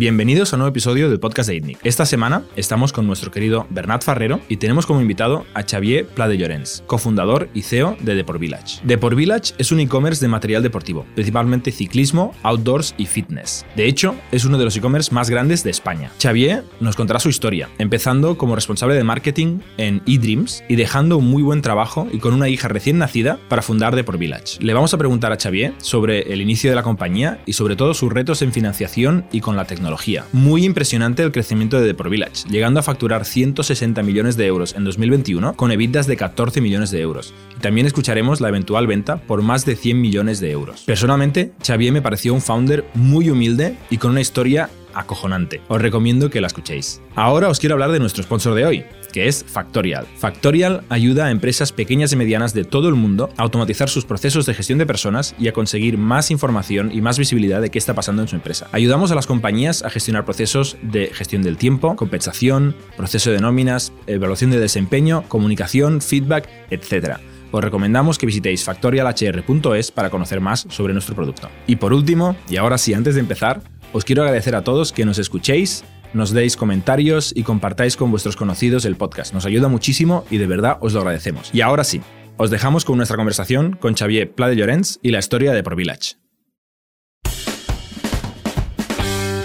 Bienvenidos 0.00 0.50
a 0.50 0.56
un 0.56 0.60
nuevo 0.60 0.70
episodio 0.70 1.10
del 1.10 1.20
podcast 1.20 1.50
de 1.50 1.56
ITNIC. 1.56 1.80
Esta 1.84 2.06
semana 2.06 2.44
estamos 2.56 2.90
con 2.90 3.06
nuestro 3.06 3.30
querido 3.30 3.66
Bernat 3.68 4.02
Farrero 4.02 4.40
y 4.48 4.56
tenemos 4.56 4.86
como 4.86 5.02
invitado 5.02 5.44
a 5.52 5.62
Xavier 5.62 6.06
Pla 6.06 6.26
de 6.26 6.38
Llorens, 6.38 6.82
cofundador 6.86 7.50
y 7.52 7.60
CEO 7.60 7.98
de 8.00 8.14
Deport 8.14 8.40
Village. 8.40 8.80
Deport 8.82 9.14
Village 9.14 9.52
es 9.58 9.72
un 9.72 9.80
e-commerce 9.80 10.24
de 10.24 10.28
material 10.28 10.62
deportivo, 10.62 11.04
principalmente 11.14 11.70
ciclismo, 11.70 12.34
outdoors 12.44 12.94
y 12.96 13.04
fitness. 13.04 13.66
De 13.76 13.84
hecho, 13.84 14.14
es 14.32 14.46
uno 14.46 14.56
de 14.56 14.64
los 14.64 14.74
e-commerce 14.74 15.12
más 15.12 15.28
grandes 15.28 15.64
de 15.64 15.70
España. 15.70 16.10
Xavier 16.18 16.64
nos 16.80 16.96
contará 16.96 17.20
su 17.20 17.28
historia, 17.28 17.68
empezando 17.76 18.38
como 18.38 18.54
responsable 18.54 18.94
de 18.94 19.04
marketing 19.04 19.58
en 19.76 20.00
eDreams 20.06 20.64
y 20.66 20.76
dejando 20.76 21.18
un 21.18 21.28
muy 21.28 21.42
buen 21.42 21.60
trabajo 21.60 22.08
y 22.10 22.20
con 22.20 22.32
una 22.32 22.48
hija 22.48 22.68
recién 22.68 22.96
nacida 22.96 23.38
para 23.50 23.60
fundar 23.60 23.94
Deport 23.94 24.18
Village. 24.18 24.56
Le 24.60 24.72
vamos 24.72 24.94
a 24.94 24.96
preguntar 24.96 25.30
a 25.30 25.36
Xavier 25.36 25.74
sobre 25.76 26.32
el 26.32 26.40
inicio 26.40 26.70
de 26.70 26.76
la 26.76 26.82
compañía 26.82 27.42
y 27.44 27.52
sobre 27.52 27.76
todo 27.76 27.92
sus 27.92 28.10
retos 28.10 28.40
en 28.40 28.54
financiación 28.54 29.26
y 29.30 29.42
con 29.42 29.56
la 29.56 29.66
tecnología 29.66 29.89
muy 30.32 30.64
impresionante 30.64 31.22
el 31.22 31.32
crecimiento 31.32 31.80
de 31.80 31.86
Deport 31.86 32.10
Village, 32.10 32.48
llegando 32.48 32.80
a 32.80 32.82
facturar 32.82 33.24
160 33.24 34.02
millones 34.02 34.36
de 34.36 34.46
euros 34.46 34.74
en 34.74 34.84
2021 34.84 35.54
con 35.54 35.72
evitas 35.72 36.06
de 36.06 36.16
14 36.16 36.60
millones 36.60 36.90
de 36.90 37.00
euros. 37.00 37.34
Y 37.56 37.60
también 37.60 37.86
escucharemos 37.86 38.40
la 38.40 38.48
eventual 38.48 38.86
venta 38.86 39.16
por 39.18 39.42
más 39.42 39.64
de 39.64 39.76
100 39.76 40.00
millones 40.00 40.40
de 40.40 40.50
euros. 40.50 40.82
Personalmente, 40.82 41.52
Xavier 41.64 41.92
me 41.92 42.02
pareció 42.02 42.34
un 42.34 42.40
founder 42.40 42.84
muy 42.94 43.30
humilde 43.30 43.76
y 43.90 43.98
con 43.98 44.12
una 44.12 44.20
historia 44.20 44.70
acojonante. 44.94 45.60
Os 45.68 45.80
recomiendo 45.80 46.30
que 46.30 46.40
la 46.40 46.46
escuchéis. 46.46 47.00
Ahora 47.14 47.48
os 47.48 47.60
quiero 47.60 47.74
hablar 47.74 47.92
de 47.92 48.00
nuestro 48.00 48.22
sponsor 48.22 48.54
de 48.54 48.66
hoy, 48.66 48.84
que 49.10 49.28
es 49.28 49.44
Factorial. 49.44 50.06
Factorial 50.16 50.84
ayuda 50.88 51.26
a 51.26 51.30
empresas 51.30 51.72
pequeñas 51.72 52.12
y 52.12 52.16
medianas 52.16 52.54
de 52.54 52.64
todo 52.64 52.88
el 52.88 52.94
mundo 52.94 53.30
a 53.36 53.42
automatizar 53.42 53.88
sus 53.88 54.04
procesos 54.04 54.46
de 54.46 54.54
gestión 54.54 54.78
de 54.78 54.86
personas 54.86 55.34
y 55.38 55.48
a 55.48 55.52
conseguir 55.52 55.98
más 55.98 56.30
información 56.30 56.90
y 56.92 57.00
más 57.00 57.18
visibilidad 57.18 57.60
de 57.60 57.70
qué 57.70 57.78
está 57.78 57.94
pasando 57.94 58.22
en 58.22 58.28
su 58.28 58.36
empresa. 58.36 58.68
Ayudamos 58.72 59.10
a 59.10 59.14
las 59.14 59.26
compañías 59.26 59.82
a 59.82 59.90
gestionar 59.90 60.24
procesos 60.24 60.76
de 60.82 61.08
gestión 61.08 61.42
del 61.42 61.56
tiempo, 61.56 61.96
compensación, 61.96 62.74
proceso 62.96 63.30
de 63.30 63.40
nóminas, 63.40 63.92
evaluación 64.06 64.50
de 64.50 64.60
desempeño, 64.60 65.24
comunicación, 65.28 66.00
feedback, 66.00 66.48
etc 66.70 67.18
os 67.52 67.64
recomendamos 67.64 68.18
que 68.18 68.26
visitéis 68.26 68.64
factorialhr.es 68.64 69.90
para 69.90 70.10
conocer 70.10 70.40
más 70.40 70.66
sobre 70.68 70.92
nuestro 70.92 71.14
producto. 71.14 71.48
Y 71.66 71.76
por 71.76 71.92
último, 71.92 72.36
y 72.48 72.56
ahora 72.56 72.78
sí, 72.78 72.94
antes 72.94 73.14
de 73.14 73.20
empezar, 73.20 73.60
os 73.92 74.04
quiero 74.04 74.22
agradecer 74.22 74.54
a 74.54 74.62
todos 74.62 74.92
que 74.92 75.04
nos 75.04 75.18
escuchéis 75.18 75.84
nos 76.12 76.32
deis 76.32 76.56
comentarios 76.56 77.32
y 77.34 77.42
compartáis 77.42 77.96
con 77.96 78.10
vuestros 78.10 78.36
conocidos 78.36 78.84
el 78.84 78.96
podcast. 78.96 79.32
Nos 79.34 79.46
ayuda 79.46 79.68
muchísimo 79.68 80.24
y 80.30 80.38
de 80.38 80.46
verdad 80.46 80.78
os 80.80 80.92
lo 80.92 81.00
agradecemos. 81.00 81.50
Y 81.52 81.60
ahora 81.60 81.84
sí, 81.84 82.00
os 82.36 82.50
dejamos 82.50 82.84
con 82.84 82.96
nuestra 82.96 83.16
conversación 83.16 83.76
con 83.78 83.94
Xavier 83.94 84.32
Pla 84.32 84.48
de 84.48 84.56
Llorens 84.56 84.98
y 85.02 85.10
la 85.10 85.18
historia 85.18 85.52
de 85.52 85.62
ProVillage. 85.62 86.16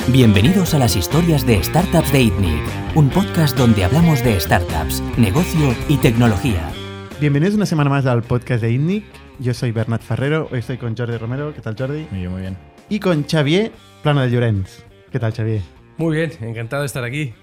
Bienvenidos 0.10 0.74
a 0.76 0.80
las 0.80 0.96
historias 0.96 1.46
de 1.48 1.62
Startups 1.64 2.12
de 2.12 2.22
ITNIC, 2.22 2.62
un 2.96 3.10
podcast 3.10 3.58
donde 3.58 3.84
hablamos 3.84 4.24
de 4.24 4.40
startups, 4.40 5.02
negocio 5.18 5.76
y 5.90 5.98
tecnología. 5.98 6.72
Bienvenidos 7.20 7.56
una 7.56 7.66
semana 7.66 7.90
más 7.90 8.06
al 8.06 8.22
podcast 8.22 8.62
de 8.62 8.72
ITNIC. 8.72 9.04
Yo 9.40 9.54
soy 9.54 9.72
Bernat 9.72 10.02
Ferrero, 10.02 10.48
hoy 10.52 10.60
estoy 10.60 10.78
con 10.78 10.96
Jordi 10.96 11.18
Romero. 11.18 11.54
¿Qué 11.54 11.62
tal, 11.62 11.76
Jordi? 11.78 12.08
Muy 12.12 12.20
bien, 12.20 12.32
muy 12.32 12.42
bien. 12.42 12.58
Y 12.88 13.00
con 13.00 13.24
Xavier 13.24 13.72
Plano 14.04 14.22
de 14.22 14.30
Llorens. 14.30 14.86
¿Qué 15.12 15.20
tal, 15.20 15.34
Xavier? 15.34 15.75
Muy 15.98 16.18
bien, 16.18 16.32
encantado 16.42 16.82
de 16.82 16.88
estar 16.88 17.06
aquí. 17.06 17.34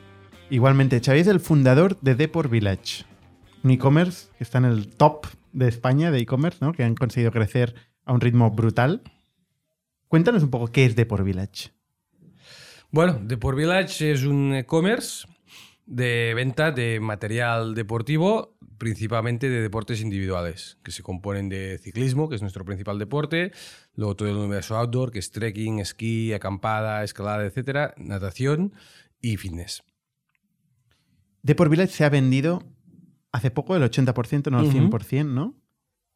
Igualmente, 0.51 1.01
Xavier 1.01 1.23
es 1.23 1.27
el 1.29 1.41
fundador 1.41 1.99
de 2.03 2.15
Deport 2.15 2.51
Village, 2.51 3.05
un 3.65 3.71
e-commerce 3.71 4.29
que 4.37 4.45
está 4.45 4.59
en 4.59 4.67
el 4.67 4.89
top 4.89 5.27
de 5.53 5.69
España 5.69 6.11
de 6.11 6.19
e-commerce, 6.19 6.59
¿no? 6.61 6.75
que 6.75 6.85
han 6.85 6.95
conseguido 6.95 7.33
crecer 7.33 7.75
a 8.05 8.13
un 8.13 8.21
ritmo 8.21 8.51
brutal. 8.51 9.01
Cuéntanos 10.07 10.43
un 10.43 10.51
poco 10.51 10.67
qué 10.67 10.85
es 10.85 10.95
Deport 10.97 11.25
Village. 11.25 11.71
Bueno, 12.91 13.19
Deport 13.23 13.57
Village 13.57 14.13
es 14.13 14.25
un 14.25 14.55
e-commerce 14.55 15.27
de 15.87 16.35
venta 16.35 16.73
de 16.73 17.01
material 17.01 17.75
deportivo, 17.75 18.59
principalmente 18.83 19.49
de 19.49 19.63
deportes 19.63 20.01
individuales, 20.01 20.77
que 20.83 20.91
se 20.91 21.05
componen 21.05 21.49
de 21.49 21.79
ciclismo, 21.79 22.29
que 22.29 22.35
es 22.35 22.41
nuestro 22.41 22.65
principal 22.65 22.99
deporte, 22.99 23.53
luego 23.95 24.17
todo 24.17 24.29
el 24.29 24.35
universo 24.35 24.77
outdoor, 24.77 25.13
que 25.13 25.21
es 25.21 25.31
trekking, 25.31 25.79
esquí, 25.79 26.33
acampada, 26.33 27.05
escalada, 27.05 27.45
etcétera, 27.45 27.95
natación 27.97 28.73
y 29.21 29.37
fitness. 29.37 29.85
Deport 31.43 31.71
Village 31.71 31.93
se 31.93 32.05
ha 32.05 32.09
vendido 32.09 32.65
hace 33.31 33.53
poco 33.53 33.77
el 33.77 33.85
80%, 33.85 34.51
no 34.51 34.59
el 34.59 34.73
100%, 34.73 35.27
¿no? 35.27 35.55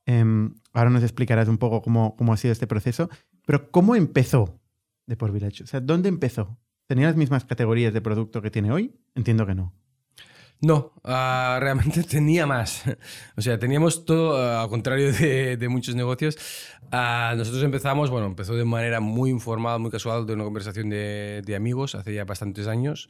Em, 0.04 0.54
ahora 0.72 0.90
nos 0.90 1.04
explicarás 1.04 1.46
un 1.46 1.58
poco 1.58 1.82
cómo, 1.82 2.16
cómo 2.16 2.32
ha 2.32 2.36
sido 2.36 2.50
este 2.50 2.66
proceso, 2.66 3.08
pero 3.46 3.70
¿cómo 3.70 3.94
empezó 3.94 4.58
Deport 5.06 5.32
Village? 5.32 5.62
O 5.62 5.66
sea, 5.68 5.78
¿dónde 5.78 6.08
empezó? 6.08 6.58
¿Tenía 6.88 7.06
las 7.06 7.16
mismas 7.16 7.44
categorías 7.44 7.94
de 7.94 8.00
producto 8.00 8.42
que 8.42 8.50
tiene 8.50 8.72
hoy? 8.72 8.92
Entiendo 9.14 9.46
que 9.46 9.54
no. 9.54 9.72
No, 10.60 10.94
uh, 11.04 11.60
realmente 11.60 12.02
tenía 12.08 12.46
más. 12.46 12.82
O 13.36 13.42
sea, 13.42 13.58
teníamos 13.58 14.04
todo, 14.06 14.36
uh, 14.36 14.62
al 14.62 14.68
contrario 14.68 15.12
de, 15.12 15.68
muchos 15.68 15.94
negocios. 15.94 16.36
Uh, 16.86 17.36
nosotros 17.36 17.62
empezamos, 17.62 18.10
bueno, 18.10 18.26
empezó 18.26 18.54
de 18.54 18.64
manera 18.64 19.00
muy 19.00 19.30
informal, 19.30 19.80
muy 19.80 19.90
casual, 19.90 20.26
de 20.26 20.32
una 20.32 20.44
conversación 20.44 20.88
de, 20.88 21.54
amigos 21.54 21.94
hace 21.94 22.14
ya 22.14 22.24
bastantes 22.24 22.68
años. 22.68 23.08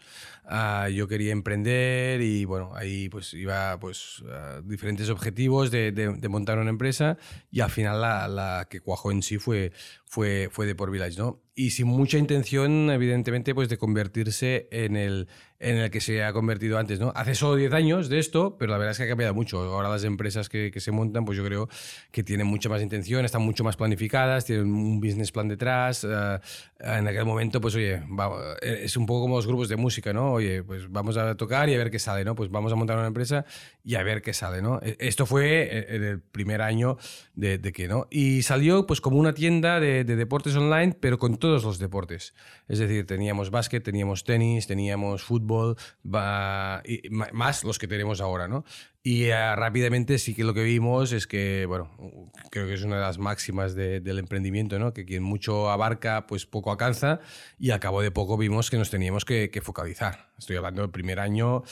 yo 0.92 1.06
quería 1.08 1.32
emprender 1.32 2.20
y, 2.20 2.44
bueno, 2.44 2.72
ahí 2.74 3.08
pues 3.08 3.32
iba 3.34 3.78
pues 3.78 4.24
diferentes 4.64 5.08
objetivos 5.10 5.70
de, 5.70 6.28
montar 6.28 6.58
una 6.58 6.70
empresa 6.70 7.16
y 7.50 7.60
al 7.60 7.70
final 7.70 8.00
la 8.00 8.66
que 8.68 8.80
cuajó 8.80 9.12
en 9.12 9.22
sí 9.22 9.38
fue, 9.38 9.72
fue, 10.16 10.48
fue 10.50 10.64
de 10.64 10.74
por 10.74 10.90
Village, 10.90 11.18
¿no? 11.18 11.42
Y 11.54 11.70
sin 11.70 11.88
mucha 11.88 12.16
intención, 12.16 12.90
evidentemente, 12.90 13.54
pues 13.54 13.68
de 13.68 13.76
convertirse 13.76 14.66
en 14.70 14.96
el, 14.96 15.28
en 15.58 15.76
el 15.76 15.90
que 15.90 16.00
se 16.00 16.22
ha 16.22 16.32
convertido 16.32 16.78
antes, 16.78 17.00
¿no? 17.00 17.12
Hace 17.14 17.34
solo 17.34 17.56
10 17.56 17.72
años 17.72 18.08
de 18.10 18.18
esto, 18.18 18.56
pero 18.58 18.72
la 18.72 18.78
verdad 18.78 18.92
es 18.92 18.98
que 18.98 19.04
ha 19.04 19.08
cambiado 19.08 19.32
mucho. 19.32 19.58
Ahora 19.58 19.88
las 19.88 20.04
empresas 20.04 20.50
que, 20.50 20.72
se 20.76 20.90
montan, 20.90 21.24
pues 21.24 21.38
yo 21.38 21.44
creo 21.44 21.68
que 22.10 22.22
tienen 22.22 22.46
mucha 22.46 22.68
más 22.68 22.82
intención, 22.82 23.24
están 23.24 23.40
mucho 23.40 23.64
más 23.64 23.76
planificadas, 23.76 24.44
tienen 24.44 24.66
un 24.66 25.00
business 25.00 25.32
plan 25.32 25.48
detrás. 25.48 26.04
Uh, 26.04 26.38
en 26.78 27.08
aquel 27.08 27.24
momento, 27.24 27.58
pues 27.60 27.74
oye, 27.74 28.02
va, 28.08 28.56
es 28.60 28.96
un 28.98 29.06
poco 29.06 29.22
como 29.22 29.36
los 29.36 29.46
grupos 29.46 29.70
de 29.70 29.76
música, 29.76 30.12
¿no? 30.12 30.32
Oye, 30.32 30.62
pues 30.62 30.90
vamos 30.90 31.16
a 31.16 31.36
tocar 31.36 31.70
y 31.70 31.74
a 31.74 31.78
ver 31.78 31.90
qué 31.90 31.98
sale, 31.98 32.22
¿no? 32.24 32.34
Pues 32.34 32.50
vamos 32.50 32.70
a 32.70 32.76
montar 32.76 32.98
una 32.98 33.06
empresa 33.06 33.46
y 33.82 33.94
a 33.94 34.02
ver 34.02 34.20
qué 34.20 34.34
sale, 34.34 34.60
¿no? 34.60 34.78
E, 34.82 34.96
esto 34.98 35.24
fue 35.24 35.94
en 35.94 36.04
el 36.04 36.20
primer 36.20 36.60
año 36.60 36.98
de, 37.34 37.56
de 37.56 37.72
que, 37.72 37.88
¿no? 37.88 38.08
Y 38.10 38.42
salió 38.42 38.86
pues 38.86 39.00
como 39.00 39.16
una 39.16 39.32
tienda 39.32 39.80
de, 39.80 40.05
de 40.06 40.16
deportes 40.16 40.56
online, 40.56 40.96
pero 40.98 41.18
con 41.18 41.36
todos 41.36 41.64
los 41.64 41.78
deportes. 41.78 42.34
Es 42.68 42.78
decir, 42.78 43.06
teníamos 43.06 43.50
básquet, 43.50 43.82
teníamos 43.82 44.24
tenis, 44.24 44.66
teníamos 44.66 45.22
fútbol, 45.22 45.76
más 46.02 47.64
los 47.64 47.78
que 47.78 47.88
tenemos 47.88 48.20
ahora, 48.20 48.48
¿no? 48.48 48.64
Y 49.02 49.28
uh, 49.28 49.54
rápidamente 49.54 50.18
sí 50.18 50.34
que 50.34 50.42
lo 50.42 50.52
que 50.52 50.64
vimos 50.64 51.12
es 51.12 51.28
que, 51.28 51.64
bueno, 51.66 51.90
creo 52.50 52.66
que 52.66 52.74
es 52.74 52.82
una 52.82 52.96
de 52.96 53.02
las 53.02 53.18
máximas 53.18 53.76
de, 53.76 54.00
del 54.00 54.18
emprendimiento, 54.18 54.80
¿no? 54.80 54.92
Que 54.92 55.04
quien 55.04 55.22
mucho 55.22 55.70
abarca, 55.70 56.26
pues 56.26 56.44
poco 56.44 56.72
alcanza. 56.72 57.20
Y 57.56 57.70
al 57.70 57.78
cabo 57.78 58.02
de 58.02 58.10
poco 58.10 58.36
vimos 58.36 58.68
que 58.68 58.78
nos 58.78 58.90
teníamos 58.90 59.24
que 59.24 59.60
focalizar. 59.62 60.32
Estoy 60.38 60.56
hablando 60.56 60.82
del 60.82 60.90
primer 60.90 61.20
año, 61.20 61.62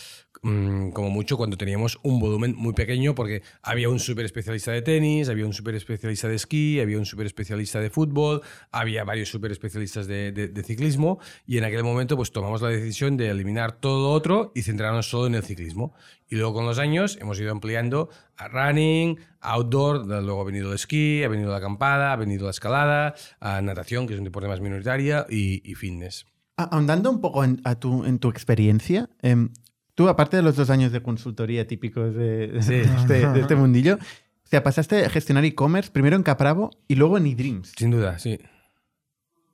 mmm, 0.44 0.90
como 0.90 1.10
mucho, 1.10 1.36
cuando 1.36 1.56
teníamos 1.56 1.98
un 2.02 2.20
volumen 2.20 2.54
muy 2.56 2.74
pequeño, 2.74 3.14
porque 3.14 3.42
había 3.62 3.88
un 3.88 3.98
súper 3.98 4.26
especialista 4.26 4.70
de 4.70 4.82
tenis, 4.82 5.28
había 5.28 5.46
un 5.46 5.52
súper 5.52 5.74
especialista 5.74 6.28
de 6.28 6.36
esquí, 6.36 6.80
había 6.80 6.98
un 6.98 7.06
súper 7.06 7.26
especialista 7.26 7.80
de 7.80 7.90
fútbol, 7.90 8.42
había 8.70 9.04
varios 9.04 9.30
súper 9.30 9.50
especialistas 9.52 10.06
de, 10.06 10.62
ciclismo. 10.64 11.18
Y 11.46 11.58
en 11.58 11.64
aquel 11.64 11.82
momento, 11.82 12.16
pues 12.16 12.30
tomamos 12.30 12.62
la 12.62 12.68
decisión 12.68 13.16
de 13.16 13.30
eliminar 13.30 13.80
todo 13.80 14.08
lo 14.08 14.12
otro 14.12 14.52
y 14.54 14.62
centrarnos 14.62 15.08
solo 15.08 15.26
en 15.26 15.34
el 15.34 15.42
ciclismo. 15.42 15.94
Y 16.28 16.36
luego 16.36 16.54
con 16.54 16.66
los 16.66 16.78
años 16.78 17.18
hemos 17.20 17.40
ido 17.40 17.50
ampliando 17.50 18.08
a 18.36 18.48
running, 18.48 19.18
outdoor, 19.40 20.06
luego 20.06 20.40
ha 20.40 20.44
venido 20.44 20.68
el 20.68 20.74
esquí, 20.74 21.22
ha 21.24 21.28
venido 21.28 21.50
la 21.50 21.58
acampada, 21.58 22.12
ha 22.12 22.16
venido 22.16 22.44
la 22.44 22.50
escalada, 22.50 23.14
a 23.40 23.60
natación, 23.62 24.06
que 24.06 24.14
es 24.14 24.18
un 24.18 24.24
deporte 24.24 24.48
más 24.48 24.60
minoritario, 24.60 25.26
y, 25.28 25.74
fitness. 25.74 26.26
Ahondando 26.56 27.10
un 27.10 27.20
poco 27.20 27.42
en, 27.42 27.60
a 27.64 27.74
tu, 27.74 28.04
en 28.04 28.18
tu 28.20 28.28
experiencia, 28.28 29.10
eh, 29.22 29.48
tú, 29.94 30.08
aparte 30.08 30.36
de 30.36 30.42
los 30.42 30.56
dos 30.56 30.70
años 30.70 30.92
de 30.92 31.02
consultoría 31.02 31.66
típicos 31.66 32.14
de, 32.14 32.58
sí. 32.60 32.74
este, 32.74 33.28
de 33.28 33.40
este, 33.40 33.56
mundillo, 33.56 33.96
o 33.96 34.46
sea, 34.46 34.62
pasaste 34.62 35.04
a 35.04 35.10
gestionar 35.10 35.44
e-commerce 35.44 35.90
primero 35.90 36.16
en 36.16 36.22
Capravo 36.22 36.70
y 36.88 36.94
luego 36.96 37.18
en 37.18 37.26
eDreams. 37.26 37.72
Sin 37.76 37.90
duda, 37.90 38.18
sí. 38.18 38.38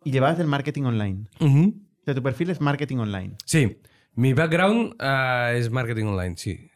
Y 0.04 0.10
llevabas 0.10 0.38
el 0.40 0.46
marketing 0.46 0.84
online. 0.84 1.26
Uh 1.40 1.46
-huh. 1.46 1.74
O 1.74 2.04
sea, 2.04 2.14
tu 2.14 2.22
perfil 2.22 2.50
es 2.50 2.60
marketing 2.60 2.96
online. 2.96 3.36
Sí. 3.44 3.78
Mi 4.14 4.32
background 4.32 4.94
uh, 5.00 5.54
es 5.54 5.70
marketing 5.70 6.06
online, 6.06 6.36
sí. 6.36 6.70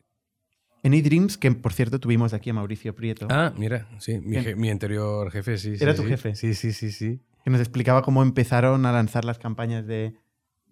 En 0.82 0.93
eDreams, 0.93 1.38
que 1.38 1.50
por 1.50 1.72
cierto 1.72 1.99
tuvimos 1.99 2.34
aquí 2.34 2.50
a 2.50 2.55
Mauricio 2.55 2.94
Prieto. 2.94 3.26
Ah, 3.31 3.52
mira, 3.56 3.88
sí, 3.99 4.20
mi, 4.20 4.37
je, 4.37 4.55
mi 4.55 4.69
anterior 4.69 5.31
jefe, 5.31 5.56
sí. 5.56 5.75
¿Era 5.81 5.93
sí, 5.93 5.96
tu 5.96 6.02
sí. 6.02 6.08
jefe? 6.11 6.34
Sí, 6.34 6.55
sí, 6.55 6.72
sí, 6.72 6.93
sí. 6.93 7.20
Que 7.43 7.50
nos 7.50 7.61
explicaba 7.61 8.02
cómo 8.02 8.22
empezaron 8.22 8.84
a 8.84 8.93
lanzar 8.93 9.25
las 9.25 9.38
campañas 9.38 9.87
de, 9.87 10.14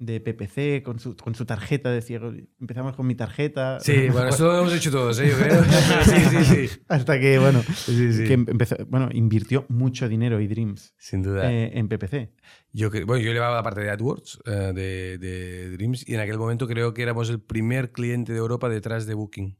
de 0.04 0.20
PPC 0.20 0.82
con 0.82 0.98
su, 0.98 1.16
con 1.16 1.34
su 1.34 1.44
tarjeta 1.44 1.90
de 1.90 2.02
ciego. 2.02 2.32
Empezamos 2.60 2.96
con 2.96 3.06
mi 3.06 3.14
tarjeta. 3.14 3.78
Sí, 3.80 4.08
bueno, 4.10 4.28
eso 4.30 4.46
lo 4.52 4.58
hemos 4.60 4.74
hecho 4.74 4.90
todos, 4.90 5.18
¿eh? 5.20 5.28
yo 5.30 5.36
creo. 5.38 5.62
Sí, 6.04 6.44
sí, 6.44 6.68
sí. 6.68 6.80
Hasta 6.88 7.20
que, 7.20 7.38
bueno, 7.38 7.62
Sí, 7.74 8.12
sí. 8.12 8.24
que 8.24 8.32
empezó, 8.34 8.76
bueno, 8.88 9.08
invirtió 9.12 9.64
mucho 9.68 10.08
dinero 10.08 10.40
y 10.40 10.48
Dreams 10.48 10.94
Sin 10.98 11.22
duda. 11.22 11.50
eh, 11.52 11.70
en 11.78 11.88
PPC. 11.88 12.30
Yo, 12.72 12.90
bueno, 12.90 13.18
yo 13.18 13.32
llevaba 13.32 13.56
la 13.56 13.62
parte 13.62 13.80
de 13.82 13.90
AdWords 13.90 14.40
eh, 14.46 14.50
de, 14.74 15.18
de 15.18 15.70
Dreams 15.76 16.08
y 16.08 16.14
en 16.14 16.20
aquel 16.20 16.38
momento 16.38 16.66
creo 16.66 16.94
que 16.94 17.02
éramos 17.02 17.30
el 17.30 17.40
primer 17.40 17.92
cliente 17.92 18.32
de 18.32 18.38
Europa 18.38 18.68
detrás 18.68 19.06
de 19.06 19.14
Booking. 19.14 19.56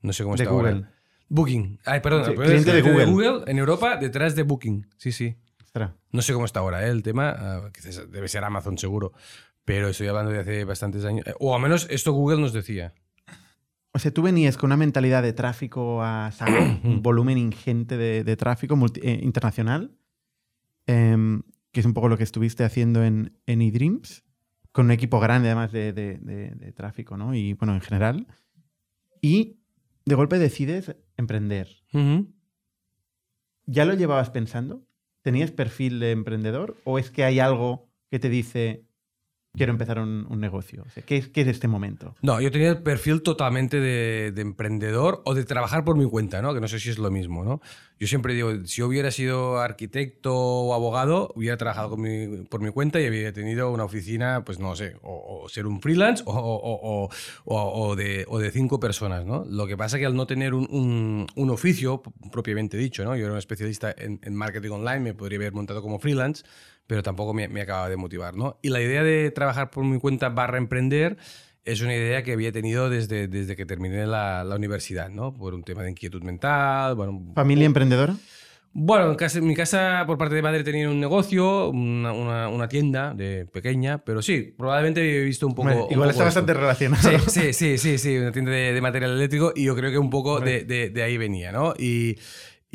No 0.00 0.12
sé 0.12 0.22
cómo 0.24 0.34
está 0.34 0.48
Google. 0.50 0.70
ahora. 0.72 0.90
Booking. 1.28 1.78
Ay, 1.84 2.00
perdón. 2.00 2.24
Sí, 2.24 2.30
el 2.32 2.36
primer 2.36 2.62
cliente 2.62 2.82
de 2.82 3.04
Google. 3.06 3.44
en 3.50 3.58
Europa 3.58 3.96
detrás 3.96 4.34
de 4.34 4.42
Booking. 4.42 4.86
Sí, 4.96 5.12
sí. 5.12 5.36
No 6.12 6.22
sé 6.22 6.32
cómo 6.32 6.44
está 6.44 6.60
ahora 6.60 6.86
¿eh? 6.86 6.90
el 6.90 7.02
tema. 7.02 7.34
ah, 7.36 7.70
quizás 7.74 8.08
debe 8.10 8.28
ser 8.28 8.44
Amazon 8.44 8.78
seguro. 8.78 9.12
Pero 9.64 9.88
estoy 9.88 10.08
hablando 10.08 10.30
de 10.30 10.40
hace 10.40 10.64
bastantes 10.64 11.04
años. 11.04 11.24
O 11.40 11.54
al 11.54 11.62
menos 11.62 11.86
esto 11.90 12.12
Google 12.12 12.40
nos 12.40 12.52
decía. 12.52 12.92
O 13.92 13.98
sea, 13.98 14.12
tú 14.12 14.22
venías 14.22 14.56
con 14.56 14.68
una 14.68 14.76
mentalidad 14.76 15.22
de 15.22 15.32
tráfico 15.32 16.02
a 16.02 16.30
saco, 16.32 16.52
un 16.84 17.02
volumen 17.02 17.38
ingente 17.38 17.96
de, 17.96 18.24
de 18.24 18.36
tráfico 18.36 18.76
multi- 18.76 19.00
eh, 19.02 19.20
internacional, 19.22 19.96
em, 20.86 21.42
que 21.72 21.80
es 21.80 21.86
un 21.86 21.94
poco 21.94 22.08
lo 22.08 22.18
que 22.18 22.24
estuviste 22.24 22.64
haciendo 22.64 23.04
en, 23.04 23.38
en 23.46 23.62
eDreams, 23.62 24.24
con 24.72 24.86
un 24.86 24.90
equipo 24.92 25.20
grande 25.20 25.48
además 25.48 25.70
de, 25.72 25.92
de- 25.92 26.18
de- 26.18 26.72
tráfico, 26.72 27.16
¿no? 27.16 27.34
Y 27.34 27.52
bueno, 27.54 27.74
en 27.74 27.80
general. 27.80 28.26
Y 29.22 29.60
de 30.04 30.14
golpe 30.16 30.38
decides 30.38 30.94
emprender. 31.16 31.68
¿Ya 33.66 33.84
lo 33.84 33.94
llevabas 33.94 34.30
pensando? 34.30 34.84
¿Tenías 35.22 35.52
perfil 35.52 36.00
de 36.00 36.10
emprendedor? 36.10 36.76
¿O 36.84 36.98
es 36.98 37.10
que 37.10 37.24
hay 37.24 37.38
algo 37.38 37.88
que 38.10 38.18
te 38.18 38.28
dice, 38.28 38.84
quiero 39.56 39.72
empezar 39.72 39.98
un, 39.98 40.26
un 40.28 40.40
negocio? 40.40 40.82
O 40.86 40.90
sea, 40.90 41.02
¿qué, 41.04 41.16
es, 41.18 41.28
¿Qué 41.28 41.42
es 41.42 41.48
este 41.48 41.68
momento? 41.68 42.14
No, 42.22 42.40
yo 42.40 42.50
tenía 42.50 42.70
el 42.70 42.82
perfil 42.82 43.22
totalmente 43.22 43.80
de, 43.80 44.32
de 44.32 44.42
emprendedor 44.42 45.22
o 45.24 45.34
de 45.34 45.44
trabajar 45.44 45.84
por 45.84 45.96
mi 45.96 46.08
cuenta, 46.08 46.42
¿no? 46.42 46.52
Que 46.54 46.60
no 46.60 46.68
sé 46.68 46.80
si 46.80 46.90
es 46.90 46.98
lo 46.98 47.10
mismo, 47.10 47.44
¿no? 47.44 47.60
Yo 48.00 48.08
siempre 48.08 48.34
digo, 48.34 48.50
si 48.66 48.80
yo 48.80 48.88
hubiera 48.88 49.10
sido 49.12 49.60
arquitecto 49.60 50.34
o 50.34 50.74
abogado, 50.74 51.30
hubiera 51.36 51.56
trabajado 51.56 51.90
con 51.90 52.00
mi- 52.00 52.44
por 52.44 52.60
mi 52.60 52.70
cuenta 52.70 53.00
y 53.00 53.06
habría 53.06 53.32
tenido 53.32 53.70
una 53.70 53.84
oficina, 53.84 54.44
pues 54.44 54.58
no 54.58 54.74
sé, 54.74 54.96
o, 55.02 55.42
o 55.44 55.48
ser 55.48 55.66
un 55.66 55.80
freelance 55.80 56.22
o, 56.26 56.32
o- 56.34 57.08
o- 57.90 57.96
de, 57.96 58.24
o 58.28 58.38
de 58.38 58.50
cinco 58.50 58.80
personas, 58.80 59.24
¿no? 59.24 59.44
Lo 59.48 59.66
que 59.66 59.76
pasa 59.76 59.98
que 59.98 60.06
al 60.06 60.16
no 60.16 60.26
tener 60.26 60.54
un, 60.54 60.66
un- 60.70 61.26
un 61.36 61.50
oficio 61.50 62.02
propiamente 62.32 62.76
dicho, 62.76 63.04
¿no? 63.04 63.14
Yo 63.16 63.24
era 63.24 63.32
un 63.32 63.38
especialista 63.38 63.94
en, 63.96 64.18
en 64.22 64.34
marketing 64.34 64.70
online, 64.70 65.00
me 65.00 65.14
podría 65.14 65.38
haber 65.38 65.52
montado 65.52 65.80
como 65.82 65.98
freelance, 65.98 66.44
pero 66.86 67.02
tampoco 67.02 67.32
me, 67.34 67.48
me 67.48 67.60
acaba 67.62 67.88
de 67.88 67.96
motivar, 67.96 68.34
¿no? 68.36 68.58
Y 68.62 68.68
la 68.68 68.80
idea 68.80 69.02
de 69.02 69.30
trabajar 69.30 69.70
por 69.70 69.84
mi 69.84 69.98
cuenta 69.98 70.28
barra 70.28 70.58
emprender 70.58 71.16
es 71.64 71.80
una 71.80 71.94
idea 71.94 72.22
que 72.22 72.32
había 72.32 72.52
tenido 72.52 72.90
desde, 72.90 73.26
desde 73.26 73.56
que 73.56 73.64
terminé 73.64 74.06
la, 74.06 74.44
la 74.44 74.56
universidad, 74.56 75.08
¿no? 75.08 75.32
Por 75.32 75.54
un 75.54 75.62
tema 75.64 75.82
de 75.82 75.90
inquietud 75.90 76.22
mental, 76.22 76.94
bueno... 76.94 77.32
¿Familia 77.34 77.64
emprendedora? 77.66 78.14
Bueno, 78.76 79.08
en, 79.08 79.14
casa, 79.14 79.38
en 79.38 79.46
mi 79.46 79.54
casa, 79.54 80.02
por 80.04 80.18
parte 80.18 80.34
de 80.34 80.42
madre, 80.42 80.64
tenía 80.64 80.90
un 80.90 80.98
negocio, 80.98 81.68
una, 81.70 82.12
una- 82.12 82.48
una 82.48 82.68
tienda 82.68 83.14
de 83.14 83.46
pequeña, 83.46 83.98
pero 83.98 84.20
sí, 84.20 84.52
probablemente 84.58 85.00
he 85.16 85.22
visto 85.24 85.46
un 85.46 85.54
poco... 85.54 85.68
Bueno, 85.68 85.86
un 85.86 85.92
igual 85.92 86.10
poco 86.10 86.24
está 86.24 86.28
esto. 86.28 86.40
bastante 86.40 86.54
relacionado. 86.54 87.18
Sí, 87.30 87.30
sí, 87.30 87.52
sí, 87.52 87.78
sí, 87.78 87.98
sí, 87.98 88.18
una 88.18 88.32
tienda 88.32 88.50
de, 88.50 88.72
de 88.72 88.80
material 88.80 89.12
eléctrico 89.12 89.52
y 89.54 89.64
yo 89.64 89.76
creo 89.76 89.92
que 89.92 89.98
un 89.98 90.10
poco 90.10 90.40
de, 90.40 90.64
de- 90.64 90.90
de 90.90 91.02
ahí 91.04 91.16
venía, 91.16 91.52
¿no? 91.52 91.72
Y, 91.78 92.18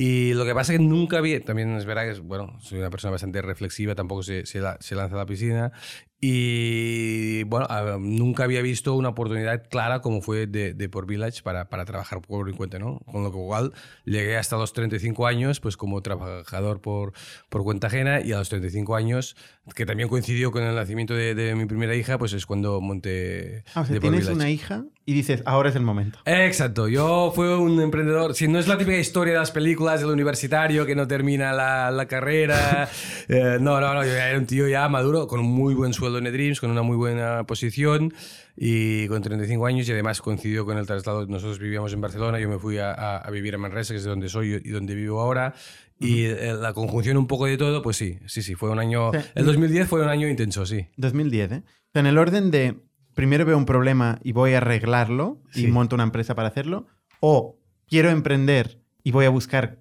y 0.01 0.33
lo 0.33 0.45
que 0.45 0.53
pasa 0.53 0.71
es 0.73 0.79
que 0.79 0.85
nunca 0.85 1.17
había, 1.17 1.43
también 1.43 1.75
es 1.75 1.85
verdad 1.85 2.13
que, 2.13 2.19
bueno, 2.21 2.57
soy 2.61 2.79
una 2.79 2.89
persona 2.89 3.11
bastante 3.11 3.41
reflexiva, 3.41 3.95
tampoco 3.95 4.23
se, 4.23 4.45
se, 4.45 4.59
la- 4.61 4.77
se 4.79 4.95
lanza 4.95 5.15
a 5.15 5.19
la 5.19 5.25
piscina 5.25 5.71
y, 6.21 7.43
bueno, 7.43 7.65
a- 7.69 7.97
nunca 7.99 8.43
había 8.43 8.61
visto 8.61 8.93
una 8.95 9.09
oportunidad 9.09 9.63
clara 9.69 10.01
como 10.01 10.21
fue 10.21 10.47
de, 10.47 10.73
de 10.73 10.89
por 10.89 11.05
Village 11.05 11.41
para, 11.43 11.69
para 11.69 11.85
trabajar 11.85 12.21
por 12.21 12.45
mi 12.45 12.53
cuenta, 12.53 12.79
¿no? 12.79 12.99
Con 13.11 13.23
lo 13.23 13.29
igual 13.29 13.73
llegué 14.05 14.37
hasta 14.37 14.57
los 14.57 14.73
35 14.73 15.27
años, 15.27 15.59
pues 15.59 15.77
como 15.77 16.01
trabajador 16.01 16.81
por, 16.81 17.13
por 17.49 17.63
cuenta 17.63 17.87
ajena 17.87 18.21
y 18.21 18.31
a 18.33 18.39
los 18.39 18.49
35 18.49 18.95
años, 18.95 19.35
que 19.75 19.85
también 19.85 20.09
coincidió 20.09 20.51
con 20.51 20.63
el 20.63 20.75
nacimiento 20.75 21.13
de, 21.13 21.35
de 21.35 21.55
mi 21.55 21.65
primera 21.65 21.95
hija, 21.95 22.17
pues 22.17 22.33
es 22.33 22.45
cuando 22.45 22.81
monté... 22.81 23.63
Ah, 23.73 23.81
o 23.81 23.85
sea, 23.85 23.93
de 23.93 23.99
tienes 23.99 24.21
Village. 24.21 24.35
una 24.35 24.49
hija 24.49 24.85
y 25.05 25.13
dices, 25.13 25.41
ahora 25.45 25.69
es 25.69 25.75
el 25.75 25.81
momento. 25.83 26.19
Exacto, 26.25 26.87
yo 26.87 27.31
fui 27.35 27.47
un 27.47 27.79
emprendedor. 27.81 28.35
Si 28.35 28.47
no 28.47 28.59
es 28.59 28.67
la 28.67 28.77
típica 28.77 28.97
historia 28.97 29.33
de 29.33 29.39
las 29.39 29.51
películas 29.51 30.01
del 30.01 30.09
universitario 30.11 30.85
que 30.85 30.95
no 30.95 31.07
termina 31.07 31.51
la, 31.53 31.89
la 31.91 32.07
carrera. 32.07 32.89
eh, 33.27 33.57
no, 33.59 33.79
no, 33.79 33.93
no, 33.93 34.03
yo 34.03 34.11
era 34.11 34.37
un 34.37 34.45
tío 34.45 34.67
ya 34.67 34.87
maduro, 34.89 35.27
con 35.27 35.39
un 35.39 35.47
muy 35.51 35.73
buen 35.73 35.93
sueldo 35.93 36.08
en 36.17 36.27
eDreams, 36.27 36.59
con 36.59 36.71
una 36.71 36.81
muy 36.81 36.97
buena 36.97 37.43
posición 37.45 38.13
y 38.57 39.07
con 39.07 39.21
35 39.21 39.65
años 39.65 39.87
y 39.87 39.91
además 39.91 40.21
coincidió 40.21 40.65
con 40.65 40.77
el 40.77 40.85
traslado. 40.87 41.25
Nosotros 41.27 41.59
vivíamos 41.59 41.93
en 41.93 42.01
Barcelona, 42.01 42.39
yo 42.39 42.49
me 42.49 42.57
fui 42.59 42.77
a, 42.79 42.91
a- 42.91 43.17
a 43.19 43.31
vivir 43.31 43.55
a 43.55 43.57
Manresa, 43.57 43.93
que 43.93 43.97
es 43.97 44.03
de 44.03 44.09
donde 44.09 44.29
soy 44.29 44.61
y 44.63 44.69
donde 44.69 44.95
vivo 44.95 45.21
ahora. 45.21 45.53
Y 45.99 46.23
eh, 46.25 46.53
la 46.59 46.73
conjunción 46.73 47.17
un 47.17 47.27
poco 47.27 47.45
de 47.45 47.57
todo, 47.57 47.81
pues 47.81 47.97
sí, 47.97 48.19
sí, 48.25 48.41
sí, 48.41 48.55
fue 48.55 48.69
un 48.69 48.79
año... 48.79 49.11
Sí. 49.13 49.19
El 49.35 49.45
2010 49.45 49.87
fue 49.87 50.01
un 50.01 50.07
año 50.09 50.27
intenso, 50.29 50.65
sí. 50.65 50.87
2010, 50.97 51.51
¿eh? 51.51 51.63
En 51.93 52.05
el 52.05 52.17
orden 52.17 52.51
de 52.51 52.77
primero 53.15 53.45
veo 53.45 53.57
un 53.57 53.65
problema 53.65 54.19
y 54.23 54.31
voy 54.31 54.53
a 54.53 54.57
arreglarlo 54.57 55.41
y 55.53 55.61
Sí. 55.63 55.67
monto 55.67 55.95
una 55.95 56.03
empresa 56.03 56.35
para 56.35 56.47
hacerlo, 56.47 56.87
o 57.19 57.59
quiero 57.87 58.09
emprender 58.09 58.79
y 59.03 59.11
voy 59.11 59.25
a 59.25 59.29
buscar 59.29 59.79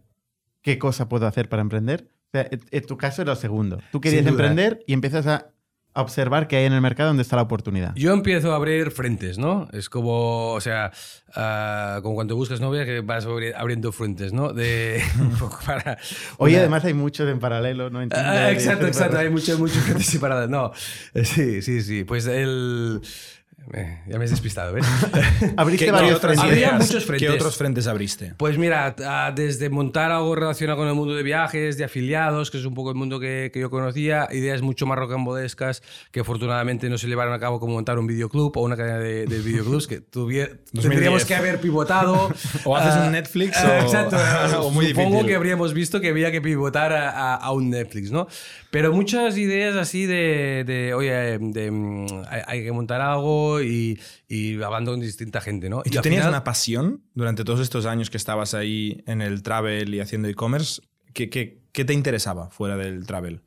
qué 0.62 0.76
cosa 0.78 1.08
puedo 1.08 1.26
hacer 1.26 1.48
para 1.48 1.62
emprender. 1.62 2.08
O 2.28 2.30
sea, 2.32 2.48
en, 2.50 2.86
tu 2.86 2.96
caso 2.96 3.22
era 3.22 3.32
lo 3.32 3.36
segundo. 3.36 3.78
Tú 3.92 4.00
querías 4.00 4.26
emprender 4.26 4.82
y 4.88 4.92
empiezas 4.94 5.26
a, 5.28 5.52
a 5.98 6.02
observar 6.02 6.46
qué 6.46 6.56
hay 6.56 6.64
en 6.66 6.72
el 6.72 6.80
mercado 6.80 7.08
donde 7.08 7.22
está 7.22 7.34
la 7.36 7.42
oportunidad. 7.42 7.92
Yo 7.96 8.12
empiezo 8.12 8.52
a 8.52 8.56
abrir 8.56 8.90
frentes, 8.92 9.36
¿no? 9.36 9.68
Es 9.72 9.88
como, 9.90 10.52
o 10.52 10.60
sea, 10.60 10.92
ah, 11.34 11.98
como 12.02 12.14
cuando 12.14 12.36
buscas 12.36 12.60
novia 12.60 12.84
que 12.84 13.00
vas 13.00 13.26
abri- 13.26 13.52
abriendo 13.56 13.90
frentes, 13.90 14.32
¿no? 14.32 14.52
De, 14.52 15.02
para, 15.66 15.98
Hoy 16.38 16.52
una- 16.52 16.60
además 16.60 16.84
hay 16.84 16.94
muchos 16.94 17.28
en 17.28 17.40
paralelo, 17.40 17.90
¿no? 17.90 18.00
Ah, 18.12 18.50
exacto, 18.52 18.86
exacto. 18.86 19.18
Hay 19.18 19.28
muchos, 19.30 19.58
muchos 19.58 19.78
frentes 19.82 20.06
separados. 20.06 20.48
No, 20.48 20.72
sí, 21.24 21.62
sí, 21.62 21.82
sí. 21.82 22.04
Pues 22.04 22.26
el... 22.26 23.00
eh, 23.74 23.98
ya 24.08 24.18
me 24.18 24.24
has 24.24 24.30
despistado, 24.30 24.72
¿ves? 24.72 24.86
Abriste 25.56 25.84
¿Qué, 25.86 25.90
varios 25.92 26.14
qué 26.20 26.26
frentes. 26.26 26.44
Había 26.44 26.72
muchos 26.72 26.90
¿Qué 26.90 27.00
frentes. 27.00 27.30
otros 27.30 27.56
frentes 27.56 27.86
abriste? 27.86 28.32
Pues 28.38 28.56
mira, 28.56 28.94
desde 29.34 29.68
montar 29.68 30.10
algo 30.10 30.34
relacionado 30.34 30.78
con 30.78 30.88
el 30.88 30.94
mundo 30.94 31.14
de 31.14 31.22
viajes, 31.22 31.76
de 31.76 31.84
afiliados, 31.84 32.50
que 32.50 32.58
es 32.58 32.64
un 32.64 32.74
poco 32.74 32.88
el 32.90 32.96
mundo 32.96 33.20
que, 33.20 33.50
que 33.52 33.60
yo 33.60 33.68
conocía, 33.68 34.26
ideas 34.32 34.62
mucho 34.62 34.86
más 34.86 34.98
rocambolescas 34.98 35.82
que 36.12 36.20
afortunadamente 36.20 36.88
no 36.88 36.96
se 36.96 37.08
llevaron 37.08 37.34
a 37.34 37.38
cabo 37.38 37.60
como 37.60 37.74
montar 37.74 37.98
un 37.98 38.06
videoclub 38.06 38.56
o 38.56 38.62
una 38.62 38.76
cadena 38.76 38.98
de, 38.98 39.26
de 39.26 39.38
videoclubs 39.40 39.86
que 39.86 40.00
tuviera, 40.00 40.48
2010. 40.72 40.82
tendríamos 40.90 41.24
que 41.26 41.34
haber 41.34 41.60
pivotado. 41.60 42.32
O 42.64 42.76
haces 42.76 42.94
Ah, 42.94 43.04
un 43.06 43.12
Netflix 43.12 43.56
ah, 43.58 43.80
o- 43.80 43.84
Exacto. 43.84 44.16
o 44.62 44.70
muy 44.70 44.86
Supongo 44.88 45.08
difícil. 45.10 45.26
que 45.28 45.34
habríamos 45.34 45.74
visto 45.74 46.00
que 46.00 46.08
había 46.08 46.32
que 46.32 46.40
pivotar 46.40 46.92
a, 46.94 47.10
a- 47.10 47.34
a 47.36 47.52
un 47.52 47.68
Netflix, 47.70 48.10
¿no? 48.10 48.28
Pero 48.70 48.92
muchas 48.92 49.38
ideas 49.38 49.76
así 49.76 50.04
de, 50.04 50.62
de, 50.66 50.92
oye, 50.92 51.38
de, 51.38 51.70
mm, 51.70 52.06
hay, 52.28 52.42
hay 52.46 52.64
que 52.64 52.72
montar 52.72 53.00
algo 53.00 53.62
y, 53.62 53.98
y 54.28 54.60
hablando 54.62 54.90
con 54.90 55.00
distinta 55.00 55.40
gente, 55.40 55.70
¿no? 55.70 55.80
¿Y 55.86 55.90
tú 55.90 55.98
al 55.98 56.02
tenías 56.02 56.20
final- 56.22 56.34
una 56.34 56.44
pasión 56.44 57.02
durante 57.14 57.44
todos 57.44 57.60
estos 57.60 57.86
años 57.86 58.10
que 58.10 58.18
estabas 58.18 58.52
ahí 58.52 59.02
en 59.06 59.22
el 59.22 59.42
travel 59.42 59.94
y 59.94 60.00
haciendo 60.00 60.28
e-commerce? 60.28 60.82
¿Qué, 61.14 61.30
qué, 61.30 61.62
qué 61.72 61.84
te 61.86 61.94
interesaba 61.94 62.50
fuera 62.50 62.76
del 62.76 63.06
travel? 63.06 63.40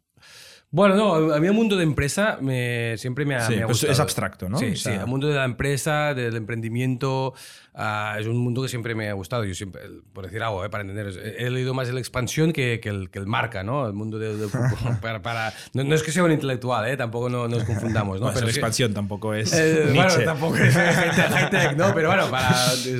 Bueno, 0.73 0.95
no, 0.95 1.33
a 1.33 1.39
mí 1.41 1.47
el 1.47 1.53
mundo 1.53 1.75
de 1.75 1.83
empresa 1.83 2.37
me, 2.41 2.95
siempre 2.97 3.25
me 3.25 3.35
ha, 3.35 3.45
Sí, 3.45 3.55
me 3.57 3.63
ha 3.63 3.65
pues 3.65 3.79
gustado. 3.79 3.91
es 3.93 3.99
abstracto, 3.99 4.47
¿no? 4.49 4.57
Sí, 4.57 4.67
O 4.71 4.75
sea- 4.77 4.93
sí, 4.95 4.99
el 5.01 5.05
mundo 5.05 5.27
de 5.27 5.35
la 5.35 5.43
empresa, 5.43 6.13
del 6.13 6.35
emprendimiento, 6.37 7.33
ah, 7.73 8.17
es 8.19 8.27
un 8.27 8.37
mundo 8.37 8.61
que 8.61 8.67
siempre 8.69 8.95
me 8.95 9.09
ha 9.09 9.13
gustado. 9.13 9.43
Yo 9.45 9.53
siempre, 9.55 9.81
por 10.13 10.25
decir 10.25 10.41
algo, 10.43 10.63
eh, 10.65 10.69
para 10.69 10.81
entender, 10.81 11.07
he, 11.37 11.49
leído 11.49 11.73
más 11.73 11.89
el 11.89 11.97
expansión 11.97 12.51
que, 12.53 12.79
que, 12.81 12.89
el, 12.89 13.09
que 13.09 13.19
el 13.19 13.27
marca, 13.27 13.63
¿no? 13.63 13.87
El 13.87 13.93
mundo 13.93 14.19
del, 14.19 14.39
del 14.39 14.49
fútbol. 14.49 14.97
para, 15.01 15.21
para- 15.21 15.53
no, 15.73 15.83
no 15.83 15.95
es 15.95 16.03
que 16.03 16.11
sea 16.11 16.23
un 16.23 16.31
intelectual, 16.31 16.87
¿eh? 16.89 16.97
Tampoco 16.97 17.29
no, 17.29 17.47
nos 17.47 17.63
confundamos, 17.63 18.19
¿no? 18.19 18.25
Bueno, 18.27 18.39
la 18.41 18.45
sí- 18.47 18.51
expansión 18.51 18.93
tampoco 18.93 19.33
es 19.33 19.53
eh, 19.57 19.91
bueno, 19.93 20.13
tampoco 20.25 20.55
es 20.57 20.73
high-tech, 20.73 21.29
high-tech, 21.31 21.77
¿no? 21.77 21.93
Pero 21.93 22.07
bueno, 22.09 22.29
para, 22.29 22.49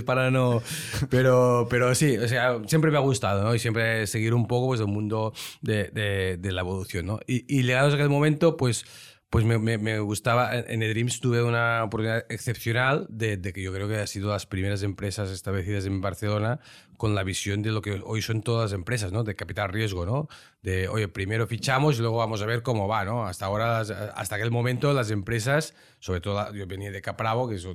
para 0.05 0.31
no... 0.31 0.61
Pero, 1.09 1.67
pero 1.69 1.93
sí, 1.95 2.17
o 2.17 2.27
sea, 2.27 2.59
siempre 2.67 2.91
me 2.91 2.97
ha 2.97 3.01
gustado, 3.01 3.43
¿no? 3.43 3.53
Y 3.55 3.59
siempre 3.59 4.07
seguir 4.07 4.33
un 4.33 4.47
poco 4.47 4.67
pues, 4.67 4.79
el 4.79 4.87
mundo 4.87 5.33
de, 5.61 5.85
de- 5.89 6.37
de 6.37 6.51
la 6.51 6.61
evolución, 6.61 7.05
¿no? 7.05 7.19
Y, 7.27 7.45
y 7.47 7.63
llegados 7.63 7.93
a 7.93 7.95
aquel 7.95 8.09
momento, 8.09 8.57
pues... 8.57 8.85
Pues 9.31 9.45
me, 9.45 9.57
me- 9.57 9.77
me 9.77 9.97
gustaba, 10.00 10.53
en 10.57 10.83
eDreams 10.83 11.21
tuve 11.21 11.41
una 11.41 11.85
oportunidad 11.85 12.25
excepcional 12.27 13.07
de, 13.09 13.38
de 13.38 13.53
que 13.53 13.61
yo 13.63 13.71
creo 13.71 13.88
que 13.88 13.95
ha 13.95 14.05
sido 14.05 14.29
las 14.29 14.45
primeras 14.45 14.83
empresas 14.83 15.31
establecidas 15.31 15.85
en 15.85 16.01
Barcelona 16.01 16.59
con 16.97 17.15
la 17.15 17.23
visión 17.23 17.61
de 17.61 17.71
lo 17.71 17.81
que 17.81 18.01
hoy 18.03 18.21
son 18.21 18.41
todas 18.43 18.71
las 18.71 18.75
empresas, 18.77 19.13
¿no? 19.13 19.23
De 19.23 19.33
capital 19.33 19.69
riesgo, 19.69 20.05
¿no? 20.05 20.27
De, 20.63 20.89
oye, 20.89 21.07
primero 21.07 21.47
fichamos 21.47 21.97
y 21.97 22.01
luego 22.01 22.17
vamos 22.17 22.41
a 22.41 22.45
ver 22.45 22.61
cómo 22.61 22.89
va, 22.89 23.05
¿no? 23.05 23.25
Hasta 23.25 23.45
ahora, 23.45 23.79
hasta 23.79 24.35
aquel 24.35 24.51
momento, 24.51 24.91
las 24.91 25.09
empresas, 25.11 25.73
sobre 26.00 26.19
todo, 26.19 26.53
yo 26.53 26.67
venía 26.67 26.91
de 26.91 27.01
Capravo, 27.01 27.47
que 27.47 27.55
es 27.55 27.65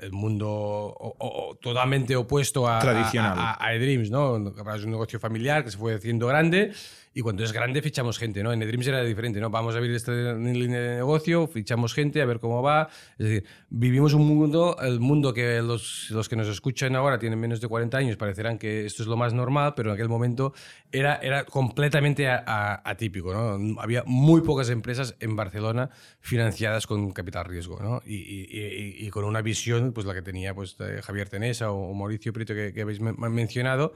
el 0.00 0.10
mundo 0.12 0.48
o- 0.50 1.16
o- 1.18 1.54
totalmente 1.56 2.16
opuesto 2.16 2.66
a, 2.66 2.78
Tradicional. 2.78 3.38
a, 3.38 3.50
a- 3.52 3.66
a 3.66 3.74
eDreams, 3.74 4.10
¿no? 4.10 4.42
Capravo 4.56 4.78
es 4.78 4.84
un 4.86 4.90
negocio 4.92 5.20
familiar 5.20 5.64
que 5.64 5.70
se 5.70 5.76
fue 5.76 5.94
haciendo 5.94 6.26
grande 6.28 6.72
Y 7.14 7.20
cuando 7.20 7.44
es 7.44 7.52
grande 7.52 7.82
fichamos 7.82 8.18
gente, 8.18 8.42
¿no? 8.42 8.52
En 8.52 8.60
Dreams 8.60 8.86
era 8.86 9.02
diferente, 9.02 9.40
¿no? 9.40 9.50
Vamos 9.50 9.74
a 9.74 9.78
abrir 9.78 9.94
esta 9.94 10.12
línea 10.12 10.80
de 10.80 10.96
negocio, 10.96 11.46
fichamos 11.46 11.92
gente, 11.92 12.22
a 12.22 12.24
ver 12.24 12.40
cómo 12.40 12.62
va. 12.62 12.88
Es 13.18 13.26
decir, 13.26 13.44
vivimos 13.68 14.14
un 14.14 14.26
mundo, 14.26 14.76
el 14.80 15.00
mundo 15.00 15.34
que 15.34 15.60
los, 15.60 16.10
los 16.10 16.28
que 16.28 16.36
nos 16.36 16.48
escuchan 16.48 16.96
ahora 16.96 17.18
tienen 17.18 17.38
menos 17.38 17.60
de 17.60 17.68
40 17.68 17.98
años, 17.98 18.16
parecerán 18.16 18.58
que 18.58 18.86
esto 18.86 19.02
es 19.02 19.08
lo 19.08 19.16
más 19.16 19.34
normal, 19.34 19.74
pero 19.76 19.90
en 19.90 19.94
aquel 19.94 20.08
momento 20.08 20.54
era, 20.90 21.16
era 21.16 21.44
completamente 21.44 22.28
atípico, 22.28 23.32
¿no? 23.34 23.80
Había 23.80 24.04
muy 24.06 24.40
pocas 24.40 24.70
empresas 24.70 25.14
en 25.20 25.36
Barcelona 25.36 25.90
financiadas 26.20 26.86
con 26.86 27.10
capital 27.12 27.44
riesgo, 27.44 27.78
¿no? 27.82 28.00
Y, 28.06 28.14
y, 28.14 29.06
y, 29.06 29.10
con 29.10 29.24
una 29.24 29.42
visión, 29.42 29.92
pues 29.92 30.06
la 30.06 30.14
que 30.14 30.22
tenía 30.22 30.54
pues, 30.54 30.76
Javier 31.02 31.28
Tenesa 31.28 31.70
o, 31.72 31.92
Mauricio 31.92 32.32
Prieto 32.32 32.54
que, 32.54 32.72
que 32.72 32.82
habéis 32.82 33.00
mencionado, 33.00 33.94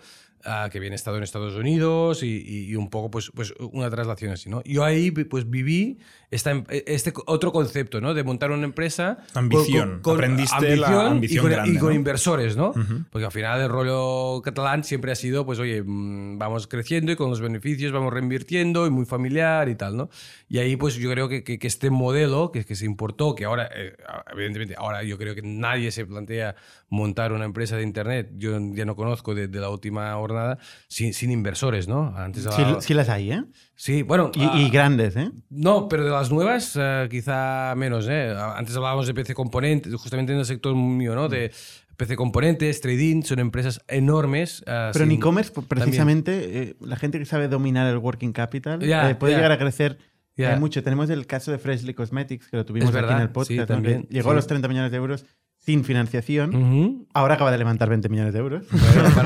que 0.71 0.78
habían 0.78 0.93
estado 0.93 1.16
en 1.16 1.23
Estados 1.23 1.55
Unidos 1.55 2.23
y, 2.23 2.75
un 2.76 2.88
poco 2.90 3.11
pues, 3.11 3.31
pues 3.35 3.52
una 3.73 3.90
traslación 3.90 4.33
así, 4.33 4.49
¿no? 4.49 4.62
Yo 4.64 4.85
ahí 4.85 5.11
pues 5.11 5.49
viví 5.50 5.99
esta, 6.30 6.50
em, 6.50 6.64
este 6.68 7.12
otro 7.26 7.52
concepto, 7.52 8.00
¿no? 8.00 8.14
De 8.14 8.25
montar 8.25 8.50
una 8.50 8.64
empresa. 8.64 9.18
Ambición. 9.35 10.00
Con, 10.02 10.16
Aprendiste 10.16 10.76
la 10.76 11.09
ambición 11.09 11.49
y 11.49 11.56
con, 11.56 11.75
y 11.75 11.78
con 11.78 11.92
inversores, 11.92 12.56
¿no? 12.56 12.73
Porque 13.11 13.26
al 13.26 13.33
final 13.33 13.61
el 13.61 13.68
rollo 13.68 14.42
catalán 14.42 14.85
siempre 14.85 15.12
ha 15.12 15.14
sido, 15.14 15.47
pues 15.47 15.59
oye, 15.59 15.83
mm, 15.85 16.38
vamos 16.38 16.66
creciendo 16.66 17.12
y 17.12 17.16
con 17.16 17.30
los 17.30 17.40
beneficios 17.40 17.92
vamos 17.92 18.12
reinvirtiendo 18.12 18.87
y 18.87 18.90
muy 18.90 19.04
familiar 19.04 19.68
y 19.68 19.75
tal, 19.75 19.97
¿no? 19.97 20.11
Y 20.49 20.59
ahí 20.59 20.76
pues 20.76 20.95
yo 20.97 21.11
creo 21.11 21.28
que, 21.28 21.42
que, 21.45 21.59
este 21.66 21.90
modelo 21.90 22.52
que, 22.52 22.64
que 22.64 22.75
se 22.75 22.87
importó, 22.87 23.35
que 23.35 23.45
ahora, 23.45 23.68
eh, 23.75 23.97
evidentemente, 24.33 24.75
ahora 24.76 25.02
yo 25.02 25.18
creo 25.18 25.35
que 25.35 25.42
nadie 25.42 25.90
se 25.90 26.06
plantea 26.06 26.54
montar 26.88 27.33
una 27.33 27.45
empresa 27.45 27.76
de 27.76 27.83
Internet, 27.83 28.30
yo 28.37 28.59
ya 28.73 28.85
no 28.85 28.95
conozco 28.95 29.35
de, 29.35 29.49
de 29.49 29.61
la 29.61 29.71
última 29.71 30.14
jornada, 30.14 30.59
sin, 30.88 31.12
sin, 31.12 31.30
inversores, 31.30 31.88
¿no? 31.88 32.14
Antes 32.16 32.47
sí, 32.80 32.95
las 32.95 33.09
hay, 33.09 33.33
¿eh? 33.33 33.45
Sí, 33.76 34.02
bueno. 34.02 34.30
Y, 34.35 34.42
y, 34.42 34.66
ah, 34.66 34.68
grandes, 34.73 35.16
¿eh? 35.16 35.30
No, 35.50 35.88
pero 35.88 36.04
de 36.04 36.11
las 36.11 36.33
nuevas 36.33 36.76
eh, 36.80 37.06
quizá 37.11 37.75
menos, 37.76 38.09
¿eh? 38.09 38.35
Antes 38.56 38.75
hablábamos 38.75 39.06
de 39.06 39.14
PC 39.14 39.35
Componentes, 39.35 39.95
justamente 39.95 40.33
en 40.33 40.38
el 40.38 40.47
sector 40.47 40.75
mío, 40.75 41.14
¿no? 41.14 41.28
De 41.28 41.52
PC 41.97 42.16
Componentes, 42.16 42.80
Trading, 42.80 43.23
son 43.23 43.38
empresas 43.38 43.83
enormes. 43.87 44.62
Uh, 44.62 44.92
pero 44.92 45.04
en 45.04 45.12
e-commerce, 45.12 45.52
precisamente, 45.68 46.62
eh, 46.62 46.76
la 46.80 46.97
gente 46.97 47.18
que 47.18 47.26
sabe 47.26 47.49
dominar 47.49 47.87
el 47.87 47.99
working 47.99 48.33
capital 48.33 48.78
puede 49.18 49.35
llegar 49.35 49.52
a 49.52 49.59
crecer 49.59 49.99
hay 50.45 50.59
mucho. 50.59 50.83
Tenemos 50.83 51.09
el 51.11 51.26
caso 51.26 51.50
de 51.50 51.59
Freshly 51.59 51.95
Cosmetics, 51.95 52.49
que 52.49 52.56
lo 52.56 52.66
tuvimos 52.66 52.95
aquí 52.95 53.12
en 53.12 53.21
el 53.21 53.30
podcast, 53.30 53.68
también, 53.68 54.06
llegó 54.11 54.30
a 54.30 54.35
los 54.35 54.47
30 54.47 54.68
millones 54.68 54.90
de 54.90 54.97
euros 54.97 55.25
sin 55.59 55.85
financiación. 55.85 57.06
Ahora 57.12 57.35
acaba 57.35 57.50
de 57.50 57.59
levantar 57.59 57.88
20 57.88 58.09
millones 58.09 58.33
de 58.33 58.38
euros. 58.38 58.64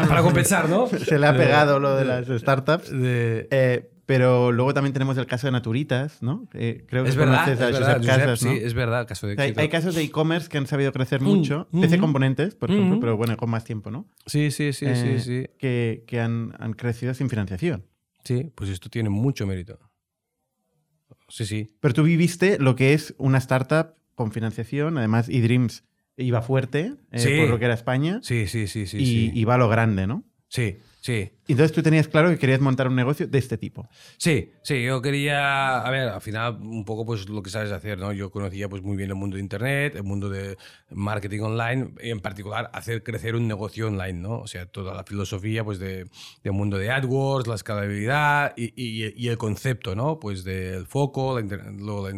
para, 0.09 0.23
compensar, 0.23 0.69
¿no? 0.69 0.87
Se 1.07 1.19
le 1.19 1.27
ha 1.27 1.37
pegado 1.37 1.81
lo 1.81 1.97
de 1.97 2.05
las 2.05 2.27
startups. 2.29 2.91
Eh, 2.93 3.91
pero 4.11 4.51
luego 4.51 4.75
también 4.75 4.93
tenemos 4.93 5.17
el 5.19 5.27
caso 5.27 5.47
de 5.47 5.53
Naturitas, 5.53 6.21
¿no? 6.21 6.49
Eh, 6.53 6.85
creo 6.89 7.05
que 7.05 7.11
es 7.11 7.17
verdad, 7.17 7.49
es 7.49 7.61
verdad 7.61 8.05
Casas, 8.05 8.43
¿no? 8.43 8.51
Sí, 8.51 8.59
es 8.61 8.75
verdad. 8.75 9.07
Caso 9.07 9.29
de 9.29 9.41
hay, 9.41 9.55
hay, 9.57 9.69
casos 9.69 9.95
de 9.95 10.03
e-commerce 10.03 10.49
que 10.49 10.59
han 10.59 10.67
sabido 10.67 10.93
crecer 10.93 11.21
mm, 11.21 11.25
mucho. 11.25 11.69
Mm 11.71 11.81
PC 11.81 11.99
Componentes, 11.99 12.57
por 12.57 12.73
ejemplo, 12.73 12.99
pero 12.99 13.17
bueno, 13.17 13.37
con 13.37 13.51
más 13.51 13.63
tiempo, 13.63 13.93
¿no? 13.93 14.09
Sí, 14.27 14.51
sí, 14.51 14.73
sí, 14.73 14.87
sí, 14.97 15.09
eh, 15.09 15.21
sí. 15.21 15.47
Que, 15.61 16.03
que 16.09 16.19
han, 16.19 16.57
han 16.59 16.73
crecido 16.73 17.15
sin 17.15 17.31
financiación. 17.31 17.87
Sí, 18.25 18.51
pues 18.57 18.69
esto 18.71 18.91
tiene 18.91 19.11
mucho 19.11 19.47
mérito. 19.47 19.79
Sí, 21.29 21.47
sí. 21.47 21.69
Pero 21.79 21.95
tú 21.95 22.03
viviste 22.03 22.59
lo 22.59 22.75
que 22.75 22.95
es 22.95 23.15
una 23.17 23.39
startup 23.39 23.95
con 24.17 24.33
financiación, 24.33 24.99
además 24.99 25.29
eDreams 25.29 25.85
iba 26.17 26.43
fuerte 26.43 26.97
eh, 27.13 27.39
por 27.43 27.49
lo 27.49 27.61
que 27.61 27.67
era 27.67 27.75
España. 27.75 28.19
Sí, 28.25 28.49
sí, 28.49 28.67
sí, 28.67 28.89
sí. 28.89 28.97
Y, 28.99 29.41
y 29.41 29.45
va 29.45 29.55
a 29.55 29.59
lo 29.59 29.69
grande, 29.69 30.09
¿no? 30.09 30.25
Sí, 30.49 30.79
sí. 31.01 31.31
Entonces 31.49 31.73
tú 31.73 31.83
tenías 31.83 32.07
claro 32.07 32.31
que 32.31 32.39
querías 32.39 32.61
montar 32.61 32.87
un 32.87 32.95
negocio 32.95 33.27
de 33.27 33.39
este 33.39 33.59
tipo. 33.59 33.89
Sí, 34.19 34.53
sí, 34.63 34.85
yo 34.85 35.03
quería, 35.03 35.81
a 35.81 35.91
ver, 35.91 36.09
al 36.09 36.21
final 36.21 36.59
un 36.61 36.85
poco 36.85 37.05
pues 37.05 37.29
lo 37.29 37.43
que 37.43 37.51
sabes 37.51 37.73
hacer, 37.73 37.99
¿no? 37.99 38.13
Yo 38.13 38.31
conocía 38.31 38.69
pues 38.69 38.83
muy 38.83 38.97
bien 38.97 39.11
el 39.11 39.17
mundo 39.17 39.35
de 39.35 39.43
internet, 39.43 39.97
el 39.97 40.05
mundo 40.05 40.31
de 40.31 40.57
marketing 40.91 41.41
online 41.41 41.95
y 42.03 42.11
en 42.11 42.21
particular 42.21 42.71
hacer 42.73 43.03
crecer 43.03 43.35
un 43.35 43.49
negocio 43.49 43.89
online, 43.89 44.21
¿no? 44.21 44.39
O 44.39 44.47
sea, 44.47 44.67
toda 44.67 44.95
la 44.95 45.03
filosofía 45.03 45.65
pues 45.65 45.81
de, 45.81 46.07
del 46.45 46.53
mundo 46.53 46.79
de 46.79 46.91
AdWords, 46.91 47.49
la 47.49 47.57
escalabilidad 47.57 48.53
y, 48.57 48.73
y, 48.77 49.29
el 49.29 49.39
concepto, 49.39 49.97
¿no? 49.97 50.21
Pues 50.21 50.45
del 50.45 50.87
foco, 50.87 51.41
la, 51.41 51.47
la 51.47 52.11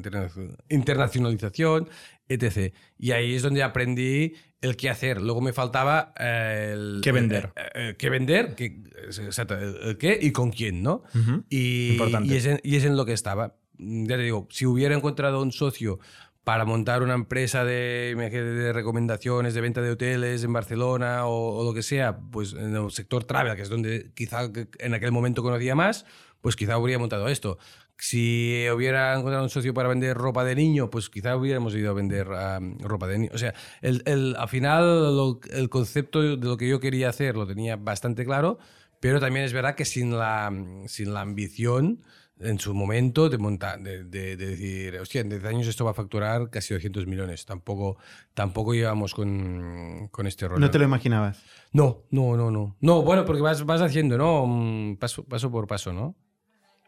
internacionalización, 0.69 1.89
etc. 2.29 2.75
Y 2.99 3.13
ahí 3.13 3.35
es 3.35 3.43
donde 3.43 3.63
aprendí 3.63 4.35
el 4.63 4.77
qué 4.77 4.89
hacer. 4.89 5.21
Luego 5.21 5.41
me 5.41 5.53
faltaba 5.53 6.15
eh, 6.19 6.71
el... 6.73 7.01
¿Qué 7.03 7.13
vender? 7.13 7.53
Eh, 7.57 7.71
eh, 7.75 7.95
¿Qué 7.99 8.09
vender? 8.09 8.55
¿Qué, 8.55 8.83
exacto, 9.07 9.59
el 9.59 9.99
qué 9.99 10.19
y 10.21 10.33
con 10.33 10.51
quién, 10.51 10.83
¿no? 10.83 11.03
y, 11.51 11.99
y, 12.23 12.35
es 12.35 12.47
en, 12.47 12.61
y, 12.63 12.77
es 12.77 12.85
en, 12.85 12.97
lo 12.97 13.05
que 13.05 13.13
estaba. 13.13 13.57
Ya 13.79 14.17
te 14.17 14.23
digo, 14.23 14.47
si 14.51 14.65
hubiera 14.65 14.95
encontrado 14.95 15.43
un 15.43 15.53
socio 15.53 15.99
para 16.45 16.65
montar 16.65 17.03
una 17.03 17.15
empresa 17.15 17.65
de, 17.65 18.15
de 18.17 18.73
recomendaciones, 18.73 19.55
de 19.55 19.61
venta 19.61 19.81
de 19.81 19.91
hoteles 19.91 20.43
en 20.43 20.53
Barcelona 20.53 21.27
o, 21.27 21.63
lo 21.65 21.75
que 21.75 21.83
sea, 21.83 22.19
pues 22.19 22.53
en 22.53 22.75
el 22.75 22.91
sector 22.91 23.25
travel, 23.25 23.55
que 23.55 23.63
es 23.63 23.69
donde 23.69 24.11
quizá 24.15 24.51
en 24.79 24.95
aquel 24.95 25.13
momento 25.13 25.43
conocía 25.43 25.75
más, 25.75 26.05
pues 26.41 26.57
quizá 26.57 26.75
habría 26.75 26.99
montado 26.99 27.29
esto. 27.29 27.59
Si 27.99 28.67
hubiera 28.75 29.15
encontrado 29.15 29.45
un 29.45 29.51
socio 29.51 29.73
para 29.73 29.89
vender 29.89 30.17
ropa 30.17 30.45
de 30.45 30.57
niño, 30.57 30.91
pues 30.91 31.09
quizá 31.09 31.37
hubiéramos 31.37 31.75
ido 31.75 31.91
a 31.91 31.95
vender 31.95 32.27
ropa 32.81 33.07
de 33.07 33.19
niño. 33.19 33.31
O 33.33 33.39
sea, 33.39 33.55
el, 33.81 34.03
el, 34.07 34.35
al 34.37 34.49
final 34.49 35.39
el 35.51 35.69
concepto 35.69 36.21
de 36.21 36.37
lo 36.37 36.57
que 36.57 36.69
yo 36.69 36.81
quería 36.81 37.09
hacer 37.09 37.37
lo 37.37 37.47
tenía 37.47 37.77
bastante 37.77 38.25
claro, 38.25 38.59
pero 38.99 39.21
también 39.21 39.45
es 39.45 39.53
verdad 39.53 39.75
que 39.75 39.85
sin 39.85 40.19
la, 40.19 40.53
sin 40.87 41.15
la 41.15 41.21
ambición 41.21 42.01
en 42.43 42.59
su 42.59 42.75
momento 42.75 43.29
de 43.29 43.39
montar, 43.39 43.81
de, 43.81 44.05
de, 44.05 44.37
decir, 44.37 44.99
hostia, 44.99 45.21
en 45.21 45.29
10 45.29 45.45
años 45.45 45.67
esto 45.67 45.85
va 45.85 45.93
a 45.93 45.95
facturar 45.95 46.51
casi 46.51 46.75
200 46.75 47.07
millones. 47.07 47.45
Tampoco, 47.47 47.99
tampoco 48.35 48.75
llevamos 48.75 49.15
con, 49.15 50.09
con 50.11 50.27
este 50.27 50.49
rol. 50.49 50.61
¿No 50.61 50.71
te 50.71 50.79
lo 50.79 50.85
imaginabas? 50.85 51.43
No, 51.73 52.03
no, 52.11 52.37
no, 52.37 52.51
no. 52.51 52.77
No, 52.81 53.03
bueno, 53.03 53.25
porque 53.25 53.43
vas, 53.43 53.65
vas 53.65 53.81
haciendo, 53.81 54.19
¿no? 54.19 54.47
Mm, 54.47 54.97
paso, 54.97 55.25
paso 55.25 55.51
por 55.51 55.67
paso, 55.67 55.93
¿no? 55.93 56.17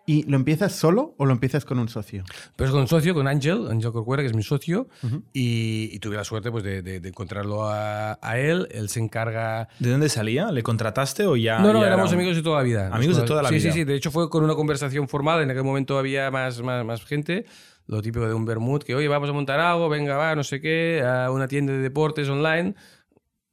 ¿Y 0.06 0.24
lo 0.24 0.36
empiezas 0.36 0.72
solo 0.72 1.14
o 1.16 1.24
lo 1.24 1.32
empiezas 1.32 1.64
con 1.64 1.78
un 1.78 1.88
socio? 1.88 2.24
Pues 2.56 2.70
con 2.70 2.80
un 2.80 2.88
socio, 2.88 3.14
con 3.14 3.26
Ángel, 3.26 3.68
Ángel 3.70 3.90
Corcuera, 3.92 4.22
que 4.22 4.26
es 4.26 4.34
mi 4.34 4.42
socio, 4.42 4.88
y, 5.32 5.98
tuve 6.00 6.16
la 6.16 6.24
suerte 6.24 6.50
pues, 6.50 6.62
de, 6.62 6.96
encontrarlo 7.04 7.66
a, 7.66 8.18
él. 8.36 8.68
Él 8.70 8.88
se 8.88 9.00
encarga... 9.00 9.68
¿De 9.78 9.90
dónde 9.90 10.08
salía? 10.08 10.50
¿Le 10.50 10.62
contrataste 10.62 11.26
o 11.26 11.36
ya...? 11.36 11.58
No, 11.60 11.72
no, 11.72 11.84
éramos 11.84 12.12
amigos 12.12 12.36
de 12.36 12.42
toda 12.42 12.58
la 12.58 12.64
vida. 12.64 12.90
Amigos 12.92 13.16
de 13.16 13.22
toda 13.22 13.42
la 13.42 13.50
vida. 13.50 13.60
Sí, 13.60 13.68
sí, 13.68 13.78
sí. 13.78 13.84
De 13.84 13.94
hecho 13.94 14.10
fue 14.10 14.28
con 14.28 14.44
una 14.44 14.54
conversación 14.54 15.08
formal. 15.08 15.42
En 15.42 15.50
aquel 15.50 15.64
momento 15.64 15.98
había 15.98 16.30
más, 16.30 16.60
más, 16.60 16.84
más 16.84 17.04
gente. 17.04 17.46
Lo 17.86 18.00
típico 18.02 18.26
de 18.26 18.34
un 18.34 18.44
Bermud, 18.44 18.82
que 18.82 18.94
oye, 18.94 19.08
vamos 19.08 19.28
a 19.28 19.32
montar 19.32 19.60
algo, 19.60 19.90
venga, 19.90 20.16
va, 20.16 20.34
no 20.34 20.42
sé 20.42 20.60
qué, 20.60 21.02
a 21.02 21.30
una 21.30 21.48
tienda 21.48 21.74
de 21.74 21.80
deportes 21.80 22.28
online 22.30 22.74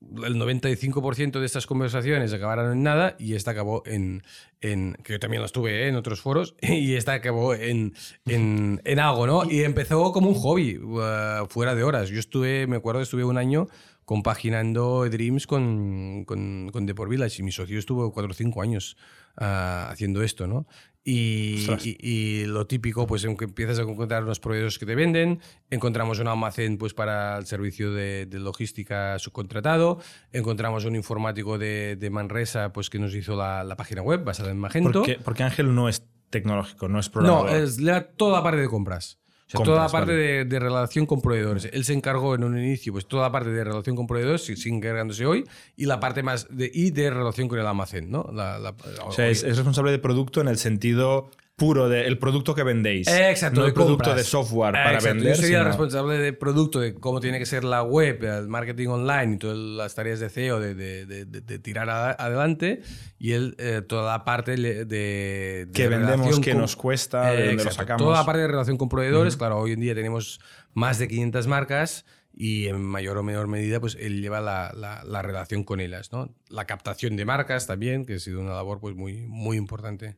el 0.01 0.36
95% 0.36 1.39
de 1.39 1.46
estas 1.46 1.67
conversaciones 1.67 2.34
acabaron 2.34 2.72
en 2.72 2.84
nada 2.84 3.15
y 3.20 3.36
esta 3.36 3.51
acabó 3.51 3.84
en, 3.86 4.24
en 4.60 4.98
que 5.03 5.13
yo 5.13 5.20
también 5.20 5.41
las 5.41 5.51
tuve 5.51 5.84
¿eh? 5.84 5.88
en 5.88 5.96
otros 5.96 6.22
foros, 6.22 6.55
y 6.62 6.96
esta 6.96 7.13
acabó 7.13 7.53
en, 7.53 7.93
en, 8.25 8.81
en, 8.84 9.00
algo, 9.00 9.27
¿no? 9.27 9.50
Y 9.50 9.63
empezó 9.63 10.12
como 10.12 10.29
un 10.29 10.36
hobby, 10.36 10.77
uh, 10.77 11.46
fuera 11.50 11.75
de 11.75 11.84
horas. 11.84 12.10
Yo 12.10 12.20
estuve, 12.20 12.67
me 12.67 12.77
acuerdo, 12.77 13.01
estuve 13.01 13.24
un 13.24 13.38
año 13.38 13.67
compaginando 14.05 15.08
Dreams 15.10 15.48
con, 15.48 16.25
con, 16.25 16.70
con 16.74 16.86
The 16.86 16.93
Village 16.93 17.41
y 17.41 17.43
mi 17.43 17.51
socio 17.51 17.79
estuvo 17.79 18.12
cuatro 18.12 18.31
o 18.31 18.34
cinco 18.34 18.62
años 18.62 18.98
uh, 19.39 19.89
haciendo 19.91 20.24
esto, 20.24 20.48
¿no? 20.48 20.67
Y, 21.03 21.67
y, 22.00 22.46
lo 22.46 22.67
típico, 22.67 23.08
pues 23.08 23.24
empiezas 23.24 23.79
a 23.79 23.81
encontrar 23.81 24.24
unos 24.24 24.39
proveedores 24.39 24.77
que 24.77 24.86
te 24.86 24.93
venden, 24.93 25.39
encontramos 25.72 26.20
un 26.20 26.27
almacén 26.27 26.77
pues, 26.77 26.93
para 26.93 27.39
el 27.39 27.48
servicio 27.48 27.91
de, 27.91 28.27
logística 28.31 29.17
subcontratado, 29.17 30.00
encontramos 30.31 30.86
un 30.86 30.96
informático 30.96 31.58
de, 31.58 31.96
de, 31.96 32.10
Manresa 32.12 32.72
pues, 32.72 32.91
que 32.91 33.00
nos 33.00 33.15
hizo 33.15 33.36
la, 33.36 33.63
la, 33.63 33.75
página 33.75 34.03
web 34.03 34.24
basada 34.24 34.51
en 34.51 34.60
Magento. 34.60 35.03
Porque 35.24 35.41
Ángel 35.41 35.74
no 35.74 35.89
es 35.89 36.05
tecnológico, 36.29 36.88
no 36.88 37.00
es 37.00 37.10
programador. 37.10 37.51
No, 37.51 37.58
es 37.58 37.79
toda 38.15 38.38
la 38.38 38.43
parte 38.43 38.62
de 38.62 38.67
compras 38.67 39.21
toda 39.51 39.84
la 39.84 39.89
parte 39.89 40.13
de, 40.13 40.60
relación 40.60 41.05
con 41.05 41.22
proveedores. 41.22 41.70
Él 41.72 41.84
se 41.84 41.93
encargó 41.93 42.36
en 42.36 42.43
un 42.43 42.58
inicio, 42.58 42.93
pues 42.93 43.08
toda 43.08 43.24
la 43.24 43.31
parte 43.31 43.50
de 43.50 43.63
relación 43.63 43.96
con 43.96 44.08
proveedores, 44.08 44.43
sigue 44.43 44.75
encargándose 44.75 45.25
hoy, 45.25 45.46
y 45.75 45.86
la 45.86 46.00
parte 46.00 46.24
más 46.24 46.48
de, 46.50 46.72
y 46.74 46.91
de 46.91 47.10
relación 47.10 47.48
con 47.48 47.60
el 47.60 47.65
almacén, 47.65 48.10
¿no? 48.10 48.22
o 48.22 49.12
sea, 49.12 49.27
es, 49.27 49.43
responsable 49.43 49.91
de 49.91 50.00
producto 50.00 50.41
en 50.41 50.48
el 50.48 50.58
sentido 50.58 51.29
puro 51.55 51.89
del 51.89 52.17
producto 52.17 52.55
que 52.55 52.63
vendéis. 52.63 53.08
Exacto. 53.08 53.62
No 53.62 53.67
el 53.67 53.74
producto 53.74 54.15
de 54.15 54.24
software 54.24 54.74
para 54.74 55.00
vender. 55.00 55.36
Yo 55.36 55.41
sería 55.41 55.63
responsable 55.63 56.17
de 56.17 56.34
producto, 56.34 56.79
de 56.79 56.96
cómo 56.96 57.20
tiene 57.20 57.38
que 57.39 57.46
ser 57.46 57.63
la 57.63 57.84
web, 57.84 58.24
el 58.24 58.48
marketing 58.48 58.88
online 58.88 59.36
y 59.36 59.38
todas 59.38 59.58
las 59.58 59.93
tareas 59.93 60.20
de 60.20 60.29
CEO 60.29 60.60
de, 60.60 60.74
de, 60.74 61.05
de, 61.05 61.60
tirar 61.60 61.89
adelante. 61.89 62.81
Y 63.20 63.34
él, 63.34 63.55
eh, 63.60 63.81
toda 63.88 64.12
la 64.12 64.24
parte 64.24 64.55
de. 64.55 65.67
que 65.74 65.88
vendemos, 65.88 66.39
que 66.39 66.55
nos 66.55 66.75
cuesta, 66.75 67.31
de 67.31 67.48
dónde 67.48 67.63
lo 67.63 67.72
sacamos. 67.72 68.01
Toda 68.01 68.17
la 68.17 68.25
parte 68.25 68.41
de 68.41 68.48
relación 68.48 68.77
con 68.77 68.89
proveedores. 68.89 69.38
Claro, 69.38 69.60
hoy 69.60 69.74
en 69.74 69.81
día 69.81 69.93
tenemos 69.93 70.39
más 70.74 70.98
de 70.98 71.08
500 71.08 71.48
marcas 71.48 72.05
y 72.34 72.67
en 72.67 72.81
mayor 72.81 73.17
o 73.17 73.24
menor 73.24 73.48
medida 73.48 73.79
pues 73.79 73.98
él 74.00 74.22
lleva 74.22 74.41
la, 74.41 74.72
la, 74.75 75.03
la, 75.03 75.22
relación 75.22 75.63
con 75.63 75.79
ellas, 75.79 76.12
¿no? 76.12 76.34
La 76.50 76.65
captación 76.65 77.17
de 77.17 77.25
marcas 77.25 77.67
también, 77.67 78.05
que 78.05 78.15
ha 78.15 78.20
sido 78.20 78.39
una 78.39 78.53
labor 78.53 78.79
pues 78.79 78.96
muy, 78.96 79.27
muy 79.27 79.58
importante. 79.58 80.15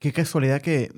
Qué 0.00 0.12
casualidad 0.12 0.60
que 0.60 0.90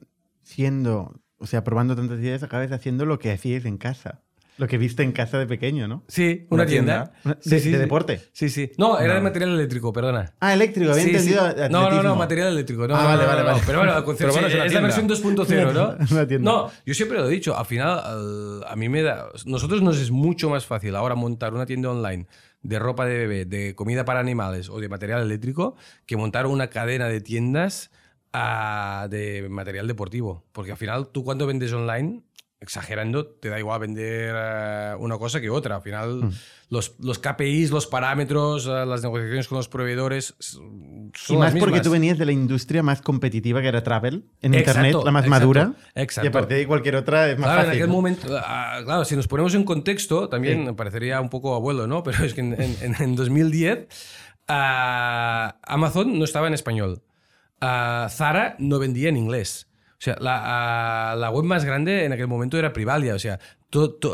siendo, 0.43 1.21
o 1.39 1.47
sea, 1.47 1.65
probando 1.65 1.95
tantas 1.97 2.19
ideas, 2.21 2.43
acabes 2.43 2.73
haciendo 2.73 3.05
lo 3.05 3.19
que 3.19 3.33
hacías 3.33 3.65
en 3.65 3.77
casa. 3.79 4.23
Lo 4.59 4.69
que 4.69 4.77
viste 4.77 5.03
en 5.03 5.13
casa 5.13 5.39
de 5.39 5.47
pequeño, 5.47 5.89
¿no? 5.89 6.05
Sí, 6.09 6.47
una, 6.51 6.63
Una 6.63 6.67
tienda. 6.71 7.05
tienda. 7.05 7.21
Una- 7.25 7.39
Sí, 7.41 7.51
de, 7.51 7.59
sí, 7.61 7.71
de 7.71 7.77
sí. 7.77 7.81
deporte. 7.81 8.21
Sí, 8.33 8.49
sí. 8.51 8.71
No, 8.77 8.99
era 9.01 9.15
de 9.15 9.23
material 9.23 9.51
eléctrico, 9.55 9.93
perdona. 9.95 10.35
Ah, 10.41 10.53
eléctrico, 10.53 10.91
había 10.93 11.03
Sí, 11.05 11.11
entendido. 11.11 11.51
sí. 11.51 11.57
No, 11.71 11.91
no, 11.91 12.03
no, 12.03 12.17
material 12.17 12.49
eléctrico. 12.53 12.87
No, 12.87 12.95
Ah, 12.95 13.03
no, 13.03 13.09
vale, 13.09 13.23
no, 13.23 13.29
vale, 13.29 13.41
no, 13.41 13.47
vale. 13.47 13.63
Pero 13.67 13.79
bueno, 13.79 13.93
Pero 14.19 14.33
bueno, 14.33 14.47
es 14.49 14.55
es 14.55 14.73
la 14.75 14.81
versión 14.83 15.09
2.0, 15.09 15.73
¿no? 15.73 15.97
Una 16.15 16.27
tienda. 16.29 16.39
No, 16.53 16.71
yo 16.85 16.95
siempre 16.95 17.19
lo 17.19 17.27
he 17.29 17.31
dicho. 17.31 17.57
Al 17.59 17.65
final, 17.67 17.99
al- 17.99 18.65
a 18.69 18.77
mí 18.77 18.89
me 18.91 19.03
da. 19.03 19.27
Nosotros 19.47 19.81
nos 19.83 19.99
es 19.99 20.11
mucho 20.11 20.51
más 20.51 20.67
fácil 20.67 20.95
ahora 20.97 21.15
montar 21.15 21.55
una 21.55 21.65
tienda 21.65 21.91
online 21.91 22.27
de 22.61 22.79
ropa 22.79 23.07
de 23.07 23.17
bebé, 23.27 23.45
de 23.47 23.75
comida 23.75 24.05
para 24.05 24.21
animales 24.21 24.69
o 24.69 24.79
de 24.81 24.89
material 24.91 25.23
eléctrico 25.23 25.75
que 26.07 26.17
montar 26.19 26.47
una 26.47 26.69
cadena 26.69 27.09
de 27.09 27.21
tiendas 27.23 27.91
de 28.33 29.47
material 29.51 29.87
deportivo. 29.87 30.45
Porque 30.53 30.73
al 30.73 30.79
final, 30.79 31.09
tú 31.09 31.25
cuando 31.25 31.47
vendes 31.47 31.73
online. 31.73 32.23
Exagerando, 32.61 33.27
te 33.27 33.49
da 33.49 33.59
igual 33.59 33.81
vender 33.81 34.33
eh, 34.39 34.95
una 35.01 35.19
cosa 35.19 35.41
que 35.41 35.51
otra. 35.51 35.75
Al 35.75 35.83
final, 35.83 36.23
Mm. 36.27 36.31
los, 36.69 36.95
los 37.01 37.19
KPIs, 37.19 37.73
los 37.73 37.89
parámetros, 37.89 38.67
eh, 38.69 38.87
las 38.87 39.03
negociaciones 39.03 39.49
con 39.49 39.57
los 39.59 39.67
proveedores 39.69 40.37
son 40.39 41.11
Y 41.29 41.37
más 41.41 41.55
las 41.55 41.61
porque 41.61 41.81
tú 41.81 41.91
venías 41.91 42.19
de 42.19 42.25
la 42.25 42.31
industria 42.31 42.85
más 42.85 43.03
competitiva 43.03 43.61
que 43.63 43.67
era 43.67 43.83
travel, 43.83 44.27
en 44.43 44.55
Exacto, 44.55 44.79
internet, 44.81 45.05
la 45.05 45.11
más 45.11 45.25
exacto, 45.25 45.41
madura. 45.41 45.73
exacto. 45.97 46.25
Y 46.25 46.29
a 46.29 46.31
partir 46.31 46.57
de 46.59 46.67
cualquier 46.69 46.95
otra 46.95 47.29
es 47.33 47.37
más 47.37 47.47
Claro, 47.49 47.61
en 47.63 47.67
fácil. 47.67 47.81
aquel 47.83 47.89
¿no? 47.91 47.95
momento, 47.97 48.29
ah, 48.39 48.81
claro, 48.85 49.05
si 49.07 49.17
nos 49.17 49.27
ponemos 49.27 49.53
en 49.57 49.65
contexto, 49.65 50.29
también 50.29 50.65
Sí. 50.69 50.73
parecería 50.75 51.21
un 51.21 51.31
poco 51.31 51.57
abuelo, 51.57 51.89
¿no? 51.89 52.05
Pero 52.05 52.25
es 52.25 52.33
que 52.33 52.43
en, 52.43 52.55
en- 52.63 52.95
en 52.97 53.17
2010 53.17 53.89
ah, 54.47 55.57
Amazon 55.65 56.17
no 56.17 56.25
estaba 56.25 56.47
en 56.47 56.55
español. 56.55 57.03
Ah, 57.65 58.09
Zara 58.11 58.57
no 58.59 58.81
vendía 58.81 59.09
en 59.09 59.17
inglés. 59.17 59.69
O 59.93 60.01
sea, 60.05 60.17
la, 60.21 61.13
ah, 61.13 61.17
la 61.17 61.31
web 61.31 61.45
más 61.45 61.65
grande 61.65 62.05
en 62.05 62.13
aquel 62.13 62.27
momento 62.27 62.59
era 62.59 62.73
Privalia. 62.73 63.15
O 63.15 63.21
sea, 63.21 63.39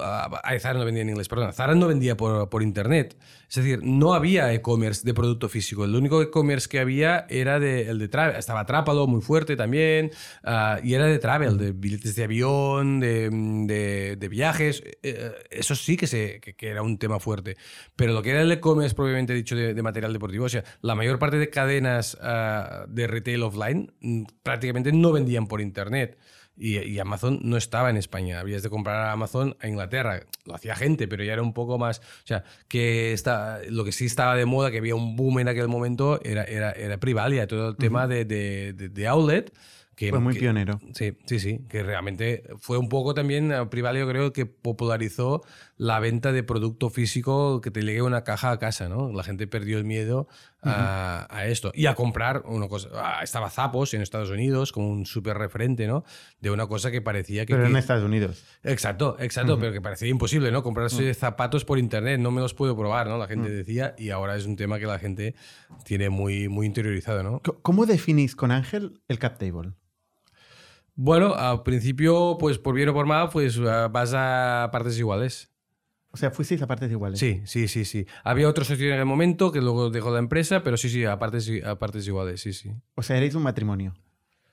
ah, 0.02 0.40
ay, 0.44 0.60
Zara 0.60 0.78
no 0.78 0.84
vendía 0.84 1.02
en 1.02 1.08
inglés, 1.10 1.28
perdón. 1.28 1.52
Zara 1.52 1.74
no 1.74 1.86
vendía 1.88 2.16
por, 2.16 2.48
por 2.48 2.62
internet. 2.62 3.16
Es 3.48 3.54
decir, 3.56 3.80
no 3.82 4.12
había 4.14 4.52
e-commerce 4.52 5.02
de 5.06 5.14
producto 5.14 5.48
físico. 5.48 5.84
El 5.84 5.94
único 5.94 6.20
e-commerce 6.20 6.68
que 6.68 6.78
había 6.80 7.26
era 7.30 7.58
de, 7.58 7.88
el 7.88 7.98
de 7.98 8.08
travel. 8.08 8.36
Estaba 8.36 8.66
Trápalo 8.66 9.06
muy 9.06 9.22
fuerte 9.22 9.56
también. 9.56 10.10
ah, 10.44 10.78
y 10.82 10.94
era 10.94 11.06
de 11.06 11.18
travel, 11.18 11.56
de 11.56 11.72
billetes 11.72 12.14
de 12.14 12.24
avión, 12.24 13.00
de, 13.00 13.30
de- 13.66 14.16
de 14.16 14.28
viajes. 14.28 14.82
Eh, 15.02 15.32
eso 15.50 15.74
sí 15.74 15.96
que, 15.96 16.06
se, 16.06 16.40
que, 16.40 16.54
que 16.54 16.68
era 16.68 16.82
un 16.82 16.98
tema 16.98 17.18
fuerte. 17.20 17.56
Pero 17.96 18.12
lo 18.12 18.22
que 18.22 18.30
era 18.30 18.42
el 18.42 18.52
e-commerce 18.52 18.94
propiamente 18.94 19.32
dicho 19.34 19.56
de, 19.56 19.74
de 19.74 19.82
material 19.82 20.12
deportivo, 20.12 20.44
o 20.44 20.48
sea, 20.48 20.64
la 20.82 20.94
mayor 20.94 21.18
parte 21.18 21.38
de 21.38 21.48
cadenas 21.50 22.18
ah, 22.20 22.84
de 22.88 23.06
retail 23.06 23.42
offline 23.42 23.92
mm, 24.00 24.24
prácticamente 24.42 24.92
no 24.92 25.12
vendían 25.12 25.46
por 25.46 25.60
internet. 25.60 26.18
Y, 26.58 26.78
y 26.78 26.98
Amazon 26.98 27.38
no 27.42 27.56
estaba 27.56 27.88
en 27.90 27.96
España. 27.96 28.40
Habías 28.40 28.62
de 28.62 28.70
comprar 28.70 28.96
a 28.96 29.12
Amazon 29.12 29.56
a 29.60 29.68
Inglaterra. 29.68 30.22
Lo 30.44 30.54
hacía 30.54 30.74
gente, 30.74 31.06
pero 31.06 31.22
ya 31.22 31.32
era 31.34 31.42
un 31.42 31.52
poco 31.54 31.78
más. 31.78 32.00
O 32.00 32.26
sea, 32.26 32.42
que 32.66 33.12
está, 33.12 33.60
lo 33.68 33.84
que 33.84 33.92
sí 33.92 34.06
estaba 34.06 34.34
de 34.34 34.44
moda, 34.44 34.70
que 34.70 34.78
había 34.78 34.94
un 34.96 35.14
boom 35.16 35.38
en 35.38 35.48
aquel 35.48 35.68
momento, 35.68 36.20
era, 36.24 36.42
era, 36.44 36.72
era 36.72 36.98
Privalia, 36.98 37.46
todo 37.46 37.68
el 37.70 37.76
tema 37.76 38.06
de, 38.08 38.24
de, 38.24 38.72
de- 38.72 38.88
de 38.88 39.06
outlet. 39.08 39.52
Que, 39.94 40.10
Fue 40.10 40.20
muy 40.20 40.34
que- 40.34 40.38
pionero. 40.40 40.78
Sí, 40.94 41.14
sí, 41.26 41.40
sí, 41.40 41.60
que 41.68 41.82
realmente 41.82 42.44
fue 42.60 42.78
un 42.78 42.88
poco 42.88 43.14
también, 43.14 43.50
eh, 43.50 43.66
Privalio 43.66 44.06
creo 44.08 44.32
que 44.32 44.46
popularizó 44.46 45.42
la 45.76 45.98
venta 45.98 46.30
de 46.30 46.44
producto 46.44 46.88
físico 46.88 47.60
que 47.60 47.72
te 47.72 47.82
llegue 47.82 48.02
una 48.02 48.22
caja 48.22 48.52
a 48.52 48.58
casa, 48.60 48.88
¿no? 48.88 49.10
La 49.12 49.24
gente 49.24 49.48
perdió 49.48 49.76
el 49.76 49.84
miedo 49.84 50.28
a, 50.62 51.26
a 51.30 51.46
esto 51.46 51.70
y 51.74 51.86
a 51.86 51.94
comprar 51.94 52.42
una 52.46 52.68
cosa. 52.68 52.88
estaba 53.22 53.48
Zappos 53.50 53.94
en 53.94 54.02
Estados 54.02 54.30
Unidos 54.30 54.72
como 54.72 54.88
un 54.88 55.06
súper 55.06 55.38
referente, 55.38 55.86
¿no? 55.86 56.04
De 56.40 56.50
una 56.50 56.66
cosa 56.66 56.90
que 56.90 57.00
parecía 57.00 57.46
que... 57.46 57.54
Pero 57.54 57.64
que- 57.66 57.70
en 57.70 57.76
Estados 57.76 58.04
Unidos. 58.04 58.44
Exacto, 58.64 59.16
exacto, 59.20 59.58
pero 59.58 59.72
que 59.72 59.80
parecía 59.80 60.08
imposible, 60.08 60.50
¿no? 60.50 60.62
Comprarse 60.62 61.14
zapatos 61.14 61.64
por 61.64 61.78
internet, 61.78 62.18
no 62.20 62.30
me 62.30 62.40
los 62.40 62.54
puedo 62.54 62.76
probar, 62.76 63.06
¿no? 63.06 63.18
La 63.18 63.28
gente 63.28 63.50
decía, 63.50 63.94
y 63.98 64.10
ahora 64.10 64.36
es 64.36 64.46
un 64.46 64.56
tema 64.56 64.78
que 64.78 64.86
la 64.86 64.98
gente 64.98 65.34
tiene 65.84 66.10
muy, 66.10 66.48
muy 66.48 66.66
interiorizado, 66.66 67.22
¿no? 67.22 67.40
¿Cómo 67.62 67.86
definís 67.86 68.34
con 68.34 68.50
Ángel 68.50 69.00
el 69.08 69.18
cap 69.18 69.38
table? 69.38 69.72
Bueno, 70.94 71.34
al 71.34 71.62
principio, 71.62 72.36
pues 72.40 72.58
por 72.58 72.74
bien 72.74 72.88
o 72.88 72.94
por 72.94 73.06
mal, 73.06 73.28
pues 73.30 73.58
ah, 73.64 73.86
vas 73.88 74.12
a 74.16 74.68
partes 74.72 74.98
iguales. 74.98 75.50
O 76.18 76.20
sea, 76.20 76.32
fuisteis 76.32 76.60
a 76.62 76.66
partes 76.66 76.90
iguales. 76.90 77.20
Sí, 77.20 77.42
sí, 77.44 77.68
sí, 77.68 77.84
sí. 77.84 78.04
Había 78.25 78.48
otro 78.48 78.64
socio 78.64 78.88
en 78.88 78.94
aquel 78.94 79.06
momento 79.06 79.52
que 79.52 79.60
luego 79.60 79.88
dejó 79.88 80.11
la 80.11 80.18
empresa, 80.18 80.64
pero 80.64 80.76
sí, 80.76 80.88
sí, 80.88 81.04
a 81.04 81.16
partes, 81.16 81.48
a 81.64 81.78
partes 81.78 82.09
iguales, 82.09 82.40
sí, 82.40 82.52
sí. 82.52 82.72
O 82.96 83.04
sea, 83.04 83.16
erais 83.16 83.37
un 83.37 83.44
matrimonio. 83.44 83.94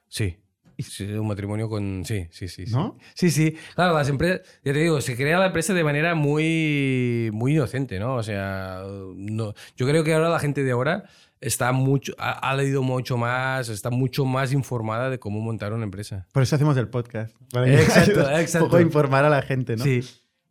Sí. 0.07 0.37
Sí, 0.77 1.05
un 1.05 1.25
matrimonio 1.25 1.67
con... 1.67 2.03
Sí, 2.05 2.27
sí, 2.29 2.47
sí. 2.49 2.65
¿No? 2.67 2.99
Sí, 3.15 3.31
sí. 3.31 3.57
Claro, 3.73 3.95
las 3.95 4.07
empresas... 4.09 4.41
Ya 4.63 4.73
te 4.73 4.79
digo, 4.79 5.01
se 5.01 5.15
crea 5.15 5.39
la 5.39 5.47
empresa 5.47 5.73
de 5.73 5.83
manera 5.83 6.13
muy, 6.13 7.31
muy 7.33 7.53
inocente, 7.53 7.97
¿no? 7.97 8.13
O 8.13 8.21
sea, 8.21 8.83
no, 9.15 9.55
yo 9.75 9.87
creo 9.87 10.03
que 10.03 10.13
ahora 10.13 10.29
la 10.29 10.37
gente 10.37 10.63
de 10.63 10.69
ahora 10.69 11.05
está 11.41 11.71
mucho... 11.71 12.13
Ha, 12.19 12.47
ha 12.47 12.55
leído 12.55 12.83
mucho 12.83 13.17
más, 13.17 13.69
está 13.69 13.89
mucho 13.89 14.23
más 14.25 14.53
informada 14.53 15.09
de 15.09 15.17
cómo 15.17 15.39
montar 15.39 15.73
una 15.73 15.85
empresa. 15.85 16.27
Por 16.31 16.43
eso 16.43 16.57
hacemos 16.57 16.77
el 16.77 16.89
podcast. 16.89 17.35
para 17.51 17.73
Exacto, 17.73 18.29
exacto. 18.37 18.65
Un 18.65 18.71
poco 18.71 18.81
informar 18.81 19.25
a 19.25 19.29
la 19.29 19.41
gente, 19.41 19.77
¿no? 19.77 19.83
Sí. 19.83 20.03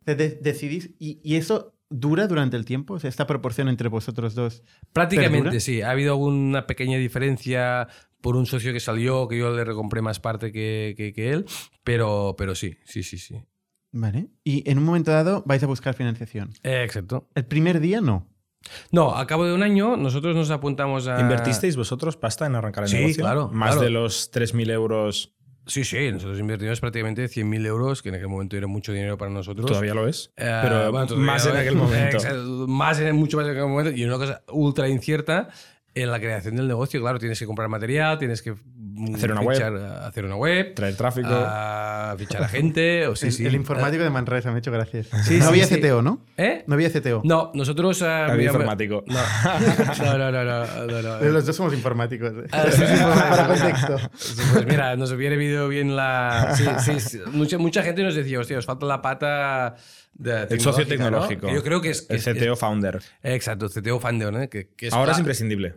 De- 0.06 0.14
de- 0.14 0.38
decidís, 0.40 0.90
y, 0.98 1.20
y 1.22 1.36
eso 1.36 1.74
dura 1.90 2.26
durante 2.26 2.56
el 2.56 2.64
tiempo? 2.64 2.94
O 2.94 2.98
sea, 2.98 3.08
esta 3.08 3.26
proporción 3.26 3.68
entre 3.68 3.88
vosotros 3.88 4.34
dos. 4.34 4.62
Prácticamente 4.92 5.44
¿Perdura? 5.44 5.60
sí. 5.60 5.82
Ha 5.82 5.90
habido 5.90 6.12
alguna 6.12 6.66
pequeña 6.66 6.98
diferencia 6.98 7.88
por 8.20 8.36
un 8.36 8.46
socio 8.46 8.72
que 8.72 8.80
salió, 8.80 9.28
que 9.28 9.38
yo 9.38 9.54
le 9.54 9.64
recompré 9.64 10.00
más 10.02 10.18
parte 10.20 10.50
que, 10.52 10.94
que- 10.96 11.12
que 11.12 11.30
él, 11.32 11.44
pero, 11.84 12.34
pero 12.38 12.54
sí, 12.54 12.76
sí, 12.84 13.02
sí, 13.02 13.18
sí. 13.18 13.36
Vale. 13.92 14.28
Y 14.42 14.68
en 14.68 14.78
un 14.78 14.84
momento 14.84 15.12
dado 15.12 15.42
vais 15.46 15.62
a 15.62 15.66
buscar 15.66 15.94
financiación. 15.94 16.50
Eh, 16.64 16.82
exacto. 16.84 17.28
El 17.34 17.44
primer 17.44 17.78
día 17.80 18.00
no. 18.00 18.26
No, 18.90 19.14
a 19.14 19.26
cabo 19.26 19.44
de 19.44 19.52
un 19.54 19.62
año 19.62 19.96
nosotros 19.98 20.34
nos 20.34 20.50
apuntamos 20.50 21.06
a... 21.06 21.20
¿Invertisteis 21.20 21.76
vosotros 21.76 22.16
pasta 22.16 22.46
en 22.46 22.54
arrancar 22.54 22.84
el 22.84 22.90
Sí, 22.90 22.96
negocio? 22.96 23.22
claro, 23.22 23.48
Más 23.52 23.72
claro. 23.72 23.82
de 23.82 23.90
los 23.90 24.32
3.000 24.32 24.70
euros. 24.70 25.34
Sí, 25.66 25.84
sí, 25.84 26.12
nosotros 26.12 26.38
invertimos 26.38 26.80
prácticamente 26.80 27.24
100.000 27.24 27.66
euros, 27.66 28.02
que 28.02 28.10
en 28.10 28.16
aquel 28.16 28.28
momento 28.28 28.56
era 28.56 28.66
mucho 28.66 28.92
dinero 28.92 29.16
para 29.16 29.30
nosotros. 29.30 29.66
Todavía 29.66 29.94
lo 29.94 30.06
es. 30.06 30.30
Eh, 30.36 30.60
pero 30.62 30.92
bueno, 30.92 31.16
más 31.16 31.46
en 31.46 31.56
aquel 31.56 31.76
momento. 31.76 32.18
Más 32.68 33.00
en, 33.00 33.16
mucho 33.16 33.36
más 33.36 33.46
en 33.46 33.52
aquel 33.52 33.68
momento. 33.68 33.90
Y 33.92 34.04
una 34.04 34.16
cosa 34.16 34.42
ultra 34.52 34.88
incierta 34.88 35.48
en 35.94 36.10
la 36.10 36.18
creación 36.18 36.56
del 36.56 36.68
negocio. 36.68 37.00
Claro, 37.00 37.18
tienes 37.18 37.38
que 37.38 37.46
comprar 37.46 37.68
material, 37.68 38.18
tienes 38.18 38.42
que 38.42 38.54
Hacer 39.14 39.32
una 39.32 39.40
fichar- 39.42 39.72
web. 39.72 39.82
hacer 40.06 40.24
una 40.24 40.36
web, 40.36 40.74
Traer 40.74 40.96
tráfico. 40.96 41.28
a 41.30 42.14
fichar 42.18 42.42
a 42.44 42.48
gente. 42.48 43.06
O 43.08 43.16
sí, 43.16 43.26
el, 43.26 43.32
sí. 43.32 43.46
el 43.46 43.54
informático 43.54 44.02
de 44.04 44.10
Manresa 44.10 44.50
me 44.50 44.56
ha 44.56 44.58
hecho 44.58 44.70
gracias. 44.70 45.06
Sí, 45.24 45.38
no 45.38 45.44
sí, 45.44 45.48
había 45.48 45.66
sí. 45.66 45.80
CTO, 45.80 46.02
¿no? 46.02 46.20
¿Eh? 46.36 46.64
No 46.66 46.74
había 46.74 46.90
CTO. 46.90 47.22
No, 47.24 47.50
nosotros... 47.54 48.02
ah, 48.02 48.26
Había 48.26 48.46
informático. 48.46 49.04
No, 49.98 50.18
no, 50.18 50.30
no, 50.30 50.44
no, 50.44 50.66
no, 50.66 50.86
no, 50.86 51.02
no. 51.02 51.18
Pero 51.18 51.32
Los 51.32 51.46
dos 51.46 51.56
somos 51.56 51.72
informáticos. 51.74 52.32
¿eh? 52.32 52.46
Sí, 52.70 52.82
sí, 52.86 53.02
Para 53.02 53.46
contexto. 53.46 53.96
Pues 54.52 54.66
mira, 54.66 54.96
nos 54.96 55.10
hubiera 55.12 55.36
venido 55.36 55.68
bien 55.68 55.96
la. 55.96 56.54
Sí, 56.56 56.64
sí, 56.78 57.00
sí. 57.00 57.20
Mucha, 57.32 57.58
mucha 57.58 57.82
gente 57.82 58.02
nos 58.02 58.14
decía, 58.14 58.38
hostia, 58.40 58.58
os 58.58 58.66
falta 58.66 58.86
la 58.86 59.00
pata 59.02 59.76
de 60.14 60.46
el 60.50 60.60
socio 60.60 60.86
tecnológico. 60.86 61.50
Yo 61.52 61.62
creo 61.62 61.80
que 61.80 61.90
es. 61.90 62.02
que 62.02 62.14
El 62.14 62.20
es- 62.20 62.24
CTO 62.24 62.56
founder. 62.56 63.00
exacto, 63.22 63.68
CTO 63.68 63.98
founder, 64.00 64.32
¿no? 64.32 64.48
Que, 64.48 64.68
que 64.76 64.88
es 64.88 64.92
Ahora 64.94 65.12
es 65.12 65.18
imprescindible. 65.18 65.76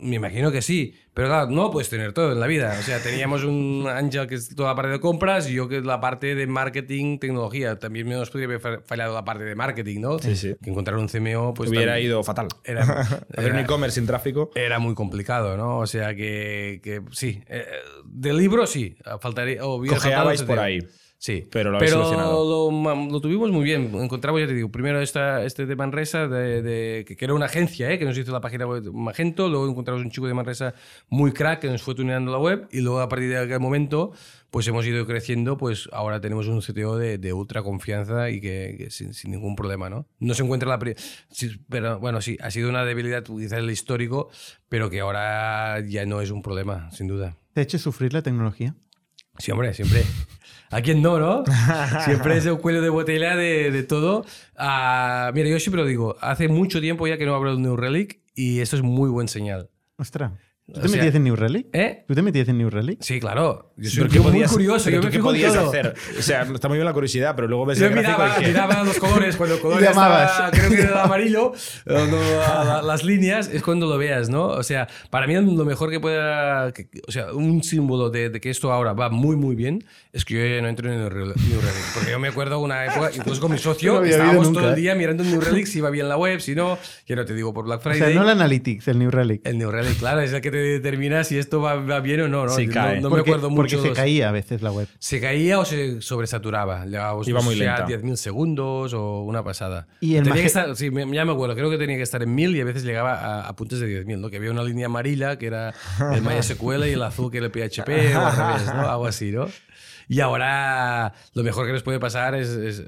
Me 0.00 0.16
imagino 0.16 0.52
que 0.52 0.62
sí. 0.62 0.94
Pero 1.12 1.26
claro, 1.28 1.50
no 1.50 1.70
puedes 1.72 1.88
tener 1.90 2.12
todo 2.12 2.30
en 2.32 2.38
la 2.38 2.46
vida. 2.46 2.76
O 2.78 2.82
sea, 2.82 3.00
teníamos 3.02 3.42
un 3.42 3.86
Ángel 3.88 4.28
que 4.28 4.36
es 4.36 4.54
toda 4.54 4.68
la 4.68 4.74
parte 4.76 4.92
de 4.92 5.00
compras 5.00 5.50
y 5.50 5.54
yo 5.54 5.68
que 5.68 5.78
es 5.78 5.84
la 5.84 6.00
parte 6.00 6.36
de 6.36 6.46
marketing, 6.46 7.18
tecnología. 7.18 7.76
También 7.80 8.08
nos 8.08 8.30
podría 8.30 8.46
haber 8.46 8.60
fa- 8.60 8.80
fallado 8.86 9.14
la 9.14 9.24
parte 9.24 9.42
de 9.42 9.56
marketing, 9.56 10.00
¿no? 10.00 10.18
Sí, 10.20 10.36
sí. 10.36 10.54
Que 10.62 10.70
encontrar 10.70 10.96
un 10.96 11.08
CMO, 11.08 11.54
pues. 11.54 11.70
Hubiera 11.70 11.92
también 11.94 12.06
ido 12.10 12.22
fatal. 12.22 12.46
Era, 12.62 12.82
Hacer 13.36 13.52
un 13.52 13.58
e-commerce 13.58 13.96
sin 13.96 14.06
tráfico. 14.06 14.50
era 14.54 14.78
muy 14.78 14.94
complicado, 14.94 15.56
¿no? 15.56 15.78
O 15.78 15.86
sea 15.88 16.14
que, 16.14 16.80
que 16.84 17.02
sí. 17.10 17.42
Eh, 17.48 17.64
del 18.04 18.36
libro 18.36 18.66
sí. 18.66 18.96
Faltaría, 19.20 19.64
o 19.64 19.74
hubiera 19.76 19.96
faltado 19.96 20.12
Cojeabais 20.14 20.40
ese 20.40 20.46
por 20.46 20.58
ahí. 20.60 20.78
Sí. 21.20 21.48
Pero 21.50 21.72
lo 21.72 21.80
solucionado. 21.80 22.70
lo, 22.70 23.10
lo 23.10 23.20
tuvimos 23.20 23.50
muy 23.50 23.64
bien. 23.64 23.90
Encontramos, 23.92 24.40
ya 24.40 24.46
te 24.46 24.54
digo, 24.54 24.70
primero 24.70 25.00
esta, 25.00 25.44
este 25.44 25.66
de 25.66 25.74
Manresa, 25.74 26.28
de, 26.28 26.62
de- 26.62 27.04
que, 27.04 27.16
era 27.24 27.34
una 27.34 27.46
agencia 27.46 27.90
¿eh? 27.90 27.98
que 27.98 28.04
nos 28.04 28.16
hizo 28.16 28.30
la 28.30 28.40
página 28.40 28.66
web 28.68 28.84
Magento. 28.92 29.48
Luego 29.48 29.68
encontramos 29.68 30.02
un 30.04 30.10
chico 30.12 30.28
de 30.28 30.34
Manresa 30.34 30.74
muy 31.08 31.32
crack 31.32 31.60
que 31.60 31.68
nos 31.70 31.82
fue 31.82 31.96
tuneando 31.96 32.30
la 32.30 32.38
web. 32.38 32.68
Y 32.70 32.82
luego 32.82 33.00
a 33.00 33.08
partir 33.08 33.30
de 33.30 33.38
aquel 33.38 33.58
momento, 33.58 34.12
pues 34.50 34.68
hemos 34.68 34.86
ido 34.86 35.04
creciendo. 35.06 35.56
Pues 35.56 35.88
ahora 35.92 36.20
tenemos 36.20 36.46
un 36.46 36.60
CTO 36.60 36.96
de, 36.96 37.18
de 37.18 37.32
ultra 37.32 37.64
confianza 37.64 38.30
y 38.30 38.40
que, 38.40 38.76
que 38.78 38.90
sin, 38.92 39.12
sin 39.12 39.32
ningún 39.32 39.56
problema, 39.56 39.90
¿no? 39.90 40.06
No 40.20 40.34
se 40.34 40.44
encuentra 40.44 40.68
la. 40.68 40.78
sí, 41.30 41.50
pero 41.68 41.98
bueno, 41.98 42.20
sí, 42.20 42.36
ha 42.40 42.52
sido 42.52 42.68
una 42.70 42.84
debilidad 42.84 43.24
quizás 43.24 43.58
el 43.58 43.70
histórico, 43.72 44.28
pero 44.68 44.88
que 44.88 45.00
ahora 45.00 45.80
ya 45.80 46.06
no 46.06 46.20
es 46.20 46.30
un 46.30 46.42
problema, 46.42 46.92
sin 46.92 47.08
duda. 47.08 47.36
¿Te 47.54 47.60
ha 47.60 47.64
hecho 47.64 47.78
sufrir 47.78 48.12
la 48.12 48.22
tecnología? 48.22 48.76
Sí, 49.38 49.50
hombre, 49.50 49.74
siempre. 49.74 50.04
¿A 50.70 50.80
quién 50.82 51.00
no, 51.02 51.18
no? 51.18 51.44
Siempre 52.04 52.36
es 52.36 52.46
el 52.46 52.58
cuello 52.58 52.82
de 52.82 52.88
botella 52.90 53.36
de, 53.36 53.70
de 53.70 53.82
todo. 53.82 54.24
Ah, 54.56 55.30
mira, 55.34 55.48
yo 55.48 55.58
siempre 55.60 55.82
lo 55.82 55.88
digo, 55.88 56.16
hace 56.20 56.48
mucho 56.48 56.80
tiempo 56.80 57.06
ya 57.06 57.16
que 57.16 57.24
no 57.26 57.34
hablo 57.34 57.54
de 57.56 57.62
New 57.62 57.76
Relic 57.76 58.20
y 58.34 58.60
esto 58.60 58.76
es 58.76 58.82
muy 58.82 59.08
buen 59.10 59.28
señal. 59.28 59.70
Ostras. 59.96 60.32
¿Tú 60.66 60.78
O 60.78 60.82
te 60.82 60.88
sea, 60.88 60.96
metías 60.98 61.14
en 61.14 61.24
New 61.24 61.34
Relic? 61.36 61.68
¿Eh? 61.72 62.04
¿Tú 62.06 62.14
te 62.14 62.20
metías 62.22 62.48
en 62.48 62.58
New 62.58 62.68
Relic? 62.68 63.00
Sí, 63.02 63.18
claro. 63.20 63.67
Yo 63.80 63.90
soy 63.90 63.96
pero 63.98 64.04
un 64.04 64.08
¿qué 64.10 64.18
tío 64.18 64.22
muy 64.22 64.48
curioso. 64.48 64.90
Yo 64.90 65.02
me 65.02 65.10
qué 65.10 65.18
podías 65.20 65.54
todo. 65.54 65.68
hacer? 65.68 65.94
O 66.18 66.22
sea, 66.22 66.42
está 66.42 66.68
muy 66.68 66.78
bien 66.78 66.84
la 66.84 66.92
curiosidad, 66.92 67.34
pero 67.36 67.46
luego 67.48 67.64
ves 67.66 67.78
Yo 67.78 67.86
el 67.86 67.94
miraba, 67.94 68.36
y 68.42 68.46
miraba 68.46 68.82
los 68.82 68.96
colores, 68.98 69.36
cuando 69.36 69.54
el 69.54 69.60
color 69.60 69.82
estaba, 69.82 70.50
creo 70.50 70.70
que 70.70 70.80
era 70.80 71.04
amarillo, 71.04 71.52
cuando 71.84 72.18
las 72.82 73.04
líneas, 73.04 73.48
es 73.52 73.62
cuando 73.62 73.86
lo 73.86 73.96
veas, 73.98 74.28
¿no? 74.28 74.46
O 74.46 74.62
sea, 74.62 74.88
para 75.10 75.26
mí 75.26 75.34
lo 75.34 75.64
mejor 75.64 75.90
que 75.90 76.00
pueda, 76.00 76.72
que- 76.72 76.88
o 77.06 77.12
sea, 77.12 77.32
un 77.32 77.62
símbolo 77.62 78.10
de, 78.10 78.30
de 78.30 78.40
que 78.40 78.50
esto 78.50 78.72
ahora 78.72 78.92
va 78.94 79.10
muy, 79.10 79.36
muy 79.36 79.54
bien, 79.54 79.84
es 80.12 80.24
que 80.24 80.34
yo 80.34 80.40
ya 80.56 80.60
no 80.60 80.68
entro 80.68 80.90
en 80.92 80.98
New 80.98 81.08
Relic. 81.08 81.36
New 81.36 81.60
Relic. 81.60 81.94
Porque 81.94 82.10
yo 82.10 82.18
me 82.18 82.28
acuerdo 82.28 82.58
una 82.58 82.84
época, 82.86 83.10
incluso 83.14 83.40
con 83.40 83.52
mi 83.52 83.56
No 83.58 83.62
socio, 83.62 83.96
había 83.98 84.10
estábamos 84.12 84.38
oído 84.48 84.52
todo 84.52 84.60
nunca, 84.62 84.72
el 84.74 84.78
¿eh? 84.78 84.82
día 84.82 84.94
mirando 84.94 85.22
en 85.22 85.30
New 85.30 85.40
Relic 85.40 85.66
si 85.66 85.78
iba 85.78 85.90
bien 85.90 86.08
la 86.08 86.16
web, 86.16 86.40
si 86.40 86.54
no, 86.54 86.78
ya 87.06 87.14
no 87.16 87.24
te 87.24 87.34
digo 87.34 87.52
por 87.54 87.64
Black 87.64 87.80
O 87.80 87.82
Friday. 87.82 87.98
sea, 88.00 88.10
no 88.14 88.22
el 88.22 88.28
Analytics, 88.30 88.88
el 88.88 88.98
New 88.98 89.10
Relic. 89.10 89.42
El 89.46 89.58
New 89.58 89.70
Relic, 89.70 89.98
claro, 89.98 90.20
es 90.20 90.32
el 90.32 90.40
que 90.40 90.50
te 90.50 90.56
determina 90.56 91.22
si 91.24 91.38
esto 91.38 91.60
va, 91.60 91.74
va 91.76 92.00
bien 92.00 92.22
o 92.22 92.28
no. 92.28 92.44
¿no? 92.46 92.50
Sí, 92.50 92.66
No- 92.66 92.72
cae. 92.72 93.00
no, 93.00 93.10
me 93.10 93.16
porque, 93.16 93.30
acuerdo 93.76 93.82
porque 93.88 94.00
se 94.00 94.02
caía 94.02 94.28
a 94.28 94.32
veces 94.32 94.62
la 94.62 94.72
web. 94.72 94.88
se 94.98 95.20
caía 95.20 95.58
o 95.58 95.64
se 95.64 96.00
sobresaturaba. 96.02 96.84
Llegábamos 96.86 97.26
Iba 97.28 97.40
muy 97.40 97.54
lenta. 97.56 97.86
10.000 97.86 98.16
segundos 98.16 98.92
o 98.94 99.22
una 99.22 99.42
pasada. 99.44 99.86
Y 100.00 100.16
el 100.16 100.24
tenía 100.24 100.40
que 100.42 100.46
estar, 100.46 100.76
sí, 100.76 100.90
me- 100.90 101.06
ya 101.14 101.24
me 101.24 101.32
acuerdo, 101.32 101.54
creo 101.54 101.70
que 101.70 101.78
tenía 101.78 101.96
que 101.96 102.02
estar 102.02 102.22
en 102.22 102.34
1000 102.34 102.56
y 102.56 102.60
a 102.60 102.64
veces 102.64 102.84
llegaba 102.84 103.14
a, 103.14 103.48
a 103.48 103.56
puntos 103.56 103.80
de 103.80 104.04
10.000, 104.04 104.18
¿no? 104.18 104.30
Que 104.30 104.36
había 104.38 104.50
una 104.50 104.62
línea 104.64 104.86
amarilla 104.86 105.38
que 105.38 105.46
era 105.46 105.74
el 106.14 106.22
MySQL 106.22 106.86
y 106.86 106.92
el 106.92 107.02
azul 107.02 107.30
que 107.30 107.38
era 107.38 107.46
el 107.46 107.52
PHP 107.52 107.88
o 108.16 108.20
al 108.20 108.36
revés, 108.36 108.66
¿no? 108.74 108.88
Algo 108.88 109.06
así, 109.06 109.30
¿no? 109.30 109.46
Y 110.08 110.20
ahora 110.20 111.12
lo 111.34 111.42
mejor 111.42 111.66
que 111.66 111.72
les 111.74 111.82
puede 111.82 112.00
pasar 112.00 112.34
es, 112.34 112.48
es, 112.48 112.82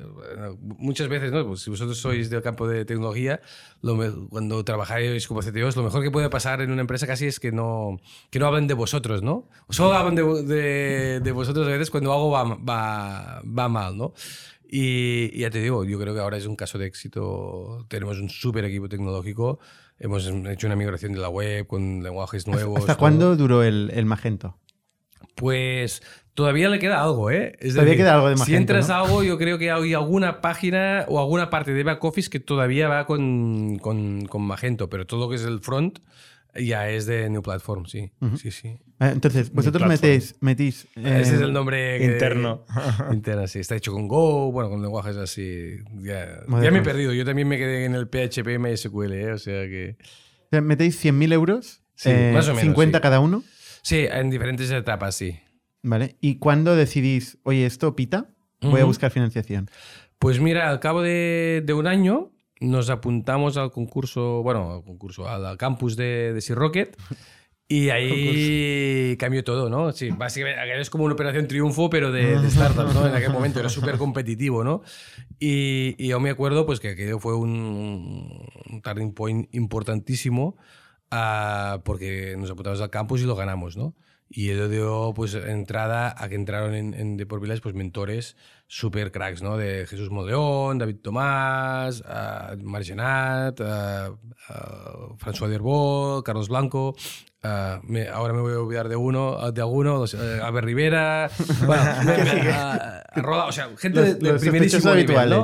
muchas 0.60 1.08
veces, 1.08 1.30
¿no? 1.32 1.46
Pues 1.46 1.60
si 1.60 1.68
vosotros 1.70 1.98
sois 1.98 2.30
del 2.30 2.40
campo 2.40 2.66
de 2.66 2.84
tecnología, 2.86 3.40
lo 3.82 3.98
cuando 4.30 4.64
trabajáis 4.64 5.26
como 5.28 5.40
CTOs, 5.40 5.76
lo 5.76 5.82
mejor 5.82 6.02
que 6.02 6.10
puede 6.10 6.30
pasar 6.30 6.62
en 6.62 6.70
una 6.70 6.80
empresa 6.80 7.06
casi 7.06 7.26
es 7.26 7.38
que 7.38 7.52
no, 7.52 7.98
que 8.30 8.38
no 8.38 8.46
hablen 8.46 8.66
de 8.66 8.74
vosotros, 8.74 9.22
¿no? 9.22 9.48
Solo 9.68 9.92
hablan 9.94 10.14
de, 10.14 10.22
de- 10.44 11.20
de 11.20 11.32
vosotros 11.32 11.66
a 11.66 11.70
veces 11.70 11.90
cuando 11.90 12.12
algo 12.12 12.30
va, 12.30 12.44
va, 12.56 13.42
va 13.42 13.68
mal, 13.68 13.96
¿no? 13.98 14.14
Y, 14.72 15.30
y 15.36 15.40
ya 15.40 15.50
te 15.50 15.60
digo, 15.60 15.84
yo 15.84 15.98
creo 15.98 16.14
que 16.14 16.20
ahora 16.20 16.36
es 16.36 16.46
un 16.46 16.54
caso 16.56 16.78
de 16.78 16.86
éxito. 16.86 17.84
Tenemos 17.88 18.18
un 18.20 18.30
súper 18.30 18.64
equipo 18.64 18.88
tecnológico. 18.88 19.58
Hemos 19.98 20.26
hecho 20.26 20.68
una 20.68 20.76
migración 20.76 21.12
de 21.12 21.18
la 21.18 21.28
web 21.28 21.66
con 21.66 22.02
lenguajes 22.02 22.46
nuevos. 22.46 22.78
¿Hasta 22.78 22.92
todo. 22.94 22.98
cuándo 23.00 23.36
duró 23.36 23.62
el, 23.64 23.90
el 23.92 24.06
Magento? 24.06 24.56
Pues 25.34 26.02
todavía 26.34 26.68
le 26.68 26.78
queda 26.78 27.02
algo, 27.02 27.30
¿eh? 27.30 27.56
Es 27.60 27.74
Todavía 27.74 27.96
queda 27.96 28.14
algo 28.14 28.28
de 28.28 28.36
Si 28.36 28.40
Magento, 28.40 28.58
entras 28.74 28.88
¿no? 28.88 28.94
a 28.94 29.00
algo, 29.00 29.22
yo 29.22 29.36
creo 29.38 29.58
que 29.58 29.70
hay 29.70 29.94
alguna 29.94 30.40
página 30.40 31.04
o 31.08 31.18
alguna 31.20 31.50
parte 31.50 31.72
de 31.72 31.82
back 31.84 32.02
office 32.04 32.30
que 32.30 32.40
todavía 32.40 32.88
va 32.88 33.06
con, 33.06 33.78
con, 33.78 34.26
con 34.26 34.42
Magento, 34.42 34.88
pero 34.88 35.06
todo 35.06 35.20
lo 35.20 35.28
que 35.30 35.36
es 35.36 35.44
el 35.44 35.60
front 35.60 35.98
ya 36.54 36.88
es 36.90 37.06
de 37.06 37.30
New 37.30 37.42
Platform, 37.42 37.86
sí. 37.86 38.10
Sí, 38.36 38.50
sí. 38.50 38.68
Eh, 38.68 38.80
Entonces, 39.12 39.52
vosotros 39.52 39.86
metéis, 39.86 40.34
metís... 40.40 40.86
eh, 40.96 41.18
Ese 41.22 41.36
es 41.36 41.40
el 41.42 41.52
nombre 41.52 41.98
que- 41.98 42.04
interno. 42.06 42.64
interno, 43.12 43.46
sí. 43.46 43.60
Está 43.60 43.76
hecho 43.76 43.92
con 43.92 44.08
Go, 44.08 44.50
bueno, 44.50 44.68
con 44.68 44.82
lenguajes 44.82 45.16
así. 45.16 45.76
Ya, 46.00 46.40
me 46.48 46.66
he 46.66 46.82
perdido. 46.82 47.12
Yo 47.12 47.24
también 47.24 47.46
me 47.46 47.56
quedé 47.56 47.84
en 47.84 47.94
el 47.94 48.08
PHP 48.08 48.58
MySQL, 48.58 49.12
¿eh? 49.12 49.32
O 49.32 49.38
sea 49.38 49.62
que. 49.68 49.96
o 50.00 50.48
sea, 50.50 50.60
metéis 50.60 51.02
100.000 51.04 51.32
euros, 51.32 51.82
Sí, 51.94 52.10
eh, 52.10 52.32
más 52.34 52.46
o 52.48 52.54
menos, 52.54 52.62
50 52.62 52.98
sí. 52.98 53.02
cada 53.02 53.20
uno, 53.20 53.44
Sí, 53.82 54.06
en 54.10 54.28
diferentes 54.30 54.70
etapas, 54.72 55.14
sí. 55.14 55.38
¿Vale? 55.82 56.16
¿Y 56.20 56.36
cuándo 56.36 56.76
decidís, 56.76 57.38
oye, 57.42 57.66
esto 57.66 57.94
pita? 57.96 58.30
Voy 58.60 58.80
a 58.80 58.84
Ujú. 58.84 58.88
buscar 58.88 59.10
financiación. 59.10 59.68
Pues 60.18 60.38
mira, 60.40 60.68
al 60.68 60.80
cabo 60.80 61.00
de, 61.02 61.62
de 61.64 61.72
un 61.72 61.86
año 61.86 62.30
nos 62.60 62.90
apuntamos 62.90 63.56
al 63.56 63.70
concurso, 63.70 64.42
bueno, 64.42 64.74
al 64.74 64.82
concurso, 64.84 65.26
al 65.28 65.56
campus 65.56 65.96
de, 65.96 66.32
de 66.34 66.40
Sea 66.42 66.56
Rocket. 66.56 66.96
Y 67.68 67.88
ahí 67.90 69.16
cambió 69.18 69.42
todo, 69.44 69.70
¿no? 69.70 69.92
Sí, 69.92 70.10
básicamente 70.10 70.78
es 70.80 70.90
como 70.90 71.04
una 71.04 71.14
operación 71.14 71.46
triunfo, 71.46 71.88
pero 71.88 72.12
de, 72.12 72.38
de 72.42 72.50
startups, 72.50 72.94
¿no? 72.94 73.06
En 73.06 73.14
aquel 73.14 73.30
momento 73.32 73.60
era 73.60 73.70
súper 73.70 73.96
competitivo, 73.96 74.62
¿no? 74.62 74.82
Y, 75.38 75.94
y 75.98 76.08
yo 76.08 76.20
me 76.20 76.28
acuerdo 76.30 76.66
pues 76.66 76.80
que 76.80 76.88
aquello 76.90 77.18
fue 77.18 77.34
un, 77.34 78.46
un 78.70 78.82
turning 78.82 79.14
point 79.14 79.48
importantísimo 79.54 80.56
ah, 81.10 81.80
porque 81.84 82.34
nos 82.36 82.50
apuntamos 82.50 82.80
al 82.82 82.90
campus 82.90 83.22
y 83.22 83.24
lo 83.24 83.36
ganamos, 83.36 83.76
¿no? 83.76 83.94
Y 84.32 84.50
ello 84.52 84.68
dio 84.68 85.12
pues 85.14 85.34
entrada 85.34 86.14
a 86.16 86.28
que 86.28 86.36
entraron 86.36 86.74
en, 86.74 86.94
en 86.94 87.16
The 87.16 87.26
Port 87.26 87.42
Village 87.42 87.60
pues 87.62 87.74
mentores 87.74 88.36
super 88.68 89.10
cracks, 89.10 89.42
¿no? 89.42 89.56
De 89.56 89.86
Jesús 89.88 90.08
Modeón, 90.10 90.78
David 90.78 90.98
Tomás, 91.02 92.00
uh, 92.02 92.56
Margenat, 92.62 93.58
uh, 93.58 93.64
uh, 94.14 95.16
François 95.18 95.48
Derbo, 95.48 96.22
Carlos 96.24 96.48
Blanco. 96.48 96.94
uh, 97.42 97.48
me- 97.82 98.06
ahora 98.08 98.32
me 98.32 98.40
voy 98.40 98.52
a 98.52 98.60
olvidar 98.60 98.88
de 98.88 98.94
uno, 98.94 99.50
de 99.50 99.60
alguno, 99.60 100.04
eh, 100.04 100.40
Albert 100.40 100.64
Rivera, 100.66 101.28
bueno, 101.66 101.82
Roda- 103.16 103.46
o 103.46 103.52
sea, 103.52 103.68
gente 103.78 103.98
Los- 104.00 104.08
de, 104.10 104.14
de 104.14 104.32
los 104.32 104.40
primerísimo 104.42 104.94
nivel. 104.94 105.42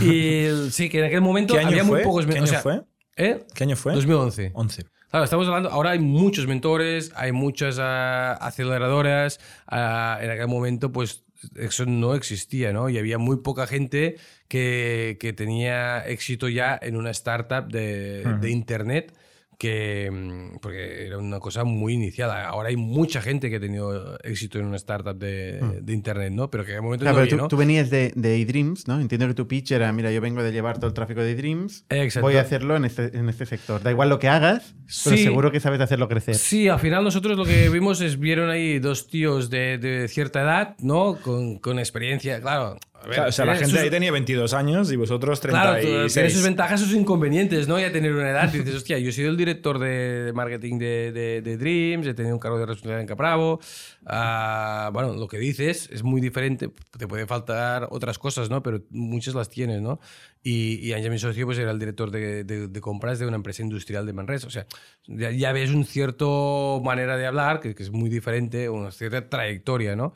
Y 0.00 0.70
sí, 0.70 0.88
que 0.88 1.00
en 1.00 1.04
aquel 1.04 1.20
momento 1.20 1.52
¿Qué 1.54 1.60
año 1.60 1.68
había 1.68 1.84
fue? 1.84 1.96
muy 1.98 2.04
pocos 2.04 2.24
¿Qué 2.26 2.32
año 2.32 2.44
o 2.44 2.46
sea, 2.46 2.60
fue? 2.60 2.80
¿eh? 3.16 3.44
¿Qué 3.54 3.64
año 3.64 3.76
fue? 3.76 3.92
2011. 3.92 4.52
11. 4.54 4.84
Claro, 5.14 5.26
estamos 5.26 5.46
hablando, 5.46 5.70
ahora 5.70 5.90
hay 5.90 6.00
muchos 6.00 6.48
mentores, 6.48 7.12
hay 7.14 7.30
muchas 7.30 7.78
ah, 7.78 8.32
aceleradoras. 8.32 9.38
ah, 9.68 10.18
en 10.20 10.28
aquel 10.28 10.48
momento, 10.48 10.90
pues 10.90 11.22
eso 11.54 11.86
no 11.86 12.16
existía, 12.16 12.72
¿no? 12.72 12.88
Y 12.88 12.98
había 12.98 13.16
muy 13.16 13.36
poca 13.36 13.68
gente 13.68 14.16
que, 14.48 15.16
que 15.20 15.32
tenía 15.32 16.04
éxito 16.04 16.48
ya 16.48 16.76
en 16.82 16.96
una 16.96 17.10
startup 17.12 17.68
de, 17.68 18.24
de 18.40 18.50
Internet. 18.50 19.14
Que, 19.58 20.10
mm, 20.12 20.58
porque 20.60 21.06
era 21.06 21.18
una 21.18 21.38
cosa 21.40 21.64
muy 21.64 21.94
inicial. 21.94 22.30
Ahora 22.30 22.68
hay 22.70 22.76
mucha 22.76 23.20
gente 23.22 23.50
que 23.50 23.56
ha 23.56 23.60
tenido 23.60 24.18
éxito 24.22 24.58
en 24.58 24.66
una 24.66 24.76
startup 24.76 25.16
de, 25.16 25.80
de 25.82 25.92
Internet, 25.92 26.32
¿no? 26.32 26.50
Pero 26.50 26.64
que 26.64 26.72
en 26.72 26.76
aquel 26.76 26.82
momento 26.84 27.04
Claro, 27.04 27.18
no 27.18 27.24
pero 27.24 27.36
tú, 27.36 27.42
¿no? 27.42 27.48
tú 27.48 27.56
venías 27.56 27.90
de, 27.90 28.12
de 28.14 28.40
eDreams, 28.40 28.88
¿no? 28.88 29.00
Entiendo 29.00 29.26
que 29.28 29.34
tu 29.34 29.46
pitch 29.48 29.72
era, 29.72 29.92
mira, 29.92 30.10
yo 30.10 30.20
vengo 30.20 30.42
de 30.42 30.52
llevar 30.52 30.76
todo 30.78 30.88
el 30.88 30.94
tráfico 30.94 31.20
de 31.22 31.32
eDreams, 31.32 31.84
Exacto. 31.88 32.26
voy 32.26 32.36
a 32.36 32.40
hacerlo 32.40 32.76
en 32.76 32.84
este, 32.84 33.16
en 33.16 33.28
este 33.28 33.46
sector. 33.46 33.82
Da 33.82 33.90
igual 33.90 34.08
lo 34.08 34.18
que 34.18 34.28
hagas, 34.28 34.74
pero 35.04 35.16
Sí. 35.16 35.22
seguro 35.24 35.50
que 35.52 35.60
sabes 35.60 35.80
hacerlo 35.80 36.08
crecer. 36.08 36.34
Sí, 36.34 36.68
al 36.68 36.80
final 36.80 37.04
nosotros 37.04 37.36
lo 37.36 37.44
que 37.44 37.68
vimos 37.68 38.00
es, 38.00 38.18
vieron 38.18 38.50
ahí 38.50 38.78
dos 38.78 39.08
tíos 39.08 39.50
de, 39.50 39.78
de 39.78 40.08
cierta 40.08 40.42
edad, 40.42 40.76
¿no? 40.80 41.16
Con, 41.22 41.58
con 41.58 41.78
experiencia, 41.78 42.40
claro. 42.40 42.76
A 43.04 43.06
ver, 43.06 43.14
Claro, 43.16 43.28
o 43.28 43.32
sea, 43.32 43.44
la 43.44 43.52
tiene 43.52 43.66
gente 43.66 43.76
sus- 43.78 43.84
ahí 43.84 43.90
tenía 43.90 44.10
22 44.12 44.54
años 44.54 44.90
y 44.90 44.96
vosotros 44.96 45.38
Claro, 45.40 45.72
36. 45.72 46.12
tú- 46.12 46.14
tiene 46.14 46.30
sus 46.30 46.42
ventajas 46.42 46.80
y 46.80 46.84
sus 46.84 46.94
inconvenientes, 46.94 47.68
¿no? 47.68 47.78
Ya 47.78 47.92
tener 47.92 48.12
una 48.12 48.30
edad. 48.30 48.52
Y 48.52 48.58
dices, 48.58 48.74
hostia, 48.76 48.98
yo 48.98 49.10
he 49.10 49.12
sido 49.12 49.30
el 49.30 49.36
director 49.36 49.78
de 49.78 50.32
marketing 50.34 50.78
de, 50.78 51.12
de- 51.12 51.42
de 51.42 51.56
Dreams, 51.56 52.06
he 52.06 52.14
tenido 52.14 52.34
un 52.34 52.40
cargo 52.40 52.58
de 52.58 52.66
responsabilidad 52.66 53.00
en 53.02 53.06
Capravo. 53.06 53.60
Ah, 54.06 54.90
bueno, 54.92 55.14
lo 55.14 55.28
que 55.28 55.38
dices 55.38 55.88
es 55.92 56.02
muy 56.02 56.20
diferente. 56.20 56.70
Te 56.98 57.06
puede 57.06 57.26
faltar 57.26 57.88
otras 57.90 58.18
cosas, 58.18 58.50
¿no? 58.50 58.62
Pero 58.62 58.82
muchas 58.90 59.34
las 59.34 59.48
tienes, 59.48 59.80
¿no? 59.80 60.00
Y, 60.42 60.74
y 60.86 60.92
Ángel, 60.92 61.10
mi 61.10 61.18
socio, 61.18 61.46
pues 61.46 61.58
era 61.58 61.70
el 61.70 61.78
director 61.78 62.10
de, 62.10 62.44
de- 62.44 62.68
de 62.68 62.80
compras 62.80 63.18
de 63.18 63.26
una 63.26 63.36
empresa 63.36 63.62
industrial 63.62 64.04
de 64.06 64.12
Manresa. 64.12 64.46
O 64.46 64.50
sea, 64.50 64.66
ya, 65.06 65.30
ya 65.30 65.52
ves 65.52 65.70
un 65.70 65.84
cierto 65.84 66.82
manera 66.84 67.16
de 67.16 67.26
hablar, 67.26 67.60
que, 67.60 67.74
que 67.74 67.82
es 67.82 67.90
muy 67.90 68.10
diferente, 68.10 68.68
una 68.68 68.90
cierta 68.90 69.28
trayectoria, 69.28 69.96
¿no? 69.96 70.14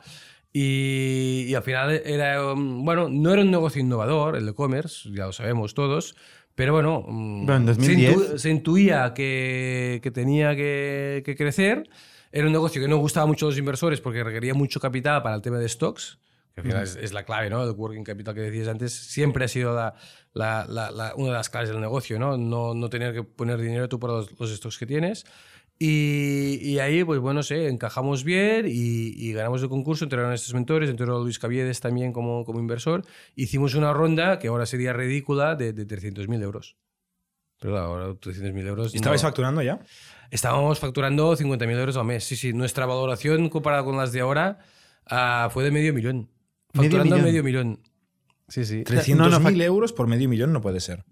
Y, 0.51 1.45
y 1.47 1.55
al 1.55 1.63
final 1.63 2.01
era, 2.05 2.53
um, 2.53 2.83
bueno, 2.83 3.07
no 3.09 3.31
era 3.31 3.41
un 3.43 3.51
negocio 3.51 3.81
innovador, 3.81 4.35
el 4.35 4.47
e-commerce, 4.49 5.09
ya 5.13 5.27
lo 5.27 5.31
sabemos 5.31 5.73
todos, 5.75 6.15
pero 6.55 6.73
bueno, 6.73 6.99
um, 6.99 7.45
Bueno, 7.45 7.71
en 7.71 7.75
se, 7.75 7.81
2010. 7.81 8.15
intu- 8.17 8.37
se 8.37 8.49
intuía 8.49 9.13
que, 9.13 9.99
que 10.01 10.11
tenía 10.11 10.55
que, 10.55 11.21
que 11.23 11.35
crecer. 11.35 11.87
Era 12.31 12.45
un 12.47 12.51
negocio 12.51 12.81
que 12.81 12.87
no 12.87 12.97
gustaba 12.97 13.25
mucho 13.25 13.45
a 13.45 13.49
los 13.49 13.57
inversores 13.57 14.01
porque 14.01 14.23
requería 14.23 14.53
mucho 14.53 14.79
capital 14.79 15.21
para 15.23 15.35
el 15.35 15.41
tema 15.41 15.57
de 15.59 15.69
stocks, 15.69 16.19
que 16.53 16.61
al 16.61 16.67
final 16.67 16.83
es, 16.83 16.95
es 16.95 17.13
la 17.13 17.23
clave, 17.23 17.49
¿no? 17.49 17.63
El 17.63 17.71
working 17.71 18.03
capital 18.03 18.33
que 18.35 18.41
decías 18.41 18.67
antes 18.67 18.91
siempre 18.91 19.45
ha 19.45 19.47
sido 19.47 19.73
la, 19.75 19.93
la- 20.33 20.65
la- 20.67 20.91
la- 20.91 21.13
una 21.15 21.27
de 21.29 21.33
las 21.33 21.49
claves 21.49 21.69
del 21.69 21.79
negocio, 21.79 22.19
¿no? 22.19 22.37
No, 22.37 22.73
no 22.73 22.89
tener 22.89 23.13
que 23.13 23.23
poner 23.23 23.59
dinero 23.61 23.87
tú 23.87 23.99
por 23.99 24.09
los, 24.09 24.39
los 24.39 24.51
stocks 24.55 24.77
que 24.77 24.85
tienes. 24.85 25.25
Y, 25.81 26.59
y 26.61 26.79
ahí, 26.79 27.05
pues 27.05 27.21
bueno, 27.21 27.41
sé, 27.41 27.69
encajamos 27.69 28.25
bien 28.25 28.65
y, 28.67 29.13
y 29.15 29.31
ganamos 29.31 29.63
el 29.63 29.69
concurso, 29.69 30.03
entraron 30.03 30.33
estos 30.33 30.53
mentores, 30.53 30.89
entró 30.89 31.19
Luis 31.23 31.39
Caviedes 31.39 31.79
también 31.79 32.11
como, 32.11 32.43
como 32.43 32.59
inversor. 32.59 33.05
Hicimos 33.35 33.75
una 33.75 33.93
ronda 33.93 34.39
que 34.39 34.49
ahora 34.49 34.65
sería 34.65 34.91
ridícula 34.91 35.55
de, 35.55 35.71
de 35.71 35.87
300.000 35.87 36.43
euros. 36.43 36.75
Pero 37.59 37.73
claro, 37.73 37.87
ahora 37.87 38.07
300.000 38.09 38.67
euros... 38.67 38.93
¿Y 38.93 38.97
estabais 38.97 39.23
no. 39.23 39.29
facturando 39.29 39.61
ya? 39.61 39.79
Estábamos 40.31 40.79
facturando 40.79 41.35
50.000 41.35 41.79
euros 41.79 41.95
al 41.95 42.05
mes. 42.05 42.25
Sí, 42.25 42.35
sí, 42.35 42.51
nuestra 42.51 42.85
valoración 42.85 43.47
comparada 43.47 43.83
con 43.85 43.95
las 43.95 44.11
de 44.11 44.19
ahora 44.19 44.59
ah, 45.05 45.49
fue 45.51 45.63
de 45.63 45.71
medio 45.71 45.93
millón. 45.93 46.29
¿Medio 46.73 46.89
Facturando 46.91 47.15
millón? 47.15 47.25
medio 47.29 47.43
millón. 47.43 47.79
Sí, 48.49 48.65
sí. 48.65 48.83
300.000 48.83 49.55
no, 49.55 49.63
euros 49.63 49.93
por 49.93 50.07
medio 50.07 50.27
millón 50.27 50.51
no 50.51 50.59
puede 50.61 50.81
ser. 50.81 51.05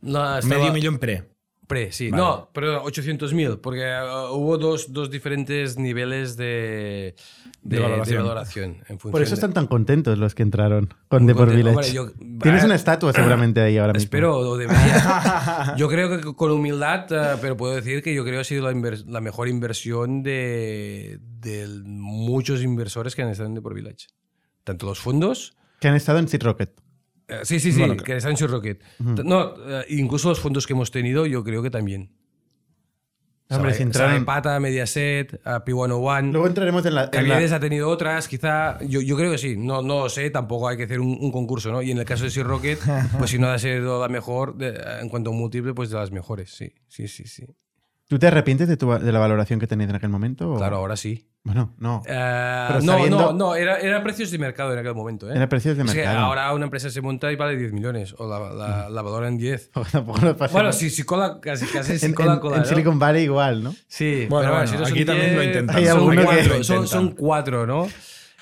No, 0.00 0.38
estaba- 0.38 0.60
Medio 0.60 0.72
millón 0.72 0.98
pre. 0.98 1.35
Pre, 1.66 1.90
sí. 1.90 2.10
Vale. 2.10 2.22
No, 2.22 2.48
perdón, 2.52 2.84
800.000, 2.84 3.60
porque 3.60 3.80
uh, 3.82 4.32
hubo 4.36 4.56
dos, 4.56 4.92
dos 4.92 5.10
diferentes 5.10 5.76
niveles 5.76 6.36
de, 6.36 7.16
de, 7.62 7.76
De 7.76 7.82
valoración. 7.82 8.18
de 8.18 8.22
valoración 8.28 8.70
en 8.88 8.98
función 9.00 9.10
Por 9.12 9.22
eso 9.22 9.30
de- 9.30 9.34
están 9.34 9.52
tan 9.52 9.66
contentos 9.66 10.16
los 10.16 10.36
que 10.36 10.44
entraron 10.44 10.94
con 11.08 11.24
Muy 11.24 11.32
The 11.32 11.36
Por. 11.38 11.50
Village. 11.50 11.70
Hombre, 11.70 11.92
yo- 11.92 12.38
Tienes 12.40 12.62
una 12.62 12.76
estatua 12.76 13.12
seguramente 13.12 13.60
ahí 13.62 13.78
ahora 13.78 13.94
mismo. 13.94 14.04
Espero, 14.04 14.36
o 14.38 14.56
debería. 14.56 15.74
yo 15.76 15.88
creo 15.88 16.08
que 16.20 16.34
con 16.34 16.52
humildad, 16.52 17.06
eh, 17.10 17.36
pero 17.40 17.56
puedo 17.56 17.74
decir 17.74 18.00
que 18.02 18.14
yo 18.14 18.22
creo 18.22 18.34
que 18.36 18.40
ha 18.42 18.44
sido 18.44 18.64
la, 18.64 18.72
inver- 18.72 19.04
la 19.06 19.20
mejor 19.20 19.48
inversión 19.48 20.22
de, 20.22 21.18
de 21.40 21.66
muchos 21.84 22.62
inversores 22.62 23.16
que 23.16 23.22
han 23.22 23.30
estado 23.30 23.48
en 23.48 23.56
The 23.56 23.60
Por 23.62 23.74
Village. 23.74 24.06
Tanto 24.62 24.86
los 24.86 25.00
fondos. 25.00 25.56
Que 25.80 25.88
han 25.88 25.94
estado 25.96 26.20
en 26.20 26.28
Seed 26.28 26.42
Rocket. 26.44 26.70
Eh, 27.28 27.40
sí, 27.44 27.58
sí, 27.60 27.72
sí, 27.72 27.78
Bueno, 27.80 27.96
que 27.96 28.16
están 28.16 28.32
en 28.32 28.36
Sur 28.36 28.50
Rocket. 28.50 28.80
No, 28.98 29.54
eh, 29.66 29.84
incluso 29.90 30.28
los 30.28 30.40
fondos 30.40 30.66
que 30.66 30.72
hemos 30.72 30.90
tenido, 30.90 31.26
yo 31.26 31.42
creo 31.44 31.62
que 31.62 31.70
también. 31.70 32.10
Hombre, 33.48 33.74
si 33.74 33.84
entraron- 33.84 34.24
Pata, 34.24 34.58
Mediaset, 34.58 35.40
a 35.44 35.64
P101. 35.64 36.32
Luego 36.32 36.48
entraremos 36.48 36.84
en 36.84 36.96
la. 36.96 37.04
en 37.04 37.10
la- 37.12 37.12
Caviedes 37.12 37.52
ha 37.52 37.60
tenido 37.60 37.88
otras, 37.88 38.26
quizá. 38.26 38.76
Yo, 38.84 39.00
yo 39.00 39.16
creo 39.16 39.30
que 39.30 39.38
sí. 39.38 39.56
No, 39.56 39.82
no 39.82 40.00
lo 40.00 40.08
sé, 40.08 40.30
tampoco 40.30 40.66
hay 40.68 40.76
que 40.76 40.82
hacer 40.82 40.98
un, 40.98 41.16
un 41.20 41.30
concurso, 41.30 41.70
¿no? 41.70 41.80
Y 41.80 41.92
en 41.92 41.98
el 41.98 42.04
caso 42.04 42.24
de 42.24 42.30
Sea 42.30 42.42
Rocket, 42.42 42.80
pues 43.20 43.30
si 43.30 43.38
no 43.38 43.46
ha 43.48 43.58
sido 43.60 44.00
la 44.02 44.08
mejor, 44.08 44.56
de- 44.56 44.76
en 45.00 45.08
cuanto 45.08 45.30
a 45.30 45.32
múltiple, 45.32 45.74
pues 45.74 45.90
de 45.90 45.96
las 45.96 46.10
mejores, 46.10 46.50
sí. 46.56 46.72
Sí, 46.88 47.06
sí, 47.06 47.24
sí. 47.28 47.44
¿Tú 48.08 48.18
te 48.18 48.26
arrepientes 48.26 48.66
de, 48.66 48.76
tu- 48.76 48.90
de 48.90 49.12
la 49.12 49.18
valoración 49.20 49.60
que 49.60 49.68
tenías 49.68 49.90
en 49.90 49.96
aquel 49.96 50.10
momento? 50.10 50.52
o- 50.54 50.56
Claro, 50.58 50.76
ahora 50.78 50.96
sí. 50.96 51.28
Bueno, 51.46 51.72
no. 51.78 52.02
Pero 52.04 52.80
no, 52.80 52.92
sabiendo- 52.92 53.18
no, 53.18 53.32
no, 53.32 53.54
era, 53.54 53.78
era 53.78 54.02
precios 54.02 54.32
de 54.32 54.38
mercado 54.38 54.72
en 54.72 54.80
aquel 54.80 54.94
momento, 54.96 55.30
¿eh? 55.30 55.36
Era 55.36 55.48
precios 55.48 55.76
de 55.76 55.84
Es 55.84 55.90
que 55.92 55.98
mercado. 55.98 56.18
ahora 56.18 56.52
una 56.52 56.64
empresa 56.64 56.90
se 56.90 57.00
monta 57.00 57.30
y 57.30 57.36
vale 57.36 57.56
10 57.56 57.72
millones, 57.72 58.14
o 58.18 58.28
la, 58.28 58.52
la, 58.52 58.88
la 58.90 59.02
valora 59.02 59.28
en 59.28 59.38
10. 59.38 59.70
Tampoco 59.92 60.20
nos 60.22 60.34
pasa 60.36 60.52
Bueno, 60.52 60.72
si, 60.72 60.90
si 60.90 61.04
cola, 61.04 61.38
casi, 61.40 61.66
casi 61.66 62.00
si 62.00 62.06
en, 62.06 62.14
cola, 62.14 62.34
en- 62.34 62.40
cola, 62.40 62.56
en 62.56 62.62
¿no? 62.62 62.68
Silicon 62.68 62.98
Valley 62.98 63.22
igual, 63.22 63.62
¿no? 63.62 63.74
Sí, 63.86 64.26
Bueno, 64.28 64.42
pero 64.48 64.52
bueno, 64.56 64.66
si 64.66 64.72
no 64.76 64.84
son 64.86 64.92
aquí 64.92 65.04
también 65.04 65.34
lo 65.36 65.40
10, 65.40 65.46
intentan. 65.54 65.76
Hay 65.76 65.86
son, 65.86 66.10
que- 66.10 66.24
cuatro, 66.24 66.42
lo 66.42 66.64
son, 66.64 66.76
intentan. 66.76 66.86
son 66.88 67.10
cuatro, 67.12 67.66
¿no? 67.66 67.88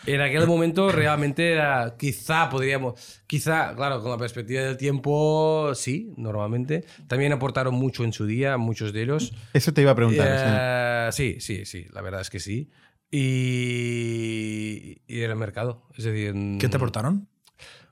En 0.06 0.20
aquel 0.20 0.46
momento 0.46 0.90
realmente 0.92 1.52
era, 1.52 1.94
quizá 1.98 2.50
podríamos, 2.50 3.22
quizá, 3.26 3.74
claro, 3.74 4.02
con 4.02 4.10
la 4.10 4.18
perspectiva 4.18 4.60
del 4.62 4.76
tiempo, 4.76 5.72
sí, 5.74 6.12
normalmente. 6.18 6.84
También 7.06 7.32
aportaron 7.32 7.74
mucho 7.74 8.04
en 8.04 8.12
su 8.12 8.26
día, 8.26 8.58
muchos 8.58 8.92
de 8.92 9.02
ellos. 9.02 9.32
Eso 9.54 9.72
te 9.72 9.80
iba 9.80 9.92
a 9.92 9.94
preguntar. 9.94 10.26
o 10.26 10.38
sea, 10.38 11.08
Eh, 11.08 11.12
sí, 11.12 11.36
sí, 11.40 11.64
sí, 11.64 11.86
la 11.92 12.02
verdad 12.02 12.20
es 12.20 12.28
que 12.28 12.38
sí. 12.38 12.68
Y, 13.10 15.02
y 15.06 15.20
era 15.20 15.32
el 15.32 15.38
mercado. 15.38 15.82
Es 15.96 16.04
decir, 16.04 16.34
¿Qué 16.60 16.68
te 16.68 16.76
aportaron? 16.76 17.28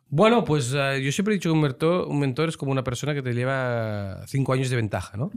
bueno, 0.09 0.45
pues 0.45 0.73
eh, 0.77 1.01
yo 1.03 1.11
siempre 1.11 1.33
he 1.35 1.37
dicho 1.39 1.49
que 1.49 1.55
un 1.55 1.63
mentor, 1.63 2.07
un 2.07 2.19
mentor 2.21 2.49
es 2.51 2.57
como 2.59 2.71
una 2.71 2.85
persona 2.85 3.15
que 3.15 3.23
te 3.23 3.33
lleva 3.33 4.25
cinco 4.27 4.53
años 4.53 4.69
de 4.69 4.77
ventaja, 4.77 5.17
¿no? 5.17 5.31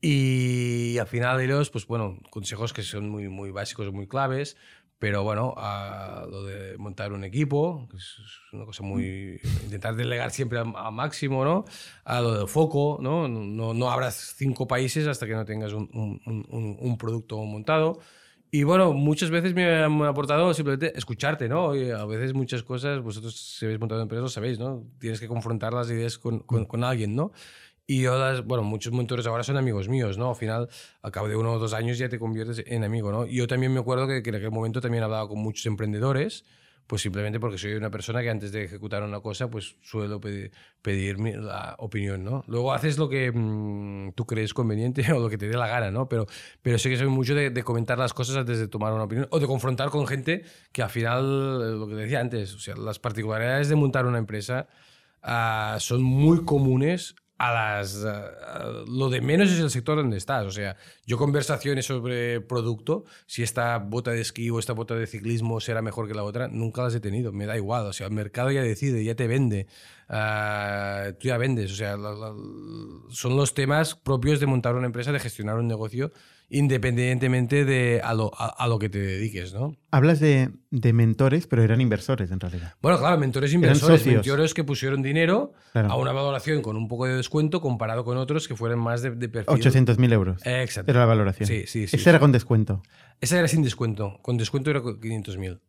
Y 0.00 0.98
al 0.98 1.06
final 1.08 1.40
ellos, 1.40 1.70
pues 1.70 1.84
bueno, 1.86 2.16
consejos 2.30 2.72
que 2.72 2.82
son 2.82 3.08
muy, 3.08 3.28
muy 3.28 3.50
básicos, 3.50 3.92
muy 3.92 4.06
claves, 4.06 4.56
pero 5.00 5.24
bueno, 5.24 5.54
a 5.56 6.26
lo 6.30 6.44
de 6.44 6.76
montar 6.78 7.12
un 7.12 7.24
equipo, 7.24 7.88
que 7.90 7.96
es 7.96 8.16
una 8.52 8.66
cosa 8.66 8.82
muy... 8.84 9.40
intentar 9.64 9.96
delegar 9.96 10.30
siempre 10.30 10.58
al, 10.60 10.72
al 10.76 10.92
máximo, 10.92 11.44
¿no? 11.44 11.64
A 12.04 12.20
lo 12.20 12.34
del 12.38 12.46
foco, 12.48 12.98
¿no? 13.00 13.26
No, 13.26 13.74
no 13.74 13.90
abras 13.90 14.34
cinco 14.36 14.68
países 14.68 15.06
hasta 15.08 15.26
que 15.26 15.32
no 15.32 15.44
tengas 15.44 15.72
un- 15.72 15.88
un- 15.92 16.20
un- 16.50 16.76
un 16.78 16.98
producto 16.98 17.42
montado. 17.44 17.98
Y 18.52 18.64
bueno, 18.64 18.92
muchas 18.92 19.30
veces 19.30 19.54
me 19.54 19.64
han 19.84 20.02
aportado 20.02 20.52
simplemente 20.54 20.96
escucharte, 20.98 21.48
¿no? 21.48 21.66
Oye, 21.66 21.92
a 21.92 22.04
veces 22.04 22.34
muchas 22.34 22.64
cosas, 22.64 23.00
vosotros 23.00 23.36
si 23.36 23.64
habéis 23.64 23.78
montado 23.78 24.02
empresas 24.02 24.22
lo 24.24 24.28
sabéis, 24.28 24.58
¿no? 24.58 24.84
Tienes 24.98 25.20
que 25.20 25.28
confrontar 25.28 25.72
las 25.72 25.88
ideas 25.90 26.18
con, 26.18 26.40
con, 26.40 26.82
alguien, 26.84 27.14
¿no? 27.14 27.30
Y 27.86 28.02
yo, 28.02 28.18
las- 28.18 28.44
bueno, 28.44 28.64
muchos 28.64 28.92
mentores 28.92 29.26
ahora 29.26 29.44
son 29.44 29.56
amigos 29.56 29.88
míos, 29.88 30.18
¿no? 30.18 30.30
Al 30.30 30.36
final, 30.36 30.68
al 31.02 31.12
cabo 31.12 31.28
de 31.28 31.36
uno 31.36 31.52
o 31.52 31.58
dos 31.60 31.74
años 31.74 31.98
ya 31.98 32.08
te 32.08 32.18
conviertes 32.18 32.64
en 32.66 32.84
amigo, 32.84 33.12
¿no? 33.12 33.26
Y 33.26 33.36
yo 33.36 33.46
también 33.48 33.72
me 33.74 33.80
acuerdo 33.80 34.08
que, 34.08 34.22
que 34.22 34.30
en 34.30 34.36
aquel 34.36 34.50
momento 34.52 34.80
también 34.80 35.04
hablaba 35.04 35.28
con 35.28 35.38
muchos 35.40 35.66
emprendedores, 35.66 36.44
pues 36.90 37.02
simplemente 37.02 37.38
porque 37.38 37.56
soy 37.56 37.74
una 37.74 37.88
persona 37.88 38.20
que 38.20 38.30
antes 38.30 38.50
de 38.50 38.64
ejecutar 38.64 39.04
una 39.04 39.20
cosa, 39.20 39.48
pues 39.48 39.76
suelo 39.80 40.20
pedir, 40.20 40.50
pedir 40.82 41.20
la 41.20 41.76
opinión, 41.78 42.24
¿no? 42.24 42.42
Luego 42.48 42.72
haces 42.72 42.98
lo 42.98 43.08
que 43.08 43.30
mm, 43.30 44.14
tú 44.16 44.26
crees 44.26 44.52
conveniente 44.52 45.04
o 45.12 45.20
lo 45.20 45.30
que 45.30 45.38
te 45.38 45.46
dé 45.46 45.56
la 45.56 45.68
gana, 45.68 45.92
¿no? 45.92 46.08
Pero, 46.08 46.26
pero 46.62 46.78
sí 46.78 46.90
que 46.90 46.96
soy 46.96 47.06
mucho 47.06 47.36
de, 47.36 47.50
de 47.50 47.62
comentar 47.62 47.96
las 47.96 48.12
cosas 48.12 48.38
antes 48.38 48.58
de 48.58 48.66
tomar 48.66 48.92
una 48.92 49.04
opinión 49.04 49.28
o 49.30 49.38
de 49.38 49.46
confrontar 49.46 49.90
con 49.90 50.04
gente 50.04 50.42
que 50.72 50.82
al 50.82 50.90
final, 50.90 51.22
eh, 51.62 51.78
lo 51.78 51.86
que 51.86 51.94
decía 51.94 52.18
antes, 52.18 52.54
o 52.54 52.58
sea, 52.58 52.74
las 52.74 52.98
particularidades 52.98 53.68
de 53.68 53.76
montar 53.76 54.04
una 54.04 54.18
empresa 54.18 54.66
ah, 55.22 55.76
son 55.78 56.02
muy 56.02 56.44
comunes 56.44 57.14
a 57.40 57.52
las 57.54 58.06
lo 58.86 59.08
de 59.08 59.22
menos 59.22 59.50
es 59.50 59.58
el 59.60 59.70
sector 59.70 59.96
donde 59.96 60.18
estás. 60.18 60.44
O 60.44 60.50
sea 60.50 60.76
yo 61.06 61.16
conversaciones 61.16 61.86
sobre 61.86 62.42
producto 62.42 63.04
si 63.26 63.42
esta 63.42 63.78
bota 63.78 64.10
de 64.10 64.20
esquí 64.20 64.50
o 64.50 64.58
esta 64.58 64.74
bota 64.74 64.94
de 64.94 65.06
ciclismo 65.06 65.58
será 65.58 65.80
mejor 65.80 66.06
que 66.06 66.12
la 66.12 66.22
otra 66.22 66.48
nunca 66.48 66.82
las 66.82 66.94
he 66.94 67.00
tenido. 67.00 67.32
Me 67.32 67.46
da 67.46 67.56
igual. 67.56 67.86
O 67.86 67.94
sea 67.94 68.08
el 68.08 68.12
mercado 68.12 68.50
ya 68.50 68.60
decide 68.60 69.02
ya 69.02 69.14
te 69.14 69.26
vende. 69.26 69.66
Ah, 70.10 71.12
tú 71.18 71.28
ya 71.28 71.38
vendes. 71.38 71.72
O 71.72 71.76
sea 71.76 71.96
son 73.08 73.36
los 73.36 73.54
temas 73.54 73.94
propios 73.94 74.38
de 74.38 74.46
montar 74.46 74.74
una 74.74 74.86
empresa 74.86 75.10
de 75.10 75.18
gestionar 75.18 75.56
un 75.56 75.66
negocio 75.66 76.12
independientemente 76.50 77.64
de 77.64 78.00
a 78.02 78.12
lo, 78.14 78.30
a, 78.36 78.46
a 78.46 78.68
lo 78.68 78.78
que 78.78 78.88
te 78.88 78.98
dediques 78.98 79.54
no 79.54 79.76
Hablas 79.90 80.20
de, 80.20 80.50
de 80.70 80.92
mentores, 80.92 81.46
pero 81.46 81.62
eran 81.62 81.80
inversores 81.80 82.30
en 82.30 82.38
realidad. 82.40 82.74
bueno, 82.82 82.98
claro, 82.98 83.18
mentores 83.18 83.52
inversores, 83.52 84.06
mentores 84.06 84.54
que 84.54 84.64
pusieron 84.64 85.02
dinero 85.02 85.52
Claro. 85.72 85.90
a 85.90 85.96
una 85.96 86.12
valoración 86.12 86.62
con 86.62 86.76
un 86.76 86.88
poco 86.88 87.06
de 87.06 87.14
descuento 87.14 87.60
comparado 87.60 88.04
con 88.04 88.16
otros 88.18 88.48
que 88.48 88.56
fueran 88.56 88.78
más 88.80 89.02
de, 89.02 89.10
de 89.12 89.28
perfil. 89.28 89.54
800.000 89.56 90.12
euros. 90.12 90.44
Eh, 90.46 90.62
Exacto. 90.62 90.90
Era 90.90 91.00
la 91.00 91.06
valoración. 91.06 91.46
Sí, 91.46 91.64
sí, 91.66 91.86
sí. 91.86 91.96
Ese 91.96 92.10
era 92.10 92.18
con 92.18 92.32
descuento. 92.32 92.82
Esa 93.20 93.38
era 93.38 93.48
sin 93.48 93.62
descuento. 93.62 94.18
Con 94.22 94.36
descuento 94.36 94.70
era 94.70 94.80
500.000. 94.80 95.60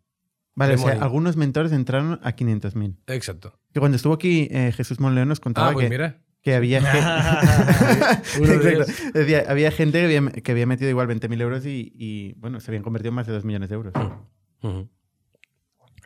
Vale, 0.54 0.74
o 0.74 0.78
sea, 0.78 0.94
algunos 1.02 1.38
mentores 1.38 1.72
entraron 1.72 2.20
a 2.24 2.36
500.000. 2.36 2.98
Exacto. 3.08 3.60
Que 3.74 3.80
cuando 3.80 3.96
estuvo 3.96 4.14
aquí 4.14 4.48
eh, 4.52 4.74
Jesús 4.76 5.00
Monleón 5.00 5.30
nos 5.30 5.40
contaba 5.40 5.70
Ah, 5.70 5.74
pues 5.74 5.86
que, 5.86 5.90
mira. 5.90 6.22
Que 6.42 6.56
había. 6.56 6.80
Decía, 9.14 9.44
había 9.48 9.72
gente 9.72 10.00
que 10.00 10.06
había, 10.18 10.32
que 10.32 10.52
había 10.52 10.66
metido 10.66 10.90
igual 10.90 11.08
20.000 11.08 11.42
euros 11.42 11.66
y, 11.66 11.92
y, 11.96 12.34
bueno, 12.34 12.60
se 12.60 12.72
habían 12.72 12.84
convertido 12.84 13.10
en 13.10 13.16
más 13.16 13.28
de 13.28 13.34
2 13.34 13.46
millones 13.46 13.70
de 13.70 13.76
euros. 13.76 13.94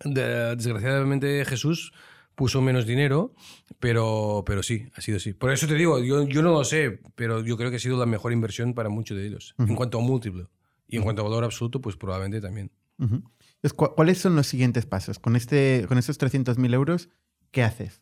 De- 0.04 0.56
desgraciadamente 0.56 1.46
Jesús 1.46 1.94
puso 2.36 2.62
menos 2.62 2.86
dinero, 2.86 3.34
pero, 3.80 4.44
pero 4.46 4.62
sí, 4.62 4.90
ha 4.96 5.02
sido 5.02 5.18
así. 5.18 5.34
Por 5.34 5.52
eso 5.54 5.68
te 5.68 5.76
digo, 5.76 6.00
yo, 6.04 6.24
yo 6.28 6.42
no 6.42 6.52
lo 6.52 6.64
sé, 6.66 7.00
pero 7.16 7.42
yo 7.44 7.56
creo 7.56 7.70
que 7.70 7.78
ha 7.78 7.80
sido 7.80 7.98
la 7.98 8.06
mejor 8.06 8.34
inversión 8.34 8.74
para 8.74 8.90
muchos 8.90 9.18
de 9.18 9.26
ellos. 9.26 9.56
En 9.58 9.76
cuanto 9.76 10.00
a 10.00 10.02
múltiplo. 10.02 10.50
Y 10.88 10.98
en 10.98 11.04
cuanto 11.04 11.22
a 11.22 11.26
valor 11.26 11.46
absoluto, 11.46 11.80
pues 11.82 11.96
probablemente 11.96 12.42
también. 12.42 12.72
Ujú. 13.00 13.16
Entonces, 13.16 13.74
¿cu- 13.74 13.94
¿cuáles 13.96 14.18
son 14.20 14.36
los 14.36 14.48
siguientes 14.48 14.86
pasos? 14.86 15.18
Con, 15.18 15.36
este, 15.38 15.86
con 15.88 15.98
estos 15.98 16.20
300.000 16.20 16.74
euros, 16.74 17.10
¿qué 17.52 17.64
haces? 17.64 18.02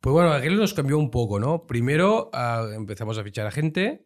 Pues 0.00 0.12
bueno, 0.12 0.32
aquello 0.32 0.56
nos 0.56 0.74
cambió 0.74 0.98
un 0.98 1.10
poco, 1.10 1.40
¿no? 1.40 1.66
Primero 1.66 2.30
empezamos 2.74 3.18
a 3.18 3.24
fichar 3.24 3.46
a 3.46 3.50
gente, 3.50 4.04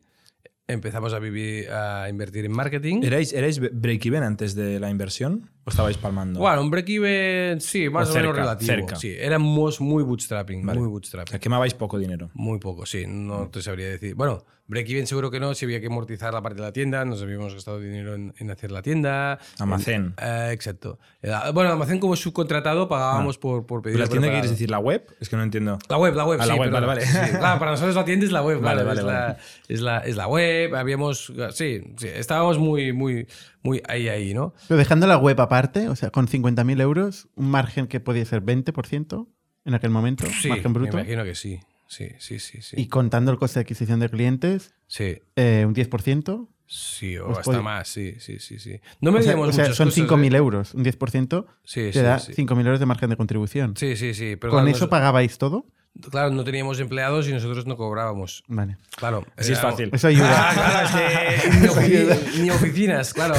empezamos 0.67 1.13
a, 1.13 1.19
vivir, 1.19 1.71
a 1.71 2.09
invertir 2.09 2.45
en 2.45 2.53
marketing. 2.53 3.03
¿Erais, 3.03 3.33
erais 3.33 3.61
break-even 3.61 4.23
antes 4.23 4.55
de 4.55 4.81
la 4.81 4.91
inversión 4.91 5.51
o 5.65 5.71
estabais 5.71 5.97
palmando? 5.99 6.41
Bueno, 6.41 6.63
un 6.63 6.71
break-even, 6.71 7.61
sí, 7.61 7.89
más 7.91 8.09
O 8.09 8.13
o, 8.13 8.15
menos 8.17 8.35
relativo. 8.37 8.67
cerca. 8.73 8.97
Sí, 8.97 9.15
éramos 9.19 9.81
muy 9.81 10.03
bootstrapping, 10.03 10.65
Vale. 10.65 10.79
muy 10.79 10.89
O 10.89 10.91
bootstrapping. 10.93 11.31
sea, 11.31 11.39
quemabais 11.41 11.75
poco 11.75 11.99
dinero. 11.99 12.31
Muy 12.35 12.59
poco, 12.59 12.87
sí, 12.87 13.05
no 13.07 13.49
te 13.49 13.61
sabría 13.63 13.89
decir. 13.89 14.15
Bueno, 14.15 14.45
break-even 14.67 15.07
seguro 15.07 15.31
que 15.33 15.41
no, 15.41 15.53
si 15.55 15.65
había 15.65 15.81
que 15.81 15.89
amortizar 15.89 16.33
la 16.33 16.41
parte 16.43 16.61
de 16.61 16.67
la 16.67 16.73
tienda, 16.73 17.05
nos 17.05 17.21
habíamos 17.23 17.53
gastado 17.55 17.81
dinero 17.81 18.15
en, 18.15 18.33
en 18.39 18.51
hacer 18.53 18.71
la 18.71 18.83
tienda. 18.83 19.39
Almacén. 19.59 20.15
En- 20.17 20.25
eh, 20.25 20.51
exacto. 20.53 20.99
Era- 21.21 21.51
Bueno, 21.51 21.71
almacén 21.71 21.99
como 21.99 22.15
subcontratado 22.17 22.89
pagábamos 22.89 23.37
por, 23.37 23.67
por 23.67 23.83
pedir. 23.83 23.97
¿Pero 23.97 24.05
la 24.07 24.11
tienda 24.11 24.29
quieres 24.31 24.51
decir 24.51 24.71
la 24.71 24.79
web? 24.79 25.05
Es 25.21 25.29
que 25.29 25.37
no 25.37 25.43
entiendo. 25.43 25.79
La 25.89 25.99
web, 25.99 26.15
la 26.15 26.25
web, 26.25 26.39
Ah, 26.41 26.45
sí. 26.45 26.49
la 26.51 26.55
web, 26.55 26.71
perdón. 26.71 26.89
vale, 26.89 27.05
vale. 27.05 27.27
Sí, 27.31 27.37
claro, 27.37 27.59
para 27.59 27.71
nosotros 27.73 27.97
la 27.97 28.05
tienda 28.05 28.25
es 28.27 28.33
la 28.33 28.43
web, 28.43 28.61
Vale, 28.61 28.85
vale, 28.85 29.01
es, 29.01 29.07
vale. 29.07 29.19
La, 29.19 29.37
es, 29.69 29.81
la, 29.81 29.99
es 29.99 30.17
la 30.17 30.27
web. 30.29 30.75
Habíamos, 30.77 31.33
sí, 31.53 31.83
sí, 31.99 32.07
estábamos 32.09 32.59
muy, 32.59 32.93
muy, 32.93 33.27
muy 33.65 33.83
ahí, 33.89 34.09
ahí, 34.09 34.35
¿no? 34.35 34.55
Pero 34.69 34.79
dejando 34.79 35.07
la 35.09 35.19
web 35.19 35.39
aparte, 35.51 35.89
o 35.89 35.97
sea, 35.97 36.11
con 36.11 36.29
50.000 36.29 36.81
euros, 36.81 37.29
un 37.35 37.51
margen 37.51 37.87
que 37.89 37.99
podía 38.01 38.25
ser 38.25 38.43
20% 38.43 39.27
en 39.65 39.75
aquel 39.75 39.91
momento, 39.91 40.25
Sí, 40.41 40.49
margen 40.49 40.73
me 40.73 40.79
bruto. 40.79 40.99
imagino 40.99 41.25
que 41.25 41.35
sí. 41.35 41.61
Sí, 41.89 42.09
sí, 42.19 42.39
sí, 42.39 42.63
sí. 42.63 42.77
Y 42.79 42.87
contando 42.87 43.33
el 43.33 43.39
coste 43.39 43.59
de 43.59 43.63
adquisición 43.63 43.99
de 43.99 44.09
clientes, 44.09 44.75
Sí, 44.87 45.19
eh, 45.35 45.65
un 45.67 45.75
10%. 45.75 46.49
sí, 46.67 47.19
o 47.19 47.31
hasta 47.31 47.43
puede- 47.43 47.63
más, 47.63 47.89
sí, 47.89 48.15
sí, 48.21 48.39
sí, 48.39 48.61
sí. 48.61 48.81
No 49.01 49.11
me 49.11 49.19
O 49.19 49.23
sea, 49.23 49.37
o 49.37 49.53
sea, 49.53 49.65
son 49.75 49.89
cosas, 49.89 49.95
5.000 49.95 50.35
¿eh? 50.35 50.39
euros. 50.39 50.73
Un 50.75 50.85
10% 50.85 51.47
Sí, 51.65 51.81
te 51.81 51.93
sí, 51.95 51.99
da 51.99 52.21
sí. 52.21 52.33
5.000 52.33 52.65
euros 52.67 52.79
de 52.79 52.87
margen 52.87 53.11
de 53.11 53.17
contribución. 53.17 53.75
Sí, 53.77 53.97
sí, 53.97 54.15
sí. 54.15 54.37
Pero 54.37 54.53
¿Con 54.53 54.69
eso 54.69 54.85
nos- 54.85 54.89
pagabais 54.91 55.37
todo? 55.39 55.67
Claro, 56.11 56.31
no 56.31 56.45
teníamos 56.45 56.81
empleados 56.81 57.29
y 57.29 57.33
nosotros 57.33 57.67
no 57.67 57.77
cobrábamos. 57.77 58.43
Vale. 58.49 58.77
Claro. 58.97 59.27
Así 59.37 59.53
es 59.53 59.61
fácil. 59.61 59.91
Eso 59.93 60.09
ayuda. 60.09 60.29
Ah, 60.31 60.53
claro, 60.55 61.29
es 61.29 61.43
que 61.43 61.51
ni, 61.51 61.67
ofi- 61.67 62.41
ni 62.43 62.51
oficinas, 62.51 63.13
claro. 63.13 63.35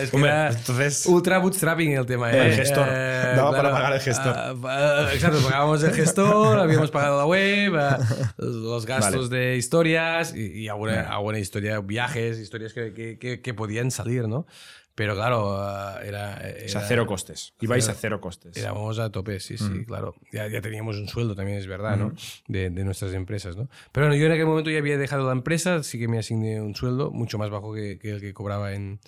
es 0.00 0.10
que 0.10 0.16
Hombre, 0.16 0.30
era 0.30 0.50
entonces- 0.50 1.06
ultra 1.06 1.38
bootstrapping 1.38 1.92
el 1.92 2.06
tema. 2.06 2.32
¿eh? 2.32 2.46
El 2.48 2.54
gestor. 2.54 2.86
Eh, 2.90 3.32
Daba 3.36 3.50
para 3.52 3.70
pagar 3.72 3.92
el 3.94 4.00
gestor. 4.00 4.34
ah, 4.36 5.08
exacto, 5.12 5.40
pagábamos 5.42 5.82
el 5.82 5.92
gestor, 5.92 6.58
habíamos 6.58 6.90
pagado 6.90 7.18
la 7.18 7.26
web, 7.26 7.74
ah, 7.76 7.98
los 8.38 8.86
gastos 8.86 9.30
de 9.30 9.56
historias 9.56 10.34
y, 10.34 10.62
y 10.62 10.68
alguna, 10.68 11.02
alguna 11.08 11.38
historia, 11.38 11.80
viajes, 11.80 12.38
historias 12.38 12.72
que, 12.72 12.92
que- 12.92 13.18
que- 13.18 13.40
que 13.40 13.54
podían 13.54 13.90
salir, 13.90 14.28
¿no? 14.28 14.46
Pero 14.94 15.14
claro, 15.14 15.56
ah, 15.60 15.98
era, 16.04 16.34
O 16.36 16.68
sea, 16.68 16.80
era- 16.80 16.88
cero 16.88 17.06
costes. 17.06 17.52
Ibais 17.60 17.88
a 17.88 17.94
cero 17.94 18.20
costes. 18.20 18.56
Éramos 18.56 18.98
a 19.00 19.10
tope, 19.10 19.40
sí, 19.40 19.58
sí, 19.58 19.84
claro. 19.84 20.14
Ya, 20.32 20.46
ya 20.46 20.60
teníamos 20.60 20.96
un 20.98 21.08
sueldo 21.08 21.34
también, 21.34 21.58
es 21.58 21.66
verdad, 21.66 21.96
¿no? 21.96 22.12
De, 22.46 22.70
de 22.70 22.84
nuestras 22.84 23.12
empresas, 23.12 23.56
¿no? 23.56 23.68
Pero 23.90 24.06
bueno, 24.06 24.20
yo 24.20 24.26
en 24.26 24.32
aquel 24.32 24.46
momento 24.46 24.70
ya 24.70 24.78
había 24.78 24.96
dejado 24.96 25.26
la 25.26 25.32
empresa, 25.32 25.82
sí 25.82 25.98
que 25.98 26.06
me 26.06 26.18
asigné 26.18 26.60
un 26.60 26.74
sueldo 26.76 27.10
mucho 27.10 27.38
más 27.38 27.50
bajo 27.50 27.74
que, 27.74 27.98
que 27.98 28.10
el 28.12 28.20
que 28.20 28.32
cobraba 28.32 28.72
en, 28.74 29.00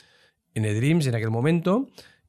en 0.54 0.64
eDreams 0.64 1.06
en 1.06 1.14
aquel 1.14 1.30
momento. 1.30 1.88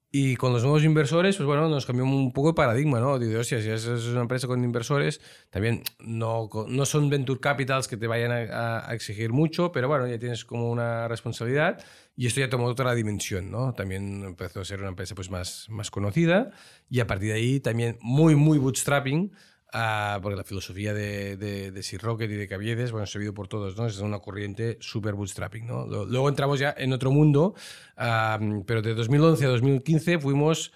Y 0.10 0.38
con 0.38 0.54
los 0.54 0.64
nuevos 0.64 0.86
inversores, 0.86 1.36
pues 1.36 1.46
bueno, 1.46 1.68
nos 1.68 1.86
cambió 1.86 2.06
un 2.06 2.32
poco 2.32 2.50
el 2.50 2.56
paradigma, 2.56 3.00
¿no? 3.02 3.20
Digo, 3.20 3.42
hostia, 3.42 3.62
si 3.62 3.70
es 3.70 3.86
una 3.86 4.22
empresa 4.22 4.48
con 4.48 4.64
inversores, 4.64 5.20
también 5.50 5.84
no, 6.00 6.48
no 6.70 6.86
son 6.86 7.10
venture 7.10 7.42
capitals 7.42 7.90
que 7.90 7.98
te 7.98 8.08
vayan 8.08 8.32
a- 8.32 8.90
a 8.90 8.94
exigir 8.96 9.34
mucho, 9.34 9.72
pero 9.74 9.90
bueno, 9.90 10.08
ya 10.08 10.18
tienes 10.18 10.46
como 10.46 10.72
una 10.72 11.10
responsabilidad 11.10 11.84
y 12.16 12.26
esto 12.26 12.40
ya 12.40 12.50
tomó 12.50 12.66
otra 12.68 12.96
dimensión, 12.96 13.52
¿no? 13.52 13.74
También 13.74 14.24
empezó 14.24 14.62
a 14.62 14.66
ser 14.66 14.80
una 14.80 14.90
empresa 14.90 15.14
pues 15.14 15.30
más, 15.30 15.66
más 15.70 15.92
conocida 15.92 16.52
y 16.90 17.02
a 17.02 17.08
partir 17.08 17.30
de 17.34 17.36
ahí 17.36 17.60
también 17.60 17.98
muy, 18.02 18.36
muy 18.36 18.58
bootstrapping, 18.60 19.34
porque 19.72 20.36
la 20.36 20.44
filosofía 20.44 20.94
de, 20.94 21.38
de, 21.38 21.72
de 21.72 21.84
Sea 21.84 22.00
Rocket 22.00 22.32
y 22.32 22.36
de 22.36 22.48
Caviedes, 22.48 22.92
bueno, 22.92 23.06
se 23.06 23.26
ha 23.26 23.32
por 23.32 23.48
todos, 23.48 23.78
¿no? 23.78 23.88
Es 23.88 24.00
una 24.00 24.20
corriente 24.20 24.78
súper 24.80 25.16
bootstrapping, 25.16 25.68
¿no? 25.68 25.86
Luego 25.86 26.30
entramos 26.30 26.60
ya 26.60 26.74
en 26.78 26.94
otro 26.94 27.12
mundo, 27.12 27.54
pero 27.96 28.82
de 28.82 28.94
2011 28.94 29.46
a 29.46 29.50
2015 29.50 30.20
fuimos 30.20 30.72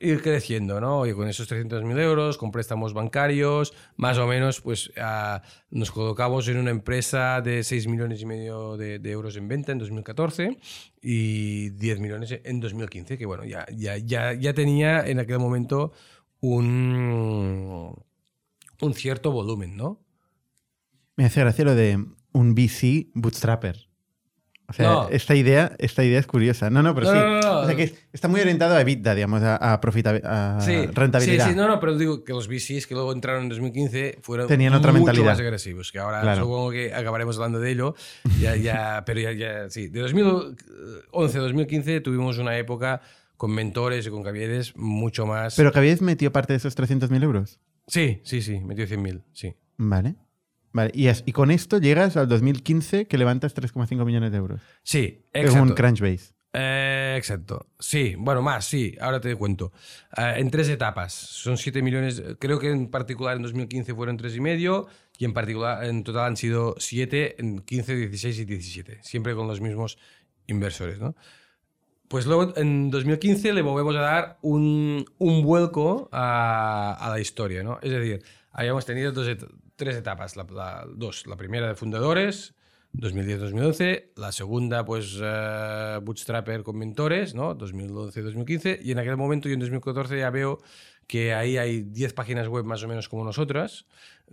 ir 0.00 0.20
creciendo, 0.20 0.80
¿no? 0.80 1.06
Y 1.06 1.12
con 1.12 1.28
esos 1.28 1.48
300.000 1.50 2.00
euros, 2.00 2.36
con 2.36 2.50
préstamos 2.50 2.92
bancarios, 2.92 3.72
más 3.96 4.18
o 4.18 4.26
menos, 4.26 4.60
pues 4.60 4.90
nos 5.70 5.92
colocamos 5.92 6.48
en 6.48 6.56
una 6.56 6.70
empresa 6.70 7.40
de 7.40 7.62
6 7.62 7.86
millones 7.86 8.20
y 8.22 8.26
medio 8.26 8.76
de, 8.76 8.98
de 8.98 9.10
euros 9.10 9.36
en 9.36 9.46
venta 9.46 9.72
en 9.72 9.78
2014 9.78 10.58
y 11.00 11.70
10 11.70 12.00
millones 12.00 12.40
en 12.42 12.60
2015, 12.60 13.16
que 13.16 13.26
bueno, 13.26 13.44
ya, 13.44 13.66
ya, 13.72 13.96
ya, 13.98 14.32
ya 14.32 14.54
tenía 14.54 15.06
en 15.06 15.20
aquel 15.20 15.38
momento 15.38 15.92
un, 16.40 17.94
un 18.82 18.94
cierto 18.94 19.30
volumen, 19.32 19.76
¿no? 19.76 20.00
Me 21.16 21.24
hace 21.24 21.40
gracia 21.40 21.64
lo 21.64 21.74
de 21.74 22.04
un 22.32 22.54
VC 22.54 23.08
bootstrapper. 23.14 23.88
O 24.68 24.72
sea, 24.74 24.86
No. 24.88 25.08
esta, 25.10 25.34
idea, 25.34 25.76
esta 25.78 26.02
idea 26.02 26.18
es 26.18 26.26
curiosa. 26.26 26.70
No, 26.70 26.82
no, 26.82 26.94
pero 26.94 27.12
No, 27.12 27.12
sí. 27.12 27.46
no. 27.46 27.60
O 27.60 27.66
sea, 27.66 27.76
que 27.76 27.82
es- 27.82 27.94
está 28.12 28.28
muy 28.28 28.40
orientado 28.40 28.74
a 28.74 28.80
EBITDA, 28.80 29.14
digamos, 29.14 29.42
a, 29.42 29.56
a, 29.56 29.74
a 29.74 30.60
Sí, 30.62 30.86
rentabilidad. 30.86 31.44
Sí, 31.44 31.50
sí, 31.50 31.56
no, 31.56 31.68
no, 31.68 31.78
pero 31.78 31.98
digo 31.98 32.24
que 32.24 32.32
los 32.32 32.48
VCs 32.48 32.86
que 32.86 32.94
luego 32.94 33.12
entraron 33.12 33.42
en 33.42 33.48
2015 33.50 34.18
fueron 34.22 34.46
Tenían 34.48 34.72
otra 34.72 34.92
mucho 34.92 35.04
mentalidad. 35.04 35.32
más 35.32 35.40
agresivos, 35.40 35.92
que 35.92 35.98
ahora 35.98 36.22
Claro. 36.22 36.42
supongo 36.44 36.70
que 36.70 36.94
acabaremos 36.94 37.36
hablando 37.36 37.58
de 37.60 37.70
ello. 37.70 37.94
Ya, 38.40 38.56
ya, 38.56 39.02
pero 39.06 39.20
ya, 39.20 39.32
ya, 39.32 39.68
sí. 39.68 39.88
De 39.88 40.00
2011 40.00 41.38
a 41.38 41.40
2015 41.42 42.00
tuvimos 42.00 42.38
una 42.38 42.56
época 42.56 43.02
con 43.36 43.50
mentores 43.52 44.06
y 44.06 44.10
con 44.10 44.22
Caviedes 44.22 44.74
mucho 44.76 45.26
más. 45.26 45.54
Pero 45.56 45.70
habíais 45.74 46.00
metido 46.00 46.32
parte 46.32 46.54
de 46.54 46.58
esos 46.58 46.74
300.000 46.76 47.22
euros. 47.22 47.58
Sí, 47.86 48.20
sí, 48.24 48.42
sí, 48.42 48.60
metió 48.60 48.86
100.000, 48.86 49.22
sí. 49.32 49.54
Vale. 49.76 50.14
Vale. 50.72 50.90
Y, 50.94 51.08
es- 51.08 51.22
y 51.26 51.32
con 51.32 51.50
esto 51.50 51.78
llegas 51.78 52.16
al 52.16 52.28
2015 52.28 53.06
que 53.06 53.18
levantas 53.18 53.54
3,5 53.54 54.04
millones 54.06 54.32
de 54.32 54.38
euros. 54.38 54.60
Sí, 54.82 55.26
exacto. 55.32 55.74
Crunchbase. 55.74 56.32
Eh, 56.54 57.14
exacto. 57.16 57.66
Sí, 57.78 58.14
bueno, 58.18 58.42
más, 58.42 58.64
sí, 58.66 58.94
ahora 59.00 59.20
te 59.20 59.34
cuento. 59.36 59.72
Eh, 60.16 60.34
en 60.36 60.50
tres 60.50 60.68
etapas. 60.68 61.12
Son 61.12 61.56
7 61.58 61.82
millones, 61.82 62.22
creo 62.38 62.58
que 62.58 62.70
en 62.70 62.88
particular 62.90 63.36
en 63.36 63.42
2015 63.42 63.94
fueron 63.94 64.16
tres 64.16 64.34
y 64.36 64.40
medio 64.40 64.86
y 65.18 65.24
en 65.24 65.32
particular 65.32 65.84
en 65.84 66.04
total 66.04 66.24
han 66.26 66.36
sido 66.36 66.74
7 66.78 67.36
en 67.40 67.58
15, 67.60 67.96
16 67.96 68.38
y 68.40 68.44
17. 68.44 68.98
Siempre 69.02 69.34
con 69.34 69.46
los 69.48 69.60
mismos 69.60 69.98
inversores, 70.46 70.98
¿no? 70.98 71.14
Pues 72.12 72.26
luego 72.26 72.52
en 72.58 72.90
2015 72.90 73.54
le 73.54 73.62
volvemos 73.62 73.96
a 73.96 74.00
dar 74.00 74.38
un, 74.42 75.06
vuelco 75.18 76.10
a, 76.12 76.92
a 77.00 77.08
la 77.08 77.18
historia, 77.18 77.62
¿no? 77.62 77.78
Es 77.80 77.90
decir, 77.90 78.22
habíamos 78.50 78.84
tenido 78.84 79.12
dos 79.12 79.26
et- 79.28 79.46
tres 79.76 79.96
etapas. 79.96 80.36
La, 80.36 80.44
la- 80.50 80.86
dos, 80.94 81.26
la 81.26 81.36
primera 81.38 81.68
de 81.68 81.74
fundadores, 81.74 82.54
2010-2011. 82.92 84.10
La 84.16 84.30
segunda, 84.30 84.84
pues, 84.84 85.18
eh, 85.22 86.00
bootstrapper 86.02 86.62
con 86.62 86.76
mentores, 86.76 87.34
¿no? 87.34 87.56
2011-2015. 87.56 88.80
Y 88.82 88.92
en 88.92 88.98
aquel 88.98 89.16
momento, 89.16 89.48
yo 89.48 89.54
en 89.54 89.60
2014 89.60 90.18
ya 90.18 90.28
veo 90.28 90.58
que 91.06 91.32
ahí 91.32 91.56
hay 91.56 91.80
10 91.80 92.12
páginas 92.12 92.46
web 92.46 92.66
más 92.66 92.82
o 92.84 92.88
menos 92.88 93.08
como 93.08 93.24
nosotras, 93.24 93.86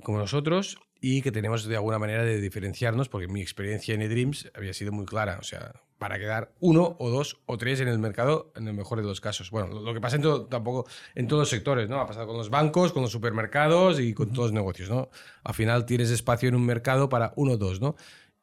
como 0.04 0.18
nosotros, 0.18 0.78
y 1.02 1.22
que 1.22 1.32
tenemos 1.32 1.66
de 1.66 1.76
alguna 1.76 2.00
manera 2.00 2.24
de 2.24 2.42
diferenciarnos, 2.42 3.10
porque 3.10 3.28
mi 3.28 3.42
experiencia 3.42 3.94
en 3.96 4.02
eDreams 4.02 4.52
había 4.54 4.74
sido 4.74 4.92
muy 4.92 5.06
clara, 5.06 5.38
o 5.40 5.44
sea, 5.44 5.74
para 5.98 6.18
quedar 6.18 6.54
uno 6.60 6.96
o 7.00 7.10
dos 7.10 7.40
o 7.46 7.58
tres 7.58 7.80
en 7.82 7.88
el 7.90 8.00
mercado, 8.00 8.52
en 8.56 8.68
el 8.68 8.74
mejor 8.74 9.00
de 9.02 9.06
los 9.08 9.20
casos. 9.22 9.52
Bueno, 9.52 9.68
lo, 9.82 9.94
que 9.94 10.00
pasa 10.02 10.16
en 10.16 10.22
todo, 10.22 10.46
tampoco 10.46 10.88
en 11.16 11.28
todos 11.28 11.42
los 11.42 11.50
sectores, 11.50 11.90
¿no? 11.90 12.00
Ha 12.00 12.08
pasado 12.08 12.28
con 12.28 12.38
los 12.38 12.50
bancos, 12.50 12.94
con 12.94 13.02
los 13.02 13.12
supermercados 13.12 14.00
y 14.00 14.14
con 14.14 14.32
todos 14.32 14.48
los 14.50 14.54
negocios, 14.54 14.90
¿no? 14.90 15.10
Al 15.44 15.54
final 15.54 15.86
tienes 15.86 16.10
espacio 16.10 16.48
en 16.50 16.56
un 16.56 16.66
mercado 16.66 17.10
para 17.10 17.34
uno 17.36 17.54
o 17.54 17.58
dos, 17.58 17.82
¿no? 17.82 17.96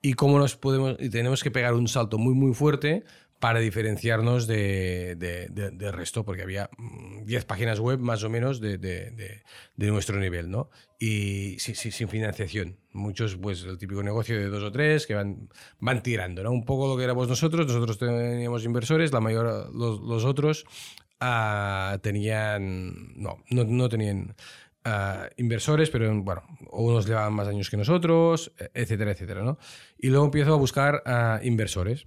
Y 0.03 0.13
cómo 0.15 0.39
nos 0.39 0.57
podemos, 0.57 0.97
y 0.99 1.09
tenemos 1.09 1.43
que 1.43 1.51
pegar 1.51 1.73
un 1.75 1.89
salto 1.89 2.19
muy, 2.19 2.35
muy 2.35 2.53
fuerte 2.55 3.05
para 3.41 3.61
diferenciarnos 3.61 4.47
de, 4.47 5.15
de- 5.17 5.49
de- 5.49 5.71
del 5.71 5.93
resto, 5.93 6.25
porque 6.25 6.43
había 6.43 6.71
mm, 6.79 7.25
10 7.25 7.45
páginas 7.45 7.81
web 7.81 7.99
más 7.99 8.23
o 8.23 8.31
menos 8.31 8.61
de, 8.61 8.79
de- 8.79 9.11
de- 9.11 9.43
de 9.77 9.87
nuestro 9.89 10.19
nivel, 10.19 10.51
¿no? 10.51 10.71
Y 10.99 11.59
sin 11.59 12.09
financiación. 12.09 12.79
Muchos, 12.93 13.37
pues 13.37 13.65
el 13.65 13.77
típico 13.77 14.03
negocio 14.03 14.39
de 14.39 14.49
dos 14.49 14.63
o 14.63 14.73
tres 14.73 15.07
que 15.07 15.15
van, 15.15 15.51
van 15.79 16.03
tirando, 16.03 16.43
¿no? 16.43 16.51
Un 16.51 16.65
poco 16.65 16.89
lo 16.89 16.97
que 16.97 17.05
éramos 17.05 17.29
nosotros, 17.29 17.67
nosotros 17.67 17.99
teníamos 17.99 18.65
inversores, 18.65 19.13
la 19.13 19.21
mayor, 19.21 19.75
los, 19.75 20.01
los 20.01 20.25
otros 20.25 20.65
ah, 21.21 21.99
tenían, 22.03 23.13
no, 23.15 23.45
no, 23.51 23.65
no 23.65 23.89
tenían 23.91 24.35
ah, 24.85 25.29
inversores, 25.37 25.91
pero 25.91 26.23
bueno, 26.23 26.43
unos 26.71 27.07
llevaban 27.07 27.35
más 27.35 27.49
años 27.49 27.69
que 27.69 27.77
nosotros, 27.77 28.53
etcétera, 28.73 29.11
etcétera, 29.11 29.43
¿no? 29.43 29.59
Y 29.99 30.09
luego 30.09 30.25
empiezo 30.25 30.55
a 30.55 30.57
buscar 30.57 31.03
ah, 31.05 31.41
inversores. 31.43 32.05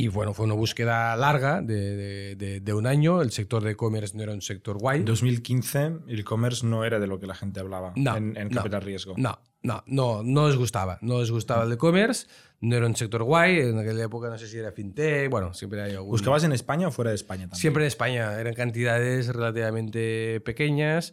Y 0.00 0.06
bueno, 0.06 0.32
fue 0.32 0.44
una 0.46 0.54
búsqueda 0.54 1.16
larga 1.16 1.60
de, 1.60 1.96
de- 1.96 2.36
de- 2.36 2.60
de 2.60 2.72
un 2.72 2.86
año. 2.86 3.20
El 3.20 3.32
sector 3.32 3.64
de 3.64 3.72
e-commerce 3.72 4.16
no 4.16 4.22
era 4.22 4.32
un 4.32 4.40
sector 4.40 4.78
guay. 4.78 5.00
En 5.00 5.04
2015 5.04 5.92
el 6.06 6.20
e-commerce 6.20 6.64
no 6.64 6.84
era 6.84 7.00
de 7.00 7.08
lo 7.08 7.18
que 7.18 7.26
la 7.26 7.34
gente 7.34 7.58
hablaba 7.58 7.92
No, 7.96 8.16
en, 8.16 8.36
en 8.36 8.48
no, 8.50 8.58
capital 8.58 8.82
riesgo. 8.82 9.14
No, 9.16 9.40
no, 9.64 9.82
no, 9.88 10.22
no 10.22 10.46
les 10.46 10.56
gustaba. 10.56 10.98
No 11.02 11.18
les 11.20 11.32
gustaba 11.32 11.64
el 11.64 11.72
e-commerce. 11.72 12.28
No 12.60 12.76
era 12.76 12.86
un 12.86 12.94
sector 12.94 13.24
guay. 13.24 13.58
En 13.58 13.76
aquella 13.76 14.04
época 14.04 14.30
no 14.30 14.38
sé 14.38 14.46
si 14.46 14.56
era 14.56 14.70
fintech. 14.70 15.28
Bueno, 15.30 15.52
siempre 15.52 15.82
hay 15.82 15.94
algún... 15.96 16.10
¿Buscabas 16.12 16.44
en 16.44 16.52
España 16.52 16.86
o 16.86 16.90
fuera 16.92 17.10
de 17.10 17.16
España 17.16 17.42
también? 17.48 17.60
Siempre 17.60 17.82
en 17.82 17.88
España. 17.88 18.38
Eran 18.40 18.54
cantidades 18.54 19.26
relativamente 19.34 20.40
pequeñas. 20.44 21.12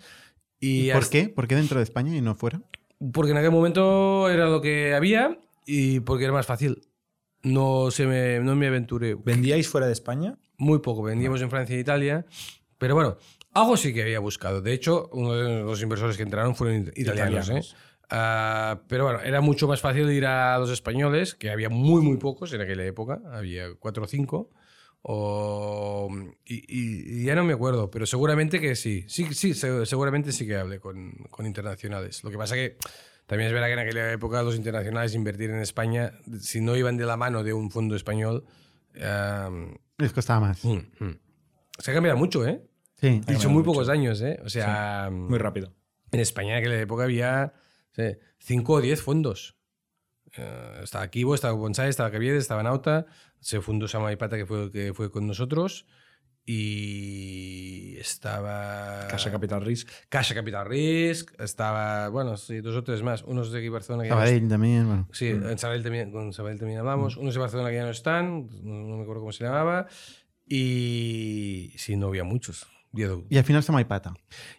Y 0.60 0.92
¿Por 0.92 1.02
hasta- 1.02 1.12
qué? 1.12 1.30
¿Por 1.30 1.48
qué 1.48 1.56
dentro 1.56 1.80
de 1.80 1.84
España 1.84 2.16
y 2.16 2.22
no 2.22 2.36
fuera? 2.36 2.62
Porque 3.12 3.32
en 3.32 3.38
aquel 3.38 3.50
momento 3.52 4.30
era 4.30 4.46
lo 4.48 4.62
que 4.62 4.94
había 4.94 5.40
y 5.66 6.02
porque 6.02 6.26
era 6.26 6.34
más 6.34 6.46
fácil. 6.46 6.84
No, 7.46 7.90
se 7.92 8.06
me, 8.06 8.40
no 8.40 8.56
me 8.56 8.68
aventuré. 8.68 9.16
¿Vendíais 9.16 9.68
fuera 9.68 9.88
de 9.88 9.94
España? 9.94 10.38
Muy 10.58 10.80
poco. 10.80 11.04
Vendíamos 11.04 11.42
en 11.42 11.50
Francia 11.50 11.76
e 11.76 11.80
Italia. 11.80 12.26
Pero 12.78 12.96
bueno, 12.96 13.18
algo 13.54 13.78
sí 13.78 13.94
que 13.94 14.02
había 14.02 14.20
buscado. 14.20 14.62
De 14.62 14.74
hecho, 14.74 15.10
uno 15.14 15.34
de 15.34 15.62
los 15.64 15.82
inversores 15.82 16.18
que 16.18 16.24
entraron 16.24 16.56
fueron 16.56 16.78
it- 16.88 16.98
italianos. 16.98 17.46
Italianos. 17.46 17.74
¿eh? 17.74 17.78
Ah, 18.10 18.82
pero 18.88 19.06
bueno, 19.06 19.22
era 19.22 19.42
mucho 19.42 19.68
más 19.68 19.82
fácil 19.82 20.10
ir 20.12 20.26
a 20.26 20.58
los 20.60 20.70
españoles, 20.70 21.34
que 21.36 21.50
había 21.50 21.70
muy, 21.70 22.02
muy 22.02 22.18
pocos 22.18 22.52
en 22.54 22.62
aquella 22.62 22.86
época. 22.86 23.22
Había 23.32 23.74
cuatro 23.80 24.04
o 24.04 24.08
cinco. 24.08 24.50
O, 25.08 26.10
y, 26.46 26.56
y- 26.56 27.22
y 27.22 27.24
ya 27.26 27.36
no 27.36 27.44
me 27.44 27.54
acuerdo, 27.54 27.92
pero 27.92 28.06
seguramente 28.08 28.60
que 28.60 28.76
sí. 28.76 29.06
Sí, 29.08 29.28
sí, 29.34 29.54
se- 29.54 29.86
seguramente 29.86 30.32
sí 30.32 30.48
que 30.48 30.56
hablé 30.58 30.80
con, 30.80 31.12
con 31.30 31.46
internacionales. 31.46 32.24
Lo 32.24 32.32
que 32.32 32.38
pasa 32.38 32.56
que 32.56 32.78
también 33.26 33.48
es 33.48 33.54
verdad 33.54 33.68
que 33.68 33.74
en 33.74 33.80
aquella 33.80 34.12
época 34.12 34.44
los 34.44 34.56
internacionales 34.56 35.16
invertir 35.16 35.50
en 35.50 35.60
España, 35.60 36.14
si 36.40 36.62
no 36.62 36.76
iban 36.76 36.98
de 36.98 37.06
la 37.06 37.18
mano 37.18 37.44
de 37.44 37.54
un 37.54 37.72
fondo 37.72 37.96
español, 37.96 38.46
ah, 39.02 39.50
Les 39.98 40.14
costaba 40.14 40.42
más. 40.42 40.64
Mm, 40.64 40.82
mm. 41.00 41.20
Se 41.80 41.92
ha 41.92 41.94
cambiado 41.94 42.18
mucho, 42.18 42.46
¿eh? 42.46 42.62
Sí. 43.00 43.22
Y 43.28 43.34
son 43.36 43.52
muy 43.52 43.62
mucho. 43.62 43.74
pocos 43.74 43.90
años, 43.90 44.22
¿eh? 44.22 44.40
O 44.46 44.50
sea, 44.50 45.10
Muy 45.12 45.38
rápido. 45.40 45.74
en 46.12 46.20
España 46.20 46.54
en 46.54 46.60
aquella 46.60 46.80
época 46.80 47.04
había 47.04 47.54
5 48.40 48.74
o 48.74 48.82
10 48.82 49.02
fondos. 49.02 49.58
Eh, 50.38 50.80
estaba 50.84 51.08
Kibo, 51.10 51.36
estaba 51.36 51.54
Bonsai, 51.54 51.90
estaba 51.90 52.12
Caviedes, 52.12 52.42
estaba 52.42 52.64
Nauta, 52.64 53.06
se 53.40 53.62
fundó 53.62 53.88
Sama 53.88 54.12
y 54.12 54.16
Pata 54.16 54.38
que 54.38 54.46
fue, 54.46 54.72
que 54.72 54.94
fue 54.94 55.12
con 55.12 55.28
nosotros 55.28 55.86
y 56.46 57.98
estaba... 58.00 59.08
Casa 59.10 59.32
Capital 59.32 59.62
Risk. 59.66 59.90
Caixa 60.10 60.34
Capital 60.36 60.66
Risk, 60.68 61.32
estaba, 61.40 62.10
bueno, 62.10 62.38
sí, 62.38 62.62
dos 62.62 62.76
o 62.76 62.84
tres 62.84 63.02
más, 63.04 63.24
unos 63.24 63.52
de 63.52 63.60
aquí 63.60 63.70
Barcelona 63.70 64.04
que 64.04 64.10
ya 64.10 64.16
no 64.16 64.22
Sabadell 64.22 64.48
también, 64.48 64.88
bueno. 64.88 65.08
Sí, 65.12 65.34
Mm. 65.34 65.50
en 65.50 65.58
Sabadell 65.58 65.84
también, 65.84 66.12
con 66.12 66.34
Sabadell 66.34 66.60
también 66.60 66.80
hablamos. 66.80 67.18
Unos 67.18 67.34
de 67.34 67.40
Barcelona 67.40 67.70
que 67.70 67.76
ya 67.76 67.84
no 67.84 67.92
están, 67.92 68.48
no, 68.64 68.74
no 68.88 68.98
me 68.98 69.04
acuerdo 69.04 69.22
cómo 69.22 69.32
se 69.32 69.44
llamaba. 69.44 69.88
Y 70.48 71.74
sí, 71.78 71.96
no 71.96 72.08
había 72.08 72.24
muchos. 72.24 72.68
Y 73.30 73.38
al 73.38 73.44
final 73.44 73.62
se 73.62 73.74
me 73.74 73.84
pata. 73.84 74.14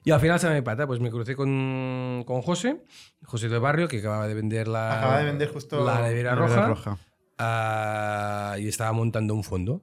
Y 0.05 0.11
al 0.11 0.21
final 0.21 0.39
se 0.39 0.51
me 0.51 0.63
pata, 0.63 0.87
pues 0.87 1.01
me 1.01 1.11
crucé 1.11 1.35
con, 1.35 2.23
con 2.27 2.43
José, 2.43 2.83
José 3.25 3.49
del 3.49 3.61
Barrio, 3.61 3.89
que 3.89 4.01
acababa 4.01 4.29
de 4.29 4.35
vender 4.35 4.69
la. 4.69 4.99
Acaba 4.99 5.19
de 5.21 5.25
vender 5.25 5.49
justo 5.49 5.83
la 5.83 6.03
nevera 6.03 6.35
roja. 6.35 6.67
roja. 6.67 6.99
ah, 7.39 8.57
y 8.59 8.69
estaba 8.69 8.93
montando 8.93 9.33
un 9.35 9.43
fondo. 9.43 9.83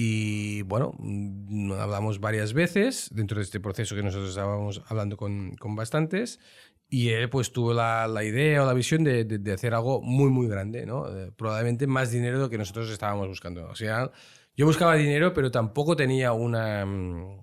Y 0.00 0.62
bueno, 0.62 0.94
mm, 0.98 1.72
hablamos 1.72 2.20
varias 2.20 2.52
veces 2.52 3.08
dentro 3.12 3.38
de 3.38 3.42
este 3.42 3.58
proceso 3.58 3.96
que 3.96 4.02
nosotros 4.04 4.28
estábamos 4.30 4.80
hablando 4.86 5.16
con, 5.16 5.56
con 5.56 5.74
bastantes. 5.74 6.38
Y 6.88 7.08
él 7.08 7.28
pues 7.28 7.50
tuvo 7.52 7.74
la, 7.74 8.06
la 8.06 8.22
idea 8.22 8.62
o 8.62 8.66
la 8.66 8.74
visión 8.74 9.02
de, 9.02 9.24
de- 9.24 9.38
de 9.38 9.52
hacer 9.52 9.74
algo 9.74 10.00
muy, 10.00 10.30
muy 10.30 10.46
grande, 10.46 10.86
¿no? 10.86 11.08
Eh, 11.08 11.32
probablemente 11.36 11.88
más 11.88 12.12
dinero 12.12 12.38
de 12.38 12.44
lo 12.44 12.48
que 12.48 12.58
nosotros 12.58 12.88
estábamos 12.90 13.26
buscando. 13.26 13.66
O 13.66 13.74
sea, 13.74 14.10
yo 14.56 14.66
buscaba 14.66 14.94
dinero, 14.94 15.34
pero 15.34 15.50
tampoco 15.50 15.96
tenía 15.96 16.32
una, 16.32 16.86
mm, 16.86 17.40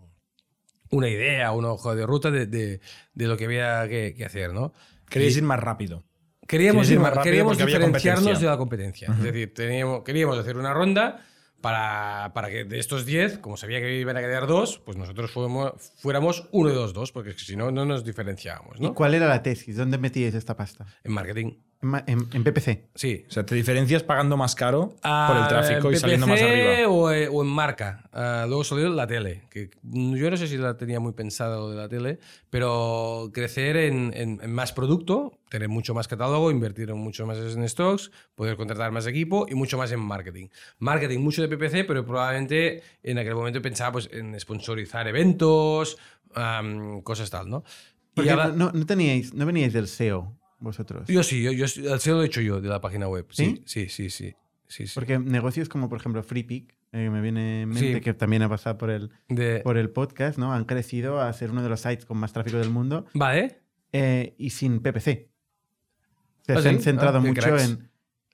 una 0.92 1.10
idea, 1.10 1.52
una 1.52 1.72
hoja 1.74 1.94
de 1.94 2.06
ruta 2.06 2.32
de, 2.32 2.48
de- 2.48 2.80
lo 3.16 3.36
que 3.36 3.46
había 3.46 3.86
que, 3.90 4.14
que 4.16 4.24
hacer, 4.24 4.54
¿no? 4.54 4.72
Queréis 5.10 5.36
Y- 5.36 5.40
ir 5.40 5.44
más 5.44 5.60
rápido. 5.60 6.06
Queríamos, 6.48 6.84
Querías 6.84 6.92
ir 6.92 7.00
más 7.00 7.10
rápido 7.10 7.24
queríamos 7.24 7.58
diferenciarnos 7.58 8.40
de 8.40 8.46
la 8.48 8.58
competencia. 8.58 9.10
Es 9.12 9.24
decir, 9.24 9.54
teníamos, 9.54 10.04
queríamos 10.04 10.38
hacer 10.38 10.56
una 10.58 10.74
ronda 10.74 11.26
para, 11.62 12.32
para 12.34 12.50
que 12.50 12.64
de 12.64 12.80
estos 12.80 13.06
10, 13.06 13.40
como 13.40 13.58
sabía 13.58 13.80
que 13.80 14.00
iban 14.00 14.18
a 14.18 14.22
quedar 14.22 14.48
dos, 14.48 14.80
pues 14.80 14.98
nosotros 14.98 15.32
fuéramos, 15.32 15.74
fuéramos 15.98 16.48
uno 16.52 16.70
de 16.70 16.76
los 16.76 16.94
dos, 16.94 17.12
porque 17.12 17.34
si 17.34 17.56
no, 17.56 17.72
no 17.72 17.86
nos 17.86 18.04
diferenciábamos. 18.04 18.78
¿Y 18.80 18.90
cuál 18.94 19.14
era 19.14 19.28
la 19.28 19.42
tesis? 19.42 19.76
¿Dónde 19.76 19.98
metíais 19.98 20.36
esta 20.36 20.56
pasta? 20.56 20.86
En 21.04 21.14
marketing. 21.14 21.54
En, 21.86 21.92
ma- 21.92 22.04
en- 22.08 22.28
en 22.34 22.44
PPC. 22.44 22.88
Sí. 22.96 23.26
O 23.28 23.32
sea, 23.32 23.46
te 23.46 23.54
diferencias 23.54 24.02
pagando 24.02 24.38
más 24.38 24.56
caro 24.56 24.90
por 24.90 24.98
el 25.38 25.44
Ah, 25.44 25.46
tráfico 25.48 25.92
y 25.92 25.94
en 25.94 26.00
saliendo 26.00 26.26
más 26.26 26.42
arriba. 26.42 26.90
O, 26.90 27.12
eh, 27.12 27.28
o 27.28 27.44
en 27.44 27.48
marca. 27.48 28.10
Ah, 28.12 28.46
luego 28.48 28.64
salió 28.64 28.90
la 28.90 29.06
tele, 29.06 29.44
que 29.52 29.70
yo 29.84 30.32
no 30.32 30.36
sé 30.38 30.48
si 30.48 30.58
la 30.58 30.78
tenía 30.78 31.00
muy 31.00 31.14
pensada 31.14 31.58
lo 31.58 31.70
de 31.70 31.76
la 31.78 31.88
tele, 31.88 32.18
pero 32.50 33.30
crecer 33.32 33.78
en, 33.78 34.12
en- 34.16 34.40
en 34.42 34.52
más 34.52 34.74
producto, 34.74 35.38
tener 35.50 35.70
mucho 35.70 35.94
más 35.94 36.08
catálogo, 36.08 36.50
invertir 36.50 36.92
mucho 36.96 37.28
más 37.28 37.38
en 37.38 37.70
stocks, 37.70 38.10
poder 38.34 38.56
contratar 38.58 38.92
más 38.92 39.06
equipo 39.06 39.46
y 39.48 39.54
mucho 39.54 39.78
más 39.78 39.92
en 39.92 40.00
marketing. 40.00 40.48
Marketing, 40.80 41.20
mucho 41.20 41.44
de 41.44 41.50
PPC, 41.56 41.84
pero 41.86 42.04
probablemente 42.04 42.82
en 43.04 43.20
aquel 43.20 43.36
momento 43.36 43.62
pensaba 43.62 43.92
pues, 43.92 44.10
en 44.12 44.40
sponsorizar 44.40 45.08
eventos, 45.08 45.98
cosas 47.04 47.30
tal, 47.30 47.50
¿no? 47.50 47.64
Y 47.68 48.16
Porque 48.16 48.32
ahora- 48.32 48.48
no, 48.48 48.72
no 48.72 48.86
teníais, 48.86 49.34
no 49.34 49.46
veníais 49.46 49.74
del 49.74 49.88
SEO 49.88 50.34
vosotros. 50.66 51.08
yo 51.08 51.24
sí, 51.24 51.42
yo, 51.42 51.52
yo 51.54 51.68
SEO 51.68 52.16
lo 52.18 52.24
he 52.24 52.26
hecho 52.26 52.42
yo 52.42 52.60
de 52.60 52.68
la 52.68 52.82
página 52.82 53.08
web. 53.08 53.26
Sí, 53.32 53.64
¿Sí? 53.66 53.88
sí, 53.90 54.10
sí, 54.10 54.36
sí. 54.68 54.86
Porque 54.94 55.18
negocios 55.20 55.70
como, 55.70 55.88
por 55.88 56.00
ejemplo, 56.00 56.22
FreePick, 56.24 56.72
eh, 56.92 57.04
que 57.06 57.10
me 57.10 57.22
viene 57.22 57.62
en 57.62 57.70
mente, 57.70 57.94
Sí. 57.96 58.02
que 58.02 58.14
también 58.14 58.42
ha 58.42 58.50
pasado 58.50 58.78
por 58.78 58.90
el, 58.90 59.12
De- 59.30 59.62
por 59.64 59.78
el 59.78 59.90
podcast, 59.90 60.38
¿no? 60.38 60.54
Han 60.54 60.66
crecido 60.66 61.22
a 61.22 61.32
ser 61.34 61.52
uno 61.52 61.64
de 61.64 61.70
los 61.70 61.80
sites 61.82 62.06
con 62.06 62.18
más 62.18 62.34
tráfico 62.34 62.58
del 62.58 62.70
mundo 62.70 63.06
Vale. 63.14 63.62
eh, 63.94 64.34
y 64.38 64.50
sin 64.50 64.80
PPC. 64.82 65.30
Se 66.42 66.54
¿Ah, 66.54 66.62
se 66.62 66.70
han 66.70 66.80
centrado 66.82 67.18
Ah, 67.18 67.22
mucho 67.22 67.58
en, 67.58 67.90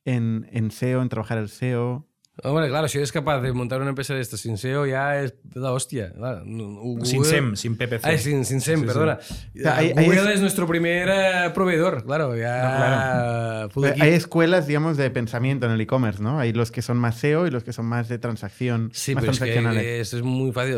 en, 0.05 0.47
en 0.51 0.71
SEO, 0.71 1.01
en 1.01 1.09
trabajar 1.09 1.37
el 1.37 1.49
SEO. 1.49 2.07
Hombre, 2.43 2.67
claro, 2.69 2.87
si 2.87 2.97
eres 2.97 3.11
capaz 3.11 3.39
de 3.41 3.53
montar 3.53 3.79
una 3.81 3.89
empresa 3.89 4.13
de 4.13 4.21
estas 4.21 4.39
sin 4.39 4.57
SEO, 4.57 4.85
ya 4.85 5.21
es 5.21 5.35
la 5.53 5.71
hostia. 5.71 6.11
claro. 6.13 6.43
Google- 6.45 7.05
Sin 7.05 7.23
SEM, 7.23 7.55
sin 7.55 7.77
PPC. 7.77 7.99
Ah, 8.03 8.17
sin, 8.17 8.45
sin 8.45 8.61
SEM, 8.61 8.79
Sí, 8.79 8.81
sí. 8.81 8.87
perdona. 8.87 9.19
sea, 9.55 9.77
hay- 9.77 9.93
Google 9.93 10.21
es- 10.29 10.35
es... 10.35 10.41
nuestro 10.41 10.65
primer 10.67 11.09
eh, 11.09 11.51
proveedor, 11.53 12.03
claro. 12.05 12.35
Ya 12.35 13.67
equip. 13.91 14.01
Hay 14.01 14.13
escuelas, 14.13 14.67
digamos, 14.67 14.97
de 14.97 15.09
pensamiento 15.11 15.65
en 15.65 15.73
el 15.73 15.81
e-commerce, 15.81 16.21
¿no? 16.21 16.39
Hay 16.39 16.53
los 16.53 16.71
que 16.71 16.81
son 16.81 16.97
más 16.97 17.17
SEO 17.17 17.47
y 17.47 17.51
los 17.51 17.63
que 17.63 17.73
son 17.73 17.85
más 17.85 18.09
de 18.09 18.17
transacción, 18.17 18.89
Sí, 18.93 19.13
más 19.13 19.21
pero 19.21 19.33
es 19.33 19.39
que 19.39 19.99
es 20.17 20.23
muy 20.23 20.51
fácil. 20.51 20.77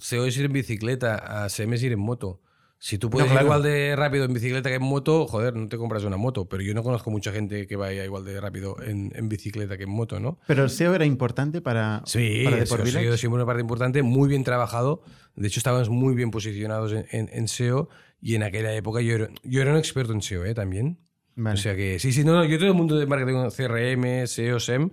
SEO 0.00 0.26
es 0.26 0.36
ir 0.36 0.46
en 0.46 0.52
bicicleta, 0.52 1.16
a 1.44 1.48
SEM 1.48 1.72
es 1.74 1.82
ir 1.82 1.92
en 1.92 1.98
moto. 2.00 2.40
Si 2.84 2.98
tú 2.98 3.10
puedes 3.10 3.28
No, 3.28 3.34
claro. 3.34 3.44
ir 3.44 3.46
igual 3.46 3.62
de 3.62 3.94
rápido 3.94 4.24
en 4.24 4.32
bicicleta 4.34 4.68
que 4.68 4.74
en 4.74 4.82
moto, 4.82 5.28
joder, 5.28 5.54
no 5.54 5.68
te 5.68 5.76
compras 5.78 6.02
una 6.02 6.16
moto. 6.16 6.48
Pero 6.48 6.64
yo 6.64 6.74
no 6.74 6.82
conozco 6.82 7.12
mucha 7.12 7.30
gente 7.30 7.68
que 7.68 7.76
vaya 7.76 8.04
igual 8.04 8.24
de 8.24 8.40
rápido 8.40 8.74
en, 8.82 9.12
en 9.14 9.28
bicicleta 9.28 9.76
que 9.78 9.84
en 9.84 9.90
moto, 9.90 10.18
¿no? 10.18 10.40
Pero 10.48 10.64
el 10.64 10.70
SEO 10.70 10.92
era 10.96 11.04
importante 11.04 11.60
para, 11.60 12.02
Sí, 12.06 12.40
para 12.42 12.58
el 12.58 12.66
SEO 12.66 13.16
siempre 13.16 13.36
una 13.36 13.46
parte 13.46 13.60
importante, 13.60 14.02
muy 14.02 14.28
bien 14.28 14.42
trabajado. 14.42 15.04
De 15.36 15.46
hecho, 15.46 15.60
estábamos 15.60 15.90
muy 15.90 16.16
bien 16.16 16.32
posicionados 16.32 16.92
en, 16.92 17.06
en- 17.12 17.30
en 17.32 17.46
SEO 17.46 17.88
y 18.20 18.34
en 18.34 18.42
aquella 18.42 18.74
época 18.74 19.00
yo 19.00 19.14
era, 19.14 19.28
yo 19.44 19.62
era 19.62 19.70
un 19.70 19.78
experto 19.78 20.12
en 20.12 20.20
SEO 20.20 20.44
¿eh? 20.44 20.52
también. 20.52 20.98
Vale. 21.36 21.54
O 21.54 21.62
sea 21.62 21.76
que, 21.76 22.00
sí, 22.00 22.12
sí, 22.12 22.24
no, 22.24 22.34
no, 22.34 22.44
yo 22.44 22.58
todo 22.58 22.66
el 22.68 22.74
mundo 22.74 22.98
de 22.98 23.06
marketing, 23.06 23.48
CRM, 23.56 24.26
SEO, 24.26 24.58
SEM, 24.58 24.90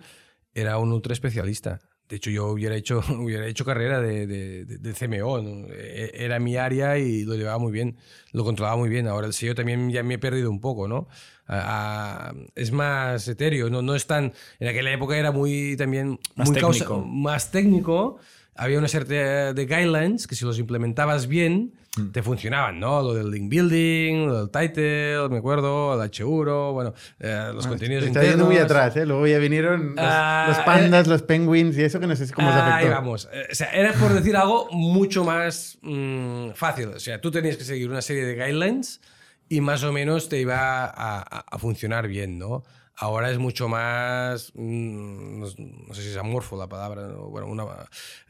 era 0.54 0.78
un 0.78 0.92
ultra 0.92 1.14
especialista. 1.14 1.80
De 2.10 2.16
hecho, 2.16 2.32
yo 2.32 2.48
hubiera 2.48 2.76
hecho, 2.76 3.02
hubiera 3.20 3.46
hecho 3.48 3.64
carrera 3.64 4.02
de, 4.02 4.26
de- 4.28 4.66
de- 4.66 4.94
CMO. 4.94 5.42
¿no? 5.42 5.68
E- 5.72 6.12
Era 6.14 6.40
mi 6.40 6.58
área 6.58 6.98
y 6.98 7.24
lo 7.24 7.36
llevaba 7.36 7.60
muy 7.60 7.72
bien, 7.72 7.98
lo 8.34 8.44
controlaba 8.44 8.76
muy 8.78 8.90
bien. 8.90 9.08
Ahora 9.08 9.28
el 9.28 9.34
SEO 9.34 9.54
también 9.56 9.92
ya 9.92 10.02
me 10.04 10.16
he 10.16 10.20
perdido 10.20 10.50
un 10.50 10.60
poco, 10.60 10.88
¿no? 10.88 11.08
A- 11.46 12.30
a- 12.30 12.34
es 12.56 12.72
más 12.72 13.28
etéreo, 13.28 13.70
no, 13.70 13.82
no 13.82 13.96
es 13.96 14.06
tan... 14.08 14.34
En 14.60 14.68
aquella 14.68 14.92
época 14.92 15.18
era 15.18 15.32
muy 15.32 15.76
también... 15.78 16.20
Más 16.36 16.50
muy 16.50 16.60
causa- 16.60 16.86
técnico. 16.86 17.06
más 17.06 17.52
técnico. 17.52 18.18
Había 18.62 18.78
una 18.78 18.88
serie 18.88 19.54
de 19.54 19.66
guidelines 19.66 20.28
que 20.28 20.36
si 20.36 20.44
los 20.46 20.60
implementabas 20.60 21.28
bien, 21.28 21.74
Mm. 21.98 22.12
te 22.12 22.22
funcionaban, 22.22 22.80
¿no? 22.80 23.02
Lo 23.02 23.14
del 23.16 23.32
link 23.32 23.50
building, 23.50 24.28
lo 24.28 24.46
del 24.46 24.50
title, 24.52 25.28
me 25.30 25.40
acuerdo, 25.40 25.96
el 25.96 26.08
H1, 26.12 26.72
bueno, 26.72 26.94
eh, 27.20 27.50
los 27.52 27.66
contenidos 27.66 28.04
Está 28.06 28.20
yendo 28.22 28.44
internos. 28.44 28.48
muy 28.48 28.58
atrás, 28.58 28.96
¿eh? 28.96 29.06
Luego 29.08 29.26
ya 29.26 29.40
vinieron 29.40 29.96
los, 29.96 30.06
Ah, 30.06 30.46
los 30.50 30.58
pandas, 30.60 31.08
los 31.08 31.24
penguins 31.24 31.76
y 31.78 31.84
eso 31.84 32.00
que 32.00 32.06
no 32.06 32.16
sé 32.16 32.32
cómo 32.32 32.52
se 32.54 32.60
Ahí 32.60 32.72
afectó. 32.74 32.92
vamos. 32.96 33.28
Eh, 33.34 33.48
O 33.52 33.56
sea, 33.56 33.72
era 33.72 33.92
por 33.94 34.14
decir 34.14 34.36
algo 34.38 34.68
mucho 34.72 35.24
más 35.26 35.80
mm, 35.82 36.52
fácil. 36.54 36.90
O 36.90 37.00
sea, 37.00 37.20
tú 37.20 37.32
tenías 37.32 37.58
que 37.58 37.64
seguir 37.64 37.90
una 37.90 38.04
serie 38.04 38.24
de 38.24 38.36
guidelines 38.36 39.02
y 39.50 39.60
más 39.60 39.84
o 39.84 39.92
menos 39.92 40.30
te 40.30 40.40
iba 40.40 40.86
a, 40.86 40.90
a- 41.20 41.46
a 41.50 41.58
funcionar 41.58 42.08
bien, 42.08 42.38
¿no? 42.38 42.64
Ahora 43.02 43.32
es 43.32 43.38
mucho 43.38 43.70
más. 43.70 44.52
mm, 44.56 45.40
no, 45.40 45.46
no 45.88 45.94
sé 45.94 46.02
si 46.02 46.10
es 46.10 46.18
amorfo 46.18 46.58
la 46.58 46.68
palabra, 46.68 47.08
¿no? 47.08 47.30
bueno, 47.30 47.48
una. 47.48 47.66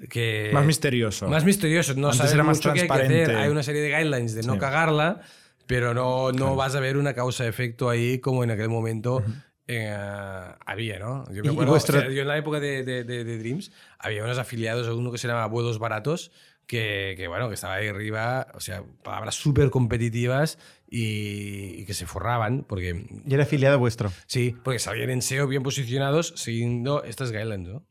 Que, 0.09 0.51
Más 0.53 0.65
misterioso. 0.65 1.27
Más 1.27 1.43
misterioso. 1.43 1.93
No 1.95 2.07
Antes 2.07 2.17
sabes 2.17 2.33
era 2.33 2.43
más 2.43 2.57
mucho 2.57 2.73
qué 2.73 2.81
hay 2.81 2.87
que 2.87 2.87
transparente. 2.87 3.23
hacer. 3.23 3.35
Hay 3.37 3.49
una 3.49 3.63
serie 3.63 3.81
de 3.81 3.89
guidelines 3.89 4.35
de 4.35 4.43
no 4.43 4.53
Sí. 4.53 4.59
cagarla, 4.59 5.21
pero 5.65 5.93
no, 5.93 6.31
no 6.31 6.55
vas 6.55 6.75
a 6.75 6.79
ver 6.79 6.97
una 6.97 7.13
causa-efecto 7.13 7.89
ahí 7.89 8.19
como 8.19 8.43
en 8.43 8.51
aquel 8.51 8.69
momento. 8.69 9.23
eh, 9.71 9.95
había, 10.65 10.97
¿no? 10.97 11.25
Yo, 11.31 11.43
me 11.43 11.51
acuerdo, 11.51 11.73
o 11.73 11.79
sea, 11.79 12.09
yo 12.09 12.21
en 12.23 12.27
la 12.27 12.37
época 12.37 12.59
de, 12.59 12.83
de- 12.83 13.03
de- 13.03 13.23
de 13.23 13.37
Dreams 13.37 13.71
había 13.99 14.23
unos 14.23 14.39
afiliados, 14.39 14.87
uno 14.87 15.11
que 15.11 15.19
se 15.19 15.27
llamaba 15.27 15.45
Vuelos 15.45 15.77
Baratos, 15.77 16.31
que, 16.65 17.13
que, 17.17 17.27
bueno, 17.27 17.49
que 17.49 17.53
estaba 17.53 17.75
ahí 17.75 17.87
arriba, 17.87 18.47
o 18.55 18.59
sea, 18.61 18.81
palabras 19.03 19.35
súper 19.35 19.69
competitivas 19.69 20.57
y, 20.91 21.85
que 21.85 21.93
se 21.93 22.05
forraban, 22.05 22.65
porque 22.67 23.05
Y 23.25 23.33
era 23.33 23.43
afiliado 23.43 23.77
vuestro. 23.79 24.11
sí, 24.27 24.55
porque 24.63 24.79
salían 24.79 25.09
en 25.11 25.21
SEO 25.21 25.47
bien 25.47 25.63
posicionados 25.63 26.33
siguiendo 26.35 27.03
estas 27.03 27.31
guidelines, 27.31 27.69
¿no? 27.69 27.85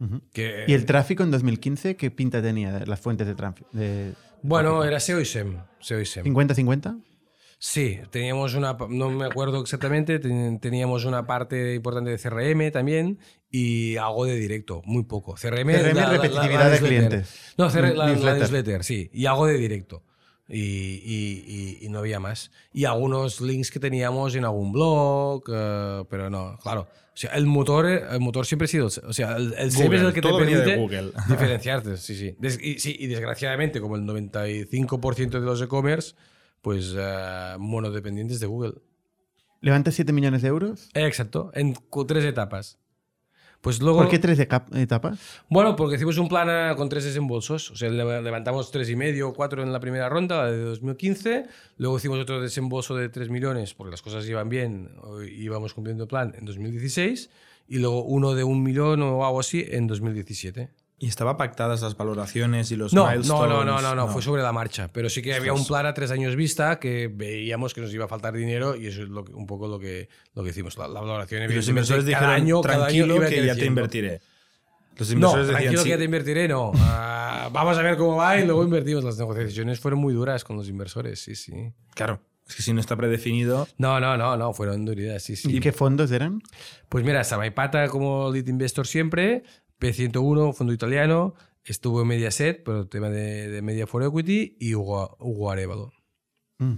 Ujú. 0.00 0.22
Que, 0.32 0.64
¿Y 0.66 0.72
el 0.72 0.86
tráfico 0.86 1.22
en 1.22 1.30
2015 1.30 1.96
qué 1.96 2.10
pinta 2.10 2.40
tenía 2.42 2.84
las 2.86 3.00
fuentes 3.00 3.26
de 3.26 3.34
tráfico? 3.34 3.68
De 3.72 4.14
bueno, 4.42 4.82
era 4.84 4.98
SEO 4.98 5.20
y 5.20 5.26
SEM. 5.26 5.58
SEO 5.80 6.00
y 6.00 6.06
SEM. 6.06 6.24
50-50? 6.24 7.02
Sí, 7.62 7.98
teníamos 8.10 8.54
una, 8.54 8.74
no 8.88 9.10
me 9.10 9.26
acuerdo 9.26 9.60
exactamente, 9.60 10.18
ten- 10.18 10.58
teníamos 10.60 11.04
una 11.04 11.26
parte 11.26 11.74
importante 11.74 12.08
de 12.10 12.16
CRM 12.18 12.70
también 12.72 13.18
y 13.50 13.96
algo 13.98 14.24
de 14.24 14.36
directo, 14.36 14.80
muy 14.86 15.04
poco. 15.04 15.34
CRM, 15.34 15.70
CRM, 15.70 16.10
repetitividad 16.10 16.70
de 16.70 16.80
newsletter. 16.80 16.88
clientes. 16.88 17.54
No, 17.58 17.68
CR, 17.68 17.74
la, 17.82 17.92
la 17.92 18.06
Newsletter. 18.06 18.38
newsletter, 18.38 18.82
sí, 18.84 19.10
y 19.12 19.26
algo 19.26 19.44
de 19.46 19.58
directo. 19.58 20.02
Y, 20.52 20.58
y- 20.58 21.44
y- 21.80 21.86
y 21.86 21.88
no 21.90 22.00
había 22.00 22.18
más. 22.18 22.50
Y 22.72 22.84
algunos 22.84 23.40
links 23.40 23.70
que 23.70 23.78
teníamos 23.78 24.34
en 24.34 24.44
algún 24.44 24.72
blog, 24.72 25.44
eh, 25.48 26.04
pero 26.10 26.28
no, 26.28 26.58
claro. 26.60 26.88
O 27.12 27.16
sea, 27.20 27.30
el 27.34 27.46
motor, 27.46 27.86
el 27.86 28.18
motor 28.20 28.46
siempre 28.46 28.64
ha 28.64 28.68
sido, 28.68 28.86
o 28.86 29.12
sea, 29.12 29.36
el, 29.36 29.54
el 29.58 29.70
SEM 29.72 29.92
es 29.92 30.00
Google, 30.02 30.08
el 30.08 30.12
que 30.14 30.20
te 30.22 30.28
permite 30.32 30.76
Google. 30.76 31.12
diferenciarte, 31.28 31.96
sí, 31.98 32.14
sí. 32.16 32.34
Des- 32.38 32.58
y, 32.60 32.78
sí. 32.80 32.96
y 32.98 33.06
desgraciadamente, 33.08 33.80
como 33.80 33.96
el 33.96 34.02
95% 34.02 35.30
de 35.30 35.40
los 35.40 35.60
e-commerce, 35.62 36.14
pues 36.62 36.94
eh, 36.96 37.54
monodependientes 37.58 38.40
de 38.40 38.46
Google. 38.46 38.74
¿Levanta 39.60 39.90
7 39.92 40.12
millones 40.12 40.42
de 40.42 40.48
euros? 40.48 40.88
Exacto, 40.94 41.50
en 41.54 41.76
tres 42.08 42.24
etapas. 42.24 42.78
Pues 43.60 43.82
luego, 43.82 43.98
¿Por 43.98 44.08
qué 44.08 44.18
tres 44.18 44.38
etapas? 44.38 45.18
bueno, 45.50 45.76
porque 45.76 45.96
hicimos 45.96 46.16
un 46.16 46.28
plan 46.28 46.48
eh, 46.50 46.74
con 46.76 46.88
tres 46.88 47.04
desembolsos. 47.04 47.70
O 47.70 47.76
sea, 47.76 47.90
le- 47.90 48.22
levantamos 48.22 48.70
tres 48.70 48.88
y 48.88 48.96
medio 48.96 49.28
o 49.28 49.34
cuatro 49.34 49.62
en 49.62 49.70
la 49.72 49.80
primera 49.80 50.08
ronda, 50.08 50.44
la 50.44 50.50
de 50.50 50.62
2015. 50.62 51.46
Luego 51.76 51.98
hicimos 51.98 52.18
otro 52.18 52.40
desembolso 52.40 52.96
de 52.96 53.10
3 53.10 53.28
millones 53.28 53.74
porque 53.74 53.90
las 53.90 54.00
cosas 54.02 54.26
iban 54.26 54.48
bien 54.48 54.88
íbamos 55.36 55.74
cumpliendo 55.74 56.04
el 56.04 56.08
plan 56.08 56.34
en 56.38 56.46
2016. 56.46 57.28
Y 57.68 57.78
luego 57.78 58.02
uno 58.04 58.34
de 58.34 58.44
un 58.44 58.62
millón 58.62 59.02
o 59.02 59.24
algo 59.26 59.40
así 59.40 59.64
en 59.68 59.86
2017. 59.86 60.70
¿Y 61.02 61.08
estaba 61.08 61.38
pactadas 61.38 61.80
las 61.80 61.96
valoraciones 61.96 62.70
y 62.72 62.76
los 62.76 62.92
No, 62.92 63.04
no, 63.06 63.10
milestones? 63.10 63.48
no, 63.48 63.64
no, 63.64 63.80
no, 63.80 63.94
no, 63.94 64.08
fue 64.08 64.20
sobre 64.20 64.42
la 64.42 64.52
marcha. 64.52 64.90
Pero 64.92 65.08
sí 65.08 65.22
que 65.22 65.32
había 65.34 65.54
un 65.54 65.66
plan 65.66 65.86
a 65.86 65.94
tres 65.94 66.10
años 66.10 66.36
vista 66.36 66.78
que 66.78 67.08
veíamos 67.10 67.72
que 67.72 67.80
nos 67.80 67.92
iba 67.94 68.04
a 68.04 68.08
faltar 68.08 68.34
dinero 68.34 68.76
y 68.76 68.86
eso 68.88 69.02
es 69.04 69.08
lo 69.08 69.24
que- 69.24 69.32
un 69.32 69.46
poco 69.46 69.66
lo 69.66 69.78
que, 69.78 70.10
lo 70.34 70.44
que 70.44 70.50
hicimos. 70.50 70.76
La, 70.76 70.86
la 70.88 71.00
valoración, 71.00 71.50
Y 71.50 71.54
los 71.54 71.66
inversores 71.68 72.04
cada 72.04 72.06
dijeron, 72.18 72.34
año, 72.34 72.60
cada 72.60 72.74
año 72.86 73.06
tranquilo 73.06 73.14
que 73.14 73.20
ya 73.20 73.28
te 73.30 73.36
creciendo". 73.40 73.64
invertiré. 73.66 74.20
Los 74.98 75.08
No, 75.08 75.14
inversores 75.14 75.46
decían, 75.46 75.62
tranquilo 75.62 75.78
sí. 75.80 75.84
que 75.84 75.90
ya 75.90 75.98
te 75.98 76.04
invertiré, 76.04 76.48
no. 76.48 76.72
Ah, 77.32 77.48
vamos 77.50 77.78
a 77.78 77.82
ver 77.82 77.96
cómo 77.96 78.16
va 78.16 78.38
y 78.38 78.44
luego 78.44 78.62
invertimos. 78.62 79.02
Las 79.02 79.16
negociaciones 79.18 79.80
fueron 79.80 80.00
muy 80.00 80.12
duras 80.12 80.44
con 80.44 80.56
los 80.58 80.68
inversores, 80.68 81.18
sí, 81.20 81.34
sí. 81.34 81.72
Claro, 81.94 82.20
es 82.46 82.54
que 82.56 82.62
si 82.62 82.74
no 82.74 82.80
está 82.80 82.94
predefinido... 82.96 83.66
No, 83.78 83.98
no, 84.00 84.18
no, 84.18 84.36
no, 84.36 84.52
fueron 84.52 84.84
duridades, 84.84 85.22
sí, 85.22 85.36
sí. 85.36 85.56
¿Y 85.56 85.60
qué 85.60 85.72
fondos 85.72 86.10
eran? 86.10 86.42
Pues 86.90 87.02
mira, 87.04 87.24
Samaipata 87.24 87.88
como 87.88 88.30
lead 88.30 88.46
investor 88.48 88.86
siempre, 88.86 89.44
P101, 89.80 90.54
fondo 90.54 90.72
italiano, 90.72 91.34
estuvo 91.64 92.02
en 92.02 92.08
Mediaset, 92.08 92.62
por 92.62 92.76
el 92.76 92.88
tema 92.88 93.08
de, 93.08 93.48
de 93.48 93.62
Media 93.62 93.86
for 93.86 94.02
Equity, 94.02 94.56
y 94.60 94.74
Hugo, 94.74 95.16
Hugo 95.18 95.50
Arevalo. 95.50 95.92
Mm. 96.58 96.76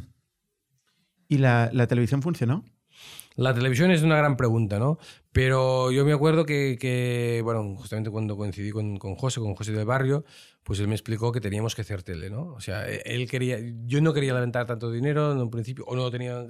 ¿Y 1.29 1.39
la, 1.39 1.71
la 1.73 1.87
televisión 1.87 2.23
funcionó? 2.23 2.65
La 3.37 3.55
televisión 3.55 3.91
es 3.91 4.03
una 4.03 4.17
gran 4.17 4.37
pregunta, 4.37 4.79
¿no? 4.79 4.99
Pero 5.33 5.91
yo 5.91 6.05
me 6.05 6.13
acuerdo 6.13 6.45
que, 6.45 6.77
que, 6.79 7.41
bueno, 7.43 7.75
justamente 7.77 8.11
cuando 8.11 8.37
coincidí 8.37 8.71
con, 8.71 8.99
con 8.99 9.15
José, 9.15 9.41
con 9.41 9.55
José 9.55 9.73
del 9.73 9.87
Barrio, 9.87 10.25
pues 10.63 10.79
él 10.81 10.89
me 10.89 10.95
explicó 10.95 11.33
que 11.33 11.41
teníamos 11.41 11.75
que 11.75 11.81
hacer 11.81 12.03
tele, 12.03 12.29
¿no? 12.29 12.53
O 12.53 12.61
sea, 12.61 12.87
e- 12.87 13.03
él 13.07 13.29
quería, 13.31 13.59
yo 13.87 14.03
no 14.03 14.13
quería 14.13 14.35
levantar 14.35 14.67
tanto 14.67 14.93
dinero 14.93 15.33
en 15.33 15.39
un 15.39 15.51
principio, 15.51 15.85
o 15.87 15.97
no 15.97 16.03
lo 16.03 16.11
tenía 16.11 16.47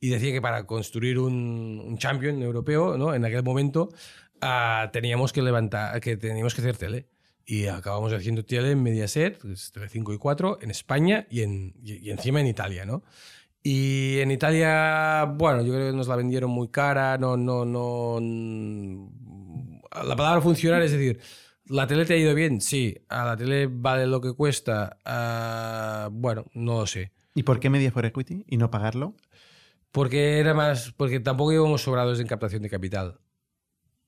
y 0.00 0.08
decía 0.08 0.32
que 0.32 0.40
para 0.40 0.66
construir 0.66 1.18
un, 1.18 1.82
un 1.84 1.98
champion 1.98 2.40
europeo, 2.42 2.96
¿no? 2.96 3.14
En 3.14 3.24
aquel 3.26 3.42
momento 3.42 3.90
ah, 4.44 4.90
teníamos 4.92 5.32
que 5.32 5.42
levantar, 5.42 6.00
que 6.00 6.16
teníamos 6.16 6.54
que 6.54 6.60
hacer 6.60 6.76
tele. 6.76 7.08
Y 7.46 7.66
acabamos 7.66 8.12
haciendo 8.12 8.44
tele 8.44 8.70
en 8.70 8.82
Mediaset, 8.82 9.38
pues, 9.38 9.70
Tele 9.72 9.88
5 9.88 10.14
y 10.14 10.18
4, 10.18 10.58
en 10.62 10.70
España 10.70 11.26
y, 11.28 11.42
en, 11.42 11.74
y, 11.82 11.94
y 11.94 12.10
encima 12.10 12.40
en 12.40 12.46
Italia, 12.46 12.86
¿no? 12.86 13.02
Y 13.66 14.18
en 14.20 14.30
Italia, 14.30 15.24
bueno, 15.24 15.62
yo 15.62 15.72
creo 15.72 15.90
que 15.90 15.96
nos 15.96 16.06
la 16.06 16.16
vendieron 16.16 16.50
muy 16.50 16.68
cara, 16.68 17.16
no, 17.16 17.34
no, 17.34 17.64
no. 17.64 19.10
La 20.06 20.14
palabra 20.16 20.42
funcionar 20.42 20.82
es 20.82 20.92
decir, 20.92 21.18
¿la 21.66 21.86
tele 21.86 22.04
te 22.04 22.12
ha 22.12 22.16
ido 22.18 22.34
bien? 22.34 22.60
Sí. 22.60 22.94
¿A 23.08 23.24
la 23.24 23.36
tele 23.38 23.66
vale 23.70 24.06
lo 24.06 24.20
que 24.20 24.34
cuesta? 24.34 24.98
Ah, 25.06 26.10
bueno, 26.12 26.44
no 26.52 26.80
lo 26.80 26.86
sé. 26.86 27.12
¿Y 27.34 27.42
por 27.44 27.58
qué 27.58 27.70
Media 27.70 27.90
for 27.90 28.04
Equity 28.04 28.44
y 28.46 28.58
no 28.58 28.70
pagarlo? 28.70 29.16
Porque 29.92 30.38
era 30.40 30.52
más. 30.52 30.92
Porque 30.92 31.20
tampoco 31.20 31.52
íbamos 31.52 31.80
sobrados 31.82 32.20
en 32.20 32.26
captación 32.26 32.62
de 32.62 32.68
capital. 32.68 33.18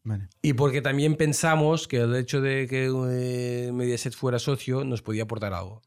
Vale. 0.06 0.28
Y 0.40 0.52
porque 0.52 0.80
también 0.82 1.16
pensamos 1.16 1.88
que 1.88 1.96
el 1.98 2.14
hecho 2.14 2.40
de 2.40 2.68
que 2.68 2.86
eh, 3.10 3.72
Mediaset 3.72 4.14
fuera 4.14 4.38
socio 4.38 4.84
nos 4.84 5.02
podía 5.02 5.24
aportar 5.24 5.52
algo. 5.52 5.82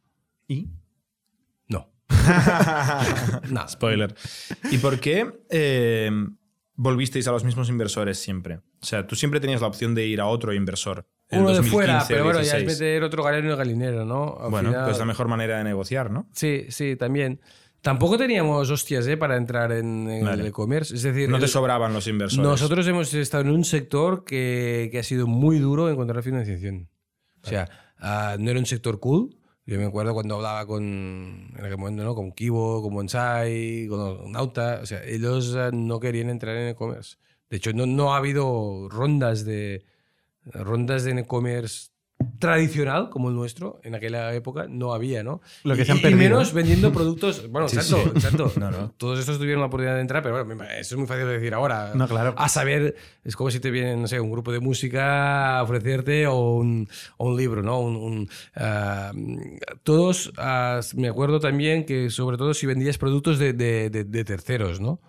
¿Y? 0.45 0.67
No. 1.69 1.89
no. 3.49 3.67
Spoiler. 3.69 4.13
¿Y 4.71 4.77
por 4.79 4.99
qué 4.99 5.31
eh, 5.49 6.11
volvisteis 6.75 7.27
a 7.29 7.31
los 7.31 7.45
mismos 7.45 7.69
inversores 7.69 8.19
siempre? 8.19 8.57
O 8.81 8.85
sea, 8.85 9.07
tú 9.07 9.15
siempre 9.15 9.39
tenías 9.39 9.61
la 9.61 9.67
opción 9.67 9.95
de 9.95 10.05
ir 10.05 10.19
a 10.19 10.25
otro 10.25 10.53
inversor. 10.53 11.07
en 11.29 11.39
Uno 11.39 11.49
de 11.51 11.55
2015 11.57 11.71
fuera, 11.87 12.05
pero 12.07 12.23
bueno, 12.25 12.39
ya 12.41 12.57
es 12.57 12.65
16. 12.65 12.79
meter 12.79 13.03
otro 13.03 13.23
galero 13.23 13.49
el 13.51 13.55
galinero, 13.55 14.03
¿no? 14.03 14.37
Al 14.41 14.49
Bueno, 14.51 14.69
final- 14.69 14.85
pues 14.85 14.99
la 14.99 15.05
mejor 15.05 15.29
manera 15.29 15.59
de 15.59 15.63
negociar, 15.63 16.11
¿no? 16.11 16.27
Sí, 16.33 16.65
sí, 16.69 16.97
también. 16.97 17.39
Tampoco 17.81 18.17
teníamos 18.17 18.69
hostias 18.69 19.07
¿eh? 19.07 19.15
para 19.17 19.37
entrar 19.37 19.71
en, 19.71 20.09
en 20.09 20.25
Vale. 20.25 20.41
el 20.41 20.47
e-commerce. 20.49 20.93
Es 20.95 21.03
decir, 21.03 21.29
No 21.29 21.37
te 21.39 21.45
el- 21.45 21.49
sobraban 21.51 21.93
los 21.93 22.07
inversores. 22.07 22.43
nosotros 22.43 22.85
hemos 22.87 23.13
estado 23.13 23.43
en 23.43 23.51
un 23.51 23.63
sector 23.63 24.25
que, 24.25 24.89
que 24.91 24.99
ha 24.99 25.03
sido 25.03 25.27
muy 25.27 25.59
duro 25.59 25.89
encontrar 25.89 26.21
financiación. 26.23 26.89
O 27.43 27.47
sea, 27.47 27.69
ah, 27.99 28.35
no 28.37 28.51
era 28.51 28.59
un 28.59 28.65
sector 28.65 28.99
cool. 28.99 29.35
Yo 29.65 29.77
me 29.77 29.85
acuerdo 29.85 30.13
cuando 30.13 30.35
hablaba 30.35 30.65
con, 30.65 31.53
en 31.55 31.63
aquel 31.63 31.77
momento, 31.77 32.03
¿no? 32.03 32.15
Con 32.15 32.31
Kibo, 32.31 32.81
con 32.81 32.93
Bonsai, 32.93 33.87
con 33.87 34.31
Nauta. 34.31 34.79
O 34.81 34.85
sea, 34.85 35.03
ellos 35.05 35.55
ah, 35.55 35.69
no 35.71 35.99
querían 35.99 36.29
entrar 36.29 36.57
en 36.57 36.69
e-commerce. 36.69 37.17
De 37.49 37.57
hecho, 37.57 37.71
no, 37.73 37.85
no 37.85 38.13
ha 38.13 38.17
habido 38.17 38.89
rondas 38.89 39.45
de, 39.45 39.85
rondas 40.43 41.03
de 41.03 41.11
e-commerce 41.19 41.89
tradicional 42.39 43.09
como 43.09 43.29
el 43.29 43.35
nuestro 43.35 43.79
en 43.83 43.95
aquella 43.95 44.33
época 44.33 44.65
no 44.69 44.93
había, 44.93 45.23
¿no? 45.23 45.41
Lo 45.63 45.75
que 45.75 45.81
y, 45.81 45.85
se 45.85 45.91
han 45.91 45.99
y 45.99 46.15
menos 46.15 46.53
vendiendo 46.53 46.91
productos. 46.93 47.49
Bueno, 47.49 47.67
Sí, 47.67 47.77
exacto, 47.77 48.03
sí. 48.03 48.09
exacto. 48.15 48.51
No, 48.59 48.71
no. 48.71 48.91
Todos 48.97 49.19
estos 49.19 49.37
tuvieron 49.37 49.59
la 49.61 49.67
oportunidad 49.67 49.95
de 49.95 50.01
entrar, 50.01 50.23
pero 50.23 50.43
bueno, 50.45 50.63
eso 50.63 50.95
es 50.95 50.97
muy 50.97 51.07
fácil 51.07 51.25
de 51.27 51.33
decir 51.33 51.53
ahora. 51.53 51.91
No, 51.95 52.07
claro. 52.07 52.33
A 52.37 52.47
saber, 52.49 52.95
es 53.23 53.35
como 53.35 53.51
si 53.51 53.59
te 53.59 53.71
viene, 53.71 53.95
no 53.95 54.07
sé, 54.07 54.19
un 54.19 54.31
grupo 54.31 54.51
de 54.51 54.59
música 54.59 55.59
a 55.59 55.63
ofrecerte 55.63 56.27
o 56.27 56.55
un, 56.55 56.87
o 57.17 57.27
un 57.29 57.37
libro, 57.37 57.61
¿no? 57.61 57.79
Un, 57.79 57.95
un, 57.95 58.29
ah, 58.55 59.11
todos, 59.83 60.31
ah, 60.37 60.79
me 60.95 61.07
acuerdo 61.09 61.39
también 61.39 61.85
que 61.85 62.09
sobre 62.09 62.37
todo 62.37 62.53
si 62.53 62.65
vendías 62.65 62.97
productos 62.97 63.37
de, 63.39 63.53
de- 63.53 63.89
de- 63.89 64.03
de 64.05 64.23
terceros, 64.23 64.79
¿no? 64.79 64.99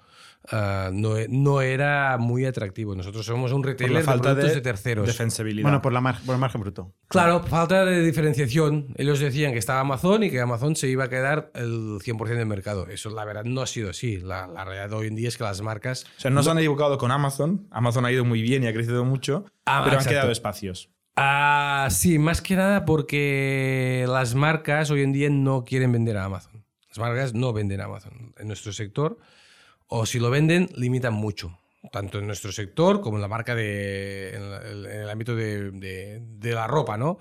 Ah, 0.53 0.91
no, 0.93 1.15
no 1.29 1.61
era 1.61 2.17
muy 2.19 2.45
atractivo. 2.45 2.95
Nosotros 2.97 3.25
somos 3.25 3.53
un 3.53 3.63
por 3.63 3.71
retailer 3.71 3.99
de 3.99 4.03
falta 4.05 4.23
productos 4.31 4.49
de, 4.51 4.55
de, 4.57 4.61
terceros. 4.61 5.07
defensibilidad. 5.07 5.63
Bueno, 5.65 5.81
por, 5.81 5.93
la 5.93 6.01
mar- 6.01 6.19
por 6.27 6.35
el 6.35 6.41
margen 6.41 6.61
bruto. 6.61 6.93
Claro, 7.09 7.43
falta 7.45 7.85
de 7.85 8.03
diferenciación. 8.03 8.89
Ellos 8.97 9.21
decían 9.21 9.53
que 9.53 9.59
estaba 9.59 9.81
Amazon 9.81 10.25
y 10.25 10.31
que 10.31 10.41
Amazon 10.41 10.75
se 10.75 10.89
iba 10.89 11.05
a 11.05 11.09
quedar 11.09 11.51
el 11.55 11.99
100% 12.01 12.27
del 12.37 12.47
mercado. 12.47 12.89
Eso, 12.89 13.11
la 13.11 13.25
verdad, 13.25 13.45
no 13.45 13.61
ha 13.63 13.67
sido 13.67 13.91
así. 13.91 14.19
La, 14.19 14.47
la 14.49 14.65
realidad 14.65 14.91
de 14.91 14.97
hoy 14.97 15.07
en 15.07 15.15
día 15.15 15.29
es 15.29 15.37
que 15.39 15.45
las 15.45 15.61
marcas. 15.63 16.05
o 16.17 16.21
sea, 16.21 16.31
no 16.31 16.43
se 16.43 16.51
han 16.51 16.59
equivocado 16.59 16.99
con 16.99 17.11
Amazon. 17.13 17.69
Amazon 17.71 18.05
ha 18.05 18.11
ido 18.13 18.25
muy 18.25 18.43
bien 18.43 18.65
y 18.65 18.67
ha 18.67 18.73
crecido 18.73 19.05
mucho, 19.05 19.45
Ah, 19.67 19.83
pero 19.85 19.99
han 20.01 20.05
quedado 20.05 20.33
espacios. 20.33 20.91
Ah, 21.17 21.89
sí, 21.91 22.19
más 22.19 22.41
que 22.41 22.57
nada 22.57 22.85
porque 22.85 24.05
las 24.09 24.35
marcas 24.35 24.91
hoy 24.91 25.03
en 25.03 25.13
día 25.13 25.29
no 25.31 25.65
quieren 25.65 25.93
vender 25.93 26.17
a 26.17 26.25
Amazon. 26.25 26.65
Las 26.89 26.99
marcas 26.99 27.35
no 27.35 27.53
venden 27.53 27.81
a 27.81 27.85
Amazon 27.85 28.35
en 28.37 28.47
nuestro 28.49 28.73
sector. 28.73 29.19
O 29.93 30.07
si 30.07 30.19
lo 30.21 30.31
venden, 30.31 30.69
limitan 30.77 31.13
mucho. 31.15 31.57
Tanto 31.93 32.19
en 32.19 32.27
nuestro 32.27 32.53
sector 32.53 33.01
como 33.01 33.17
en 33.17 33.23
la 33.23 33.29
marca 33.29 33.55
de. 33.55 34.35
en, 34.37 34.43
el, 34.43 34.87
en 34.87 35.01
el 35.01 35.09
ámbito 35.11 35.35
de, 35.35 35.71
de- 35.71 36.21
de 36.23 36.53
la 36.53 36.67
ropa, 36.67 36.99
¿no? 36.99 37.19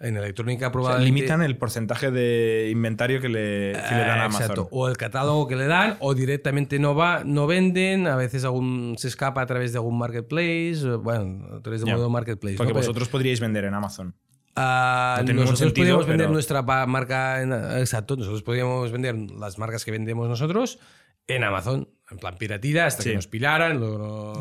En 0.00 0.16
electrónica, 0.16 0.66
O 0.66 0.68
sea, 0.68 0.72
probablemente. 0.72 1.14
limitan 1.14 1.42
el 1.42 1.56
porcentaje 1.56 2.10
de 2.10 2.68
inventario 2.72 3.20
que 3.20 3.28
le, 3.28 3.72
que 3.88 3.94
le 3.94 4.00
dan 4.00 4.18
a 4.18 4.24
Amazon. 4.24 4.42
exacto. 4.42 4.68
O 4.72 4.88
el 4.88 4.96
catálogo 4.96 5.46
que 5.46 5.54
le 5.54 5.66
dan, 5.68 5.96
o 6.00 6.12
directamente 6.14 6.80
no 6.80 6.96
va, 6.96 7.22
no 7.24 7.46
venden, 7.46 8.08
a 8.08 8.16
veces 8.16 8.44
algún, 8.44 8.96
se 8.98 9.06
escapa 9.06 9.42
a 9.42 9.46
través 9.46 9.70
de 9.72 9.78
algún 9.78 9.96
marketplace, 9.96 10.80
o, 10.86 10.98
bueno, 10.98 11.46
a 11.58 11.62
través 11.62 11.82
de 11.82 11.86
Ya. 11.86 11.94
modo 11.96 12.10
marketplace. 12.10 12.56
Porque 12.56 12.72
¿no? 12.72 12.80
Pero, 12.80 12.88
vosotros 12.88 13.08
podríais 13.08 13.38
vender 13.38 13.64
en 13.64 13.74
Amazon. 13.74 14.14
ah, 14.56 15.22
no 15.24 15.32
nosotros 15.34 15.58
sentido, 15.60 15.74
podríamos 15.84 16.06
vender 16.08 16.30
nuestra 16.30 16.62
marca, 16.62 17.42
en- 17.42 17.52
exacto, 17.78 18.16
nosotros 18.16 18.42
podríamos 18.42 18.90
vender 18.90 19.14
las 19.38 19.56
marcas 19.58 19.84
que 19.84 19.92
vendemos 19.92 20.28
nosotros 20.28 20.80
en 21.28 21.44
Amazon, 21.44 21.88
en 22.10 22.18
plan 22.18 22.36
piratira, 22.36 22.86
hasta 22.86 23.02
Sí. 23.02 23.10
que 23.10 23.14
nos 23.16 23.26
pilaran. 23.28 23.80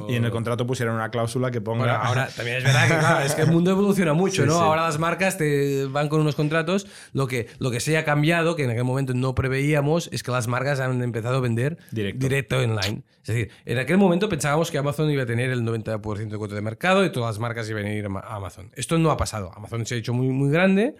Y 0.10 0.16
en 0.16 0.26
el 0.26 0.32
contrato 0.32 0.66
pusieron 0.66 0.96
una 0.96 1.10
cláusula 1.12 1.52
que 1.52 1.62
ponga. 1.62 1.84
bueno, 1.86 2.00
ahora 2.02 2.28
también 2.36 2.58
es 2.58 2.64
verdad 2.64 2.88
que, 2.88 2.98
claro, 2.98 3.26
es 3.26 3.36
que 3.36 3.42
el 3.44 3.52
mundo 3.52 3.72
evoluciona 3.72 4.14
mucho, 4.14 4.42
Sí, 4.44 4.48
¿no? 4.48 4.56
sí. 4.56 4.60
Ahora 4.62 4.84
las 4.84 4.98
marcas 5.00 5.38
te 5.38 5.86
van 5.86 6.10
con 6.10 6.22
unos 6.22 6.36
contratos. 6.36 6.88
Lo 7.14 7.28
que, 7.28 7.48
lo 7.60 7.70
que 7.72 7.80
se 7.80 7.98
ha 7.98 8.06
cambiado, 8.06 8.56
que 8.56 8.64
en 8.64 8.72
aquel 8.72 8.84
momento 8.86 9.14
no 9.14 9.36
preveíamos, 9.36 10.10
es 10.12 10.24
que 10.24 10.32
las 10.32 10.48
marcas 10.48 10.80
han 10.80 11.02
empezado 11.04 11.38
a 11.38 11.40
vender 11.42 11.78
Directo. 11.92 12.58
online. 12.58 13.04
Es 13.22 13.28
decir, 13.36 13.52
en 13.66 13.78
aquel 13.78 13.98
momento 13.98 14.28
pensábamos 14.30 14.72
que 14.72 14.78
Amazon 14.80 15.10
iba 15.12 15.24
a 15.24 15.26
tener 15.28 15.52
el 15.52 15.62
90% 15.64 16.30
de 16.30 16.38
cuota 16.38 16.56
de 16.56 16.62
mercado 16.62 17.06
y 17.06 17.12
todas 17.12 17.36
las 17.36 17.40
marcas 17.40 17.70
iban 17.70 17.86
a 17.86 17.94
ir 17.94 18.06
a 18.06 18.10
Ma- 18.10 18.22
a 18.22 18.36
Amazon. 18.38 18.72
Esto 18.76 18.98
no 18.98 19.12
ha 19.12 19.18
pasado. 19.18 19.52
Amazon 19.56 19.86
se 19.86 19.96
ha 19.96 19.98
hecho 20.00 20.14
muy, 20.14 20.30
muy 20.30 20.50
grande, 20.50 20.96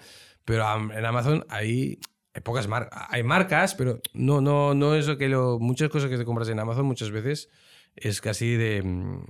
pero 0.46 0.66
en 0.94 1.06
Amazon 1.06 1.46
hay. 1.50 1.98
Hay 2.34 2.42
pocas 2.42 2.68
marcas, 2.68 3.06
hay 3.10 3.24
marcas, 3.24 3.74
pero 3.76 4.00
no, 4.14 4.40
no, 4.42 4.74
no 4.76 4.96
es 4.96 5.08
lo 5.08 5.18
que 5.18 5.28
lo, 5.30 5.58
muchas 5.60 5.90
cosas 5.90 6.10
que 6.10 6.18
te 6.18 6.26
compras 6.26 6.48
en 6.50 6.60
Amazon 6.60 6.86
muchas 6.86 7.10
veces 7.12 7.50
es 7.96 8.22
casi 8.22 8.56
de, 8.56 8.82
mm, 8.84 9.24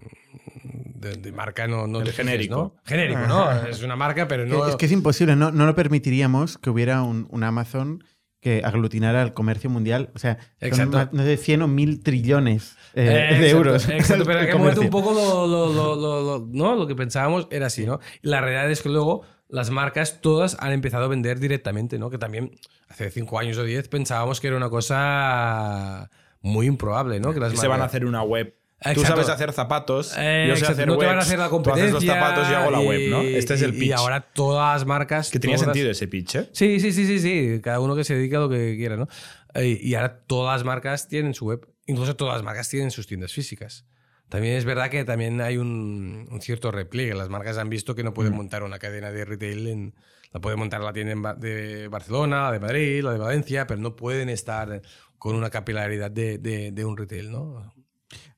de, 0.95 1.16
de 1.16 1.32
marca 1.32 1.66
no, 1.68 1.88
no 1.88 2.00
El 2.00 2.06
te 2.06 2.12
fijes, 2.12 2.26
genérico. 2.26 2.56
¿no? 2.56 2.76
Genérico, 2.86 3.22
¿no? 3.22 3.52
Es 3.68 3.82
una 3.84 3.95
marca, 3.95 4.28
pero 4.28 4.45
no. 4.45 4.68
Es 4.68 4.76
que 4.76 4.86
es 4.86 4.91
imposible, 4.91 5.36
no, 5.36 5.52
no 5.52 5.66
lo 5.66 5.76
permitiríamos 5.76 6.58
que 6.58 6.70
hubiera 6.70 7.02
un, 7.02 7.28
un 7.32 7.43
Amazon 7.43 8.04
que 8.41 8.62
aglutinara 8.64 9.22
el 9.22 9.34
comercio 9.34 9.70
mundial. 9.70 10.12
O 10.16 10.20
sea, 10.20 10.38
son 10.74 10.89
más- 10.91 11.12
no 11.14 11.24
sé, 11.24 11.36
100 11.38 11.62
o 11.64 11.68
1000 11.68 12.04
trillones 12.04 12.76
eh, 12.93 13.04
Eh, 13.04 13.06
de 13.06 13.22
exacto, 13.32 13.47
euros. 13.58 13.89
Exacto, 13.89 14.24
pero 14.26 14.39
en 14.41 14.58
momento 14.58 14.82
un 14.82 14.89
poco 14.89 15.14
lo, 15.14 15.47
lo- 15.47 15.74
lo- 15.74 15.95
lo- 15.95 16.22
lo- 16.39 16.47
¿no? 16.52 16.76
lo 16.76 16.88
que 16.88 16.95
pensábamos 16.95 17.47
era 17.52 17.68
así, 17.68 17.86
¿no? 17.86 18.00
La 18.22 18.39
realidad 18.41 18.70
es 18.72 18.82
que 18.82 18.89
luego 18.89 19.24
las 19.50 19.72
marcas 19.72 20.22
todas 20.22 20.58
han 20.60 20.72
empezado 20.74 21.06
a 21.06 21.08
vender 21.08 21.39
directamente, 21.39 21.97
¿no? 22.00 22.10
Que 22.10 22.18
también 22.18 22.52
hace 22.90 23.10
5 23.12 23.40
años 23.40 23.58
o 23.58 23.64
10 23.64 23.88
pensábamos 23.88 24.40
que 24.42 24.48
era 24.48 24.58
una 24.58 24.70
cosa 24.70 26.10
muy 26.42 26.66
improbable, 26.68 27.20
¿no? 27.20 27.34
Que 27.34 27.40
las 27.40 27.58
se 27.58 27.68
van 27.68 27.82
a 27.82 27.86
hacer 27.86 28.06
una 28.06 28.24
web. 28.24 28.56
Tú 28.94 29.02
sabes 29.02 29.28
hacer 29.28 29.52
zapatos, 29.52 30.14
Eh, 30.18 30.46
yo 30.48 30.56
sé 30.56 30.62
exacto, 30.62 30.72
hacer 30.74 30.88
no 30.88 30.98
te 30.98 31.06
van 31.06 31.16
a 31.16 31.18
webs, 31.20 31.28
hacer 31.28 31.40
la 31.40 31.50
Tú 31.50 31.56
haces 31.58 31.66
competencia. 31.66 31.94
los 31.94 32.06
zapatos 32.06 32.50
y 32.50 32.54
hago 32.54 32.72
la 32.72 32.80
web, 32.80 33.10
¿no? 33.10 33.22
Este 33.22 33.56
es 33.56 33.62
el 33.62 33.74
pitch. 33.74 33.84
Y 33.88 33.92
ahora 33.92 34.22
todas 34.22 34.80
las 34.80 34.88
marcas. 34.88 35.30
que 35.32 35.40
tenía 35.40 35.58
todas- 35.58 35.66
sentido 35.74 35.92
ese 35.92 36.08
pitch, 36.08 36.36
¿eh? 36.36 36.50
Sí, 36.54 36.80
sí, 36.80 36.94
sí, 36.94 37.06
sí, 37.06 37.20
sí. 37.20 37.60
Cada 37.62 37.82
uno 37.82 37.94
que 37.96 38.06
se 38.06 38.16
dedique 38.16 38.38
a 38.38 38.40
lo 38.40 38.48
que 38.50 38.78
quiera, 38.78 38.96
¿no? 38.96 39.08
Eh, 39.54 39.78
Y 39.82 39.96
ahora 39.96 40.22
todas 40.26 40.56
las 40.60 40.66
marcas 40.66 41.10
tienen 41.10 41.34
su 41.34 41.46
web. 41.46 41.68
Incluso 41.88 42.16
todas 42.16 42.36
las 42.36 42.44
marcas 42.44 42.70
tienen 42.70 42.90
sus 42.92 43.06
tiendas 43.06 43.34
físicas. 43.34 43.86
También 44.30 44.56
es 44.56 44.64
verdad 44.64 44.90
que 44.90 45.04
también 45.04 45.42
hay 45.42 45.58
un, 45.58 46.28
un 46.32 46.42
cierto 46.42 46.72
repliegue. 46.72 47.16
Las 47.16 47.28
marcas 47.30 47.58
han 47.58 47.68
visto 47.68 47.96
que 47.96 48.04
no 48.04 48.14
pueden 48.14 48.34
montar 48.34 48.64
una 48.64 48.80
cadena 48.80 49.12
de 49.12 49.26
retail 49.26 49.68
en, 49.68 49.96
la 50.32 50.40
pueden 50.42 50.60
montar 50.60 50.82
la 50.82 50.94
tienda 50.94 51.34
de 51.36 51.88
Barcelona, 51.88 52.44
la 52.44 52.52
de 52.52 52.60
Madrid, 52.60 53.04
la 53.04 53.14
de 53.14 53.20
Valencia, 53.20 53.66
pero 53.68 53.80
no 53.82 53.96
pueden 53.96 54.30
estar 54.30 54.82
con 55.18 55.36
una 55.36 55.50
capilaridad 55.50 56.12
de, 56.12 56.38
de- 56.38 56.72
de 56.72 56.86
un 56.86 56.98
retail, 56.98 57.32
¿no? 57.32 57.74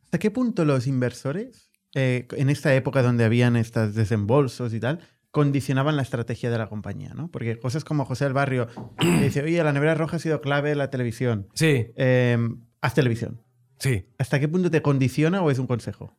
¿Hasta 0.03 0.19
qué 0.19 0.31
punto 0.31 0.65
los 0.65 0.87
inversores, 0.87 1.71
eh, 1.95 2.27
en 2.37 2.49
esta 2.49 2.73
época 2.75 3.01
donde 3.01 3.23
habían 3.25 3.55
estos 3.55 3.93
desembolsos 3.95 4.73
y 4.73 4.79
tal, 4.79 4.99
condicionaban 5.31 5.95
la 5.95 6.01
estrategia 6.01 6.49
de 6.49 6.57
la 6.57 6.67
compañía? 6.67 7.13
¿no? 7.13 7.29
Porque 7.29 7.57
cosas 7.59 7.83
como 7.85 8.03
José 8.05 8.25
del 8.25 8.33
Barrio, 8.33 8.67
que 8.99 9.23
dice, 9.25 9.41
oye, 9.43 9.63
la 9.63 9.71
nevera 9.73 9.95
roja 9.95 10.17
ha 10.17 10.19
sido 10.19 10.41
clave 10.41 10.71
en 10.71 10.77
la 10.79 10.89
televisión. 10.89 11.47
Sí, 11.53 11.87
Eh, 11.95 12.37
haz 12.81 12.93
televisión. 12.93 13.41
sí, 13.79 14.05
¿Hasta 14.17 14.39
qué 14.39 14.47
punto 14.47 14.69
te 14.71 14.81
condiciona 14.81 15.41
o 15.41 15.51
es 15.51 15.59
un 15.59 15.67
consejo? 15.67 16.17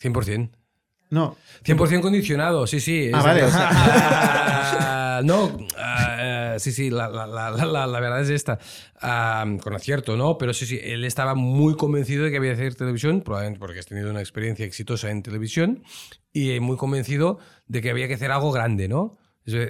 100%. 0.00 0.50
No. 1.12 1.36
100% 1.64 2.00
condicionado, 2.00 2.66
sí, 2.66 2.80
sí. 2.80 3.10
Ah, 3.12 3.22
vale, 3.22 3.42
no, 5.24 5.58
ah, 5.78 6.56
sí, 6.58 6.72
sí, 6.72 6.90
la, 6.90 7.08
la- 7.08 7.26
la- 7.26 7.50
la- 7.50 7.86
la 7.86 8.00
verdad 8.00 8.22
es 8.22 8.30
esta. 8.30 8.58
Ah, 9.00 9.44
con 9.62 9.74
acierto, 9.74 10.16
¿no? 10.16 10.38
Pero 10.38 10.52
sí, 10.54 10.64
sí, 10.66 10.80
él 10.82 11.04
estaba 11.04 11.34
muy 11.34 11.76
convencido 11.76 12.24
de 12.24 12.30
que 12.30 12.38
había 12.38 12.50
que 12.54 12.62
hacer 12.62 12.74
televisión, 12.74 13.20
probablemente 13.20 13.60
porque 13.60 13.78
has 13.78 13.86
tenido 13.86 14.10
una 14.10 14.20
experiencia 14.20 14.64
exitosa 14.64 15.10
en 15.10 15.22
televisión, 15.22 15.82
y 16.32 16.58
muy 16.60 16.76
convencido 16.76 17.38
de 17.66 17.82
que 17.82 17.90
había 17.90 18.08
que 18.08 18.14
hacer 18.14 18.30
algo 18.30 18.50
grande, 18.50 18.88
¿no? 18.88 19.18
Yo 19.44 19.60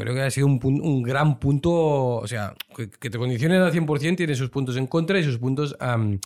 creo 0.00 0.14
que 0.14 0.22
ha 0.22 0.30
sido 0.30 0.46
un, 0.46 0.60
un 0.62 1.02
gran 1.02 1.38
punto, 1.40 1.70
o 1.72 2.26
sea, 2.26 2.54
que, 2.76 2.88
que 2.90 3.10
te 3.10 3.18
condicionen 3.18 3.60
al 3.60 3.72
100% 3.72 4.16
tiene 4.16 4.34
sus 4.34 4.48
puntos 4.50 4.76
en 4.76 4.86
contra 4.86 5.18
y 5.18 5.24
sus 5.24 5.38
puntos 5.38 5.76
am, 5.80 6.20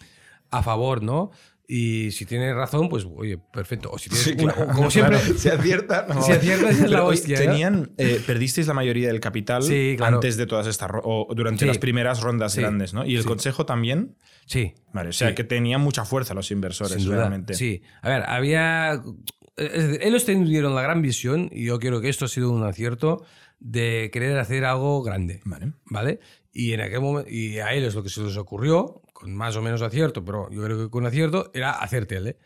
a 0.50 0.62
favor, 0.62 1.02
¿no? 1.02 1.30
Y 1.66 2.10
si 2.10 2.26
tienes 2.26 2.54
razón, 2.54 2.90
pues 2.90 3.06
oye, 3.16 3.38
perfecto. 3.38 3.90
O 3.90 3.98
si 3.98 4.10
tienes 4.10 4.24
Sí, 4.26 4.36
una- 4.44 4.52
como 4.54 4.90
siempre, 4.90 5.18
Claro, 5.18 5.34
si 5.38 5.48
acierta, 5.48 6.06
no. 6.08 6.22
Si 6.22 6.32
acierta, 6.32 6.68
es 6.68 6.90
la 6.90 7.04
hostia, 7.04 7.36
¿eh? 7.38 7.46
Tenían, 7.46 7.92
eh, 7.96 8.20
perdisteis 8.26 8.66
la 8.66 8.74
mayoría 8.74 9.08
del 9.08 9.20
capital 9.20 9.62
Sí, 9.62 9.94
claro. 9.96 10.16
antes 10.16 10.36
de 10.36 10.46
todas 10.46 10.66
estas 10.66 10.90
o 11.02 11.26
durante 11.34 11.60
Sí. 11.60 11.66
las 11.66 11.78
primeras 11.78 12.20
rondas 12.20 12.54
grandes, 12.56 12.92
¿no? 12.92 13.06
Y 13.06 13.16
el 13.16 13.24
consejo 13.24 13.64
también. 13.64 14.16
Sí. 14.44 14.74
Vale, 14.92 15.08
o 15.08 15.12
sea 15.12 15.34
que 15.34 15.42
tenían 15.44 15.80
mucha 15.80 16.04
fuerza 16.04 16.34
los 16.34 16.50
inversores, 16.50 16.96
Sin 16.96 17.06
duda. 17.06 17.16
realmente. 17.16 17.54
Sí. 17.54 17.80
A 18.02 18.10
ver, 18.10 18.24
había. 18.28 19.00
Ellos 19.56 20.24
tuvieron 20.26 20.74
la 20.74 20.82
gran 20.82 21.00
visión, 21.00 21.48
y 21.52 21.64
yo 21.64 21.78
creo 21.78 22.00
que 22.00 22.08
esto 22.08 22.24
ha 22.26 22.28
sido 22.28 22.50
un 22.50 22.64
acierto, 22.64 23.24
de 23.60 24.10
querer 24.12 24.36
hacer 24.38 24.64
algo 24.66 25.02
grande. 25.02 25.40
Vale. 25.44 25.72
¿Vale? 25.86 26.20
Y 26.56 26.72
en 26.72 26.80
aquel 26.80 27.00
momento, 27.00 27.28
y 27.28 27.58
a 27.58 27.72
ellos 27.72 27.96
lo 27.96 28.04
que 28.04 28.08
se 28.08 28.22
les 28.22 28.36
ocurrió, 28.36 29.02
con 29.12 29.34
más 29.34 29.56
o 29.56 29.62
menos 29.62 29.82
acierto, 29.82 30.24
pero 30.24 30.48
yo 30.52 30.62
creo 30.62 30.78
que 30.78 30.88
con 30.88 31.04
acierto, 31.04 31.50
era 31.52 31.72
hacer 31.72 32.06
tele. 32.06 32.38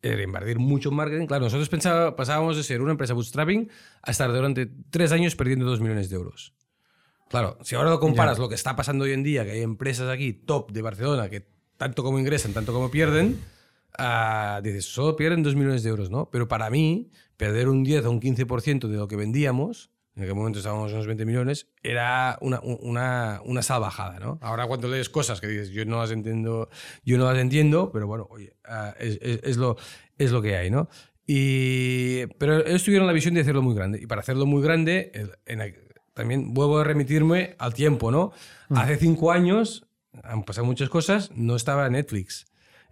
Era 0.00 0.22
invertir 0.22 0.60
mucho 0.60 0.90
en 0.90 0.94
marketing. 0.94 1.26
Claro, 1.26 1.44
nosotros 1.44 1.68
pensaba, 1.68 2.14
pasábamos 2.14 2.56
de 2.56 2.62
ser 2.62 2.80
una 2.80 2.92
empresa 2.92 3.12
bootstrapping 3.12 3.68
a 4.02 4.10
estar 4.12 4.32
durante 4.32 4.66
tres 4.90 5.10
años 5.10 5.34
perdiendo 5.34 5.66
dos 5.66 5.80
millones 5.80 6.08
de 6.10 6.14
euros. 6.14 6.54
Claro, 7.28 7.58
si 7.62 7.74
ahora 7.74 7.90
lo 7.90 7.98
comparas 7.98 8.38
lo 8.38 8.48
que 8.48 8.54
está 8.54 8.76
pasando 8.76 9.04
hoy 9.04 9.12
en 9.12 9.24
día, 9.24 9.44
que 9.44 9.50
hay 9.50 9.62
empresas 9.62 10.08
aquí 10.08 10.32
top 10.32 10.70
de 10.70 10.82
Barcelona 10.82 11.28
que 11.28 11.48
tanto 11.76 12.04
como 12.04 12.20
ingresan, 12.20 12.52
tanto 12.52 12.72
como 12.72 12.88
pierden, 12.92 13.40
ah, 13.98 14.60
dices, 14.62 14.84
solo 14.84 15.16
pierden 15.16 15.42
2 15.42 15.56
millones 15.56 15.82
de 15.82 15.90
euros, 15.90 16.08
¿no? 16.08 16.30
Pero 16.30 16.46
para 16.46 16.70
mí, 16.70 17.10
perder 17.36 17.68
un 17.68 17.82
10 17.82 18.04
o 18.04 18.10
un 18.12 18.20
15% 18.20 18.86
de 18.86 18.96
lo 18.96 19.08
que 19.08 19.16
vendíamos, 19.16 19.90
en 20.16 20.22
aquel 20.22 20.34
momento 20.34 20.58
estábamos 20.58 20.88
en 20.90 20.94
unos 20.96 21.06
20 21.06 21.24
millones, 21.26 21.68
era 21.82 22.38
una, 22.40 22.60
una, 22.60 23.40
una 23.44 23.62
salvajada, 23.62 24.18
¿no? 24.18 24.38
Ahora 24.40 24.66
cuando 24.66 24.88
lees 24.88 25.08
cosas 25.10 25.40
que 25.40 25.46
dices, 25.46 25.70
yo 25.70 25.84
no 25.84 25.98
las 26.00 26.10
entiendo, 26.10 26.68
yo 27.04 27.18
no 27.18 27.30
las 27.30 27.38
entiendo, 27.38 27.90
pero 27.92 28.06
bueno, 28.06 28.26
oye, 28.30 28.56
ah, 28.64 28.94
es, 28.98 29.18
es- 29.20 29.40
es 29.42 29.56
lo, 29.58 29.76
es 30.18 30.32
lo 30.32 30.40
que 30.42 30.56
hay, 30.56 30.70
¿no? 30.70 30.88
Y, 31.26 32.26
pero 32.38 32.64
ellos 32.66 32.82
tuvieron 32.84 33.06
la 33.06 33.12
visión 33.12 33.34
de 33.34 33.40
hacerlo 33.40 33.60
muy 33.60 33.74
grande. 33.74 34.00
Y 34.00 34.06
para 34.06 34.20
hacerlo 34.20 34.46
muy 34.46 34.62
grande, 34.62 35.10
en 35.44 35.74
también 36.14 36.54
vuelvo 36.54 36.78
a 36.78 36.84
remitirme 36.84 37.56
al 37.58 37.74
tiempo, 37.74 38.10
¿no? 38.10 38.32
Hace 38.70 38.96
cinco 38.96 39.32
años, 39.32 39.86
han 40.22 40.44
pasado 40.44 40.64
muchas 40.66 40.88
cosas, 40.88 41.30
no 41.34 41.56
estaba 41.56 41.90
Netflix. 41.90 42.46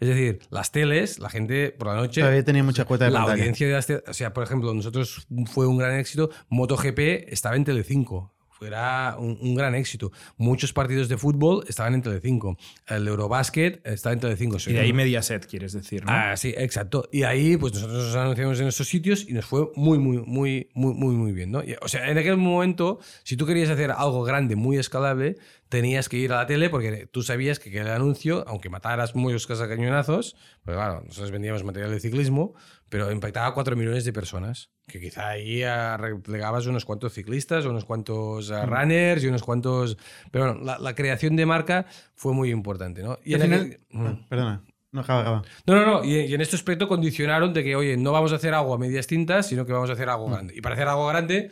Es 0.05 0.11
decir, 0.11 0.41
las 0.51 0.71
teles, 0.71 1.19
la 1.19 1.31
gente 1.31 1.71
por 1.71 1.89
la 1.89 1.95
noche... 1.95 2.21
Todavía 2.21 2.45
tenía 2.45 2.63
mucha 2.63 2.85
cuota 2.85 3.07
de 3.07 3.11
La 3.11 3.21
pantalla. 3.21 3.41
audiencia 3.41 3.67
de 3.67 3.73
las 3.73 3.87
teles, 3.87 4.03
o 4.07 4.13
sea, 4.13 4.35
por 4.35 4.45
ejemplo, 4.45 4.75
nosotros 4.75 5.27
fue 5.47 5.67
un 5.67 5.79
gran 5.79 5.99
éxito, 5.99 6.29
MotoGP 6.51 6.99
estaba 7.29 7.57
en 7.57 7.65
Telecinco. 7.65 8.35
Era 8.61 9.17
un, 9.19 9.37
un 9.43 9.55
gran 9.55 9.75
éxito. 9.75 10.11
Muchos 10.39 10.73
partidos 10.73 11.09
de 11.09 11.19
fútbol 11.19 11.65
estaban 11.69 11.93
en 11.95 12.01
Telecinco. 12.03 12.57
El 12.87 13.07
Eurobasket 13.07 13.87
estaba 13.87 14.15
en 14.15 14.21
Telecinco. 14.21 14.57
Y 14.67 14.73
de 14.73 14.81
ahí 14.81 14.93
Mediaset, 14.93 15.47
quieres 15.47 15.73
decir, 15.73 16.05
¿no? 16.05 16.11
Ah, 16.11 16.35
sí, 16.37 16.55
exacto. 16.57 17.09
Y 17.13 17.25
ahí, 17.25 17.59
pues 17.59 17.75
nosotros 17.75 18.07
nos 18.07 18.17
anunciamos 18.17 18.61
en 18.61 18.69
estos 18.69 18.89
sitios 18.89 19.29
y 19.29 19.35
nos 19.35 19.45
fue 19.45 19.69
muy, 19.75 19.99
muy, 19.99 20.19
muy, 20.19 20.71
muy, 20.73 20.95
muy, 20.95 21.15
muy 21.15 21.33
bien, 21.33 21.51
¿no? 21.51 21.63
Y, 21.63 21.77
o 21.81 21.89
sea, 21.89 22.09
en 22.11 22.17
aquel 22.17 22.39
momento, 22.39 23.01
si 23.23 23.37
tú 23.37 23.45
querías 23.45 23.69
hacer 23.69 23.91
algo 23.91 24.23
grande, 24.23 24.57
muy 24.57 24.79
escalable, 24.79 25.37
tenías 25.69 26.09
que 26.09 26.17
ir 26.19 26.33
a 26.33 26.37
la 26.37 26.47
tele 26.47 26.71
porque 26.71 27.07
tú 27.11 27.23
sabías 27.23 27.59
que 27.59 27.77
el 27.79 27.89
anuncio, 27.89 28.45
aunque 28.47 28.71
mataras 28.71 29.15
muchos 29.15 29.47
cañonazos, 29.47 30.37
pues 30.65 30.77
claro, 30.77 31.03
nosotros 31.07 31.31
vendíamos 31.31 31.65
material 31.65 31.91
de 31.91 32.01
ciclismo, 32.01 32.55
pero 32.89 33.11
impactaba 33.11 33.49
a 33.49 33.55
4 33.55 33.75
millones 33.77 34.05
de 34.05 34.13
personas. 34.13 34.71
Que 34.87 35.01
quizá 35.01 35.29
ahí 35.31 35.63
ah, 35.63 35.97
replegabas 35.97 36.67
unos 36.67 36.85
cuantos 36.85 37.13
ciclistas, 37.15 37.65
unos 37.65 37.85
cuantos 37.85 38.51
ah, 38.51 38.67
runners 38.67 39.25
y 39.25 39.29
unos 39.29 39.43
cuantos. 39.43 39.97
Pero 40.31 40.47
bueno, 40.47 40.61
la, 40.65 40.79
la 40.79 40.95
creación 40.95 41.37
de 41.37 41.47
marca 41.47 41.87
fue 42.15 42.35
muy 42.35 42.51
importante, 42.51 43.03
¿no? 43.03 43.19
Y 43.25 43.35
Al 43.35 43.41
en 43.43 43.47
final- 43.47 43.61
aquel- 43.67 43.81
Mm. 43.91 44.07
Ah, 44.07 44.27
perdona. 44.29 44.65
No, 44.93 45.01
acaba, 45.01 45.21
acaba. 45.23 45.43
No, 45.67 45.75
no, 45.75 45.87
no. 45.87 46.05
Y, 46.05 46.21
y 46.21 46.35
en 46.35 46.41
este 46.41 46.55
aspecto 46.55 46.87
condicionaron 46.87 47.53
de 47.53 47.65
que, 47.65 47.75
oye, 47.75 47.97
no 47.97 48.13
vamos 48.13 48.33
a 48.33 48.37
hacer 48.37 48.55
algo 48.55 48.75
a 48.75 48.79
medias 48.79 49.09
tintas, 49.09 49.47
sino 49.49 49.67
que 49.67 49.73
vamos 49.73 49.91
a 49.91 49.95
hacer 49.95 50.09
algo 50.09 50.27
grande. 50.31 50.55
Y 50.57 50.61
para 50.61 50.77
hacer 50.77 50.87
algo 50.87 51.07
grande, 51.09 51.51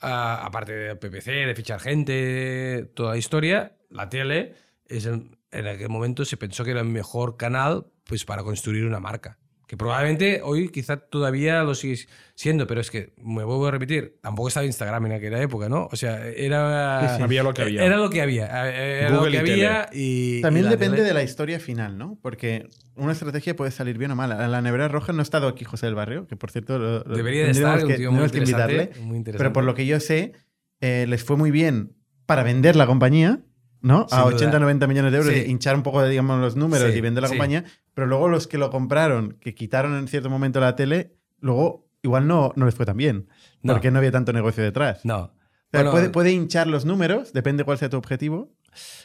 ah, 0.00 0.42
aparte 0.44 0.72
de 0.72 0.96
PPC, 0.96 1.30
de 1.46 1.54
fichar 1.54 1.80
gente, 1.80 2.90
toda 2.94 3.12
la 3.12 3.16
historia, 3.18 3.76
la 3.90 4.08
tele, 4.08 4.54
es 4.86 5.06
el- 5.06 5.36
en 5.50 5.66
aquel 5.66 5.88
momento 5.88 6.24
se 6.24 6.36
pensó 6.36 6.64
que 6.64 6.72
era 6.72 6.80
el 6.80 6.86
mejor 6.88 7.36
canal 7.36 7.86
pues, 8.04 8.24
para 8.24 8.42
construir 8.42 8.84
una 8.84 9.00
marca. 9.00 9.38
Que 9.68 9.76
probablemente 9.76 10.40
hoy 10.42 10.70
quizá 10.70 10.96
todavía 10.96 11.62
lo 11.62 11.74
sigue 11.74 11.98
siendo, 12.34 12.66
pero 12.66 12.80
es 12.80 12.90
que, 12.90 13.12
me 13.18 13.44
vuelvo 13.44 13.66
a 13.66 13.70
repetir, 13.70 14.16
tampoco 14.22 14.48
estaba 14.48 14.64
Instagram 14.64 15.04
en 15.06 15.12
aquella 15.12 15.42
época, 15.42 15.68
¿no? 15.68 15.88
O 15.92 15.94
sea, 15.96 16.26
era... 16.26 17.10
Sí, 17.10 17.16
sí. 17.18 17.22
Había 17.22 17.42
lo 17.42 17.52
que 17.52 17.62
había. 17.62 17.84
Era 17.84 17.98
lo 17.98 18.08
que 18.08 18.22
había. 18.22 18.46
Era 18.46 19.10
Google 19.10 19.38
lo 19.38 19.44
que 19.44 19.50
y 19.50 19.52
había 19.52 19.88
y... 19.92 20.40
También 20.40 20.66
y 20.66 20.68
depende 20.70 20.96
tele- 20.96 21.08
de 21.08 21.12
la 21.14 21.22
historia 21.22 21.60
final, 21.60 21.98
¿no? 21.98 22.18
Porque 22.22 22.66
una 22.96 23.12
estrategia 23.12 23.54
puede 23.56 23.70
salir 23.70 23.98
bien 23.98 24.10
o 24.10 24.16
mal. 24.16 24.30
La 24.50 24.62
nevera 24.62 24.88
roja 24.88 25.12
no 25.12 25.20
ha 25.20 25.22
estado 25.22 25.46
aquí 25.48 25.64
José 25.66 25.84
del 25.84 25.94
Barrio, 25.94 26.26
que 26.26 26.34
por 26.36 26.50
cierto 26.50 26.78
lo- 26.78 27.04
lo- 27.04 27.16
Debería 27.16 27.44
de 27.44 27.50
estar, 27.50 27.82
un 27.82 27.88
que, 27.88 27.94
tío 27.98 28.10
muy 28.10 28.24
interesante, 28.24 28.72
invitarle. 28.72 29.04
muy 29.06 29.16
interesante. 29.18 29.38
Pero 29.38 29.52
por 29.52 29.64
lo 29.64 29.74
que 29.74 29.84
yo 29.84 30.00
sé, 30.00 30.32
eh, 30.80 31.04
les 31.06 31.22
fue 31.22 31.36
muy 31.36 31.50
bien 31.50 31.92
para 32.24 32.42
vender 32.42 32.74
la 32.74 32.86
compañía, 32.86 33.40
¿no? 33.80 34.06
Sin 34.08 34.18
a 34.18 34.22
duda. 34.22 34.34
80, 34.34 34.58
90 34.58 34.86
millones 34.88 35.12
de 35.12 35.18
euros, 35.18 35.32
Sí. 35.34 35.44
hinchar 35.46 35.76
un 35.76 35.82
poco, 35.84 36.04
digamos, 36.08 36.40
los 36.40 36.56
números 36.56 36.90
Sí, 36.92 36.98
y 36.98 37.00
vender 37.00 37.22
la 37.22 37.28
sí. 37.28 37.34
compañía. 37.34 37.64
Pero 37.98 38.06
luego 38.06 38.28
los 38.28 38.46
que 38.46 38.58
lo 38.58 38.70
compraron, 38.70 39.38
que 39.40 39.56
quitaron 39.56 39.98
en 39.98 40.06
cierto 40.06 40.30
momento 40.30 40.60
la 40.60 40.76
tele, 40.76 41.16
luego 41.40 41.90
igual 42.00 42.28
no, 42.28 42.52
no 42.54 42.64
les 42.64 42.76
fue 42.76 42.86
tan 42.86 42.96
bien. 42.96 43.26
No. 43.60 43.72
Porque 43.72 43.90
no 43.90 43.98
había 43.98 44.12
tanto 44.12 44.32
negocio 44.32 44.62
detrás. 44.62 45.04
No. 45.04 45.16
O 45.16 45.30
sea, 45.72 45.80
Bueno, 45.80 45.90
puede, 45.90 46.10
puede 46.10 46.30
hinchar 46.30 46.68
los 46.68 46.84
números, 46.84 47.32
depende 47.32 47.64
cuál 47.64 47.76
sea 47.76 47.90
tu 47.90 47.96
objetivo. 47.96 48.52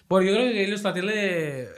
Bueno, 0.10 0.30
yo 0.30 0.36
creo 0.36 0.52
que 0.84 0.92
tele. 0.94 1.62
eh, 1.64 1.70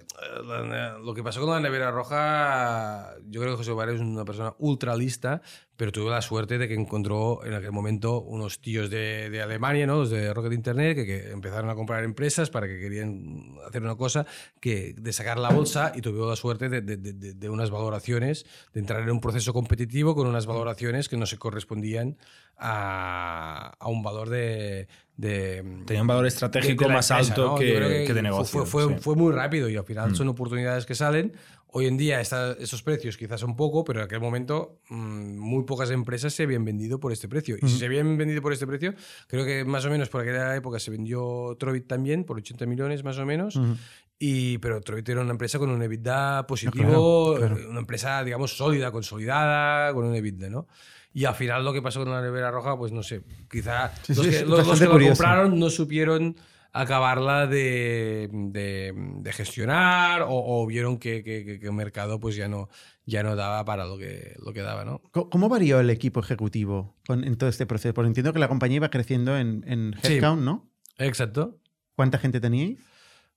lo 1.04 1.14
que 1.14 1.24
pasó 1.24 1.42
con 1.42 1.52
la 1.52 1.60
nevera 1.60 1.92
roja. 1.92 3.16
Yo 3.30 3.42
creo 3.42 3.54
que 3.54 3.58
José 3.58 3.72
Barrio 3.72 3.96
es 3.96 4.02
una 4.02 4.26
persona 4.26 4.54
ultra 4.60 4.96
lista, 4.96 5.42
pero 5.78 5.92
tuvo 5.92 6.10
la 6.10 6.22
suerte 6.22 6.58
de 6.58 6.68
que 6.68 6.74
encontró 6.74 7.46
en 7.46 7.54
aquel 7.54 7.72
momento 7.72 8.22
unos 8.22 8.60
tíos 8.62 8.90
de, 8.90 9.30
de 9.30 9.42
Alemania, 9.42 9.86
¿no? 9.88 9.98
Los 9.98 10.10
de 10.10 10.34
Rocket 10.34 10.54
Internet, 10.54 10.96
que, 10.96 11.06
que 11.06 11.32
empezaron 11.32 11.70
a 11.70 11.76
comprar 11.76 12.04
empresas 12.04 12.50
para 12.50 12.68
que 12.68 12.80
querían 12.80 13.56
hacer 13.68 13.82
una 13.84 13.96
cosa 13.96 14.26
que 14.60 14.94
de 14.98 15.14
sacar 15.14 15.38
la 15.38 15.50
bolsa 15.50 15.92
y 15.96 16.02
tuvo 16.02 16.30
la 16.30 16.36
suerte 16.36 16.70
de- 16.70 16.82
de- 16.82 16.98
de 17.34 17.50
unas 17.50 17.70
valoraciones, 17.72 18.46
de 18.74 18.80
entrar 18.80 19.02
en 19.02 19.12
un 19.12 19.20
proceso 19.22 19.54
competitivo 19.54 20.16
con 20.16 20.28
unas 20.28 20.46
valoraciones 20.46 21.08
que 21.10 21.18
no 21.18 21.26
se 21.26 21.38
correspondían 21.38 22.18
a, 22.58 23.74
a 23.80 23.88
un 23.90 24.02
valor 24.04 24.30
de. 24.30 24.88
De 25.18 25.64
Tenía 25.86 26.02
un 26.02 26.08
valor 26.08 26.26
estratégico 26.28 26.90
más 26.90 27.10
empresa, 27.10 27.32
alto 27.32 27.48
¿no? 27.48 27.56
que, 27.56 27.76
creo 27.76 28.06
que 28.08 28.14
de 28.14 28.22
negocio. 28.22 28.66
Fue, 28.66 28.86
fue, 28.86 28.96
sí. 28.96 29.00
fue 29.02 29.16
muy 29.16 29.32
rápido 29.34 29.70
y 29.70 29.76
al 29.78 29.86
final 29.86 30.16
son 30.16 30.28
oportunidades 30.28 30.86
que 30.86 30.96
salen. 30.96 31.34
Hoy 31.78 31.88
en 31.88 31.98
día 31.98 32.22
esta- 32.22 32.54
esos 32.54 32.82
precios 32.84 33.18
quizás 33.18 33.42
son 33.42 33.56
poco, 33.58 33.84
pero 33.84 34.00
en 34.00 34.06
aquel 34.06 34.22
momento 34.22 34.80
mm, 34.90 35.38
muy 35.38 35.64
pocas 35.66 35.92
empresas 35.92 36.34
se 36.34 36.44
habían 36.44 36.64
vendido 36.64 37.00
por 37.02 37.12
este 37.12 37.28
precio. 37.28 37.58
Y 37.62 37.68
si 37.68 37.78
se 37.80 37.86
habían 37.86 38.18
vendido 38.18 38.42
por 38.42 38.54
este 38.54 38.66
precio, 38.66 38.94
creo 39.28 39.46
que 39.46 39.66
más 39.66 39.84
o 39.86 39.90
menos 39.90 40.08
por 40.08 40.22
aquella 40.22 40.56
época 40.56 40.80
se 40.80 40.90
vendió 40.92 41.56
Trovit 41.60 41.86
también 41.86 42.24
por 42.24 42.38
80 42.38 42.66
millones 42.66 43.04
más 43.04 43.18
o 43.18 43.26
menos. 43.26 43.58
Ujú. 43.58 43.76
Y, 44.18 44.58
pero 44.60 44.80
Trovit 44.82 45.10
era 45.10 45.22
una 45.22 45.32
empresa 45.32 45.60
con 45.60 45.70
un 45.70 45.82
EBITDA 45.84 46.48
positivo, 46.48 47.36
claro, 47.38 47.56
claro. 47.56 47.70
una 47.70 47.80
empresa, 47.82 48.24
digamos, 48.24 48.56
sólida, 48.56 48.92
consolidada, 48.92 49.94
con 49.94 50.06
un 50.06 50.16
EBITDA, 50.16 50.50
¿no? 50.50 50.68
Y 51.14 51.26
al 51.26 51.36
final 51.36 51.64
lo 51.66 51.74
que 51.74 51.82
pasó 51.82 52.00
con 52.04 52.12
la 52.14 52.22
nevera 52.22 52.50
roja, 52.52 52.78
pues 52.78 52.92
no 52.92 53.04
sé, 53.04 53.24
quizá 53.50 53.92
Sí, 54.04 54.14
los 54.16 54.26
sí, 54.26 54.32
que, 54.32 54.46
los- 54.46 54.66
los 54.68 54.80
que 54.80 54.86
lo 54.86 55.00
compraron 55.00 55.60
no 55.60 55.70
supieron 55.70 56.36
acabarla 56.72 57.48
de, 57.48 58.30
de- 58.32 58.94
de 59.20 59.34
gestionar 59.34 60.24
o, 60.24 60.28
o 60.30 60.66
vieron 60.68 60.98
que, 60.98 61.24
que- 61.24 61.46
que- 61.60 61.66
el 61.66 61.72
mercado 61.74 62.20
pues 62.20 62.36
ya 62.36 62.48
no, 62.50 62.68
ya 63.06 63.24
no 63.24 63.36
daba 63.38 63.64
para 63.64 63.86
lo 63.86 63.98
que, 63.98 64.36
lo 64.46 64.52
que 64.52 64.62
daba, 64.62 64.84
¿no? 64.84 65.02
¿Cómo 65.12 65.48
varió 65.48 65.80
el 65.80 65.90
equipo 65.90 66.20
ejecutivo 66.20 66.96
con- 67.08 67.24
en 67.24 67.38
todo 67.38 67.50
este 67.50 67.66
proceso? 67.66 67.94
Porque 67.94 68.08
entiendo 68.08 68.34
que 68.34 68.40
la 68.40 68.50
compañía 68.50 68.78
iba 68.78 68.90
creciendo 68.90 69.38
en, 69.38 69.64
en 69.68 69.96
Sí. 70.04 70.14
headcount, 70.16 70.42
¿no? 70.42 70.70
Exacto. 70.98 71.58
¿Cuánta 71.96 72.18
gente 72.18 72.42
teníais? 72.42 72.78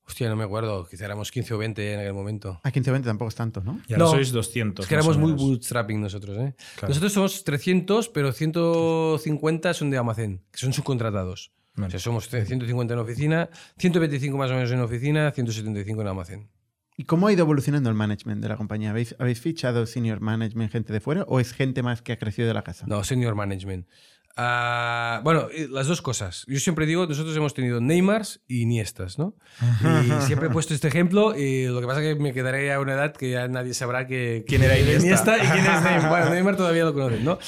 Hostia, 0.08 0.30
no 0.30 0.36
me 0.36 0.44
acuerdo, 0.44 0.86
quizá 0.88 1.04
éramos 1.04 1.30
15 1.30 1.52
o 1.52 1.58
20 1.58 1.92
en 1.92 2.00
aquel 2.00 2.14
momento. 2.14 2.58
A 2.64 2.70
15 2.70 2.90
o 2.90 2.92
20 2.94 3.06
tampoco 3.06 3.28
es 3.28 3.34
tanto, 3.34 3.60
¿no? 3.62 3.78
Y 3.86 3.92
ahora 3.92 4.06
No. 4.06 4.10
sois 4.12 4.32
200. 4.32 4.84
Es 4.84 4.88
que 4.88 4.94
éramos 4.94 5.18
muy 5.18 5.32
bootstrapping 5.32 6.00
nosotros, 6.00 6.34
¿eh? 6.38 6.54
Claro. 6.76 6.88
Nosotros 6.88 7.12
somos 7.12 7.44
300, 7.44 8.08
pero 8.08 8.32
150 8.32 9.74
son 9.74 9.90
de 9.90 9.98
almacén, 9.98 10.42
que 10.50 10.58
son 10.58 10.72
subcontratados. 10.72 11.52
Vale. 11.76 11.88
O 11.88 11.90
sea, 11.90 12.00
somos 12.00 12.28
150 12.28 12.94
en 12.94 13.00
oficina, 13.00 13.50
125 13.78 14.36
más 14.38 14.50
o 14.50 14.54
menos 14.54 14.70
en 14.72 14.80
oficina, 14.80 15.30
175 15.30 16.00
en 16.00 16.08
almacén. 16.08 16.48
¿Y 16.96 17.04
cómo 17.04 17.28
ha 17.28 17.32
ido 17.32 17.42
evolucionando 17.42 17.88
el 17.90 17.94
management 17.94 18.42
de 18.42 18.48
la 18.48 18.56
compañía? 18.56 18.90
¿Habéis, 18.90 19.14
habéis 19.20 19.40
fichado 19.40 19.86
senior 19.86 20.20
management, 20.20 20.72
gente 20.72 20.92
de 20.92 20.98
fuera, 21.00 21.22
o 21.28 21.38
es 21.38 21.52
gente 21.52 21.82
más 21.84 22.02
que 22.02 22.12
ha 22.12 22.18
crecido 22.18 22.48
de 22.48 22.54
la 22.54 22.62
casa? 22.64 22.86
No, 22.88 23.04
senior 23.04 23.36
management. 23.36 23.86
Ah, 24.40 25.20
bueno, 25.24 25.48
las 25.70 25.88
dos 25.88 26.00
cosas. 26.00 26.44
Yo 26.46 26.60
siempre 26.60 26.86
digo, 26.86 27.08
nosotros 27.08 27.36
hemos 27.36 27.54
tenido 27.54 27.80
Neymars 27.80 28.40
y 28.46 28.62
Iniestas, 28.62 29.18
¿no? 29.18 29.34
Y 29.60 30.22
siempre 30.26 30.46
he 30.46 30.50
puesto 30.50 30.74
este 30.74 30.86
ejemplo 30.86 31.36
y 31.36 31.66
lo 31.66 31.80
que 31.80 31.86
pasa 31.88 32.00
es 32.00 32.14
que 32.14 32.22
me 32.22 32.32
quedaré 32.32 32.72
a 32.72 32.78
una 32.78 32.92
edad 32.92 33.12
que 33.12 33.30
ya 33.30 33.48
nadie 33.48 33.74
sabrá 33.74 34.06
que, 34.06 34.44
¿Quién 34.46 34.62
era 34.62 34.78
Iniesta? 34.78 35.38
y 35.38 35.40
quién 35.40 35.66
es 35.66 35.82
Neymar. 35.82 36.08
Bueno, 36.08 36.30
Neymar 36.30 36.56
todavía 36.56 36.84
lo 36.84 36.94
conocen, 36.94 37.24
¿no? 37.24 37.40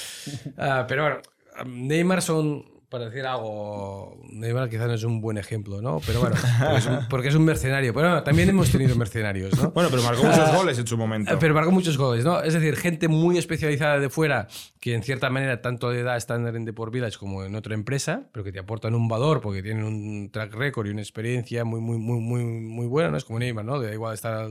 Ah, 0.59 0.85
pero 0.89 1.05
bueno, 1.05 1.21
Neymar 1.65 2.23
son, 2.23 2.65
para 2.91 3.05
decir 3.05 3.25
algo, 3.25 4.21
Neymar 4.33 4.69
quizás 4.69 4.89
no 4.89 4.95
es 4.95 5.05
un 5.05 5.21
buen 5.21 5.39
ejemplo, 5.39 5.81
¿no? 5.81 6.01
Pero 6.05 6.21
bueno, 6.21 6.35
porque 6.59 6.77
es 6.77 6.87
un, 6.87 7.09
porque 7.09 7.29
es 7.29 7.35
un 7.37 7.45
mercenario. 7.45 7.95
Pero 7.95 8.09
bueno, 8.09 8.23
también 8.25 8.49
hemos 8.49 8.69
tenido 8.71 8.97
mercenarios, 8.97 9.57
¿no? 9.57 9.71
Bueno, 9.71 9.91
pero 9.91 10.03
marcó 10.03 10.25
muchos 10.25 10.53
goles 10.53 10.77
en 10.77 10.87
su 10.89 10.99
momento. 10.99 11.39
Pero 11.39 11.55
marcó 11.55 11.71
muchos 11.71 11.97
goles, 11.97 12.25
¿no? 12.25 12.43
Es 12.43 12.53
decir, 12.53 12.75
gente 12.75 13.07
muy 13.07 13.39
especializada 13.39 14.01
de 14.01 14.11
fuera 14.11 14.49
que 14.81 14.95
en 14.95 15.05
cierta 15.05 15.31
manera 15.31 15.63
tanto 15.63 15.93
le 15.93 16.03
da 16.03 16.17
estándar 16.17 16.57
en 16.57 16.65
Deport 16.65 16.93
Village 16.93 17.17
como 17.17 17.45
en 17.45 17.55
otra 17.55 17.75
empresa, 17.75 18.25
pero 18.33 18.43
que 18.43 18.51
te 18.51 18.59
aportan 18.59 18.97
un 18.97 19.07
valor 19.07 19.41
porque 19.41 19.63
tienen 19.63 19.85
un 19.85 20.31
track 20.33 20.53
record 20.55 20.89
y 20.89 20.91
una 20.91 21.03
experiencia 21.03 21.65
muy, 21.65 21.81
muy, 21.81 21.97
muy, 21.97 22.19
muy, 22.19 22.43
muy 22.43 22.87
buena, 22.89 23.13
¿no? 23.13 23.17
Es 23.19 23.25
como 23.25 23.39
Neymar, 23.39 23.65
¿no? 23.65 23.79
Le 23.79 23.87
da 23.87 23.93
igual 23.93 24.15
estar 24.15 24.49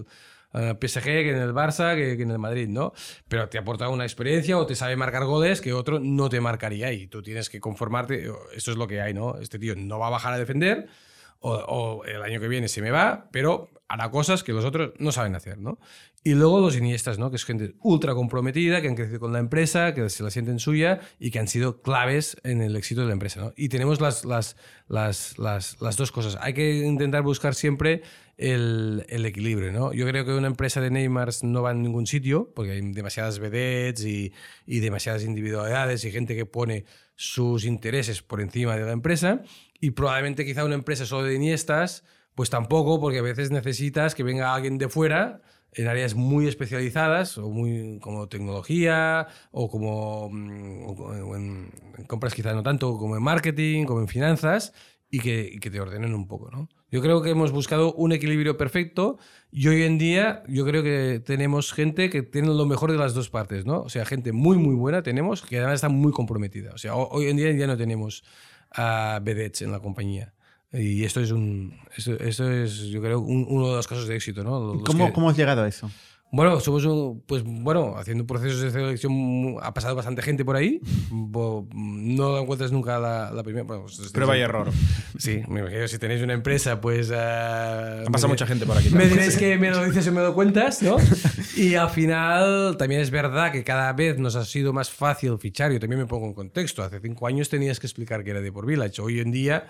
PSG 0.52 1.04
que 1.04 1.32
en 1.32 1.41
el 1.41 1.54
Barça 1.54 1.95
que, 1.95 2.18
que 2.18 2.24
en 2.24 2.32
el 2.32 2.39
Madrid, 2.39 2.68
¿no? 2.68 2.93
Pero 3.28 3.50
te 3.50 3.58
aporta 3.58 3.89
una 3.89 4.04
experiencia 4.04 4.58
o 4.58 4.66
te 4.66 4.76
sabe 4.76 4.95
marcar 4.95 5.26
goles 5.26 5.62
que 5.62 5.74
otro 5.74 6.00
no 6.00 6.30
te 6.30 6.41
marcaría 6.41 6.91
y 6.91 7.08
tú 7.08 7.22
tienes 7.22 7.50
que 7.50 7.60
conformarte. 7.60 8.32
Esto 8.54 8.72
es 8.72 8.78
lo 8.78 8.88
que 8.88 9.02
hay, 9.02 9.14
¿no? 9.14 9.38
Este 9.38 9.60
tío 9.60 9.76
no 9.76 10.00
va 10.00 10.08
a 10.08 10.12
bajar 10.12 10.34
a 10.34 10.38
defender 10.39 10.88
o, 11.42 12.04
el 12.06 12.22
año 12.22 12.40
que 12.40 12.48
viene 12.48 12.68
se 12.68 12.82
me 12.82 12.92
va, 12.92 13.30
pero 13.32 13.70
hará 13.88 14.12
cosas 14.12 14.44
que 14.44 14.54
los 14.54 14.66
otros 14.66 14.92
no 15.00 15.12
saben 15.12 15.36
hacer, 15.36 15.58
¿no? 15.58 15.80
Y 16.24 16.34
luego 16.34 16.60
los 16.60 16.76
iniestas, 16.76 17.18
¿no? 17.18 17.30
Que 17.30 17.38
es 17.38 17.46
gente 17.46 17.76
ultra 17.82 18.14
comprometida, 18.14 18.82
que 18.82 18.88
han 18.88 18.96
crecido 18.96 19.20
con 19.20 19.34
la 19.34 19.40
empresa, 19.40 19.94
que 19.94 20.10
se 20.10 20.22
la 20.22 20.30
sienten 20.30 20.60
suya 20.60 21.00
y 21.18 21.32
que 21.32 21.40
han 21.40 21.48
sido 21.48 21.82
claves 21.82 22.38
en 22.44 22.62
el 22.62 22.76
éxito 22.76 23.02
de 23.02 23.08
la 23.08 23.14
empresa, 23.14 23.40
¿no? 23.40 23.54
Y 23.56 23.70
tenemos 23.70 24.02
las, 24.02 24.26
las, 24.26 24.58
las, 24.88 25.40
las, 25.40 25.82
las 25.82 25.98
dos 25.98 26.12
cosas. 26.12 26.38
Hay 26.42 26.54
que 26.54 26.80
intentar 26.80 27.24
buscar 27.24 27.56
siempre 27.56 28.04
el, 28.38 29.06
el 29.10 29.26
equilibrio, 29.26 29.72
¿no? 29.72 29.94
Yo 29.94 30.06
creo 30.06 30.26
que 30.26 30.34
una 30.34 30.48
empresa 30.48 30.82
de 30.82 30.92
Neymars 30.92 31.44
no 31.44 31.62
va 31.62 31.72
a 31.72 31.74
ningún 31.74 32.06
sitio 32.06 32.52
porque 32.54 32.74
hay 32.74 32.82
demasiadas 32.92 33.40
vedettes 33.40 34.06
y, 34.06 34.34
y 34.66 34.80
demasiadas 34.82 35.24
individualidades 35.24 36.04
y 36.06 36.12
gente 36.12 36.36
que 36.36 36.46
pone 36.46 36.86
sus 37.16 37.66
intereses 37.66 38.22
por 38.22 38.40
encima 38.40 38.76
de 38.76 38.86
la 38.86 38.92
empresa 38.92 39.42
y 39.80 39.91
probablemente 39.91 40.45
quizá 40.45 40.65
una 40.65 40.75
empresa 40.75 41.05
solo 41.05 41.23
de 41.23 41.36
Iniestas 41.36 42.03
pues 42.36 42.49
tampoco, 42.49 43.01
porque 43.01 43.19
a 43.19 43.21
veces 43.21 43.51
necesitas 43.51 44.15
que 44.15 44.23
venga 44.23 44.53
alguien 44.53 44.77
de 44.77 44.88
fuera 44.88 45.41
en 45.73 45.88
áreas 45.88 46.15
muy 46.15 46.47
especializadas, 46.47 47.38
o 47.38 47.49
muy 47.49 47.99
como 47.99 48.27
tecnología, 48.30 49.27
o 49.51 49.69
como 49.69 50.30
mm, 50.32 50.84
o 50.88 51.36
en, 51.36 51.71
en 51.97 52.05
compras 52.05 52.34
quizás 52.34 52.55
no 52.55 52.63
tanto, 52.63 52.97
como 52.97 53.15
en 53.17 53.23
marketing, 53.23 53.86
como 53.86 53.99
en 54.01 54.07
finanzas, 54.07 54.73
y 55.11 55.19
que, 55.19 55.49
y 55.53 55.59
que 55.59 55.69
te 55.71 55.82
ordenen 55.82 56.13
un 56.13 56.27
poco, 56.27 56.49
¿no? 56.51 56.69
Yo 56.91 57.01
creo 57.01 57.21
que 57.21 57.32
hemos 57.32 57.51
buscado 57.51 57.93
un 57.93 58.11
equilibrio 58.11 58.57
perfecto 58.57 59.17
y 59.51 59.67
hoy 59.67 59.84
en 59.84 59.97
día 59.97 60.43
yo 60.47 60.65
creo 60.65 60.82
que 60.84 61.19
tenemos 61.23 61.73
gente 61.73 62.09
que 62.09 62.21
tiene 62.23 62.47
lo 62.47 62.65
mejor 62.65 62.91
de 62.91 62.97
las 62.97 63.13
dos 63.13 63.30
partes, 63.30 63.65
¿no? 63.65 63.82
O 63.82 63.89
sea, 63.89 64.05
gente 64.05 64.32
muy, 64.32 64.57
muy 64.57 64.75
buena 64.75 65.01
tenemos 65.03 65.41
que 65.43 65.57
además 65.57 65.75
está 65.75 65.89
muy 65.89 66.11
comprometida. 66.11 66.71
O 66.73 66.77
sea, 66.77 66.95
ho- 66.95 67.09
hoy 67.09 67.27
en 67.27 67.38
día 67.38 67.51
ya 67.51 67.67
no 67.67 67.75
tenemos 67.77 68.23
a 68.72 69.20
vedettes 69.24 69.61
en 69.61 69.72
la 69.72 69.80
compañía. 69.80 70.34
Y 70.72 71.03
esto 71.03 71.20
es 71.22 71.32
un. 71.32 71.80
Esto, 71.97 72.13
esto 72.20 72.51
es, 72.51 72.78
yo 72.89 73.01
creo, 73.01 73.20
un- 73.22 73.45
uno 73.49 73.70
de 73.70 73.76
los 73.78 73.88
casos 73.88 74.07
de 74.07 74.15
éxito, 74.15 74.43
¿no? 74.43 74.74
Los 74.76 74.84
¿Cómo, 74.84 75.07
que- 75.07 75.13
¿Cómo 75.13 75.30
has 75.30 75.36
llegado 75.38 75.63
a 75.63 75.67
eso? 75.67 75.89
Bueno, 76.32 76.59
somos 76.59 76.86
un. 76.86 77.23
Pues 77.25 77.43
bueno, 77.43 77.95
haciendo 77.97 78.27
procesos 78.27 78.61
de 78.61 78.69
selección 78.69 79.55
ha 79.61 79.73
pasado 79.73 79.95
bastante 79.95 80.21
gente 80.21 80.45
por 80.45 80.55
ahí. 80.55 80.80
No 81.11 82.38
encuentras 82.39 82.71
nunca 82.71 82.99
la, 82.99 83.32
la 83.32 83.41
primera. 83.43 83.63
bueno, 83.65 83.84
pues, 83.84 84.11
Prueba 84.11 84.38
y 84.38 84.41
error. 84.41 84.69
Sí, 85.17 85.41
me 85.47 85.61
imagino 85.61 85.88
si 85.88 85.97
tenéis 85.97 86.21
una 86.21 86.34
empresa, 86.34 86.80
pues. 86.80 87.11
Ha 87.11 88.01
ha 88.01 88.11
pasado 88.11 88.30
mucha 88.30 88.45
gente 88.45 88.65
por 88.65 88.77
aquí. 88.77 88.89
me 88.91 89.07
diréis 89.07 89.38
que 89.38 89.57
me 89.57 89.71
lo 89.71 89.84
dices 89.84 90.07
o 90.07 90.11
me 90.11 90.21
lo 90.21 90.34
cuentas, 90.36 90.84
¿no? 90.84 90.97
Y 91.57 91.73
al 91.75 91.89
final 91.89 92.77
también 92.77 93.01
es 93.01 93.09
verdad 93.09 93.51
que 93.51 93.63
cada 93.63 93.91
vez 93.93 94.19
nos 94.19 94.36
ha 94.36 94.45
sido 94.45 94.71
más 94.71 94.91
fácil 94.91 95.38
fichar. 95.39 95.71
Yo 95.71 95.80
también 95.80 95.99
me 95.99 96.05
pongo 96.05 96.27
en 96.27 96.34
contexto. 96.34 96.84
Hace 96.84 96.99
cinco 96.99 97.25
años 97.27 97.49
tenías 97.49 97.80
que 97.80 97.88
explicar 97.88 98.23
que 98.23 98.30
era 98.32 98.41
de 98.41 98.51
por 98.51 98.65
Village. 98.67 99.01
Hoy 99.01 99.19
en 99.19 99.32
día, 99.32 99.67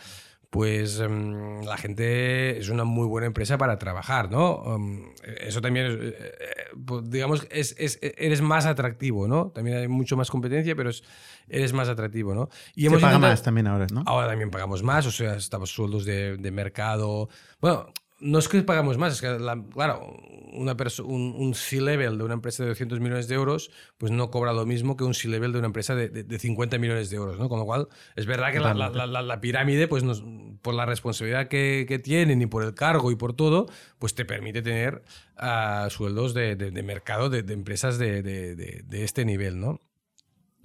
pues 0.50 1.00
em, 1.00 1.62
la 1.64 1.78
gente 1.78 2.58
es 2.58 2.70
una 2.70 2.84
muy 2.84 3.06
buena 3.08 3.28
empresa 3.28 3.58
para 3.58 3.78
trabajar, 3.78 4.32
¿no? 4.32 4.64
Em, 4.76 5.04
eso 5.42 5.62
también, 5.62 5.86
es, 5.86 5.94
eh, 5.96 6.16
eh, 6.20 6.54
pues, 6.86 7.10
digamos, 7.10 7.48
es, 7.52 7.76
es- 7.78 8.00
eres 8.02 8.42
más 8.42 8.66
atractivo, 8.66 9.28
¿no? 9.28 9.52
También 9.52 9.78
hay 9.78 9.88
mucho 9.88 10.18
más 10.18 10.32
competencia, 10.32 10.76
pero 10.76 10.90
es- 10.90 11.04
eres 11.48 11.72
más 11.74 11.88
atractivo, 11.88 12.34
¿no? 12.34 12.50
Y 12.76 12.84
Se 12.84 12.90
paga 12.90 12.98
intentado- 13.14 13.20
más 13.32 13.44
también 13.44 13.68
ahora, 13.68 13.86
¿no? 13.94 14.04
Ahora 14.08 14.28
también 14.28 14.50
pagamos 14.50 14.82
más, 14.82 15.06
o 15.06 15.12
sea, 15.12 15.36
estamos 15.36 15.70
sueldos 15.72 16.04
de, 16.06 16.38
de 16.38 16.52
mercado. 16.52 17.30
Bueno, 17.62 17.94
no 18.22 18.40
es 18.40 18.48
que 18.48 18.62
pagamos 18.64 18.98
más, 18.98 19.14
es 19.14 19.22
que, 19.22 19.40
la- 19.40 19.64
claro, 19.74 20.16
una 20.52 20.76
un, 21.00 21.34
un 21.38 21.54
C-level 21.54 22.18
de 22.18 22.24
una 22.24 22.34
empresa 22.34 22.64
de 22.64 22.70
200 22.70 23.00
millones 23.00 23.28
de 23.28 23.36
euros, 23.36 23.70
pues 23.98 24.12
no 24.12 24.32
cobra 24.32 24.52
lo 24.52 24.66
mismo 24.66 24.98
que 24.98 25.04
un 25.04 25.14
C-level 25.14 25.52
de 25.54 25.60
una 25.60 25.68
empresa 25.68 25.96
de, 25.96 26.10
de- 26.10 26.24
de 26.24 26.40
50 26.40 26.78
millones 26.80 27.10
de 27.10 27.16
euros, 27.18 27.38
¿no? 27.40 27.48
Con 27.50 27.60
lo 27.60 27.66
cual, 27.66 27.88
es 28.16 28.26
verdad 28.26 28.52
que 28.52 28.60
la, 28.60 28.74
la- 28.90 29.08
la- 29.08 29.22
pirámide, 29.42 29.88
pues 29.88 30.04
nos- 30.04 30.24
por 30.62 30.74
la 30.74 30.86
responsabilidad 30.86 31.48
que, 31.48 31.86
que 31.88 32.00
tienen 32.00 32.42
y 32.42 32.46
por 32.48 32.64
el 32.64 32.74
cargo 32.74 33.12
y 33.12 33.16
por 33.16 33.34
todo, 33.34 33.68
pues 34.00 34.16
te 34.16 34.26
permite 34.26 34.62
tener 34.62 35.04
ah, 35.38 35.88
sueldos 35.92 36.34
de, 36.34 36.56
de- 36.56 36.72
mercado 36.84 37.30
de, 37.30 37.44
empresas 37.54 37.98
de, 38.00 38.22
de- 38.24 38.56
de- 38.56 38.82
de 38.86 39.04
este 39.04 39.24
nivel, 39.26 39.60
¿no? 39.60 39.80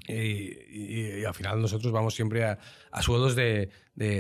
Y, 0.07 0.13
y- 0.13 1.21
y 1.21 1.25
al 1.25 1.35
final 1.35 1.61
nosotros 1.63 1.93
vamos 1.93 2.15
siempre 2.15 2.45
a, 2.45 2.59
a 2.91 3.03
sueldos 3.03 3.37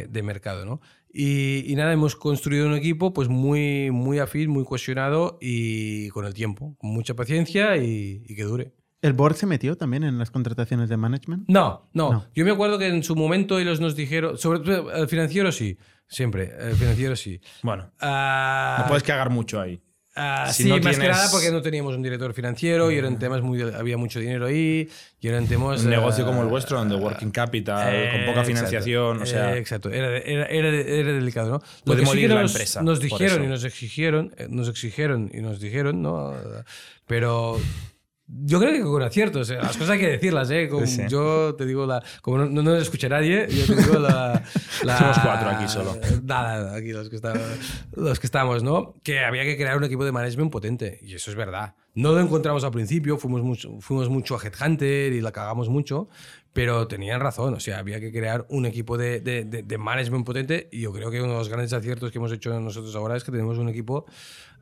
de 0.09 0.23
mercado, 0.23 0.65
¿no? 0.65 0.81
Y, 1.17 1.71
y 1.71 1.77
nada, 1.77 1.93
hemos 1.93 2.17
construido 2.17 2.67
un 2.67 2.75
equipo 2.75 3.13
pues 3.15 3.29
muy, 3.29 3.93
muy 3.93 4.19
afín, 4.19 4.51
muy 4.51 4.65
cohesionado 4.65 5.39
y 5.41 6.09
con 6.09 6.27
el 6.27 6.35
tiempo, 6.35 6.75
con 6.79 6.91
mucha 6.91 7.15
paciencia 7.15 7.77
y, 7.77 8.25
y 8.27 8.35
que 8.35 8.43
dure. 8.43 8.73
¿El 9.01 9.13
board 9.13 9.37
se 9.37 9.47
metió 9.47 9.77
también 9.77 10.03
en 10.03 10.19
las 10.19 10.31
contrataciones 10.33 10.89
de 10.89 10.97
management? 10.97 11.45
No, 11.49 11.89
no, 11.93 12.11
No. 12.13 12.27
Yo 12.35 12.45
me 12.45 12.51
acuerdo 12.51 12.79
que 12.79 12.89
en 12.89 13.03
su 13.05 13.15
momento 13.15 13.59
ellos 13.61 13.79
nos 13.81 13.95
dijeron, 13.95 14.39
sobre 14.39 14.59
todo 14.61 14.93
el 14.93 15.07
financiero 15.09 15.53
sí, 15.53 15.79
siempre, 16.09 16.51
el 16.59 16.75
financiero 16.75 17.15
sí. 17.15 17.41
Bueno, 17.63 17.93
Ah, 18.01 18.79
no 18.81 18.89
puedes 18.89 19.03
cagar 19.05 19.31
mucho 19.31 19.61
ahí. 19.61 19.81
Ah, 20.17 20.51
Si 20.53 20.63
sí, 20.63 20.69
no 20.69 20.79
más 20.79 20.97
que 20.97 21.09
nada 21.09 21.29
porque 21.31 21.51
no 21.51 21.61
teníamos 21.61 21.97
un 21.97 22.03
director 22.03 22.33
financiero 22.35 22.91
y 22.93 22.97
eran 22.99 23.19
temas 23.19 23.43
muy, 23.43 23.61
había 23.63 23.97
mucho 23.97 24.21
dinero 24.21 24.47
ahí 24.47 24.89
y 25.21 25.29
eran 25.29 25.47
temas... 25.49 25.83
Un 25.83 25.91
negocio 25.91 26.23
eh, 26.23 26.27
como 26.27 26.43
el 26.43 26.49
vuestro, 26.49 26.79
donde 26.79 26.95
working 26.95 27.33
capital, 27.33 27.93
con 28.13 28.21
poca 28.21 28.41
Exacto. 28.41 28.45
financiación, 28.47 29.23
o 29.23 29.27
sea, 29.27 29.57
Eh, 29.57 29.59
exacto, 29.59 29.91
era, 29.91 30.19
era, 30.19 30.47
era, 30.47 30.69
era 30.69 31.13
delicado, 31.13 31.51
¿no? 31.51 31.63
Lo 31.85 31.97
que 31.99 32.07
sí 32.07 32.29
la 32.29 32.43
nos, 32.43 32.53
empresa 32.53 32.83
Nos 32.83 33.01
dijeron 33.01 33.43
y 33.43 33.49
nos 33.49 33.65
exigieron, 33.65 34.33
eh, 34.37 34.47
nos 34.49 34.69
exigieron 34.69 35.31
y 35.35 35.41
nos 35.41 35.61
dijeron, 35.61 36.01
¿no? 36.01 36.33
Pero 37.07 37.59
yo 38.27 38.59
creo 38.59 38.73
que 38.73 38.81
con 38.81 39.03
acierto, 39.03 39.41
o 39.41 39.45
sea, 39.45 39.59
las 39.63 39.77
cosas 39.77 39.91
hay 39.91 39.99
que 40.01 40.09
decirlas, 40.09 40.51
¿eh? 40.51 40.69
Como 40.69 40.87
Sí. 40.87 41.03
Yo 41.09 41.55
te 41.57 41.67
digo, 41.67 41.85
la, 41.87 42.03
como 42.23 42.39
no, 42.39 42.47
no 42.47 42.63
nos 42.63 42.83
escucha 42.83 43.09
nadie, 43.09 43.47
yo 43.51 43.67
te 43.67 43.75
digo 43.83 43.99
la... 43.99 44.43
la- 44.85 44.99
Somos 44.99 45.19
cuatro 45.19 45.51
aquí 45.51 45.69
solo. 45.69 45.97
Nada, 46.25 46.75
aquí 46.75 46.93
los 46.93 47.09
que, 47.11 47.17
estamos, 47.17 47.43
los 47.93 48.19
que 48.19 48.27
estamos, 48.27 48.63
¿no? 48.63 48.95
Que 49.03 49.21
había 49.21 49.45
que 49.45 49.57
crear 49.57 49.77
un 49.77 49.85
equipo 49.85 50.05
de 50.05 50.13
management 50.13 50.51
potente, 50.51 50.99
y 51.03 51.15
eso 51.15 51.31
es 51.31 51.37
verdad. 51.37 51.75
No 51.95 52.13
lo 52.13 52.21
encontramos 52.21 52.65
al 52.65 52.71
principio, 52.73 53.19
fuimos 53.19 53.43
mucho, 53.43 53.79
fuimos 53.81 54.09
mucho 54.09 54.37
a 54.37 54.41
Headhunter 54.43 55.13
y 55.13 55.21
la 55.21 55.31
cagamos 55.31 55.69
mucho, 55.69 56.09
pero 56.53 56.89
tenían 56.89 57.21
razón, 57.21 57.55
o 57.55 57.61
sea, 57.61 57.79
había 57.79 58.01
que 58.01 58.11
crear 58.11 58.47
un 58.49 58.65
equipo 58.67 58.97
de, 58.97 59.21
de, 59.21 59.45
de- 59.45 59.63
de 59.63 59.79
management 59.79 60.25
potente 60.25 60.69
y 60.73 60.81
yo 60.81 60.93
creo 60.93 61.11
que 61.11 61.21
uno 61.21 61.33
de 61.33 61.39
los 61.39 61.49
grandes 61.49 61.73
aciertos 61.73 62.11
que 62.11 62.19
hemos 62.19 62.33
hecho 62.33 62.59
nosotros 62.59 62.95
ahora 62.97 63.17
es 63.17 63.23
que 63.25 63.33
tenemos 63.33 63.59
un 63.59 63.69
equipo 63.69 64.07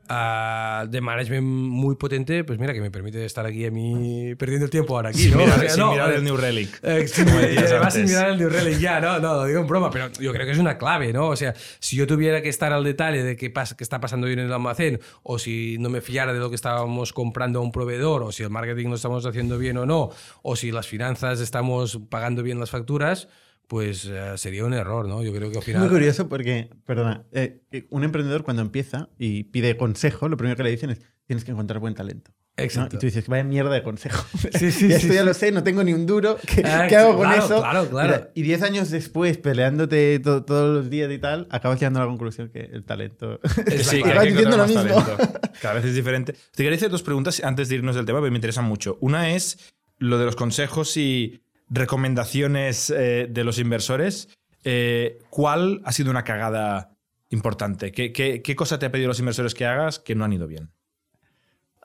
ah, 0.09 0.85
de 0.89 1.01
management 1.01 1.43
muy 1.45 1.95
potente, 1.95 2.43
pues 2.43 2.59
mira, 2.59 2.73
que 2.73 2.81
me 2.81 2.91
permite 2.91 3.23
estar 3.25 3.45
aquí 3.45 3.65
a 3.65 3.71
mí 3.71 4.35
perdiendo 4.35 4.65
el 4.65 4.71
tiempo 4.71 4.95
ahora 4.95 5.09
aquí, 5.09 5.29
¿no? 5.29 5.37
Mirar- 5.37 5.69
sin 5.69 5.79
no, 5.79 5.91
mirar 5.91 6.11
eh, 6.11 6.15
el 6.15 6.23
New 6.23 6.37
Relic. 6.37 6.79
eh, 6.83 6.93
decías 7.07 7.71
además 7.71 7.93
sin 7.93 8.05
mirar 8.05 8.29
el 8.31 8.37
New 8.37 8.49
Relic 8.49 8.79
ya, 8.79 8.99
no, 8.99 9.19
no, 9.19 9.33
lo 9.35 9.45
digo 9.45 9.61
en 9.61 9.67
broma, 9.67 9.89
pero 9.91 10.09
yo 10.19 10.31
creo 10.33 10.45
que 10.45 10.51
es 10.51 10.57
una 10.57 10.77
clave, 10.77 11.13
¿no? 11.13 11.27
O 11.29 11.35
sea, 11.35 11.53
si 11.79 11.95
yo 11.95 12.05
tuviera 12.07 12.41
que 12.41 12.49
estar 12.49 12.73
al 12.73 12.83
detalle 12.83 13.23
de 13.23 13.35
qué, 13.35 13.49
pasa, 13.49 13.75
qué 13.77 13.83
está 13.83 13.99
pasando 13.99 14.27
hoy 14.27 14.33
en 14.33 14.39
el 14.39 14.51
almacén, 14.53 14.99
o 15.23 15.39
si 15.39 15.77
no 15.79 15.89
me 15.89 16.01
fiara 16.01 16.33
de 16.33 16.39
lo 16.39 16.49
que 16.49 16.55
estábamos 16.55 17.13
comprando 17.13 17.59
a 17.59 17.61
un 17.61 17.71
proveedor, 17.71 18.23
o 18.23 18.31
si 18.31 18.43
el 18.43 18.49
marketing 18.49 18.89
lo 18.89 18.95
estamos 18.95 19.25
haciendo 19.25 19.57
bien 19.57 19.77
o 19.77 19.85
no, 19.85 20.09
o 20.41 20.55
si 20.55 20.71
las 20.71 20.87
finanzas 20.87 21.39
estamos 21.39 21.99
pagando 22.09 22.43
bien 22.43 22.59
las 22.59 22.69
facturas, 22.69 23.27
pues 23.73 24.05
eh, 24.05 24.33
sería 24.37 24.65
un 24.65 24.73
error, 24.75 25.07
¿no? 25.07 25.23
Yo 25.23 25.33
creo 25.33 25.49
que 25.49 25.57
al 25.57 25.63
final... 25.63 25.81
muy 25.81 25.89
curioso 25.89 26.29
porque, 26.29 26.69
perdona, 26.85 27.23
eh, 27.31 27.61
eh, 27.71 27.87
un 27.89 28.03
emprendedor 28.03 28.43
cuando 28.43 28.61
empieza 28.61 29.09
y 29.17 29.45
pide 29.45 29.75
consejo, 29.77 30.29
lo 30.29 30.37
primero 30.37 30.55
que 30.55 30.61
le 30.61 30.69
dicen 30.69 30.91
es 30.91 31.01
tienes 31.25 31.43
que 31.43 31.49
encontrar 31.53 31.79
buen 31.79 31.95
talento. 31.95 32.29
¿no? 32.55 32.63
Exacto. 32.63 32.97
Y 32.97 32.99
tú 32.99 33.07
dices, 33.07 33.27
vaya 33.27 33.43
mierda 33.43 33.71
de 33.73 33.81
consejo. 33.81 34.23
Sí, 34.59 34.71
sí, 34.71 34.87
ya 34.89 34.99
sí, 34.99 35.05
esto 35.07 35.13
ya 35.15 35.21
sí. 35.21 35.25
lo 35.25 35.33
sé, 35.33 35.51
no 35.51 35.63
tengo 35.63 35.83
ni 35.83 35.91
un 35.91 36.05
duro. 36.05 36.37
¿Qué, 36.45 36.61
Ah, 36.63 36.85
qué 36.87 36.97
hago 36.97 37.17
con 37.17 37.25
claro, 37.25 37.45
eso? 37.45 37.59
claro, 37.61 37.89
claro. 37.89 38.07
Mira, 38.09 38.31
y 38.35 38.43
10 38.43 38.61
años 38.61 38.91
después, 38.91 39.39
peleándote 39.39 40.19
to- 40.19 40.43
todos 40.45 40.75
los 40.75 40.91
días 40.91 41.11
y 41.11 41.17
tal, 41.17 41.47
acabas 41.49 41.79
llegando 41.79 41.99
a 41.99 42.03
la 42.03 42.09
conclusión 42.09 42.49
que 42.49 42.59
el 42.59 42.83
talento. 42.83 43.39
Es 43.65 43.87
Sí, 43.87 44.03
que 44.03 44.11
que 44.11 44.19
diciendo 44.19 44.55
encontrar 44.55 44.69
lo 44.69 44.75
más 44.75 44.85
mismo. 44.85 45.01
talento. 45.03 45.39
Cada 45.63 45.73
vez 45.73 45.85
es 45.85 45.95
diferente. 45.95 46.33
Te 46.33 46.61
quería 46.61 46.75
hacer 46.77 46.91
dos 46.91 47.01
preguntas 47.01 47.41
antes 47.43 47.69
de 47.69 47.75
irnos 47.77 47.95
del 47.95 48.05
tema, 48.05 48.19
porque 48.19 48.29
me 48.29 48.37
interesan 48.37 48.65
mucho. 48.65 48.99
Una 49.01 49.31
es 49.33 49.57
lo 49.97 50.19
de 50.19 50.25
los 50.25 50.35
consejos 50.35 50.95
y 50.97 51.39
recomendaciones 51.73 52.89
eh, 52.89 53.27
de 53.29 53.43
los 53.43 53.59
inversores. 53.59 54.29
Eh, 54.63 55.19
¿Cuál 55.29 55.81
ha 55.83 55.91
sido 55.91 56.11
una 56.11 56.23
cagada 56.23 56.95
importante? 57.29 57.91
¿Qué, 57.91 58.13
qué, 58.13 58.41
qué 58.41 58.55
cosa 58.55 58.79
te 58.79 58.85
ha 58.85 58.91
pedido 58.91 59.07
los 59.09 59.19
inversores 59.19 59.53
que 59.53 59.65
hagas 59.65 59.99
que 59.99 60.15
no 60.15 60.23
han 60.23 60.33
ido 60.33 60.47
bien? 60.47 60.71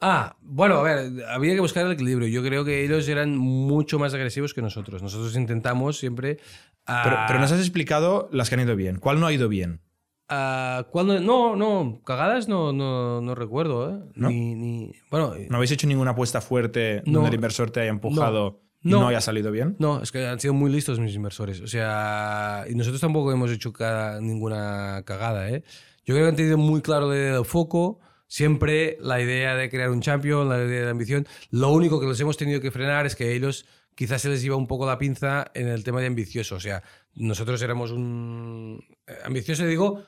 Ah, 0.01 0.37
bueno, 0.41 0.77
a 0.77 0.83
ver, 0.83 1.25
había 1.29 1.55
que 1.55 1.61
buscar 1.61 1.85
el 1.87 1.93
equilibrio. 1.93 2.29
Yo 2.29 2.43
creo 2.43 2.65
que 2.65 2.85
ellos 2.85 3.09
eran 3.09 3.37
mucho 3.37 3.99
más 3.99 4.15
agresivos 4.15 4.55
que 4.55 4.63
nosotros. 4.63 5.03
Nosotros 5.03 5.35
intentamos 5.37 5.99
siempre... 5.99 6.39
ah, 6.87 7.01
Pero, 7.03 7.17
pero 7.27 7.39
nos 7.41 7.51
has 7.51 7.59
explicado 7.59 8.29
las 8.31 8.49
que 8.49 8.55
han 8.55 8.61
ido 8.61 8.77
bien. 8.77 8.99
¿Cuál 9.01 9.19
no 9.19 9.27
ha 9.27 9.33
ido 9.33 9.49
bien? 9.49 9.81
ah, 10.29 10.87
¿cuándo? 10.93 11.19
No, 11.21 11.57
no, 11.57 12.01
cagadas 12.05 12.47
no, 12.49 12.73
no, 12.73 13.21
no 13.23 13.35
recuerdo, 13.35 13.91
¿eh? 13.91 14.03
¿No? 14.15 14.29
Ni, 14.29 14.55
ni- 14.55 14.93
bueno, 15.11 15.35
¿No 15.49 15.57
habéis 15.57 15.73
hecho 15.73 15.87
ninguna 15.89 16.11
apuesta 16.13 16.41
fuerte 16.43 17.03
No. 17.07 17.15
donde 17.15 17.31
el 17.31 17.35
inversor 17.37 17.71
te 17.71 17.81
haya 17.81 17.91
empujado 17.91 18.61
No. 18.83 19.01
no 19.01 19.09
haya 19.09 19.21
salido 19.21 19.51
bien? 19.51 19.75
No, 19.79 20.03
es 20.03 20.13
que 20.13 20.27
han 20.27 20.39
sido 20.39 20.55
muy 20.55 20.71
listos 20.71 21.01
mis 21.01 21.15
inversores. 21.15 21.61
O 21.61 21.67
sea, 21.67 22.65
y 22.71 22.75
nosotros 22.75 23.01
tampoco 23.01 23.33
hemos 23.33 23.51
hecho 23.51 23.73
ca- 23.73 24.19
ninguna 24.21 25.03
cagada, 25.05 25.49
¿eh? 25.51 25.65
Yo 26.05 26.15
creo 26.15 26.25
que 26.27 26.31
han 26.31 26.37
tenido 26.37 26.59
muy 26.59 26.81
claro 26.81 27.09
la 27.11 27.17
idea 27.17 27.35
del 27.35 27.45
foco, 27.45 28.01
siempre 28.29 28.97
la 29.01 29.21
idea 29.21 29.57
de 29.57 29.69
crear 29.69 29.91
un 29.91 30.01
champion, 30.01 30.49
la 30.49 30.59
idea 30.59 30.81
de 30.81 30.85
la 30.85 30.91
ambición. 30.93 31.27
Lo 31.51 31.71
único 31.73 31.99
que 32.01 32.07
los 32.07 32.19
hemos 32.21 32.37
tenido 32.37 32.61
que 32.61 32.71
frenar 32.71 33.05
es 33.07 33.17
que 33.17 33.35
ellos 33.35 33.67
quizás 33.95 34.23
se 34.23 34.29
les 34.29 34.45
iba 34.45 34.55
un 34.57 34.67
poco 34.69 34.87
la 34.87 34.97
pinza 34.97 35.51
en 35.55 35.67
el 35.69 35.83
tema 35.83 36.01
de 36.01 36.07
ambicioso. 36.07 36.55
O 36.55 36.61
sea, 36.61 36.83
nosotros 37.19 37.61
éramos 37.63 37.91
un... 37.91 38.83
eh, 39.07 39.13
Ambicioso, 39.25 39.65
digo, 39.67 40.03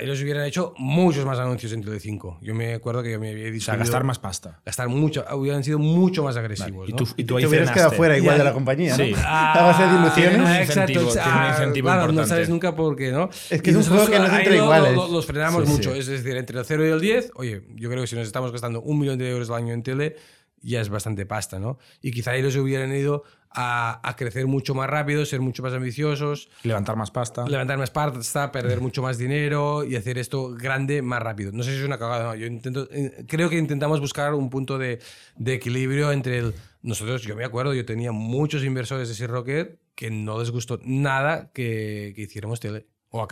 ellos 0.00 0.20
hubieran 0.22 0.44
hecho 0.46 0.72
muchos 0.78 1.24
más 1.26 1.38
anuncios 1.38 1.72
en 1.72 1.82
Telecinco. 1.82 2.38
Yo 2.40 2.54
me 2.54 2.72
acuerdo 2.74 3.02
que 3.02 3.12
yo 3.12 3.20
me 3.20 3.30
había 3.30 3.48
O 3.48 3.52
dicho... 3.52 3.66
sea, 3.66 3.76
gastar 3.76 4.02
más 4.02 4.18
pasta. 4.18 4.60
Gastar 4.64 4.88
mucho, 4.88 5.24
hubieran 5.36 5.62
sido 5.62 5.78
mucho 5.78 6.22
más 6.24 6.36
agresivos. 6.36 6.88
Y 6.88 6.92
¿no? 6.92 6.96
tú, 6.96 7.08
y 7.16 7.24
tú 7.24 7.36
ahí 7.36 7.42
Te 7.44 7.48
hubieras 7.48 7.70
quedado 7.70 7.92
fuera 7.92 8.16
igual 8.16 8.36
Ya, 8.36 8.38
de 8.38 8.44
la 8.44 8.54
compañía, 8.54 8.96
¿no? 8.96 9.04
sí. 9.04 9.14
A 9.24 9.62
base 9.62 9.82
de 9.86 9.94
ilusiones. 10.00 10.48
Ah, 10.48 10.62
incentivo, 10.62 11.02
exacto, 11.02 11.30
un 11.30 11.36
ah, 11.36 11.48
incentivo 11.50 11.86
claro, 11.86 12.12
no 12.12 12.26
sabes 12.26 12.48
nunca 12.48 12.74
por 12.74 12.96
qué, 12.96 13.12
¿no? 13.12 13.28
Es 13.50 13.60
que 13.62 13.70
Y 13.70 13.74
es 13.74 13.76
un 13.76 13.82
juego 13.84 13.96
nosotros 14.08 14.08
que 14.10 14.18
no 14.18 14.24
ahí 14.34 14.38
entre 14.42 14.56
lo- 14.56 14.64
iguales. 14.64 14.94
lo- 14.94 15.08
Los 15.08 15.26
frenamos 15.26 15.64
Sí, 15.66 15.70
mucho. 15.70 15.92
sí. 15.92 15.98
Es 15.98 16.06
decir, 16.06 16.36
entre 16.36 16.58
el 16.58 16.64
0 16.64 16.86
y 16.86 16.90
el 16.90 17.00
10, 17.00 17.30
oye, 17.34 17.62
yo 17.76 17.90
creo 17.90 18.00
que 18.02 18.06
si 18.06 18.16
nos 18.16 18.26
estamos 18.26 18.50
gastando 18.52 18.80
un 18.80 18.98
millón 18.98 19.18
de 19.18 19.30
euros 19.30 19.50
al 19.50 19.56
año 19.56 19.74
en 19.74 19.82
tele, 19.82 20.16
ya 20.60 20.80
es 20.80 20.88
bastante 20.88 21.24
pasta, 21.26 21.58
¿no? 21.60 21.78
Y 22.02 22.10
quizá 22.10 22.34
ellos 22.34 22.56
hubieran 22.56 22.92
ido 22.92 23.22
a, 23.50 24.00
a 24.08 24.16
crecer 24.16 24.46
mucho 24.46 24.74
más 24.74 24.88
rápido, 24.88 25.24
ser 25.26 25.40
mucho 25.40 25.62
más 25.62 25.72
ambiciosos, 25.72 26.48
Levantar 26.62 26.96
más 26.96 27.10
pasta. 27.10 27.46
levantar 27.48 27.78
más 27.78 27.90
pasta, 27.90 28.52
perder 28.52 28.80
mucho 28.80 29.02
más 29.02 29.18
dinero 29.18 29.84
y 29.84 29.96
hacer 29.96 30.18
esto 30.18 30.50
grande 30.54 31.02
más 31.02 31.22
rápido. 31.22 31.50
No 31.52 31.62
sé 31.62 31.70
si 31.72 31.78
es 31.78 31.84
una 31.84 31.98
cagada, 31.98 32.24
no. 32.24 32.34
Yo 32.34 32.46
intento, 32.46 32.88
eh, 32.90 33.24
creo 33.26 33.48
que 33.50 33.58
intentamos 33.58 34.00
buscar 34.00 34.34
un 34.34 34.50
punto 34.50 34.78
de, 34.78 34.98
de 35.36 35.54
equilibrio 35.54 36.12
entre 36.12 36.38
el. 36.38 36.54
Nosotros, 36.82 37.22
yo 37.22 37.34
me 37.34 37.44
acuerdo, 37.44 37.74
yo 37.74 37.84
tenía 37.84 38.12
muchos 38.12 38.62
inversores 38.64 39.08
de 39.08 39.14
ese 39.14 39.26
Rocket 39.26 39.78
que 39.96 40.10
no 40.10 40.38
les 40.38 40.50
gustó 40.50 40.78
nada 40.84 41.50
que, 41.52 42.12
que 42.14 42.22
hiciéramos 42.22 42.60
tele. 42.60 42.86
O 43.10 43.22
a 43.22 43.26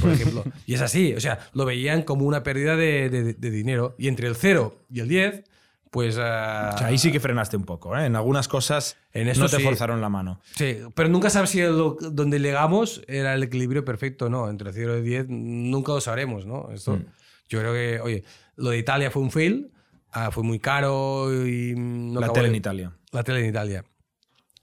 por 0.00 0.10
ejemplo. 0.12 0.44
Y 0.64 0.74
es 0.74 0.80
así, 0.80 1.12
o 1.14 1.20
sea, 1.20 1.40
lo 1.54 1.64
veían 1.64 2.02
como 2.02 2.24
una 2.24 2.42
pérdida 2.44 2.76
de, 2.76 3.10
de- 3.10 3.34
de 3.34 3.50
dinero. 3.50 3.96
Y 3.98 4.06
entre 4.08 4.28
el 4.28 4.36
0 4.36 4.84
y 4.88 5.00
el 5.00 5.08
10, 5.08 5.44
pues. 5.90 6.16
ah, 6.18 6.70
O 6.74 6.78
sea, 6.78 6.86
ahí 6.88 6.98
sí 6.98 7.10
que 7.12 7.20
frenaste 7.20 7.56
un 7.56 7.64
poco, 7.64 7.96
¿eh? 7.96 8.06
En 8.06 8.16
algunas 8.16 8.48
cosas 8.48 8.96
En 9.12 9.28
esto 9.28 9.44
no 9.44 9.48
te 9.50 9.56
sí. 9.56 9.62
forzaron 9.62 10.00
la 10.00 10.08
mano. 10.08 10.40
Sí, 10.56 10.78
pero 10.94 11.08
nunca 11.08 11.30
sabes 11.30 11.50
si 11.50 11.60
lo- 11.60 11.96
donde 12.00 12.38
llegamos 12.38 13.02
era 13.08 13.34
el 13.34 13.42
equilibrio 13.42 13.84
perfecto 13.84 14.28
no. 14.30 14.48
Entre 14.48 14.72
0 14.72 14.98
y 14.98 15.02
10 15.02 15.26
nunca 15.28 15.92
lo 15.92 16.00
sabremos, 16.00 16.46
¿no? 16.46 16.70
Esto, 16.72 16.96
Mm. 16.96 17.04
Yo 17.48 17.58
creo 17.58 17.72
que, 17.72 18.00
oye, 18.00 18.22
lo 18.56 18.70
de 18.70 18.78
Italia 18.78 19.10
fue 19.10 19.22
un 19.22 19.32
fail, 19.32 19.72
ah, 20.12 20.30
fue 20.30 20.44
muy 20.44 20.60
caro 20.60 21.32
y 21.46 21.74
no 21.76 22.20
la 22.20 22.32
tele 22.32 22.46
en 22.46 22.52
de- 22.52 22.58
Italia. 22.58 22.92
La 23.10 23.24
tele 23.24 23.40
en 23.40 23.46
Italia. 23.50 23.84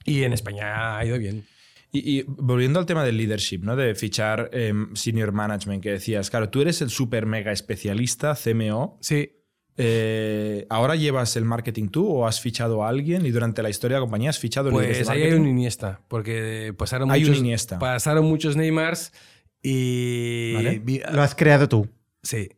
Y 0.05 0.23
en 0.23 0.31
España 0.31 0.97
ha 0.97 1.03
ido 1.05 1.17
bien. 1.19 1.45
Y, 1.91 2.19
y 2.19 2.23
volviendo 2.27 2.79
al 2.79 2.85
tema 2.85 3.03
del 3.03 3.17
leadership, 3.17 3.59
¿no? 3.61 3.75
De 3.75 3.93
fichar 3.95 4.49
em, 4.53 4.95
senior 4.95 5.33
management 5.33 5.83
que 5.83 5.91
decías, 5.91 6.29
claro, 6.29 6.49
tú 6.49 6.61
eres 6.61 6.81
el 6.81 6.89
super 6.89 7.25
mega 7.25 7.51
especialista 7.51 8.35
CMO. 8.35 8.97
Sí. 9.01 9.33
Eh, 9.79 10.65
¿Ahora 10.69 10.95
llevas 10.95 11.35
el 11.37 11.45
marketing 11.45 11.89
tú 11.89 12.07
o 12.07 12.27
has 12.27 12.41
fichado 12.41 12.83
a 12.83 12.89
alguien 12.89 13.25
y 13.25 13.31
durante 13.31 13.61
la 13.61 13.69
historia 13.69 13.95
de 13.95 13.99
la 13.99 14.05
compañía 14.05 14.31
has 14.31 14.39
fichado 14.39 14.71
Pues 14.71 14.87
de 14.87 14.93
ahí 15.13 15.21
hay 15.21 15.29
marketing? 15.29 15.41
un 15.41 15.47
Iniesta, 15.47 16.01
porque 16.07 16.73
pasaron 16.77 17.11
Hay 17.11 17.23
un 17.23 17.29
muchos, 17.29 17.39
Iniesta. 17.43 17.77
pasaron 17.79 18.25
muchos 18.25 18.55
Neymars 18.55 19.13
y... 19.61 20.53
Vale. 20.55 20.79
vi- 20.79 21.01
Lo 21.11 21.21
has 21.21 21.35
creado 21.35 21.67
tú. 21.69 21.87
sí, 22.23 22.49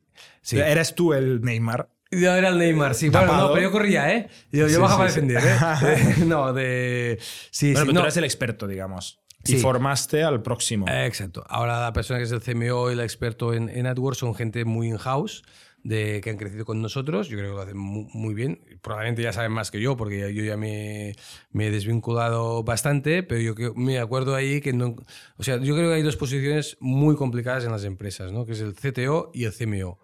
sí. 0.41 0.57
Eres 0.59 0.95
tú 0.95 1.13
el 1.13 1.41
Neymar. 1.41 1.89
Yo 2.11 2.33
era 2.33 2.49
el 2.49 2.57
Neymar, 2.57 2.95
sí. 2.95 3.09
Bueno, 3.09 3.27
Tapado. 3.27 3.47
no, 3.49 3.53
pero 3.53 3.67
yo 3.67 3.71
corría, 3.71 4.11
¿eh? 4.15 4.29
Yo, 4.51 4.61
yo 4.67 4.69
Sí, 4.69 4.77
bajaba 4.81 5.07
sí, 5.09 5.19
a 5.19 5.21
defender, 5.21 5.43
¿eh? 5.45 6.15
no, 6.25 6.53
de... 6.53 7.19
Sí, 7.51 7.73
bueno, 7.73 7.79
sí, 7.81 7.85
pero 7.85 7.85
no. 7.93 7.99
tú 7.99 8.03
eres 8.05 8.17
el 8.17 8.23
experto, 8.23 8.67
digamos. 8.67 9.19
Y 9.45 9.55
formaste 9.57 10.23
al 10.23 10.41
próximo. 10.41 10.87
Eh, 10.89 11.05
Exacto. 11.05 11.45
Ahora 11.47 11.79
la 11.81 11.93
persona 11.93 12.17
que 12.19 12.25
es 12.25 12.31
el 12.31 12.41
CMO 12.41 12.89
y 12.89 12.93
el 12.93 12.99
experto 12.99 13.53
en, 13.53 13.69
en 13.69 13.85
AdWords 13.87 14.17
son 14.17 14.33
gente 14.35 14.65
muy 14.65 14.87
in-house, 14.87 15.43
de, 15.83 16.21
que 16.21 16.29
han 16.29 16.37
crecido 16.37 16.65
con 16.65 16.81
nosotros. 16.81 17.27
Yo 17.29 17.37
creo 17.37 17.51
que 17.51 17.55
lo 17.55 17.61
hacen 17.61 17.77
mu- 17.77 18.07
muy, 18.13 18.33
bien. 18.33 18.59
Probablemente 18.81 19.21
ya 19.21 19.33
saben 19.33 19.51
más 19.51 19.71
que 19.71 19.79
yo, 19.81 19.95
porque 19.97 20.33
yo 20.33 20.43
ya 20.43 20.57
me, 20.57 21.15
me 21.51 21.67
he 21.67 21.71
desvinculado 21.71 22.63
bastante, 22.63 23.23
pero 23.23 23.41
yo 23.41 23.55
creo- 23.55 23.73
me 23.75 23.99
acuerdo 23.99 24.35
ahí 24.35 24.61
que 24.61 24.73
no... 24.73 24.95
O 25.37 25.43
sea, 25.43 25.57
yo 25.57 25.75
creo 25.75 25.89
que 25.89 25.95
hay 25.95 26.03
dos 26.03 26.17
posiciones 26.17 26.77
muy 26.79 27.15
complicadas 27.15 27.65
en 27.65 27.71
las 27.71 27.83
empresas, 27.85 28.31
¿no? 28.31 28.45
Que 28.45 28.53
es 28.53 28.61
el 28.61 28.73
CTO 28.75 29.31
y 29.33 29.45
el 29.45 29.53
CMO. 29.53 29.99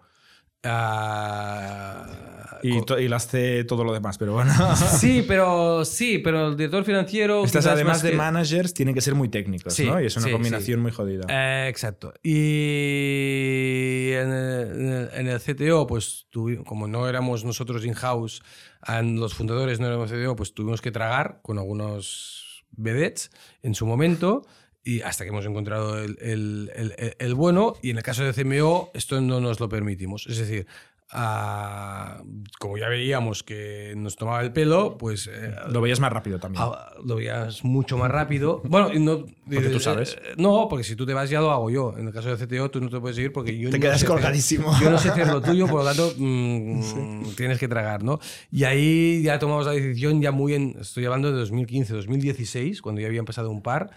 Ah, 0.62 2.06
y, 2.62 2.78
y 3.02 3.12
hace 3.12 3.64
todo 3.64 3.84
lo 3.84 3.92
demás, 3.92 4.18
pero 4.18 4.32
bueno. 4.32 4.52
Sí, 4.76 5.24
pero 5.28 5.84
sí, 5.84 6.18
pero 6.18 6.48
el 6.48 6.56
director 6.56 6.84
financiero. 6.84 7.44
Estas, 7.44 7.66
además 7.66 7.96
más 7.96 8.02
de 8.02 8.10
que- 8.10 8.16
managers, 8.16 8.74
tienen 8.74 8.94
que 8.94 9.00
ser 9.00 9.14
muy 9.14 9.28
técnicos, 9.28 9.74
Sí, 9.74 9.84
¿no? 9.86 10.00
Y 10.00 10.06
es 10.06 10.16
una 10.16 10.26
sí, 10.26 10.32
combinación 10.32 10.78
sí. 10.78 10.82
muy 10.82 10.92
jodida. 10.92 11.26
Eh, 11.28 11.68
exacto. 11.68 12.12
Y 12.22 14.10
en 14.12 14.32
el, 14.32 15.10
en 15.28 15.38
CTO, 15.38 15.86
pues 15.86 16.26
como 16.64 16.88
no 16.88 17.08
éramos 17.08 17.44
nosotros 17.44 17.84
in-house, 17.84 18.42
los 19.02 19.34
fundadores 19.34 19.80
no 19.80 19.86
éramos 19.86 20.10
CTO, 20.10 20.36
pues 20.36 20.54
tuvimos 20.54 20.80
que 20.80 20.90
tragar 20.90 21.40
con 21.42 21.58
algunos 21.58 22.64
vedettes 22.72 23.30
en 23.62 23.74
su 23.74 23.86
momento. 23.86 24.42
Y 24.86 25.00
hasta 25.02 25.24
que 25.24 25.30
hemos 25.30 25.44
encontrado 25.44 25.98
el, 25.98 26.16
el- 26.20 26.70
el- 26.76 27.16
el- 27.18 27.34
bueno, 27.34 27.74
y 27.82 27.90
en 27.90 27.96
el 27.96 28.02
caso 28.04 28.22
de 28.24 28.32
CMO, 28.32 28.90
esto 28.94 29.20
no 29.20 29.40
nos 29.40 29.58
lo 29.58 29.68
permitimos. 29.68 30.26
Es 30.28 30.38
decir, 30.38 30.66
ah, 31.10 32.22
como 32.60 32.78
ya 32.78 32.88
veíamos 32.88 33.42
que 33.42 33.94
nos 33.96 34.14
tomaba 34.16 34.42
el 34.42 34.52
pelo, 34.52 34.96
pues 34.98 35.26
eh, 35.32 35.54
Lo 35.70 35.80
veías 35.80 35.98
más 35.98 36.12
rápido 36.12 36.38
también. 36.38 36.62
Ah, 36.64 36.90
lo 37.04 37.16
veías 37.16 37.64
mucho 37.64 37.98
más 37.98 38.10
rápido. 38.10 38.62
Bueno, 38.64 38.90
no, 38.94 39.26
Porque 39.52 39.68
tú 39.70 39.80
sabes. 39.80 40.14
eh, 40.22 40.34
No, 40.36 40.68
porque 40.68 40.84
si 40.84 40.94
tú 40.94 41.04
te 41.04 41.14
vas 41.14 41.30
ya 41.30 41.40
lo 41.40 41.50
hago 41.50 41.68
yo. 41.70 41.94
En 41.98 42.06
el 42.06 42.12
caso 42.12 42.34
de 42.34 42.36
CTO 42.46 42.70
tú 42.70 42.80
no 42.80 42.88
te 42.88 43.00
puedes 43.00 43.18
ir 43.18 43.32
porque 43.32 43.58
yo 43.58 43.70
Te 43.70 43.78
no 43.78 43.82
quedas 43.82 44.00
sé 44.00 44.06
hacer- 44.06 44.14
colgadísimo. 44.16 44.72
yo 44.80 44.90
no 44.90 44.98
sé 44.98 45.08
hacer 45.10 45.26
lo 45.28 45.40
tuyo, 45.40 45.66
por 45.66 45.80
lo 45.82 45.86
tanto 45.86 46.12
mm, 46.18 47.34
tienes 47.36 47.58
que 47.58 47.66
tragar, 47.68 48.02
¿no? 48.04 48.18
Y 48.52 48.64
ahí 48.64 49.22
ya 49.22 49.38
tomamos 49.38 49.66
la 49.66 49.72
decisión 49.72 50.20
ya 50.22 50.30
muy 50.32 50.54
en, 50.54 50.76
estoy 50.80 51.04
hablando 51.06 51.32
de 51.32 51.38
2015, 51.38 51.92
2016, 51.94 52.82
cuando 52.82 53.00
ya 53.00 53.08
habían 53.08 53.24
pasado 53.24 53.50
un 53.50 53.62
par, 53.62 53.90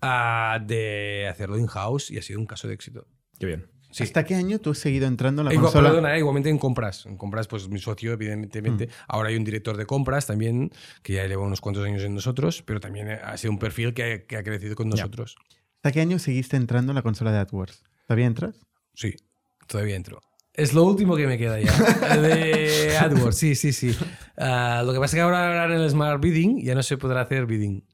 de 0.00 1.28
hacerlo 1.30 1.58
in-house 1.58 2.10
y 2.10 2.18
ha 2.18 2.22
sido 2.22 2.38
un 2.40 2.46
caso 2.46 2.68
de 2.68 2.74
éxito. 2.74 3.06
Qué 3.38 3.46
bien. 3.46 3.66
Sí. 3.90 4.02
¿Hasta 4.02 4.24
qué 4.24 4.34
año 4.34 4.58
tú 4.58 4.72
has 4.72 4.78
seguido 4.78 5.06
entrando 5.06 5.40
en 5.40 5.46
la 5.48 5.54
Igual, 5.54 5.72
consola? 5.72 5.88
perdona, 5.88 6.14
eh, 6.14 6.18
igualmente 6.18 6.50
en 6.50 6.58
compras. 6.58 7.06
En 7.06 7.16
compras, 7.16 7.48
pues 7.48 7.68
mi 7.68 7.78
socio, 7.78 8.12
evidentemente. 8.12 8.90
Ahora 9.08 9.30
hay 9.30 9.36
un 9.36 9.44
director 9.44 9.78
de 9.78 9.86
compras 9.86 10.26
también, 10.26 10.70
que 11.02 11.14
ya 11.14 11.26
lleva 11.26 11.42
unos 11.42 11.62
cuantos 11.62 11.86
años 11.86 12.02
en 12.02 12.14
nosotros, 12.14 12.62
pero 12.66 12.80
también 12.80 13.08
ha 13.08 13.36
sido 13.38 13.50
un 13.52 13.58
perfil 13.58 13.94
que, 13.94 14.26
que 14.28 14.36
ha 14.36 14.42
crecido 14.42 14.76
con 14.76 14.90
nosotros. 14.90 15.36
¿Hasta 15.76 15.92
qué 15.92 16.00
año 16.02 16.18
seguiste 16.18 16.56
entrando 16.58 16.92
en 16.92 16.96
la 16.96 17.02
consola 17.02 17.32
de 17.32 17.38
AdWords? 17.38 17.82
¿Todavía 18.06 18.26
entras? 18.26 18.56
Sí, 18.94 19.14
todavía 19.66 19.96
entro. 19.96 20.20
Es 20.52 20.74
lo 20.74 20.82
último 20.84 21.16
que 21.16 21.26
me 21.26 21.38
queda 21.38 21.58
ya. 21.60 21.72
De 22.20 22.96
AdWords, 22.98 23.36
sí, 23.38 23.54
sí, 23.54 23.72
sí. 23.72 23.96
Ah, 24.36 24.82
lo 24.84 24.92
que 24.92 24.98
pasa 24.98 25.12
es 25.12 25.18
que 25.18 25.20
ahora 25.22 25.64
en 25.64 25.80
el 25.80 25.88
Smart 25.88 26.20
Bidding 26.20 26.62
ya 26.62 26.74
no 26.74 26.82
se 26.82 26.98
podrá 26.98 27.22
hacer 27.22 27.46
bidding. 27.46 27.84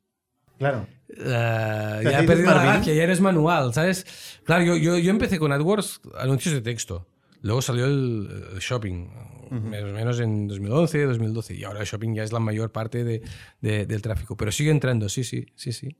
Claro. 0.58 0.86
Ah, 1.26 1.98
¿Te 2.02 2.10
ya 2.10 2.20
he 2.20 2.26
perdido 2.26 2.54
la 2.54 2.62
gracia, 2.64 2.94
ya 2.94 3.02
eres 3.04 3.20
manual, 3.20 3.72
¿sabes? 3.74 4.06
Claro, 4.44 4.64
yo, 4.64 4.76
yo, 4.76 4.98
yo 4.98 5.10
empecé 5.10 5.38
con 5.38 5.52
AdWords, 5.52 6.00
anuncios 6.18 6.54
de 6.54 6.60
texto. 6.60 7.06
Luego 7.42 7.60
salió 7.60 7.84
el, 7.84 8.28
el 8.54 8.58
shopping, 8.60 9.06
más 9.50 9.82
o 9.82 9.86
menos 9.86 10.18
en 10.20 10.48
2011, 10.48 11.04
2012. 11.04 11.54
Y 11.54 11.64
ahora 11.64 11.80
el 11.80 11.86
shopping 11.86 12.14
ya 12.14 12.22
es 12.22 12.32
la 12.32 12.40
mayor 12.40 12.72
parte 12.72 13.04
de- 13.04 13.22
de- 13.60 13.84
del 13.86 14.00
tráfico. 14.00 14.34
Pero 14.36 14.50
sigue 14.50 14.70
entrando, 14.70 15.08
sí, 15.10 15.24
sí, 15.24 15.46
sí, 15.54 15.72
sí. 15.72 15.94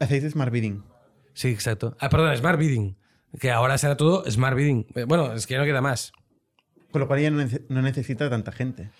Hacéis 0.00 0.24
Smart 0.32 0.52
Bidding. 0.52 0.82
Sí, 1.34 1.48
exacto. 1.48 1.96
Ah, 2.00 2.08
perdón, 2.08 2.36
Smart 2.36 2.58
Bidding. 2.58 2.96
Que 3.38 3.50
ahora 3.52 3.78
será 3.78 3.96
todo 3.96 4.28
Smart 4.30 4.56
Bidding. 4.56 4.86
Eh, 4.96 5.04
Bueno, 5.04 5.32
es 5.32 5.46
que 5.46 5.54
ya 5.54 5.60
no 5.60 5.64
queda 5.66 5.80
más. 5.80 6.12
Con 6.90 7.00
lo 7.00 7.06
cual 7.06 7.20
ya 7.22 7.30
no, 7.30 7.46
no 7.68 7.80
necesita 7.82 8.28
tanta 8.28 8.50
gente. 8.52 8.90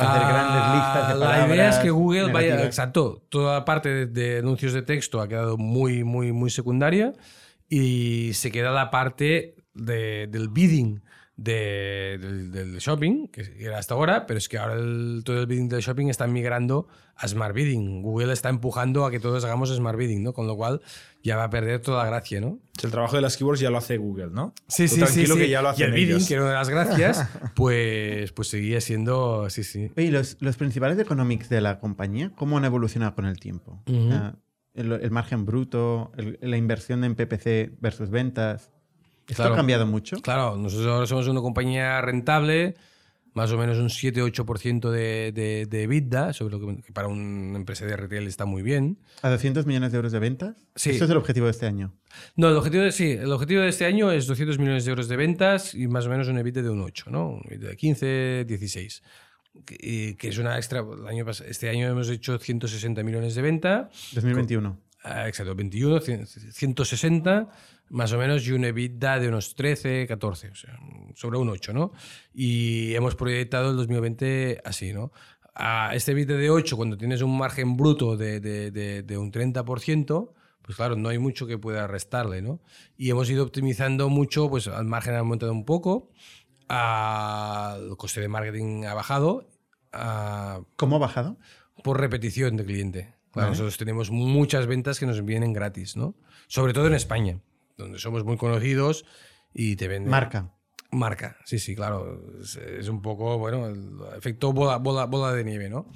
Hacer 0.00 0.22
grandes 0.28 0.62
Ah, 0.62 0.74
listas 0.74 1.08
de 1.08 1.14
palabras. 1.20 1.48
La 1.48 1.54
idea 1.54 1.68
es 1.70 1.76
que 1.78 1.90
Google 1.90 2.22
vaya. 2.32 2.38
negativas. 2.48 2.66
Exacto. 2.66 3.22
Toda 3.28 3.54
la 3.58 3.64
parte 3.64 3.88
de, 3.88 4.06
de 4.06 4.38
anuncios 4.38 4.72
de 4.72 4.82
texto 4.82 5.20
ha 5.20 5.28
quedado 5.28 5.56
muy, 5.58 6.04
muy, 6.04 6.32
muy 6.32 6.50
secundaria 6.50 7.12
y 7.68 8.32
se 8.34 8.50
queda 8.50 8.70
la 8.70 8.90
parte 8.90 9.54
de- 9.74 10.26
del 10.26 10.48
bidding 10.48 11.02
de- 11.36 12.18
del, 12.20 12.52
del 12.52 12.78
shopping, 12.78 13.28
que 13.28 13.42
era 13.58 13.78
hasta 13.78 13.94
ahora, 13.94 14.26
pero 14.26 14.36
es 14.38 14.48
que 14.48 14.58
ahora 14.58 14.74
el- 14.74 15.22
todo 15.24 15.40
el 15.40 15.46
bidding 15.46 15.68
del 15.70 15.80
shopping 15.80 16.08
está 16.08 16.26
migrando 16.26 16.86
a 17.16 17.26
Smart 17.28 17.54
Bidding. 17.54 18.02
Google 18.02 18.32
está 18.32 18.48
empujando 18.50 19.06
a 19.06 19.10
que 19.10 19.20
todos 19.20 19.44
hagamos 19.44 19.74
Smart 19.74 19.96
Bidding, 19.98 20.22
¿no? 20.22 20.32
Con 20.32 20.46
lo 20.46 20.56
cual 20.56 20.80
ya 21.22 21.36
va 21.36 21.44
a 21.44 21.50
perder 21.50 21.80
toda 21.80 22.02
la 22.04 22.10
gracia, 22.10 22.40
¿no? 22.40 22.58
El 22.82 22.90
trabajo 22.90 23.16
de 23.16 23.22
las 23.22 23.36
keywords 23.36 23.60
ya 23.60 23.68
lo 23.70 23.76
hace 23.78 23.98
Google, 23.98 24.30
¿no? 24.30 24.54
Sí, 24.68 24.84
Tú 24.88 24.94
sí, 24.94 25.00
tranquilo 25.00 25.34
sí, 25.34 25.40
que 25.42 25.48
ya 25.50 25.60
lo 25.60 25.68
y 25.68 25.72
hacen 25.72 25.86
el 25.86 25.92
bidding, 25.92 26.08
ellos. 26.16 26.28
que 26.28 26.34
era 26.34 26.42
una 26.44 26.52
de 26.52 26.56
las 26.58 26.68
gracias, 26.70 27.28
pues, 27.54 28.32
pues 28.32 28.48
seguía 28.48 28.80
siendo. 28.80 29.48
Sí, 29.50 29.62
sí. 29.64 29.90
Oye, 29.96 30.06
¿y 30.06 30.10
los, 30.10 30.36
los 30.40 30.56
principales 30.56 30.98
economics 30.98 31.48
de 31.50 31.60
la 31.60 31.78
compañía, 31.78 32.32
¿cómo 32.36 32.56
han 32.56 32.64
evolucionado 32.64 33.14
con 33.14 33.26
el 33.26 33.38
tiempo? 33.38 33.82
El, 34.72 34.92
el 34.92 35.10
margen 35.10 35.44
bruto, 35.46 36.12
el- 36.16 36.38
la 36.40 36.56
inversión 36.56 37.02
en 37.04 37.14
PPC 37.16 37.72
versus 37.80 38.08
ventas. 38.10 38.70
¿Esto 39.26 39.42
Claro. 39.42 39.54
ha 39.54 39.56
cambiado 39.56 39.86
mucho? 39.86 40.16
Claro, 40.22 40.56
nosotros 40.56 40.86
ahora 40.88 41.06
somos 41.06 41.28
una 41.28 41.40
compañía 41.40 42.00
rentable, 42.00 42.76
más 43.32 43.52
o 43.52 43.58
menos 43.58 43.78
un 43.78 43.88
7-8% 43.88 44.90
de, 44.90 45.32
de, 45.32 45.66
de 45.66 45.82
EBITDA, 45.82 46.32
sobre 46.32 46.58
lo 46.58 46.66
que, 46.66 46.82
que 46.82 46.92
para 46.92 47.08
una 47.08 47.56
empresa 47.56 47.86
de 47.86 47.96
retail 47.96 48.26
está 48.26 48.44
muy 48.44 48.62
bien. 48.62 48.98
¿A 49.22 49.30
200 49.30 49.66
millones 49.66 49.92
de 49.92 49.96
euros 49.96 50.12
de 50.12 50.18
ventas? 50.18 50.56
Sí. 50.74 50.90
Esto 50.90 51.04
es 51.04 51.10
el 51.10 51.16
objetivo 51.16 51.46
de 51.46 51.52
este 51.52 51.66
año. 51.66 51.94
No, 52.36 52.48
el 52.48 52.56
objetivo, 52.56 52.82
de, 52.82 52.92
sí, 52.92 53.12
el 53.12 53.32
objetivo 53.32 53.62
de 53.62 53.68
este 53.68 53.86
año 53.86 54.10
es 54.10 54.26
200 54.26 54.58
millones 54.58 54.84
de 54.84 54.90
euros 54.90 55.08
de 55.08 55.16
ventas 55.16 55.74
y 55.74 55.86
más 55.86 56.06
o 56.06 56.10
menos 56.10 56.28
un 56.28 56.38
EBITDA 56.38 56.62
de 56.62 56.70
un 56.70 56.80
8, 56.80 57.10
¿no? 57.10 57.30
Un 57.30 57.42
EBITDA 57.46 57.68
de 57.68 57.76
15, 57.76 58.44
16. 58.48 59.02
Que, 59.64 60.16
que 60.18 60.28
es 60.28 60.38
una 60.38 60.56
extra. 60.56 60.80
El 60.80 61.06
año 61.08 61.26
este 61.28 61.68
año 61.68 61.88
hemos 61.88 62.08
hecho 62.08 62.38
160 62.38 63.02
millones 63.02 63.34
de 63.34 63.42
venta. 63.42 63.90
2021. 64.14 64.78
Ah, 65.02 65.28
exacto, 65.28 65.54
21, 65.54 66.00
100, 66.00 66.26
160, 66.26 67.48
más 67.90 68.12
o 68.12 68.18
menos, 68.18 68.46
y 68.46 68.52
un 68.52 68.64
EBITDA 68.64 69.18
de 69.18 69.28
unos 69.28 69.54
13, 69.54 70.06
14, 70.06 70.48
o 70.48 70.54
sea, 70.54 70.78
sobre 71.14 71.38
un 71.38 71.48
8, 71.48 71.72
¿no? 71.72 71.92
Y 72.32 72.94
hemos 72.94 73.14
proyectado 73.16 73.70
el 73.70 73.76
2020 73.76 74.62
así, 74.64 74.92
¿no? 74.92 75.12
A 75.54 75.94
este 75.94 76.12
EBITDA 76.12 76.36
de 76.36 76.50
8, 76.50 76.76
cuando 76.76 76.96
tienes 76.96 77.20
un 77.20 77.36
margen 77.36 77.76
bruto 77.76 78.16
de, 78.16 78.40
de, 78.40 78.70
de, 78.70 79.02
de 79.02 79.18
un 79.18 79.30
30%, 79.30 80.32
pues 80.62 80.76
claro, 80.76 80.96
no 80.96 81.08
hay 81.08 81.18
mucho 81.18 81.46
que 81.46 81.58
pueda 81.58 81.86
restarle, 81.86 82.42
¿no? 82.42 82.60
Y 82.96 83.10
hemos 83.10 83.28
ido 83.28 83.44
optimizando 83.44 84.08
mucho, 84.08 84.48
pues 84.48 84.68
al 84.68 84.84
margen 84.84 85.14
ha 85.14 85.18
aumentado 85.18 85.52
un 85.52 85.64
poco, 85.64 86.10
el 86.68 87.96
coste 87.96 88.20
de 88.20 88.28
marketing 88.28 88.84
ha 88.84 88.94
bajado, 88.94 89.48
ah, 89.92 90.60
¿Cómo 90.76 90.96
ha 90.96 91.00
bajado? 91.00 91.38
por 91.82 91.98
repetición 91.98 92.56
de 92.56 92.64
cliente. 92.64 93.00
Claro, 93.32 93.48
Vale. 93.48 93.50
Nosotros 93.50 93.76
tenemos 93.78 94.10
muchas 94.10 94.66
ventas 94.66 94.98
que 94.98 95.06
nos 95.06 95.24
vienen 95.24 95.52
gratis, 95.52 95.96
¿no? 95.96 96.14
Sobre 96.46 96.72
todo 96.72 96.86
en 96.88 96.94
España, 96.94 97.40
donde 97.80 97.98
somos 97.98 98.24
muy 98.24 98.36
conocidos 98.36 99.04
y 99.52 99.76
te 99.76 99.88
venden. 99.88 100.10
Marca. 100.10 100.52
Marca, 100.92 101.36
sí, 101.44 101.58
sí, 101.58 101.74
claro. 101.76 102.20
Es, 102.40 102.56
es 102.56 102.88
un 102.88 103.00
poco, 103.02 103.38
bueno, 103.38 103.66
el 103.68 103.90
efecto 104.16 104.52
bola, 104.52 104.76
bola, 104.78 105.06
bola 105.06 105.32
de 105.32 105.44
nieve, 105.44 105.68
¿no? 105.70 105.86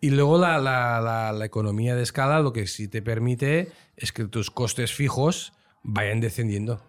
Y 0.00 0.10
luego 0.10 0.38
la, 0.38 0.58
la- 0.58 1.00
la- 1.00 1.32
la 1.32 1.44
economía 1.44 1.94
de 1.96 2.02
escala 2.02 2.40
lo 2.40 2.52
que 2.52 2.66
sí 2.66 2.88
te 2.88 3.02
permite 3.02 3.68
es 3.96 4.12
que 4.12 4.24
tus 4.26 4.50
costes 4.50 4.92
fijos 4.94 5.52
vayan 5.82 6.20
descendiendo. 6.20 6.82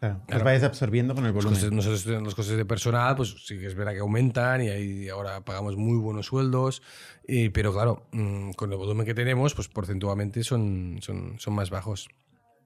Claro. 0.00 0.14
Los 0.18 0.26
Claro. 0.26 0.44
vayas 0.44 0.62
absorbiendo 0.62 1.14
con 1.14 1.24
el 1.26 1.32
Los 1.32 1.44
volumen. 1.44 1.54
costes- 1.60 1.72
nosotros 1.72 2.04
tenemos 2.04 2.24
los 2.24 2.34
costes 2.34 2.56
de 2.56 2.64
personal, 2.64 3.16
pues 3.16 3.34
sí 3.46 3.58
que 3.58 3.66
es 3.66 3.74
verdad 3.74 3.92
que 3.94 3.98
aumentan 3.98 4.62
y 4.62 4.68
ahí 4.68 5.08
ahora 5.08 5.44
pagamos 5.44 5.76
muy 5.76 5.98
buenos 5.98 6.26
sueldos, 6.26 6.82
y- 7.26 7.48
pero 7.48 7.72
claro, 7.72 8.06
mm, 8.12 8.52
con 8.52 8.70
el 8.70 8.78
volumen 8.78 9.04
que 9.06 9.14
tenemos, 9.14 9.54
pues 9.54 9.68
porcentualmente 9.68 10.44
son, 10.44 10.98
son, 11.00 11.38
son 11.40 11.54
más 11.54 11.70
bajos. 11.70 12.08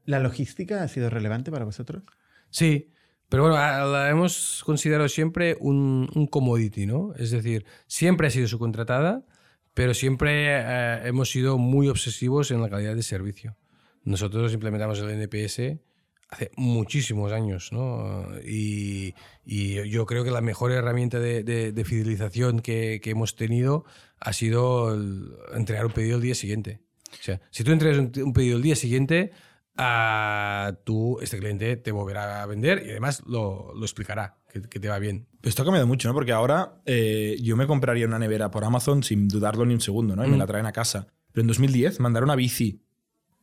¿La 0.04 0.18
logística 0.18 0.82
ha 0.82 0.88
sido 0.88 1.08
relevante 1.10 1.50
para 1.50 1.64
vosotros? 1.64 2.02
Sí, 2.50 2.90
pero 3.30 3.44
bueno, 3.44 3.56
la 3.56 4.10
hemos 4.10 4.62
considerado 4.66 5.08
siempre 5.08 5.56
un, 5.58 6.10
un 6.14 6.26
commodity, 6.26 6.84
¿no? 6.86 7.14
Es 7.16 7.30
decir, 7.30 7.64
siempre 7.86 8.26
ha 8.26 8.30
sido 8.30 8.46
subcontratada, 8.46 9.24
pero 9.72 9.94
siempre 9.94 10.48
eh, 10.50 11.00
hemos 11.04 11.30
sido 11.30 11.56
muy 11.56 11.88
obsesivos 11.88 12.50
en 12.50 12.60
la 12.60 12.68
calidad 12.68 12.94
de 12.94 13.02
servicio. 13.02 13.56
Nosotros 14.04 14.52
implementamos 14.52 14.98
el 14.98 15.08
NPS 15.10 15.78
hace 16.32 16.50
muchísimos 16.56 17.30
años, 17.32 17.70
¿no? 17.72 18.26
Y, 18.44 19.14
y 19.44 19.88
yo 19.90 20.06
creo 20.06 20.24
que 20.24 20.30
la 20.30 20.40
mejor 20.40 20.72
herramienta 20.72 21.20
de, 21.20 21.44
de- 21.44 21.72
de 21.72 21.84
fidelización 21.84 22.60
que, 22.60 23.00
que 23.02 23.10
hemos 23.10 23.36
tenido 23.36 23.84
ha 24.18 24.32
sido 24.32 24.94
el 24.94 25.28
entregar 25.54 25.84
un 25.86 25.92
pedido 25.92 26.16
el 26.16 26.22
día 26.22 26.34
siguiente. 26.34 26.80
O 27.12 27.22
sea, 27.22 27.40
si 27.50 27.62
tú 27.64 27.72
entregas 27.72 27.98
un, 27.98 28.10
un 28.24 28.32
pedido 28.32 28.56
el 28.56 28.62
día 28.62 28.76
siguiente, 28.76 29.30
ah, 29.76 30.72
tú, 30.84 31.18
este 31.20 31.38
cliente 31.38 31.76
te 31.76 31.92
volverá 31.92 32.42
a 32.42 32.46
vender 32.46 32.82
y 32.86 32.90
además 32.90 33.22
lo, 33.26 33.72
lo 33.74 33.84
explicará, 33.84 34.38
que, 34.52 34.62
que 34.62 34.80
te 34.80 34.88
va 34.88 34.98
bien. 34.98 35.26
Esto 35.42 35.62
ha 35.62 35.64
cambiado 35.64 35.86
mucho, 35.86 36.08
¿no? 36.08 36.14
Porque 36.14 36.32
ahora 36.32 36.80
eh, 36.86 37.36
yo 37.42 37.56
me 37.56 37.66
compraría 37.66 38.06
una 38.06 38.18
nevera 38.18 38.50
por 38.50 38.64
Amazon 38.64 39.02
sin 39.02 39.28
dudarlo 39.28 39.66
ni 39.66 39.74
un 39.74 39.80
segundo, 39.80 40.16
¿no? 40.16 40.24
Y 40.24 40.28
me 40.28 40.36
Mm. 40.36 40.38
la 40.38 40.46
traen 40.46 40.66
a 40.66 40.72
casa. 40.72 41.08
Pero 41.32 41.42
en 41.42 41.48
2010, 41.48 42.00
mandar 42.00 42.22
una 42.24 42.36
bici 42.36 42.80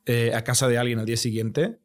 eh, 0.05 0.31
a 0.33 0.43
casa 0.43 0.67
de 0.67 0.77
alguien 0.77 0.99
al 0.99 1.05
día 1.05 1.17
siguiente, 1.17 1.79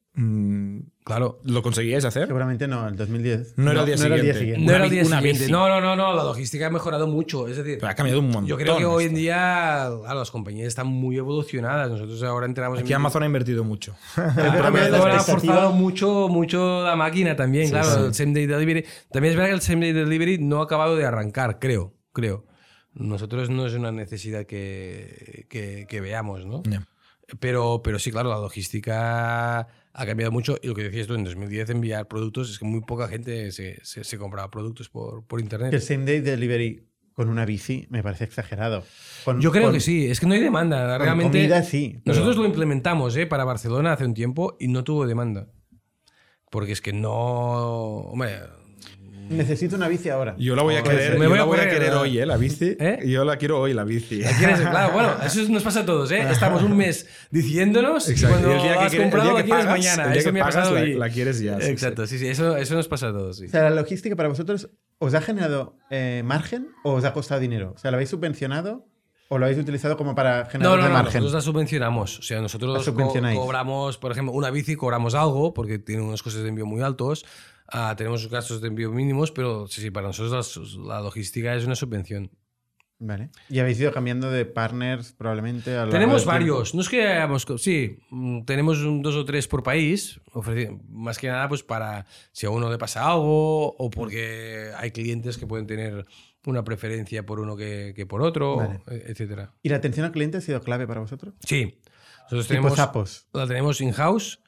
Claro. 1.05 1.41
¿lo 1.45 1.61
conseguíais 1.63 2.05
hacer? 2.05 2.27
Seguramente 2.29 2.69
no, 2.69 2.87
el 2.89 2.97
2010. 2.97 3.55
No 3.59 3.73
era 3.73 3.81
el 3.81 3.87
día 3.87 3.97
no 3.97 4.05
era 4.07 4.15
el 4.17 4.23
día 4.23 4.35
siguiente. 4.35 4.65
No 4.65 4.73
era 4.73 4.85
el 4.85 4.91
día 4.91 5.05
siguiente. 5.05 5.49
No, 5.49 5.69
no, 5.69 5.81
no, 5.81 5.97
no, 5.97 6.15
la 6.15 6.23
logística 6.23 6.69
ha 6.69 6.71
mejorado 6.71 7.07
mucho. 7.09 7.49
Es 7.49 7.57
decir, 7.57 7.79
Pero 7.81 7.91
ha 7.91 7.95
cambiado 7.95 8.21
un 8.21 8.27
montón. 8.27 8.47
yo 8.47 8.57
creo 8.57 8.79
que 8.79 8.85
hoy 8.85 9.05
en 9.05 9.15
día 9.15 9.89
claro, 10.01 10.19
las 10.21 10.31
compañías 10.31 10.69
están 10.69 10.87
muy 10.87 11.17
evolucionadas. 11.19 11.91
Nosotros 11.91 12.23
ahora 12.23 12.47
entramos 12.47 12.79
Aquí 12.79 12.93
en. 12.93 12.97
Amazon 12.97 13.25
ha 13.25 13.27
invertido 13.27 13.65
mucho. 13.65 13.95
Amazon 14.17 15.11
ha 15.11 15.21
forzado 15.21 15.73
mucho, 15.73 16.29
mucho 16.29 16.85
la 16.85 16.97
máquina 16.97 17.35
también, 17.37 17.67
Sí, 17.67 17.73
claro, 17.73 17.89
sí. 17.91 18.07
el 18.07 18.15
same 18.15 18.33
day 18.35 18.47
delivery. 18.47 18.85
También 19.11 19.33
es 19.33 19.37
verdad 19.37 19.51
que 19.51 19.55
el 19.57 19.63
same 19.63 19.81
day 19.87 19.93
delivery 19.93 20.39
no 20.39 20.61
ha 20.61 20.65
acabado 20.65 20.97
de 20.97 21.05
arrancar, 21.05 21.59
creo, 21.59 21.93
creo. 22.13 22.47
Nosotros 22.95 23.51
no 23.51 23.67
es 23.67 23.75
una 23.75 23.91
necesidad 23.91 24.47
que, 24.47 25.47
que- 25.51 25.87
que 25.89 26.01
veamos, 26.01 26.47
¿no? 26.47 26.63
Pero, 27.41 27.81
pero 27.83 27.99
sí, 27.99 28.11
claro, 28.13 28.31
la 28.31 28.37
logística 28.39 29.67
ha 29.95 30.05
cambiado 30.07 30.31
mucho. 30.33 30.57
Y 30.63 30.67
lo 30.69 30.75
que 30.75 30.83
decías 30.83 31.07
tú, 31.07 31.15
en 31.15 31.25
2010 31.25 31.71
enviar 31.71 32.07
productos, 32.09 32.51
es 32.51 32.59
que 32.59 32.65
muy 32.67 32.81
poca 32.83 33.09
gente 33.09 33.51
se, 33.53 33.79
se- 33.85 34.05
se 34.05 34.19
compraba 34.19 34.51
productos 34.51 34.89
por, 34.91 35.25
por 35.27 35.39
Que 35.39 35.43
el 35.43 35.45
internet. 35.45 35.81
same 35.81 36.05
day 36.05 36.21
delivery 36.21 36.87
con 37.15 37.29
una 37.29 37.45
bici 37.45 37.87
me 37.91 38.03
parece 38.03 38.25
exagerado. 38.25 38.83
Con- 39.25 39.41
Yo 39.41 39.53
creo 39.53 39.65
con- 39.65 39.73
que 39.75 39.81
sí, 39.81 40.07
es 40.11 40.19
que 40.21 40.27
no 40.27 40.35
hay 40.35 40.41
demanda. 40.41 40.99
Realmente, 40.99 41.39
comida 41.39 41.63
sí. 41.63 42.01
pero- 42.05 42.17
nosotros 42.17 42.37
lo 42.37 42.45
implementamos 42.47 43.17
¿eh? 43.17 43.27
para 43.27 43.45
Barcelona 43.45 43.93
hace 43.93 44.05
un 44.05 44.15
tiempo 44.15 44.57
y 44.59 44.67
no 44.69 44.83
tuvo 44.85 45.07
demanda. 45.07 45.47
Porque 46.51 46.73
es 46.73 46.81
que 46.81 46.93
no. 46.93 47.13
Hombre, 47.13 48.39
Necesito 49.31 49.77
una 49.77 49.89
bici 49.89 50.09
ahora. 50.11 50.35
Yo 50.39 50.55
la 50.55 50.63
voy 50.63 50.77
a 50.77 50.83
querer. 50.83 51.19
Me 51.19 51.25
yo 51.25 51.29
voy 51.31 51.39
la 51.39 51.43
a 51.45 51.47
voy 51.47 51.59
a 51.59 51.69
querer 51.69 51.93
¿no? 51.93 52.01
hoy, 52.01 52.19
¿eh? 52.19 52.27
La 52.27 52.37
bici. 52.37 52.77
¿Eh? 52.79 53.01
Yo 53.07 53.25
la 53.25 53.37
quiero 53.37 53.61
hoy, 53.61 53.73
la 53.73 53.85
bici. 53.85 54.21
¿quieres? 54.39 54.61
Claro, 54.71 54.93
bueno, 54.93 55.15
eso 55.25 55.41
nos 55.51 55.63
pasa 55.63 55.81
a 55.81 55.87
todos, 55.87 56.11
¿eh? 56.13 56.21
Estamos 56.31 56.63
un 56.63 56.77
mes 56.77 57.07
diciéndonos 57.31 58.09
y 58.09 58.13
Exacto. 58.13 58.37
cuando 58.41 58.51
Y 58.53 58.57
el 58.57 58.63
día 58.63 58.73
que 58.75 58.85
has 58.85 58.95
el 58.95 59.01
comprado 59.03 59.25
día 59.29 59.33
la 59.35 59.39
que 59.43 59.45
quieres 59.49 59.65
pagas, 59.67 59.79
mañana. 59.81 60.05
el 60.05 60.13
día 60.13 60.21
Eso 60.21 60.29
que 60.29 60.33
me 60.33 60.41
ha 60.41 60.45
pagas, 60.45 60.57
pasado 60.57 60.75
la- 60.75 60.85
y- 60.85 60.95
la 60.95 61.09
quieres 61.11 61.41
ya, 61.41 61.61
sí, 61.61 61.71
Exacto, 61.71 62.07
sí, 62.07 62.19
sí, 62.19 62.27
eso, 62.29 62.57
eso 62.57 62.75
nos 62.75 62.89
pasa 62.89 63.09
a 63.09 63.13
todos. 63.13 63.39
Sí. 63.39 63.47
O 63.47 63.49
sea, 63.49 63.63
la 63.63 63.71
logística 63.71 64.15
para 64.17 64.29
vosotros, 64.29 64.71
¿os 64.99 65.15
ha 65.15 65.21
generado 65.21 65.77
eh, 65.91 66.23
margen 66.25 66.69
o 66.85 66.93
os 66.95 67.05
ha 67.05 67.13
costado 67.13 67.41
dinero? 67.41 67.73
O 67.75 67.79
sea, 67.79 67.91
¿lo 67.91 67.97
habéis 67.97 68.11
subvencionado 68.11 68.87
o 69.29 69.39
lo 69.39 69.47
habéis 69.47 69.59
utilizado 69.59 69.97
como 69.97 70.15
para 70.15 70.45
No, 70.45 70.51
generar 70.51 70.77
no, 70.79 70.83
no, 70.89 70.91
margen? 70.91 71.23
nosotros 71.23 71.33
la 71.33 71.41
subvencionamos. 71.41 72.19
O 72.19 72.23
sea, 72.23 72.41
nosotros 72.41 72.87
La 72.87 72.93
co- 72.93 73.35
cobramos, 73.35 73.97
por 73.99 74.13
ejemplo, 74.13 74.33
una 74.35 74.51
bici 74.51 74.77
cobramos 74.77 75.15
algo 75.15 75.55
porque 75.55 75.79
tiene 75.79 76.03
unos 76.03 76.23
costes 76.23 76.43
de 76.43 76.51
envío 76.51 76.67
muy 76.67 76.83
altos. 76.83 77.25
Ah, 77.69 77.95
tenemos 77.97 78.29
gastos 78.29 78.61
de 78.61 78.69
envío 78.69 78.91
mínimos, 78.91 79.31
pero 79.33 79.67
sí, 79.67 79.81
sí, 79.81 79.91
para 79.91 80.09
nosotros 80.09 80.77
la, 80.77 80.95
la 80.97 81.01
logística 81.01 81.55
es 81.55 81.65
una 81.65 81.75
subvención. 81.75 82.31
Vale. 82.99 83.31
¿Y 83.51 83.59
habéis 83.59 83.81
ido 83.81 83.93
cambiando 83.93 84.31
de 84.31 84.45
partners 84.47 85.13
probablemente? 85.13 85.71
A 85.73 85.75
lo 85.75 85.79
largo 85.81 85.93
Tenemos 85.93 86.15
del 86.23 86.31
tiempo? 86.31 86.33
varios, 86.33 86.75
no 86.75 86.81
es 86.81 86.89
que 86.89 87.07
hayamos, 87.07 87.47
sí, 87.59 87.99
mm, 88.11 88.45
tenemos 88.45 88.79
un 88.81 89.03
dos 89.03 89.17
o 89.17 89.25
tres 89.25 89.49
por 89.49 89.63
país, 89.63 90.21
más 90.89 91.19
que 91.19 91.27
nada 91.29 91.49
pues 91.49 91.63
para 91.63 92.07
si 92.33 92.47
a 92.47 92.51
uno 92.51 92.71
le 92.71 92.79
pasa 92.79 93.07
algo 93.07 93.75
o 93.77 93.91
porque 93.91 94.71
hay 94.77 94.91
clientes 94.93 95.37
que 95.37 95.47
pueden 95.47 95.67
tener 95.67 96.07
una 96.47 96.63
preferencia 96.63 97.27
por 97.27 97.41
uno 97.41 97.57
que, 97.57 97.93
que 97.97 98.07
por 98.07 98.23
otro, 98.23 98.57
Vale. 98.59 98.81
e- 98.87 99.05
etcétera. 99.11 99.53
¿Y 99.63 99.71
la 99.71 99.77
atención 99.77 100.07
al 100.07 100.13
cliente 100.13 100.39
ha 100.39 100.41
sido 100.41 100.61
clave 100.63 100.87
para 100.87 101.01
vosotros? 101.01 101.35
Sí, 101.45 101.81
nosotros 102.25 102.47
tenemos, 102.47 102.77
sapos. 102.77 103.27
la 103.33 103.47
tenemos 103.47 103.81
in-house 103.81 104.41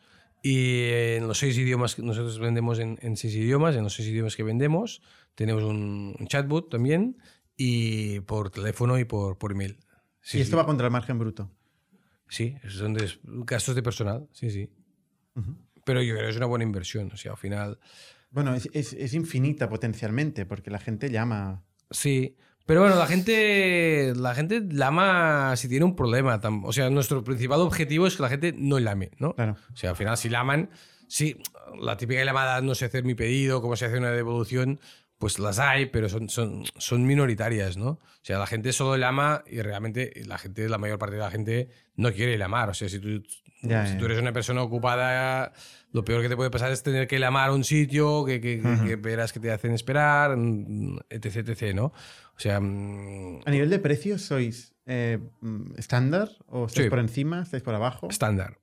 y 0.51 1.17
en 1.17 1.27
los 1.27 1.39
seis 1.39 1.57
idiomas 1.59 1.95
que 1.97 2.03
nosotros 2.03 2.39
vendemos 2.39 2.79
en, 2.79 2.99
en 3.03 3.17
seis 3.17 3.35
idiomas, 3.35 3.75
en 3.77 3.83
los 3.83 3.95
seis 3.95 4.09
idiomas 4.09 4.37
que 4.37 4.43
vendemos, 4.45 5.03
tenemos 5.35 5.63
un, 5.65 6.15
un 6.19 6.27
chatbot 6.29 6.71
también 6.71 7.17
y 7.57 8.21
por 8.21 8.51
teléfono 8.51 8.99
y 8.99 9.05
por, 9.05 9.39
por 9.39 9.53
email. 9.53 9.77
Sí, 10.21 10.39
y 10.39 10.41
esto 10.43 10.53
sí. 10.53 10.57
va 10.59 10.67
contra 10.67 10.87
el 10.87 10.93
margen 10.93 11.19
bruto. 11.19 11.51
Sí, 12.29 12.57
son 12.69 12.95
de- 12.95 13.11
gastos 13.25 13.75
de 13.75 13.83
personal, 13.83 14.29
sí, 14.33 14.51
sí. 14.51 14.69
Ujú. 15.37 15.57
Pero 15.85 16.03
yo 16.03 16.15
creo 16.15 16.27
que 16.27 16.31
es 16.31 16.37
una 16.37 16.47
buena 16.47 16.65
inversión, 16.65 17.11
o 17.13 17.17
sea, 17.17 17.33
al 17.33 17.39
final, 17.39 17.79
Bueno, 18.31 18.55
es, 18.55 18.69
es- 18.73 18.93
es 18.93 19.15
infinita 19.15 19.69
potencialmente, 19.69 20.45
porque 20.47 20.71
la 20.71 20.79
gente 20.79 21.11
llama. 21.11 21.65
sí. 21.91 22.37
Pero 22.67 22.81
bueno, 22.81 22.97
la 22.97 23.07
gente, 23.07 24.13
la 24.17 24.35
gente 24.35 24.61
lama 24.71 25.55
si 25.57 25.69
tiene 25.69 25.85
un 25.85 25.95
problema. 25.95 26.41
O 26.65 26.73
sea, 26.73 26.91
nuestro 26.91 27.23
principal 27.23 27.61
objetivo 27.61 28.07
es 28.07 28.17
que 28.17 28.23
la 28.23 28.29
gente 28.29 28.53
no 28.57 28.79
llame, 28.79 29.13
¿no? 29.19 29.35
Claro. 29.35 29.57
O 29.73 29.77
sea, 29.77 29.91
al 29.91 29.97
final, 29.97 30.17
si 30.17 30.29
llaman, 30.29 30.71
sí, 31.07 31.37
la 31.81 31.97
típica 31.97 32.25
llamada, 32.25 32.61
no 32.63 32.75
sé 32.75 32.87
hacer 32.87 33.05
mi 33.05 33.15
pedido, 33.15 33.63
cómo 33.63 33.77
se 33.77 33.85
hace 33.87 33.99
una 33.99 34.11
devolución, 34.11 34.81
pues 35.19 35.39
las 35.39 35.59
hay, 35.61 35.87
pero 35.87 36.09
son, 36.09 36.29
son, 36.29 36.65
son 36.77 37.07
minoritarias, 37.07 37.77
¿no? 37.77 37.89
O 37.91 38.01
sea, 38.23 38.39
la 38.39 38.47
gente 38.49 38.73
solo 38.73 38.97
llama 38.97 39.45
y 39.47 39.63
realmente 39.63 40.13
la 40.27 40.37
gente, 40.37 40.69
la 40.69 40.79
mayor 40.79 40.99
parte 40.99 41.15
de 41.15 41.23
la 41.23 41.31
gente 41.31 41.69
no 41.95 42.13
quiere 42.13 42.37
llamar. 42.37 42.69
O 42.71 42.75
sea, 42.75 42.89
si 42.89 42.99
tú, 42.99 43.23
Ya, 43.63 43.87
si 43.87 43.93
ya. 43.95 43.99
tú 43.99 44.05
eres 44.07 44.19
una 44.21 44.33
persona 44.33 44.61
ocupada, 44.63 45.53
lo 45.93 46.05
peor 46.05 46.21
que 46.21 46.29
te 46.29 46.37
puede 46.37 46.51
pasar 46.51 46.71
es 46.73 46.83
tener 46.83 47.07
que 47.07 47.19
llamar 47.21 47.51
a 47.51 47.53
un 47.55 47.63
sitio, 47.65 48.25
que, 48.25 48.41
que, 48.41 48.61
que- 48.61 48.87
que 48.89 48.97
verás 48.97 49.33
que 49.33 49.39
te 49.41 49.51
hacen 49.53 49.73
esperar, 49.73 50.37
mm, 50.37 50.99
etc, 51.09 51.37
etc, 51.49 51.75
¿no? 51.75 51.93
O 52.37 52.41
sea, 52.41 52.61
mm, 52.61 53.41
¿A 53.47 53.51
nivel 53.51 53.71
de 53.71 53.79
precios 53.79 54.23
sois 54.23 54.75
eh, 54.87 55.19
mm, 55.41 55.73
estándar 55.79 56.31
o 56.49 56.67
estáis 56.67 56.87
Sí. 56.87 56.91
por 56.91 56.99
encima, 56.99 57.43
estáis 57.43 57.63
por 57.63 57.75
abajo? 57.75 58.09
estándar. 58.11 58.59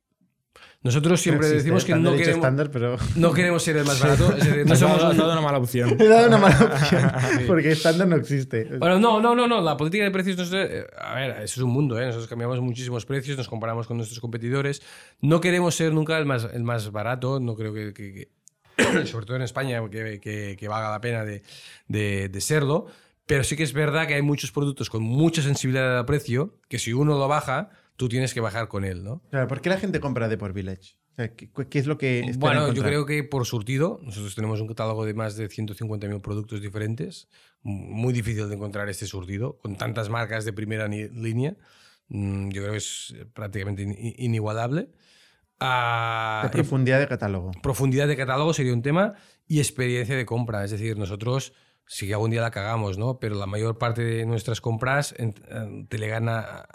Nosotros 0.83 1.21
siempre 1.21 1.47
existe 1.47 1.63
decimos 1.63 1.85
que 1.85 1.95
no 1.95 2.11
queremos, 2.11 2.35
estándar, 2.35 2.69
pero 2.69 2.97
no 3.15 3.31
queremos 3.33 3.63
ser 3.63 3.77
el 3.77 3.85
más 3.85 3.99
barato. 4.01 4.35
es 4.35 4.43
decir, 4.45 4.65
no 4.67 4.75
somos 4.75 5.01
dado- 5.01 5.31
una 5.31 5.41
mala 5.41 5.57
opción. 5.57 5.95
he 5.99 6.07
dado 6.07 6.27
una 6.27 6.37
mala 6.37 6.59
opción, 6.59 7.11
porque 7.47 7.71
estándar 7.71 8.07
no 8.07 8.17
existe. 8.17 8.65
Bueno, 8.77 8.99
no, 8.99 9.21
no, 9.21 9.33
no, 9.33 9.47
no. 9.47 9.61
La 9.61 9.77
política 9.77 10.03
de 10.03 10.11
precios, 10.11 10.37
no 10.51 10.57
eh, 10.59 10.85
a 10.99 11.15
ver, 11.15 11.31
eso 11.41 11.43
es 11.43 11.57
un 11.59 11.71
mundo, 11.71 11.99
¿eh? 11.99 12.05
Nosotros 12.07 12.27
cambiamos 12.27 12.59
muchísimos 12.59 13.05
precios, 13.05 13.37
nos 13.37 13.47
comparamos 13.47 13.87
con 13.87 13.95
nuestros 13.97 14.19
competidores. 14.19 14.81
No 15.21 15.39
queremos 15.41 15.73
ser 15.73 15.93
nunca 15.93 16.17
el 16.19 16.25
más, 16.25 16.47
el 16.53 16.63
más 16.63 16.91
barato, 16.91 17.39
no 17.39 17.55
creo 17.55 17.73
que, 17.73 17.93
que- 17.93 18.29
que- 18.75 19.05
sobre 19.07 19.25
todo 19.25 19.37
en 19.37 19.43
España, 19.43 19.81
que, 19.89 20.19
que- 20.19 20.57
que 20.59 20.67
valga 20.67 20.91
la 20.91 20.99
pena 21.01 21.23
de, 21.23 21.43
de- 21.87 22.27
de 22.29 22.41
serlo. 22.41 22.87
Pero 23.25 23.43
sí 23.43 23.55
que 23.55 23.63
es 23.63 23.73
verdad 23.73 24.07
que 24.07 24.15
hay 24.15 24.21
muchos 24.21 24.51
productos 24.51 24.89
con 24.89 25.01
mucha 25.03 25.41
sensibilidad 25.41 25.97
al 25.97 26.05
precio, 26.05 26.59
que 26.67 26.77
si 26.79 26.91
uno 26.93 27.17
lo 27.17 27.27
baja, 27.27 27.69
tú 27.95 28.09
tienes 28.09 28.33
que 28.33 28.41
bajar 28.41 28.67
con 28.67 28.83
él, 28.85 29.03
¿no? 29.03 29.21
Claro, 29.31 29.47
¿Por 29.47 29.61
qué 29.61 29.69
la 29.69 29.77
gente 29.77 29.99
compra 29.99 30.27
de 30.27 30.37
por 30.37 30.51
Village? 30.53 30.95
O 31.13 31.15
sea, 31.15 31.33
¿qué, 31.35 31.49
qué 31.69 31.79
es 31.79 31.85
lo 31.85 31.97
que 31.97 32.31
Bueno, 32.37 32.61
yo 32.61 32.67
encontrar? 32.71 32.89
creo 32.89 33.05
que 33.05 33.23
por 33.23 33.45
surtido, 33.45 33.99
nosotros 34.03 34.33
tenemos 34.35 34.59
un 34.59 34.67
catálogo 34.67 35.05
de 35.05 35.13
más 35.13 35.37
de 35.37 35.47
150.000 35.47 36.19
productos 36.21 36.59
diferentes, 36.59 37.29
muy 37.61 38.11
difícil 38.13 38.49
de 38.49 38.55
encontrar 38.55 38.89
este 38.89 39.05
surtido, 39.05 39.57
con 39.59 39.77
tantas 39.77 40.09
marcas 40.09 40.43
de 40.45 40.53
primera 40.53 40.87
línea, 40.87 41.55
Mm, 42.09 42.49
yo 42.49 42.61
creo 42.61 42.71
que 42.73 42.77
es 42.79 43.15
prácticamente 43.33 43.81
in- 43.83 43.95
inigualable. 44.17 44.89
Ah, 45.59 46.49
profundidad 46.51 46.99
de 46.99 47.07
catálogo. 47.07 47.51
profundidad 47.61 48.07
de 48.07 48.17
catálogo 48.17 48.53
sería 48.53 48.73
un 48.73 48.81
tema 48.81 49.13
y 49.47 49.59
experiencia 49.59 50.15
de 50.15 50.25
compra, 50.25 50.63
es 50.65 50.71
decir, 50.71 50.97
nosotros 50.97 51.53
sí 51.85 52.07
que 52.07 52.13
algún 52.13 52.31
día 52.31 52.41
la 52.41 52.51
cagamos, 52.51 52.97
¿no? 52.97 53.19
Pero 53.19 53.35
la 53.35 53.45
mayor 53.45 53.77
parte 53.77 54.03
de 54.03 54.25
nuestras 54.25 54.61
compras 54.61 55.13
te 55.89 55.97
le 55.97 56.07
gana 56.07 56.65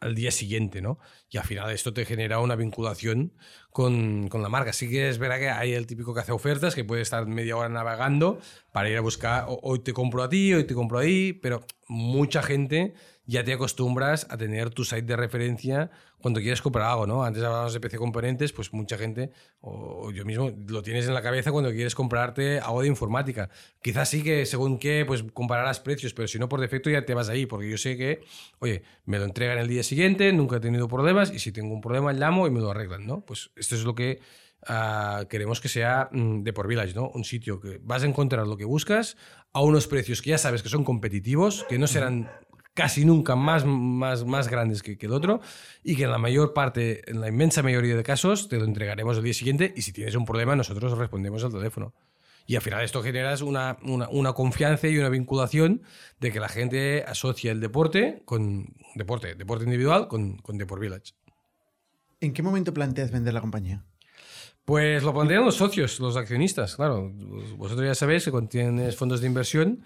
al 0.00 0.14
día 0.14 0.30
siguiente, 0.30 0.80
¿no? 0.80 0.98
Y 1.28 1.38
al 1.38 1.44
final 1.44 1.70
esto 1.70 1.92
te 1.92 2.04
genera 2.04 2.38
una 2.40 2.54
vinculación 2.56 3.32
con, 3.70 4.28
con 4.28 4.42
la 4.42 4.48
marca. 4.48 4.72
Sí 4.72 4.88
que 4.88 5.08
es 5.08 5.18
verdad 5.18 5.38
que 5.38 5.50
hay 5.50 5.72
el 5.74 5.86
típico 5.86 6.14
que 6.14 6.20
hace 6.20 6.32
ofertas, 6.32 6.74
que 6.74 6.84
puede 6.84 7.02
estar 7.02 7.26
media 7.26 7.56
hora 7.56 7.68
navegando 7.68 8.38
para 8.72 8.88
ir 8.88 8.96
a 8.96 9.00
buscar, 9.00 9.44
"O- 9.48 9.58
hoy 9.62 9.80
te 9.80 9.92
compro 9.92 10.22
a 10.22 10.28
ti, 10.28 10.54
hoy 10.54 10.64
te 10.64 10.74
compro 10.74 10.98
ahí, 10.98 11.32
pero 11.32 11.64
mucha 11.88 12.42
gente 12.42 12.94
ya 13.24 13.44
te 13.44 13.52
acostumbras 13.52 14.26
a 14.30 14.36
tener 14.38 14.70
tu 14.70 14.84
site 14.84 15.02
de 15.02 15.16
referencia 15.16 15.90
cuando 16.20 16.40
quieres 16.40 16.60
comprar 16.62 16.90
algo, 16.90 17.06
¿no? 17.06 17.24
Antes 17.24 17.42
hablábamos 17.42 17.72
de 17.72 17.80
PC 17.80 17.96
componentes, 17.96 18.52
pues 18.52 18.72
mucha 18.72 18.98
gente, 18.98 19.30
o 19.60 20.10
yo 20.10 20.24
mismo, 20.24 20.50
lo 20.66 20.82
tienes 20.82 21.06
en 21.06 21.14
la 21.14 21.22
cabeza 21.22 21.52
cuando 21.52 21.70
quieres 21.70 21.94
comprarte 21.94 22.58
algo 22.58 22.82
de 22.82 22.88
informática. 22.88 23.50
Quizás 23.82 24.08
sí 24.08 24.22
que 24.22 24.46
según 24.46 24.78
qué, 24.78 25.04
pues 25.06 25.24
compararás 25.32 25.80
precios, 25.80 26.14
pero 26.14 26.28
si 26.28 26.38
no 26.38 26.48
por 26.48 26.60
defecto 26.60 26.90
ya 26.90 27.04
te 27.04 27.14
vas 27.14 27.28
ahí, 27.28 27.46
porque 27.46 27.70
yo 27.70 27.78
sé 27.78 27.96
que, 27.96 28.20
oye, 28.58 28.82
me 29.04 29.18
lo 29.18 29.24
entregan 29.24 29.58
el 29.58 29.68
día 29.68 29.82
siguiente, 29.82 30.32
nunca 30.32 30.56
he 30.56 30.60
tenido 30.60 30.88
problemas, 30.88 31.32
y 31.32 31.38
si 31.38 31.52
tengo 31.52 31.72
un 31.72 31.80
problema 31.80 32.12
llamo 32.12 32.46
y 32.46 32.50
me 32.50 32.60
lo 32.60 32.70
arreglan, 32.70 33.06
¿no? 33.06 33.20
Pues 33.20 33.50
esto 33.56 33.74
es 33.74 33.84
lo 33.84 33.94
que 33.94 34.20
ah, 34.66 35.24
queremos 35.28 35.60
que 35.60 35.68
sea 35.68 36.08
mm, 36.10 36.42
de 36.42 36.52
por 36.52 36.66
Village, 36.66 36.94
¿no? 36.94 37.10
Un 37.10 37.24
sitio 37.24 37.60
que 37.60 37.80
vas 37.82 38.02
a 38.02 38.06
encontrar 38.06 38.46
lo 38.46 38.56
que 38.56 38.64
buscas 38.64 39.16
a 39.52 39.62
unos 39.62 39.86
precios 39.86 40.20
que 40.20 40.30
ya 40.30 40.38
sabes 40.38 40.62
que 40.62 40.68
son 40.68 40.84
competitivos, 40.84 41.64
que 41.68 41.78
no 41.78 41.86
serán 41.86 42.30
casi 42.78 43.04
nunca 43.04 43.34
más, 43.34 43.64
más, 43.66 44.24
más 44.24 44.46
grandes 44.46 44.84
que, 44.84 44.96
que 44.96 45.06
el 45.06 45.12
otro 45.12 45.40
y 45.82 45.96
que 45.96 46.04
en 46.04 46.12
la 46.12 46.18
mayor 46.18 46.54
parte, 46.54 47.02
en 47.10 47.20
la 47.20 47.26
inmensa 47.26 47.60
mayoría 47.60 47.96
de 47.96 48.04
casos, 48.04 48.48
te 48.48 48.56
lo 48.56 48.64
entregaremos 48.64 49.16
el 49.16 49.24
día 49.24 49.34
siguiente 49.34 49.74
y 49.74 49.82
si 49.82 49.92
tienes 49.92 50.14
un 50.14 50.24
problema 50.24 50.54
nosotros 50.54 50.96
respondemos 50.96 51.42
al 51.42 51.50
teléfono. 51.50 51.92
Y 52.46 52.54
al 52.54 52.62
final 52.62 52.84
esto 52.84 53.02
generas 53.02 53.42
una, 53.42 53.78
una, 53.82 54.08
una 54.10 54.32
confianza 54.32 54.86
y 54.86 54.96
una 54.96 55.08
vinculación 55.08 55.82
de 56.20 56.30
que 56.30 56.38
la 56.38 56.48
gente 56.48 57.02
asocia 57.04 57.50
el 57.50 57.58
deporte 57.58 58.22
con 58.24 58.76
deporte, 58.94 59.34
deporte 59.34 59.64
individual 59.64 60.06
con, 60.06 60.36
con 60.36 60.56
Deport 60.56 60.80
Village. 60.80 61.14
¿En 62.20 62.32
qué 62.32 62.44
momento 62.44 62.72
planteas 62.72 63.10
vender 63.10 63.34
la 63.34 63.40
compañía? 63.40 63.84
Pues 64.64 65.02
lo 65.02 65.12
pondrían 65.12 65.44
los 65.44 65.56
socios, 65.56 65.98
los 65.98 66.16
accionistas, 66.16 66.76
claro. 66.76 67.10
Vosotros 67.56 67.88
ya 67.88 67.96
sabéis 67.96 68.24
que 68.24 68.30
cuando 68.30 68.50
tienes 68.50 68.94
fondos 68.94 69.20
de 69.20 69.26
inversión, 69.26 69.82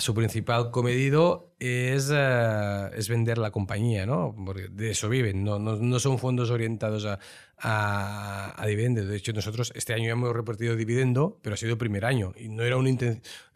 su 0.00 0.14
principal 0.14 0.70
comedido 0.70 1.54
es, 1.58 2.10
eh, 2.12 2.90
es 2.96 3.08
vender 3.08 3.38
la 3.38 3.50
compañía, 3.50 4.06
¿no? 4.06 4.34
Porque 4.44 4.68
de 4.68 4.90
eso 4.90 5.08
viven, 5.08 5.44
no, 5.44 5.58
no, 5.58 5.76
no 5.76 5.98
son 5.98 6.18
fondos 6.18 6.50
orientados 6.50 7.04
a, 7.06 7.18
a, 7.58 8.60
a 8.60 8.66
dividendos. 8.66 9.06
De 9.06 9.16
hecho, 9.16 9.32
nosotros 9.32 9.72
este 9.74 9.94
año 9.94 10.06
ya 10.06 10.12
hemos 10.12 10.34
repartido 10.34 10.76
dividendo, 10.76 11.38
pero 11.42 11.54
ha 11.54 11.56
sido 11.56 11.72
el 11.72 11.78
primer 11.78 12.04
año. 12.04 12.32
Y 12.36 12.48
no 12.48 12.62
era 12.62 12.76
un 12.76 12.84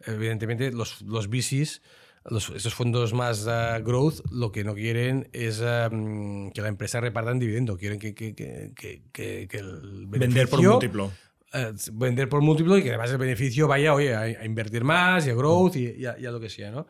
Evidentemente, 0.05 0.71
los, 0.71 1.01
los 1.01 1.29
VCs, 1.29 1.81
los, 2.25 2.49
esos 2.49 2.73
fondos 2.73 3.13
más 3.13 3.45
eh, 3.47 3.81
growth, 3.83 4.21
lo 4.31 4.51
que 4.51 4.63
no 4.63 4.73
quieren 4.75 5.29
es 5.33 5.61
mm, 5.61 6.49
que 6.49 6.61
la 6.61 6.67
empresa 6.67 6.99
reparta 6.99 7.31
en 7.31 7.39
dividendo. 7.39 7.77
Quieren 7.77 7.99
que, 7.99 8.13
que, 8.13 8.33
que, 8.33 9.47
el 9.51 10.07
Vender 10.07 10.47
por 10.47 10.61
múltiplo. 10.61 11.11
Eh, 11.53 11.73
vender 11.93 12.29
por 12.29 12.41
múltiplo 12.41 12.77
y 12.77 12.83
que 12.83 12.89
además 12.89 13.11
el 13.11 13.17
beneficio 13.17 13.67
vaya 13.67 13.93
a, 13.93 14.45
invertir 14.45 14.83
más 14.83 15.25
y 15.27 15.29
a 15.29 15.33
growth 15.33 15.75
y, 15.75 15.87
y 15.87 16.21
lo 16.21 16.39
que 16.39 16.49
sea, 16.49 16.71
¿no? 16.71 16.87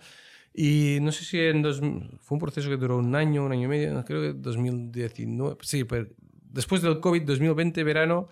Y 0.54 0.98
no 1.02 1.12
sé 1.12 1.24
si 1.24 1.40
en 1.40 1.62
dos, 1.62 1.80
fue 1.80 2.36
un 2.36 2.40
proceso 2.40 2.70
que 2.70 2.78
duró 2.78 2.98
un 2.98 3.16
año, 3.16 3.46
un 3.46 3.52
año 3.52 3.66
y 3.66 3.68
medio, 3.68 4.04
creo 4.04 4.22
que 4.22 4.34
2019, 4.34 5.58
sí, 5.62 5.84
pero 5.84 6.08
después 6.52 6.82
del 6.82 7.00
COVID, 7.00 7.22
2020, 7.22 7.84
verano, 7.84 8.28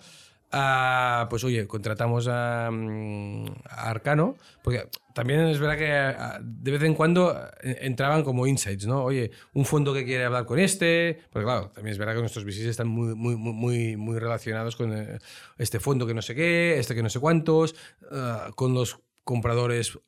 pues 0.49 1.43
oye, 1.43 1.67
contratamos 1.67 2.27
a, 2.29 2.69
mm, 2.71 3.45
a 3.69 3.89
Arcano, 3.89 4.35
porque 4.63 4.87
también 5.13 5.41
es 5.41 5.59
verdad 5.59 5.77
que 5.77 6.41
de 6.41 6.71
vez 6.71 6.83
en 6.83 6.93
cuando 6.93 7.35
eh, 7.61 7.79
entraban 7.81 8.23
como 8.23 8.47
insights, 8.47 8.85
¿no? 8.85 9.03
Oye, 9.03 9.31
un 9.53 9.65
fondo 9.65 9.93
que 9.93 10.05
quiere 10.05 10.25
hablar 10.25 10.45
con 10.45 10.59
este, 10.59 11.19
porque 11.31 11.45
claro, 11.45 11.71
también 11.73 11.91
es 11.93 11.97
verdad 11.97 12.13
que 12.13 12.21
nuestros 12.21 12.45
VCs 12.45 12.65
están 12.65 12.87
muy, 12.87 13.15
muy, 13.15 13.95
muy, 13.97 14.19
relacionados 14.19 14.75
con 14.75 14.93
eh, 14.93 15.19
este 15.57 15.79
fondo 15.79 16.07
que 16.07 16.13
no 16.13 16.21
sé 16.21 16.35
qué, 16.35 16.77
este 16.79 16.95
que 16.95 17.03
no 17.03 17.09
sé 17.09 17.19
cuántos, 17.19 17.75
ah, 18.11 18.51
con 18.55 18.73
los 18.73 18.99
compradores 19.23 19.99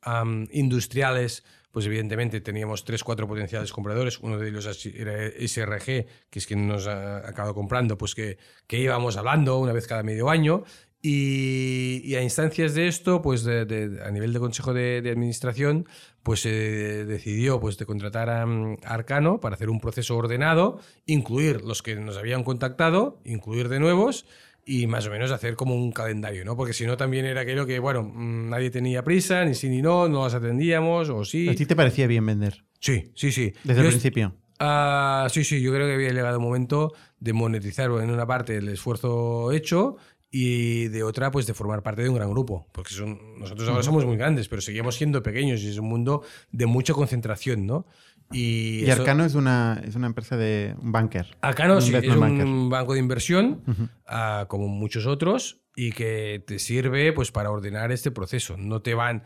industriales, 0.50 1.44
pues 1.70 1.86
evidentemente 1.86 2.40
teníamos 2.40 2.84
tres, 2.84 3.04
cuatro 3.04 3.26
potenciales 3.28 3.72
compradores. 3.72 4.18
Uno 4.20 4.38
de 4.38 4.48
ellos 4.48 4.86
era 4.86 5.12
SRG, 5.28 6.06
que 6.30 6.38
es 6.38 6.46
quien 6.46 6.66
nos 6.66 6.86
ha 6.86 7.18
acabado 7.18 7.54
comprando, 7.54 7.96
pues 7.96 8.14
que, 8.14 8.38
que 8.66 8.78
íbamos 8.78 9.16
hablando 9.16 9.58
una 9.58 9.72
vez 9.72 9.86
cada 9.86 10.02
medio 10.02 10.30
año. 10.30 10.64
Y, 11.02 12.14
a 12.14 12.22
instancias 12.22 12.74
de 12.74 12.86
esto, 12.86 13.22
pues 13.22 13.46
a 13.46 14.10
nivel 14.10 14.32
de 14.34 14.38
consejo 14.38 14.74
de, 14.74 14.98
administración, 14.98 15.86
pues 16.22 16.40
se 16.40 17.06
decidió 17.06 17.58
pues, 17.58 17.78
de 17.78 17.86
contratar 17.86 18.46
mm, 18.46 18.78
a 18.84 18.94
Arcano 18.94 19.40
para 19.40 19.54
hacer 19.54 19.70
un 19.70 19.80
proceso 19.80 20.16
ordenado, 20.16 20.78
incluir 21.06 21.62
los 21.62 21.82
que 21.82 21.96
nos 21.96 22.18
habían 22.18 22.44
contactado, 22.44 23.18
incluir 23.24 23.70
de 23.70 23.80
nuevos 23.80 24.26
y 24.64 24.86
más 24.86 25.06
o 25.06 25.10
menos 25.10 25.30
hacer 25.30 25.56
como 25.56 25.74
un 25.74 25.92
calendario, 25.92 26.44
¿no? 26.44 26.56
Porque 26.56 26.72
si 26.72 26.86
no 26.86 26.96
también 26.96 27.24
era 27.24 27.42
aquello 27.42 27.66
que, 27.66 27.78
bueno, 27.78 28.02
mm, 28.02 28.50
nadie 28.50 28.70
tenía 28.70 29.02
prisa, 29.02 29.44
ni 29.44 29.54
sí 29.54 29.68
ni 29.68 29.82
no, 29.82 30.08
no 30.08 30.24
las 30.24 30.34
atendíamos, 30.34 31.08
o 31.08 31.24
sí. 31.24 31.48
¿A 31.48 31.54
ti 31.54 31.66
te 31.66 31.76
parecía 31.76 32.06
bien 32.06 32.26
vender? 32.26 32.64
Sí, 32.78 33.12
sí, 33.14 33.32
sí. 33.32 33.52
Desde 33.64 33.82
Yo 33.82 33.88
el 33.88 33.92
principio. 33.92 34.34
Ah, 34.58 35.26
sí, 35.30 35.42
sí, 35.42 35.62
yo 35.62 35.72
creo 35.72 35.86
que 35.86 35.94
había 35.94 36.10
llegado 36.10 36.34
el 36.34 36.42
momento 36.42 36.92
de 37.18 37.32
monetizar 37.32 37.90
en 37.90 38.10
una 38.10 38.26
parte 38.26 38.56
el 38.56 38.68
esfuerzo 38.68 39.52
hecho 39.52 39.96
y 40.30 40.88
de 40.88 41.02
otra, 41.02 41.30
pues 41.30 41.46
de 41.46 41.54
formar 41.54 41.82
parte 41.82 42.02
de 42.02 42.08
un 42.08 42.14
gran 42.14 42.30
grupo. 42.30 42.68
Porque 42.72 42.94
son, 42.94 43.18
nosotros 43.38 43.68
ahora 43.68 43.82
somos 43.82 44.04
muy 44.04 44.16
grandes, 44.16 44.48
pero 44.48 44.62
seguimos 44.62 44.94
siendo 44.94 45.22
pequeños 45.22 45.60
y 45.62 45.70
es 45.70 45.78
un 45.78 45.88
mundo 45.88 46.22
de 46.52 46.66
mucha 46.66 46.92
concentración, 46.92 47.66
¿no? 47.66 47.86
Y, 48.32 48.80
Y 48.84 48.90
eso- 48.90 49.00
Arcano 49.02 49.24
es 49.24 49.34
una, 49.34 49.80
es 49.84 49.96
una 49.96 50.06
empresa 50.06 50.36
de 50.36 50.74
un 50.80 50.92
banker. 50.92 51.36
Arcano 51.40 51.80
sí, 51.80 51.94
es 51.94 52.08
un 52.08 52.20
banker. 52.20 52.46
banco 52.70 52.92
de 52.94 53.00
inversión, 53.00 53.62
Ujú. 53.66 53.88
ah, 54.06 54.46
como 54.48 54.68
muchos 54.68 55.06
otros, 55.06 55.60
y 55.74 55.92
que 55.92 56.42
te 56.46 56.58
sirve 56.58 57.12
pues, 57.12 57.32
para 57.32 57.50
ordenar 57.50 57.90
este 57.92 58.10
proceso. 58.10 58.56
No 58.56 58.82
te 58.82 58.94
van 58.94 59.22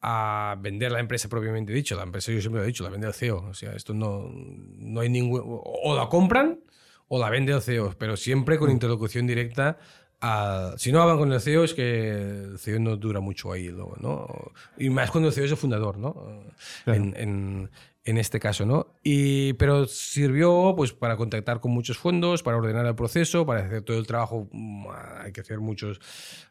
a 0.00 0.56
vender 0.60 0.92
la 0.92 1.00
empresa 1.00 1.28
propiamente 1.28 1.72
dicho. 1.72 1.96
La 1.96 2.04
empresa, 2.04 2.30
yo 2.32 2.40
siempre 2.40 2.60
lo 2.60 2.64
he 2.64 2.68
dicho, 2.68 2.84
la 2.84 2.90
vende 2.90 3.06
el 3.08 3.14
CEO. 3.14 3.44
O 3.48 3.54
sea, 3.54 3.72
esto 3.72 3.94
no, 3.94 4.30
no 4.32 5.00
hay 5.00 5.08
ningún. 5.08 5.42
O 5.44 5.96
la 5.96 6.08
compran 6.08 6.60
o 7.08 7.18
la 7.20 7.30
vende 7.30 7.52
el 7.52 7.60
CEO, 7.62 7.94
pero 7.98 8.16
siempre 8.16 8.58
con 8.58 8.70
interlocución 8.70 9.26
directa. 9.26 9.78
A- 10.20 10.74
si 10.76 10.90
no 10.92 11.00
hablan 11.02 11.18
con 11.18 11.32
el 11.32 11.40
CEO 11.40 11.64
es 11.64 11.74
que 11.74 12.10
el 12.52 12.58
CEO 12.58 12.78
no 12.80 12.96
dura 12.96 13.20
mucho 13.20 13.52
ahí 13.52 13.68
luego, 13.68 13.96
¿no? 14.00 14.52
Y 14.76 14.90
más 14.90 15.10
cuando 15.10 15.28
el 15.28 15.34
CEO 15.34 15.44
es 15.44 15.50
el 15.52 15.56
fundador, 15.56 15.98
¿no? 15.98 16.42
Claro. 16.84 17.00
En, 17.02 17.14
en- 17.16 17.70
en 18.04 18.16
este 18.16 18.40
caso, 18.40 18.64
¿no? 18.64 18.86
Y, 19.02 19.52
pero 19.54 19.84
sirvió 19.86 20.72
pues 20.74 20.94
para 20.94 21.16
contactar 21.18 21.60
con 21.60 21.72
muchos 21.72 21.98
fondos, 21.98 22.42
para 22.42 22.56
ordenar 22.56 22.86
el 22.86 22.94
proceso, 22.94 23.44
para 23.44 23.60
hacer 23.66 23.82
todo 23.82 23.98
el 23.98 24.06
trabajo. 24.06 24.48
mm, 24.50 24.86
Hay 25.24 25.32
que 25.32 25.42
hacer 25.42 25.58
muchos 25.60 26.00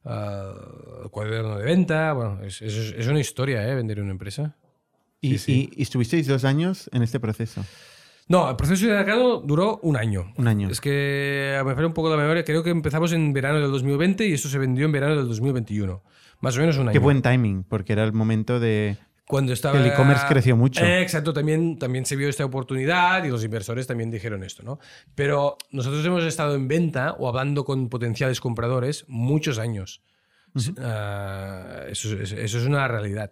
ah, 0.06 0.54
cuadernos 1.10 1.58
de 1.58 1.66
venta. 1.66 2.14
Bueno, 2.14 2.40
es, 2.44 2.62
es- 2.62 2.94
es 2.96 3.08
una 3.08 3.20
historia, 3.20 3.68
¿eh? 3.68 3.74
Vender 3.74 4.00
una 4.02 4.12
empresa. 4.12 4.56
Y, 5.20 5.32
Sí, 5.32 5.38
sí. 5.40 5.70
y- 5.74 5.80
y 5.80 5.82
estuvisteis 5.82 6.28
dos 6.28 6.44
años 6.46 6.90
en 6.94 7.02
este 7.02 7.20
proceso. 7.20 7.66
No, 8.30 8.50
el 8.50 8.56
proceso 8.58 8.88
de 8.88 8.98
Arcano 8.98 9.38
duró 9.40 9.80
un 9.84 9.96
año. 9.96 10.34
Un 10.38 10.48
año. 10.48 10.70
Es 10.70 10.82
que 10.82 11.62
me 11.66 11.74
falla 11.76 11.88
un 11.88 11.94
poco 11.94 12.10
la 12.10 12.18
memoria. 12.18 12.44
Creo 12.44 12.62
que 12.64 12.70
empezamos 12.72 13.14
en 13.14 13.32
verano 13.32 13.60
del 13.60 13.72
2020 13.72 14.28
y 14.28 14.34
esto 14.34 14.50
se 14.50 14.58
vendió 14.58 14.86
en 14.86 14.92
verano 14.92 15.16
del 15.16 15.28
2021. 15.28 16.02
Más 16.42 16.58
o 16.58 16.60
menos 16.60 16.76
un 16.78 16.84
año. 16.90 16.92
Qué 16.92 17.00
buen 17.00 17.22
timing, 17.22 17.64
porque 17.64 17.94
era 17.94 18.04
el 18.04 18.14
momento 18.14 18.60
de... 18.60 18.98
Cuando 19.26 19.52
estaba... 19.54 19.78
El 19.80 19.86
e-commerce 19.88 20.26
creció 20.28 20.56
mucho. 20.56 20.84
Eh, 20.86 21.02
exacto, 21.02 21.34
también, 21.34 21.78
también 21.80 22.06
se 22.06 22.16
vio 22.16 22.30
esta 22.30 22.46
oportunidad 22.46 23.24
y 23.26 23.30
los 23.30 23.44
inversores 23.44 23.86
también 23.88 24.10
dijeron 24.12 24.44
esto, 24.44 24.64
¿no? 24.64 24.80
Pero 25.16 25.58
nosotros 25.72 26.06
hemos 26.06 26.24
estado 26.24 26.56
en 26.56 26.68
venta 26.70 27.14
o 27.20 27.28
hablando 27.28 27.66
con 27.66 27.90
potenciales 27.90 28.40
compradores 28.40 29.04
muchos 29.08 29.58
años. 29.58 30.02
Ah, 30.80 31.82
eso, 31.90 32.14
es- 32.20 32.32
eso 32.32 32.58
es 32.58 32.66
una 32.66 32.88
realidad. 32.88 33.32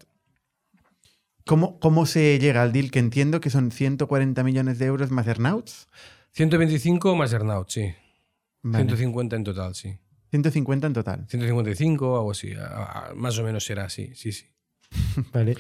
¿Cómo, 1.46 1.80
¿Cómo 1.80 2.06
se 2.06 2.40
llega 2.40 2.64
al 2.64 2.72
deal? 2.74 2.92
Que 2.92 3.00
entiendo 3.00 3.40
que 3.40 3.50
son 3.50 3.72
140 3.72 4.44
millones 4.44 4.80
de 4.80 4.86
euros 4.86 5.12
más 5.12 5.28
earnouts. 5.28 5.88
125 6.32 7.16
más 7.16 7.34
earnout, 7.34 7.70
sí. 7.70 7.94
Vale. 8.64 8.86
150 8.86 9.36
en 9.36 9.44
total, 9.44 9.76
sí. 9.76 9.98
150 10.32 10.88
en 10.88 10.94
total. 10.94 11.26
155, 11.30 12.18
algo 12.18 12.32
así. 12.32 12.52
Más 13.16 13.38
o 13.38 13.44
menos 13.44 13.64
será 13.66 13.86
así, 13.86 14.12
sí, 14.16 14.32
sí. 14.32 14.48
Vale. 15.34 15.56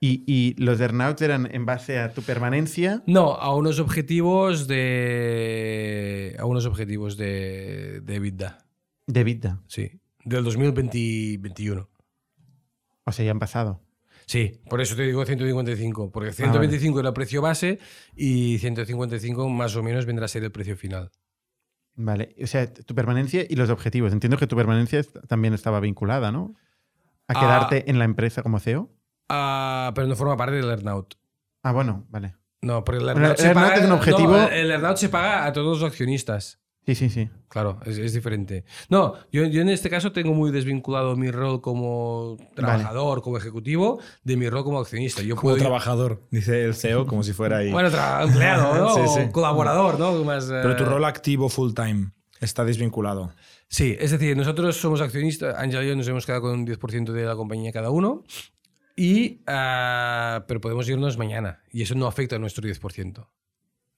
Y, 0.00 0.22
y 0.26 0.54
los 0.62 0.80
earnouts 0.80 1.20
eran 1.22 1.48
en 1.52 1.66
base 1.66 1.98
a 1.98 2.12
tu 2.12 2.22
permanencia. 2.22 3.02
No, 3.06 3.32
a 3.34 3.54
unos 3.56 3.78
objetivos 3.80 4.68
de. 4.68 6.36
A 6.38 6.44
unos 6.44 6.66
objetivos 6.66 7.16
de, 7.16 8.00
de 8.02 8.14
EBITDA, 8.16 8.66
De 9.06 9.24
vida. 9.24 9.60
sí. 9.66 10.00
Del 10.24 10.42
2021. 10.44 11.88
O 13.04 13.12
sea, 13.12 13.24
ya 13.26 13.30
han 13.30 13.38
pasado. 13.38 13.82
Sí, 14.26 14.60
por 14.70 14.80
eso 14.80 14.96
te 14.96 15.02
digo 15.02 15.24
155, 15.24 16.04
Ah, 16.06 16.10
porque 16.12 16.32
125 16.32 17.00
era 17.00 17.08
el 17.08 17.14
precio 17.14 17.42
base 17.42 17.78
y 18.16 18.58
155 18.58 19.48
más 19.48 19.76
o 19.76 19.82
menos 19.82 20.06
vendrá 20.06 20.24
a 20.24 20.28
ser 20.28 20.44
el 20.44 20.52
precio 20.52 20.76
final. 20.76 21.10
Vale. 21.96 22.34
O 22.42 22.46
sea, 22.46 22.72
tu 22.72 22.94
permanencia 22.94 23.44
y 23.48 23.54
los 23.56 23.70
objetivos. 23.70 24.12
Entiendo 24.12 24.36
que 24.36 24.46
tu 24.46 24.56
permanencia 24.56 25.02
también 25.28 25.54
estaba 25.54 25.78
vinculada, 25.80 26.32
¿no? 26.32 26.54
A 27.28 27.34
Ah. 27.36 27.40
quedarte 27.40 27.90
en 27.90 27.98
la 27.98 28.04
empresa 28.04 28.42
como 28.42 28.58
CEO. 28.58 28.90
Ah, 29.28 29.92
pero 29.94 30.06
no 30.06 30.16
forma 30.16 30.36
parte 30.36 30.56
del 30.56 30.68
earnout. 30.70 31.14
Ah, 31.62 31.72
bueno, 31.72 32.04
vale. 32.10 32.34
No, 32.62 32.82
porque 32.82 33.00
el 33.02 33.08
earnout, 33.08 33.30
el 33.32 33.36
se 33.36 33.46
earnout 33.46 33.68
paga, 33.68 33.76
es 33.80 33.86
un 33.86 33.92
objetivo- 33.92 34.36
no, 34.36 34.48
el 34.48 34.70
earnout 34.70 34.96
se 34.96 35.08
paga 35.08 35.44
a 35.46 35.52
todos 35.52 35.80
los 35.80 35.88
accionistas. 35.90 36.60
Sí, 36.86 36.94
sí, 36.94 37.08
sí. 37.08 37.30
Claro, 37.48 37.80
es, 37.86 37.96
es 37.96 38.12
diferente. 38.12 38.64
No, 38.90 39.14
yo, 39.32 39.44
yo 39.46 39.62
en 39.62 39.70
este 39.70 39.88
caso 39.88 40.12
tengo 40.12 40.34
muy 40.34 40.50
desvinculado 40.50 41.16
mi 41.16 41.30
rol 41.30 41.62
como 41.62 42.36
trabajador, 42.54 43.22
como 43.22 43.38
ejecutivo, 43.38 44.00
de 44.22 44.36
mi 44.36 44.50
rol 44.50 44.64
como 44.64 44.78
accionista. 44.80 45.22
Yo 45.22 45.34
Como 45.34 45.42
puedo 45.42 45.56
ir- 45.56 45.60
trabajador, 45.62 46.22
dice 46.30 46.62
el 46.64 46.74
CEO, 46.74 47.06
como 47.06 47.22
si 47.22 47.32
fuera 47.32 47.58
ahí. 47.58 47.72
Bueno, 47.72 47.88
empleado, 47.88 48.74
¿no? 48.76 48.88
Sí, 48.94 49.00
O 49.02 49.08
sí. 49.14 49.30
colaborador, 49.32 49.98
¿no? 49.98 50.12
Más, 50.24 50.44
eh, 50.50 50.60
Pero 50.62 50.76
tu 50.76 50.84
rol 50.84 51.04
activo 51.06 51.48
full 51.48 51.72
time 51.72 52.10
está 52.40 52.64
desvinculado. 52.66 53.32
Sí, 53.68 53.96
es 53.98 54.10
decir, 54.10 54.36
nosotros 54.36 54.76
somos 54.76 55.00
accionistas, 55.00 55.56
Ángel 55.56 55.84
y 55.84 55.88
yo 55.88 55.96
nos 55.96 56.06
hemos 56.06 56.26
quedado 56.26 56.42
con 56.42 56.52
un 56.52 56.66
10% 56.66 57.12
de 57.12 57.24
la 57.24 57.34
compañía 57.34 57.72
cada 57.72 57.88
uno, 57.90 58.22
y, 58.96 59.40
ah, 59.46 60.44
pero 60.46 60.60
podemos 60.60 60.88
irnos 60.88 61.16
mañana 61.18 61.60
y 61.72 61.82
eso 61.82 61.94
no 61.94 62.06
afecta 62.06 62.36
a 62.36 62.38
nuestro 62.38 62.62
10%. 62.68 63.26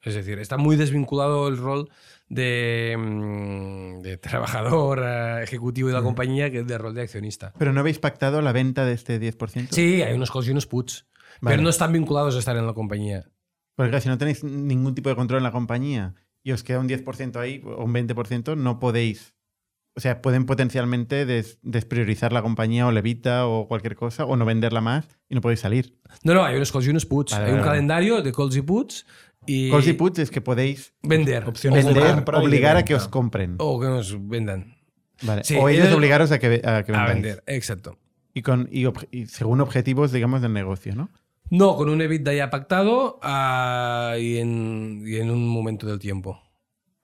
Es 0.02 0.14
decir, 0.14 0.38
está 0.38 0.56
muy 0.56 0.76
desvinculado 0.76 1.48
el 1.48 1.56
rol 1.58 1.90
de, 2.28 2.96
mm, 2.98 4.00
de 4.02 4.16
trabajador 4.18 5.02
eh, 5.04 5.42
ejecutivo 5.42 5.88
de 5.88 5.94
la 5.94 6.02
compañía 6.02 6.50
que 6.50 6.62
del 6.64 6.78
rol 6.78 6.94
de 6.94 7.02
accionista. 7.02 7.52
Pero 7.58 7.72
no 7.72 7.80
habéis 7.80 7.98
pactado 7.98 8.42
la 8.42 8.52
venta 8.52 8.84
de 8.84 8.92
este 8.92 9.20
10%. 9.20 9.68
Sí, 9.70 10.02
hay 10.02 10.14
unos 10.14 10.30
calls 10.30 10.48
y 10.48 10.50
unos 10.50 10.66
puts, 10.66 11.06
Vale. 11.40 11.54
pero 11.54 11.62
no 11.62 11.70
están 11.70 11.92
vinculados 11.92 12.34
a 12.36 12.38
estar 12.38 12.56
en 12.56 12.66
la 12.66 12.72
compañía. 12.74 13.28
Porque 13.74 13.90
claro, 13.90 14.02
si 14.02 14.08
no 14.08 14.18
tenéis 14.18 14.42
ningún 14.42 14.94
tipo 14.94 15.08
de 15.08 15.16
control 15.16 15.38
en 15.38 15.44
la 15.44 15.52
compañía 15.52 16.14
y 16.42 16.52
os 16.52 16.62
queda 16.62 16.80
un 16.80 16.88
10% 16.88 17.36
ahí 17.36 17.62
o 17.64 17.84
un 17.84 17.92
20%, 17.92 18.56
no 18.56 18.78
podéis. 18.78 19.34
O 19.98 20.00
sea, 20.00 20.20
pueden 20.20 20.44
potencialmente 20.44 21.24
des- 21.24 21.58
despriorizar 21.62 22.30
la 22.30 22.42
compañía 22.42 22.86
o 22.86 22.92
levita 22.92 23.46
o 23.46 23.66
cualquier 23.66 23.96
cosa 23.96 24.26
o 24.26 24.36
no 24.36 24.44
venderla 24.44 24.82
más 24.82 25.08
y 25.28 25.34
no 25.34 25.40
podéis 25.40 25.60
salir. 25.60 25.98
No, 26.22 26.34
no, 26.34 26.44
hay 26.44 26.56
unos 26.56 26.70
calls 26.70 26.86
y 26.86 26.90
unos 26.90 27.06
puts. 27.06 27.32
Vale, 27.32 27.44
hay 27.46 27.50
un 27.52 27.56
vale, 27.58 27.66
vale. 27.66 27.76
calendario 27.78 28.20
de 28.22 28.30
calls 28.32 28.56
y 28.56 28.60
puts 28.62 29.06
y 29.46 29.70
Calls 29.70 29.86
y 29.86 29.92
puts 29.94 30.18
es 30.18 30.30
que 30.30 30.40
podéis 30.40 30.92
vender. 31.02 31.44
Opciones 31.48 31.84
de 31.86 31.94
compra 32.00 32.38
obligar 32.38 32.76
a 32.76 32.84
que 32.84 32.94
os 32.94 33.08
compren. 33.08 33.56
O 33.58 33.80
que 33.80 33.86
nos 33.86 34.28
vendan. 34.28 34.76
Vale. 35.22 35.44
sí, 35.44 35.56
o 35.56 35.68
ellos 35.68 35.92
obligaros 35.94 36.30
a 36.32 36.38
que, 36.38 36.60
a 36.64 36.82
que 36.84 36.92
A 36.92 37.06
vendáis. 37.06 37.14
vender, 37.14 37.42
exacto. 37.46 37.98
Y, 38.34 38.42
con, 38.42 38.68
y, 38.70 39.26
según 39.26 39.62
objetivos, 39.62 40.12
digamos, 40.12 40.42
del 40.42 40.52
negocio, 40.52 40.94
¿no? 40.94 41.08
No, 41.48 41.74
con 41.76 41.88
un 41.88 42.02
EBITDA 42.02 42.34
ya 42.34 42.50
pactado 42.50 43.18
ah, 43.22 44.16
y, 44.18 44.36
en, 44.38 45.04
y 45.06 45.16
en 45.16 45.30
un 45.30 45.48
momento 45.48 45.86
del 45.86 45.98
tiempo. 45.98 46.42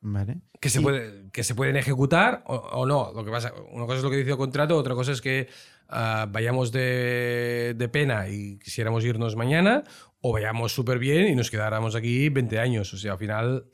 Vale. 0.02 0.40
Que 0.60 0.68
se, 0.68 0.80
Y- 0.80 0.82
puede, 0.82 1.30
que 1.32 1.42
se 1.44 1.54
pueden 1.54 1.76
ejecutar 1.76 2.42
o, 2.46 2.56
o 2.56 2.84
no. 2.86 3.12
Lo 3.14 3.24
que 3.24 3.30
pasa, 3.30 3.52
una 3.72 3.86
cosa 3.86 3.98
es 3.98 4.02
lo 4.04 4.10
que 4.10 4.16
dice 4.16 4.32
el 4.32 4.36
contrato, 4.36 4.76
otra 4.76 4.94
cosa 4.94 5.12
es 5.12 5.20
que 5.22 5.48
ah, 5.88 6.26
vayamos 6.28 6.70
de, 6.72 7.74
de 7.78 7.88
pena 7.88 8.28
y 8.28 8.58
quisiéramos 8.58 9.04
irnos 9.04 9.36
mañana, 9.36 9.84
o 10.22 10.32
vayamos 10.32 10.72
súper 10.72 10.98
bien 10.98 11.28
y 11.28 11.34
nos 11.34 11.50
quedáramos 11.50 11.94
aquí 11.94 12.28
20 12.30 12.58
años. 12.58 12.94
O 12.94 12.96
sea, 12.96 13.12
al 13.12 13.18
final, 13.18 13.66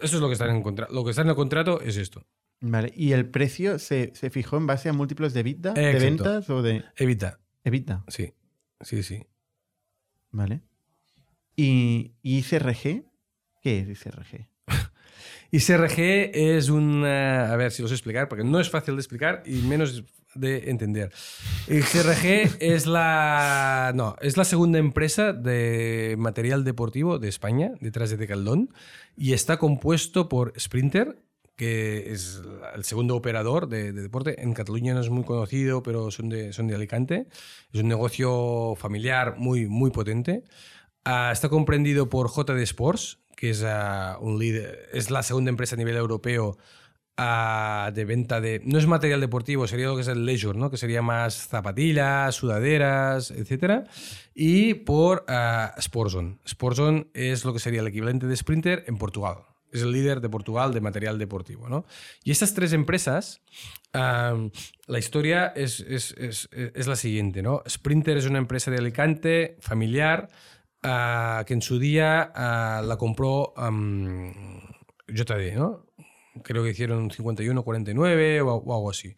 eso 0.00 0.16
es 0.16 0.22
lo 0.22 0.28
que 0.28 0.34
está 0.34 0.48
en 0.48 0.56
el 0.56 0.62
contrato. 0.62 0.94
Lo 0.94 1.02
que 1.04 1.10
está 1.10 1.22
en 1.22 1.28
el 1.30 1.34
contrato 1.34 1.80
es 1.80 1.96
esto. 1.96 2.24
Vale. 2.60 2.92
¿Y 2.94 3.12
el 3.12 3.28
precio 3.28 3.78
se, 3.78 4.12
se 4.14 4.30
fijó 4.30 4.56
en 4.56 4.66
base 4.66 4.88
a 4.88 4.92
múltiplos 4.92 5.34
de 5.34 5.40
EBITDA? 5.40 5.72
¿De 5.74 5.90
Exacto. 5.90 6.04
ventas 6.04 6.50
o 6.50 6.62
de 6.62 6.84
Evita. 6.96 7.40
EBITDA? 7.64 8.04
Sí, 8.08 8.32
sí, 8.80 9.02
sí. 9.02 9.24
Vale. 10.30 10.60
¿Y, 11.54 12.12
y 12.22 12.38
ICRG? 12.38 13.04
¿Qué 13.62 13.78
es 13.80 13.88
ICRG? 13.88 14.46
Y 15.50 15.58
CRG 15.60 16.30
es 16.34 16.68
un... 16.68 17.04
eh, 17.06 17.46
a 17.50 17.56
ver 17.56 17.72
si 17.72 17.82
lo 17.82 17.88
sé 17.88 17.94
explicar, 17.94 18.28
porque 18.28 18.44
no 18.44 18.60
es 18.60 18.68
fácil 18.70 18.94
de 18.96 19.00
explicar 19.00 19.42
y 19.46 19.62
menos 19.62 20.04
de 20.36 20.70
entender. 20.70 21.12
Y 21.68 21.80
CRG 21.80 22.56
es 22.60 22.86
la... 22.86 23.92
No, 23.94 24.16
es 24.20 24.36
la 24.36 24.44
segunda 24.44 24.78
empresa 24.78 25.32
de 25.32 26.16
material 26.18 26.64
deportivo 26.64 27.18
de 27.18 27.28
España, 27.28 27.72
detrás 27.80 28.10
de 28.10 28.16
Decathlon, 28.16 28.70
y 29.16 29.32
está 29.32 29.58
compuesto 29.58 30.28
por 30.28 30.52
Sprinter, 30.58 31.18
que 31.56 32.12
es 32.12 32.42
el 32.74 32.84
segundo 32.84 33.16
operador 33.16 33.68
de, 33.68 33.92
de 33.92 34.02
deporte. 34.02 34.42
En 34.42 34.52
Cataluña 34.52 34.94
no 34.94 35.00
es 35.00 35.08
muy 35.10 35.24
conocido, 35.24 35.82
pero 35.82 36.10
son 36.10 36.28
de, 36.28 36.52
son 36.52 36.66
de 36.66 36.74
Alicante. 36.74 37.26
Es 37.72 37.80
un 37.80 37.88
negocio 37.88 38.74
familiar 38.76 39.36
muy, 39.38 39.66
muy 39.66 39.90
potente. 39.90 40.44
Ah, 41.04 41.30
está 41.32 41.48
comprendido 41.48 42.10
por 42.10 42.30
JD 42.30 42.60
Sports, 42.62 43.20
que 43.36 43.50
es, 43.50 43.62
ah, 43.64 44.18
un 44.20 44.38
líder, 44.40 44.88
es 44.92 45.10
la 45.10 45.22
segunda 45.22 45.50
empresa 45.50 45.76
a 45.76 45.78
nivel 45.78 45.96
europeo 45.96 46.58
de 47.16 48.04
venta 48.04 48.40
de... 48.40 48.60
No 48.64 48.78
es 48.78 48.86
material 48.86 49.20
deportivo, 49.20 49.66
sería 49.66 49.86
lo 49.86 49.94
que 49.96 50.02
es 50.02 50.08
el 50.08 50.26
leisure, 50.26 50.58
¿no? 50.58 50.70
que 50.70 50.76
sería 50.76 51.00
más 51.02 51.48
zapatillas, 51.48 52.34
sudaderas, 52.34 53.30
etc. 53.30 53.86
Y 54.34 54.74
por 54.74 55.24
ah, 55.28 55.74
Sportzone. 55.80 56.38
Sportzone 56.46 57.06
es 57.14 57.44
lo 57.44 57.52
que 57.54 57.58
sería 57.58 57.80
el 57.80 57.86
equivalente 57.86 58.26
de 58.26 58.36
Sprinter 58.36 58.84
en 58.86 58.98
Portugal. 58.98 59.38
Es 59.72 59.82
el 59.82 59.92
líder 59.92 60.20
de 60.20 60.28
Portugal 60.28 60.72
de 60.74 60.80
material 60.80 61.18
deportivo. 61.18 61.68
¿no? 61.68 61.86
Y 62.22 62.30
estas 62.32 62.52
tres 62.54 62.72
empresas, 62.74 63.40
la 63.92 64.98
historia 64.98 65.46
es, 65.56 65.80
es- 65.80 66.12
es- 66.18 66.48
es 66.52 66.86
la 66.86 66.96
siguiente. 66.96 67.42
¿no? 67.42 67.62
Sprinter 67.68 68.16
es 68.18 68.26
una 68.26 68.38
empresa 68.38 68.70
de 68.70 68.76
Alicante, 68.78 69.56
familiar, 69.60 70.28
ah, 70.82 71.44
que 71.46 71.54
en 71.54 71.62
su 71.62 71.78
día 71.78 72.30
ah, 72.34 72.82
la 72.84 72.96
compró 72.96 73.54
am, 73.56 74.32
JD, 75.08 75.54
¿no? 75.56 75.85
Creo 76.42 76.62
que 76.64 76.70
hicieron 76.70 76.98
un 76.98 77.10
51-49 77.10 78.40
o, 78.42 78.54
o 78.56 78.74
algo 78.74 78.90
así. 78.90 79.14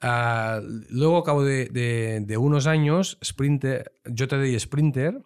Ah, 0.00 0.60
luego, 0.90 1.18
a 1.18 1.24
cabo 1.24 1.44
de, 1.44 1.66
de- 1.66 2.20
de 2.20 2.36
unos 2.36 2.66
años, 2.66 3.18
Sprinter, 3.24 3.92
JD 4.04 4.44
y 4.46 4.58
Sprinter, 4.60 5.20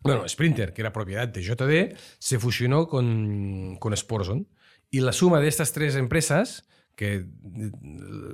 bueno, 0.00 0.28
Sprinter, 0.28 0.72
que 0.72 0.82
era 0.82 0.92
propiedad 0.92 1.26
de 1.26 1.42
JD, 1.42 1.96
se 2.18 2.38
fusionó 2.38 2.86
con, 2.86 3.76
con 3.80 3.96
Sportson. 3.96 4.46
Y 4.90 5.00
la 5.00 5.12
suma 5.12 5.40
de 5.40 5.48
estas 5.48 5.72
tres 5.72 5.96
empresas, 5.96 6.68
que, 6.94 7.26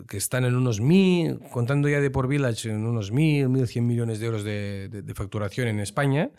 que 0.07 0.17
están 0.19 0.45
en 0.45 0.55
unos 0.55 0.81
mil, 0.81 1.39
contando 1.51 1.89
ya 1.89 2.01
de 2.01 2.11
por 2.11 2.29
Village, 2.29 2.71
en 2.71 2.85
unos 2.85 3.11
mil, 3.11 3.49
mil 3.49 3.67
cien 3.67 3.87
millones 3.87 4.21
de 4.21 4.27
euros 4.27 4.45
de, 4.45 4.89
de- 4.91 5.15
facturación 5.15 5.67
en 5.69 5.81
España, 5.81 6.31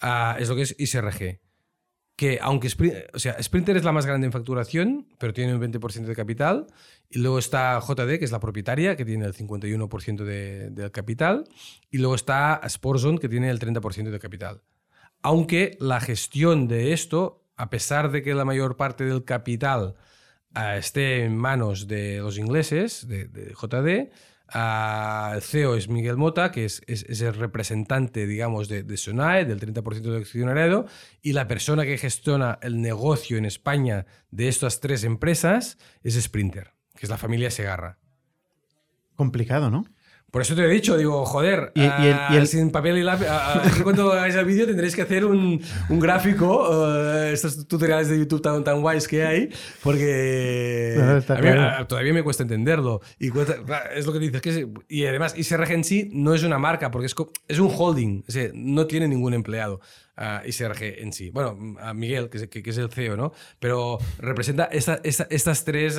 ah, 0.00 0.36
es 0.38 0.48
lo 0.48 0.56
que 0.56 0.62
es 0.62 0.74
ISRG. 0.78 1.40
Que 2.16 2.38
aunque 2.40 2.68
Sprin- 2.68 3.04
o 3.12 3.18
sea, 3.18 3.40
Sprinter 3.42 3.76
es 3.76 3.84
la 3.84 3.92
más 3.92 4.06
grande 4.06 4.26
en 4.26 4.32
facturación, 4.32 5.06
pero 5.18 5.34
tiene 5.34 5.54
un 5.54 5.60
20% 5.60 6.06
de 6.06 6.16
capital. 6.16 6.66
Y 7.10 7.18
luego 7.18 7.38
está 7.38 7.78
JD, 7.78 8.18
que 8.18 8.24
es 8.24 8.32
la 8.32 8.40
propietaria, 8.40 8.96
que 8.96 9.04
tiene 9.04 9.26
el 9.26 9.34
51% 9.34 10.24
de- 10.24 10.70
del 10.70 10.90
capital. 10.90 11.44
Y 11.90 11.98
luego 11.98 12.14
está 12.14 12.60
Sportzone, 12.68 13.18
que 13.18 13.28
tiene 13.28 13.50
el 13.50 13.58
30% 13.58 14.10
de 14.10 14.18
capital. 14.18 14.62
Aunque 15.22 15.76
la 15.78 16.00
gestión 16.00 16.68
de 16.68 16.92
esto, 16.94 17.44
a 17.56 17.68
pesar 17.70 18.10
de 18.10 18.22
que 18.22 18.34
la 18.34 18.44
mayor 18.44 18.76
parte 18.76 19.04
del 19.04 19.24
capital 19.24 19.94
ah, 20.54 20.76
esté 20.78 21.24
en 21.24 21.36
manos 21.36 21.86
de 21.86 22.18
los 22.20 22.38
ingleses, 22.38 23.06
de, 23.06 23.26
de 23.28 23.52
JD, 23.52 24.10
el 24.54 25.42
CEO 25.42 25.74
es 25.74 25.88
Miguel 25.88 26.16
Mota, 26.16 26.52
que 26.52 26.64
es, 26.64 26.82
es- 26.86 27.20
el 27.20 27.34
representante, 27.34 28.26
digamos, 28.26 28.68
de, 28.68 28.82
de 28.82 28.96
Sonae, 28.96 29.44
del 29.44 29.60
30% 29.60 30.00
del 30.12 30.20
accionariado, 30.22 30.86
y 31.22 31.32
la 31.32 31.48
persona 31.48 31.84
que 31.84 31.98
gestiona 31.98 32.58
el 32.62 32.80
negocio 32.80 33.38
en 33.38 33.44
España 33.44 34.06
de 34.30 34.48
estas 34.48 34.80
tres 34.80 35.02
empresas 35.04 35.78
es 36.02 36.14
Sprinter, 36.22 36.72
que 36.94 37.06
es 37.06 37.10
la 37.10 37.18
familia 37.18 37.50
Segarra. 37.50 37.98
Complicado, 39.16 39.70
¿no? 39.70 39.84
Por 40.30 40.42
eso 40.42 40.54
te 40.54 40.62
he 40.64 40.68
dicho, 40.68 40.98
digo, 40.98 41.24
joder, 41.24 41.72
Y- 41.74 41.80
y 41.80 41.84
el- 41.84 41.90
ah, 42.12 42.28
y 42.32 42.36
el- 42.36 42.46
sin 42.46 42.70
papel 42.70 42.98
y 42.98 43.02
lápiz. 43.02 43.26
ah, 43.28 43.62
cuando 43.82 44.12
hagáis 44.12 44.34
el 44.34 44.44
vídeo 44.44 44.66
tendréis 44.66 44.94
que 44.94 45.02
hacer 45.02 45.24
un, 45.24 45.62
un 45.88 46.00
gráfico, 46.00 46.68
eh, 46.94 47.30
estos 47.32 47.66
tutoriales 47.66 48.08
de 48.08 48.18
YouTube 48.18 48.42
tan, 48.42 48.62
tan 48.62 48.82
guays 48.82 49.08
que 49.08 49.24
hay, 49.24 49.48
porque 49.82 50.94
No, 50.98 51.16
está 51.16 51.34
a 51.34 51.36
mí, 51.36 51.42
claro. 51.42 51.62
ah, 51.78 51.88
todavía 51.88 52.12
me 52.12 52.22
cuesta 52.22 52.42
entenderlo. 52.42 53.00
Y 53.18 53.30
cuesta- 53.30 53.56
ah, 53.68 53.84
es 53.94 54.04
lo 54.06 54.12
que 54.12 54.18
dices. 54.18 54.42
Que 54.42 54.50
es- 54.50 54.66
y 54.88 55.06
además, 55.06 55.34
ISRG 55.38 55.70
en 55.72 55.84
sí 55.84 56.10
no 56.12 56.34
es 56.34 56.42
una 56.42 56.58
marca, 56.58 56.90
porque 56.90 57.06
es, 57.06 57.14
es 57.48 57.58
un 57.58 57.70
holding, 57.74 58.22
o 58.28 58.30
sea, 58.30 58.50
no 58.52 58.86
tiene 58.86 59.08
ningún 59.08 59.32
empleado. 59.32 59.80
Ah, 60.16 60.42
ISRG 60.46 61.00
en 61.02 61.12
sí. 61.12 61.30
Bueno, 61.30 61.76
a 61.80 61.92
Miguel, 61.94 62.28
que 62.30 62.38
es, 62.38 62.48
que- 62.48 62.62
que 62.62 62.70
es 62.70 62.78
el 62.78 62.90
CEO, 62.90 63.16
¿no? 63.16 63.32
Pero 63.58 63.98
representa 64.18 64.64
esta- 64.64 65.00
esta- 65.04 65.26
estas 65.30 65.64
tres 65.64 65.98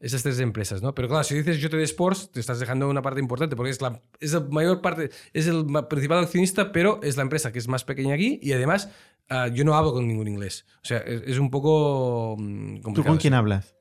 esas 0.00 0.22
tres 0.22 0.38
empresas, 0.40 0.80
¿no? 0.80 0.94
Pero 0.94 1.08
claro, 1.08 1.24
si 1.24 1.34
dices 1.34 1.60
JD 1.60 1.82
Sports, 1.82 2.30
te 2.30 2.38
estás 2.40 2.60
dejando 2.60 2.88
una 2.88 3.02
parte 3.02 3.18
importante 3.20 3.56
porque 3.56 3.70
es 3.70 3.80
la, 3.80 4.00
es 4.20 4.32
la 4.32 4.40
mayor 4.40 4.80
parte, 4.80 5.10
es 5.32 5.46
el 5.48 5.64
principal 5.88 6.18
accionista, 6.20 6.70
pero 6.72 7.00
es 7.02 7.16
la 7.16 7.22
empresa 7.22 7.50
que 7.52 7.58
es 7.58 7.66
más 7.68 7.84
pequeña 7.84 8.14
aquí 8.14 8.38
y 8.42 8.52
además 8.52 8.90
ah, 9.28 9.48
yo 9.48 9.64
no 9.64 9.74
hablo 9.74 9.92
con 9.92 10.06
ningún 10.06 10.28
inglés. 10.28 10.64
O 10.82 10.84
sea, 10.86 10.98
es, 10.98 11.22
es 11.26 11.38
un 11.38 11.50
poco 11.50 12.36
mm, 12.38 12.76
¿Tú 12.76 12.82
complicado. 12.82 13.12
con 13.14 13.20
quién 13.20 13.34
hablas? 13.34 13.74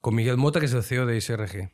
Con 0.00 0.14
Miguel 0.14 0.36
Mota, 0.36 0.60
que 0.60 0.66
es 0.66 0.72
el 0.72 0.82
CEO 0.84 1.04
de 1.04 1.16
ISRG. 1.16 1.70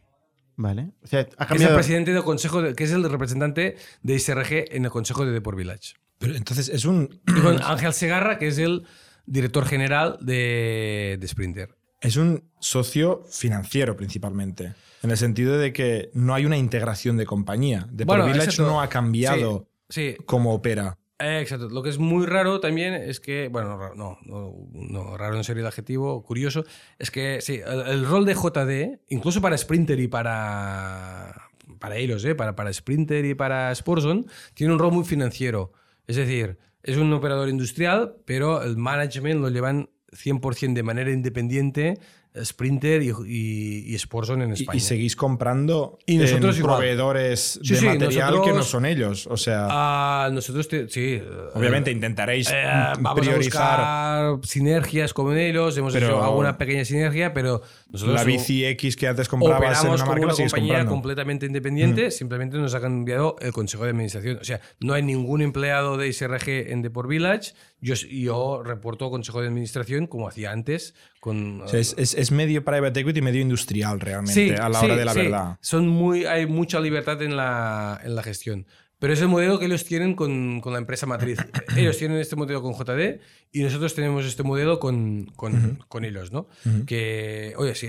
Vale. 0.57 0.91
O 1.03 1.07
sea, 1.07 1.21
ha 1.21 1.23
Es 1.23 1.29
el 1.41 1.47
cambiado. 1.47 1.75
presidente 1.75 2.13
del 2.15 2.23
consejo, 2.25 2.63
de- 2.63 2.75
que 2.75 2.85
es 2.85 2.93
el 2.93 3.09
representante 3.09 3.77
de 4.03 4.15
ISRG 4.15 4.75
en 4.75 4.85
el 4.87 4.91
consejo 4.91 5.25
de 5.27 5.33
Deport 5.33 5.57
Village. 5.59 5.95
Pero 6.23 6.37
entonces 6.37 6.69
es 6.69 6.85
un, 6.85 7.21
con 7.43 7.61
Ángel 7.63 7.93
Segarra, 7.93 8.39
que 8.39 8.47
es 8.47 8.59
el 8.59 8.85
director 9.27 9.67
general 9.67 10.19
de, 10.21 11.19
de 11.21 11.29
Sprinter. 11.29 11.75
es 12.01 12.17
un 12.17 12.45
socio 12.61 13.25
financiero 13.29 13.97
principalmente. 13.97 14.75
En 15.03 15.11
el 15.11 15.17
sentido 15.17 15.59
de 15.59 15.73
que 15.73 16.11
no 16.15 16.33
hay 16.33 16.47
una 16.47 16.57
integración 16.57 17.17
de 17.17 17.27
compañía. 17.27 17.89
De 17.91 18.05
Bueno, 18.05 18.29
no 18.59 18.81
ha 18.81 18.89
cambiado 18.89 19.69
Sí, 19.89 20.17
cómo 20.25 20.55
opera. 20.55 20.97
Exacto. 21.19 21.69
Lo 21.69 21.83
que 21.83 21.91
es 21.91 21.99
muy 21.99 22.25
raro 22.25 22.61
también 22.61 22.95
es 22.95 23.21
que, 23.21 23.49
bueno, 23.49 23.77
no, 23.95 24.19
no, 24.25 24.57
no, 24.73 25.17
raro 25.19 25.35
no 25.35 25.45
sería 25.45 25.61
el 25.61 25.67
adjetivo, 25.67 26.23
curioso, 26.23 26.65
es 26.99 27.11
que 27.11 27.41
sí, 27.43 27.61
el, 27.65 27.81
el 27.81 28.07
rol 28.07 28.25
de 28.25 28.35
JD, 28.35 29.01
incluso 29.09 29.43
para 29.43 29.59
Sprinter 29.59 30.01
y 30.01 30.09
para, 30.09 31.51
para 31.79 31.97
ellos, 31.97 32.25
eh, 32.25 32.35
para, 32.35 32.57
para 32.57 32.73
Sprinter 32.73 33.25
y 33.25 33.35
para 33.35 33.75
Sportzone, 33.75 34.25
tiene 34.55 34.73
un 34.73 34.79
rol 34.79 34.93
muy 34.93 35.05
financiero. 35.05 35.73
Es 36.13 36.17
decir, 36.17 36.59
es 36.83 36.99
un 36.99 37.11
operador 37.15 37.49
industrial, 37.49 38.17
pero 38.27 38.63
el 38.63 38.77
management 38.77 39.41
lo 39.41 39.49
llevan 39.49 39.89
100% 40.11 40.75
de 40.75 40.83
manera 40.83 41.11
independiente 41.11 41.99
Sprinter 42.45 43.03
y, 43.03 43.11
y, 43.27 43.95
y 43.95 43.99
Sportzone 43.99 44.45
en 44.45 44.51
Y, 44.51 44.55
España. 44.55 44.77
y 44.77 44.81
seguís 44.81 45.17
comprando 45.17 45.99
Y 46.07 46.17
nosotros 46.17 46.57
en 46.57 46.63
proveedores 46.63 47.61
Sí, 47.63 47.75
de 47.75 47.81
sí, 47.81 47.85
material 47.87 48.11
que 48.11 48.37
nosotros- 48.37 48.57
no 48.57 48.63
son 48.63 48.87
ellos. 48.87 49.27
O 49.27 49.37
sea, 49.37 49.67
Ah, 49.71 50.31
nosotros, 50.33 50.67
te- 50.69 50.89
sí. 50.89 51.21
obviamente 51.55 51.91
intentaréis 51.91 52.49
Eh, 52.51 52.55
mm, 52.99 53.03
vamos 53.03 53.21
priorizar 53.27 53.81
a 53.81 54.31
buscar 54.33 54.49
sinergias 54.49 55.13
con 55.13 55.37
ellos, 55.37 55.77
hemos 55.77 55.93
Pero- 55.93 56.07
hecho 56.07 56.23
alguna 56.25 56.57
pequeña 56.57 56.85
sinergia, 56.85 57.35
pero 57.35 57.63
nosotros 57.91 58.15
la 58.17 58.25
bici 58.25 58.65
X 58.65 58.97
que 58.97 59.09
antes 59.09 59.29
comprabas 59.29 59.85
en 59.85 59.91
una 59.91 59.99
como 59.99 60.11
marca 60.13 60.27
una 60.27 60.35
compañía 60.35 60.69
comprando. 60.69 60.91
completamente 60.91 61.47
independiente, 61.47 62.11
simplemente 62.11 62.57
nos 62.57 62.75
ha 62.75 62.81
cambiado 62.81 63.37
el 63.41 63.53
consejo 63.53 63.85
de 63.85 63.91
administración. 63.91 64.39
O 64.41 64.45
sea, 64.45 64.61
no 64.81 64.95
hay 64.95 65.03
ningún 65.03 65.43
empleado 65.43 65.97
de 65.99 66.09
ISRG 66.09 66.71
en 66.73 66.81
Deport 66.83 67.09
Village, 67.09 67.53
yo, 67.83 67.95
yo 67.95 68.63
reporto 68.63 69.11
consejo 69.11 69.43
de 69.43 69.49
administración 69.49 70.07
como 70.07 70.27
hacía 70.29 70.51
antes 70.53 70.95
con... 71.21 71.61
O 71.61 71.69
sea, 71.69 71.79
es, 71.81 71.95
es- 71.99 72.15
es 72.15 72.31
medio 72.31 72.65
private 72.65 73.01
equity 73.01 73.19
y 73.19 73.23
medio 73.23 73.43
industrial 73.43 74.01
realmente 74.01 74.33
Sí, 74.33 74.51
a 74.59 74.69
la 74.71 74.79
sí, 74.81 74.87
hora 74.87 74.97
de 74.97 75.05
la 75.05 75.13
sí. 75.13 75.19
verdad. 75.23 75.59
Son 75.61 75.87
muy, 75.89 76.25
hay 76.25 76.47
mucha 76.47 76.81
libertad 76.81 77.21
en 77.23 77.37
la, 77.37 78.01
en 78.03 78.15
la 78.15 78.23
gestión. 78.23 78.67
Pero 78.99 79.13
es 79.15 79.21
el 79.21 79.27
modelo 79.29 79.59
que 79.59 79.67
ellos 79.67 79.85
tienen 79.85 80.15
con, 80.15 80.61
con 80.61 80.73
la 80.73 80.79
empresa 80.79 81.07
matriz. 81.07 81.39
ellos 81.77 81.99
tienen 81.99 82.19
este 82.19 82.37
modelo 82.37 82.63
con 82.63 82.73
JD 82.73 83.19
y 83.51 83.63
nosotros 83.65 83.95
tenemos 83.97 84.25
este 84.25 84.45
modelo 84.45 84.79
con, 84.79 85.27
con, 85.35 85.85
con 85.89 86.05
ellos, 86.05 86.31
¿no? 86.31 86.47
Que, 86.87 87.53
oye, 87.57 87.75
si, 87.75 87.89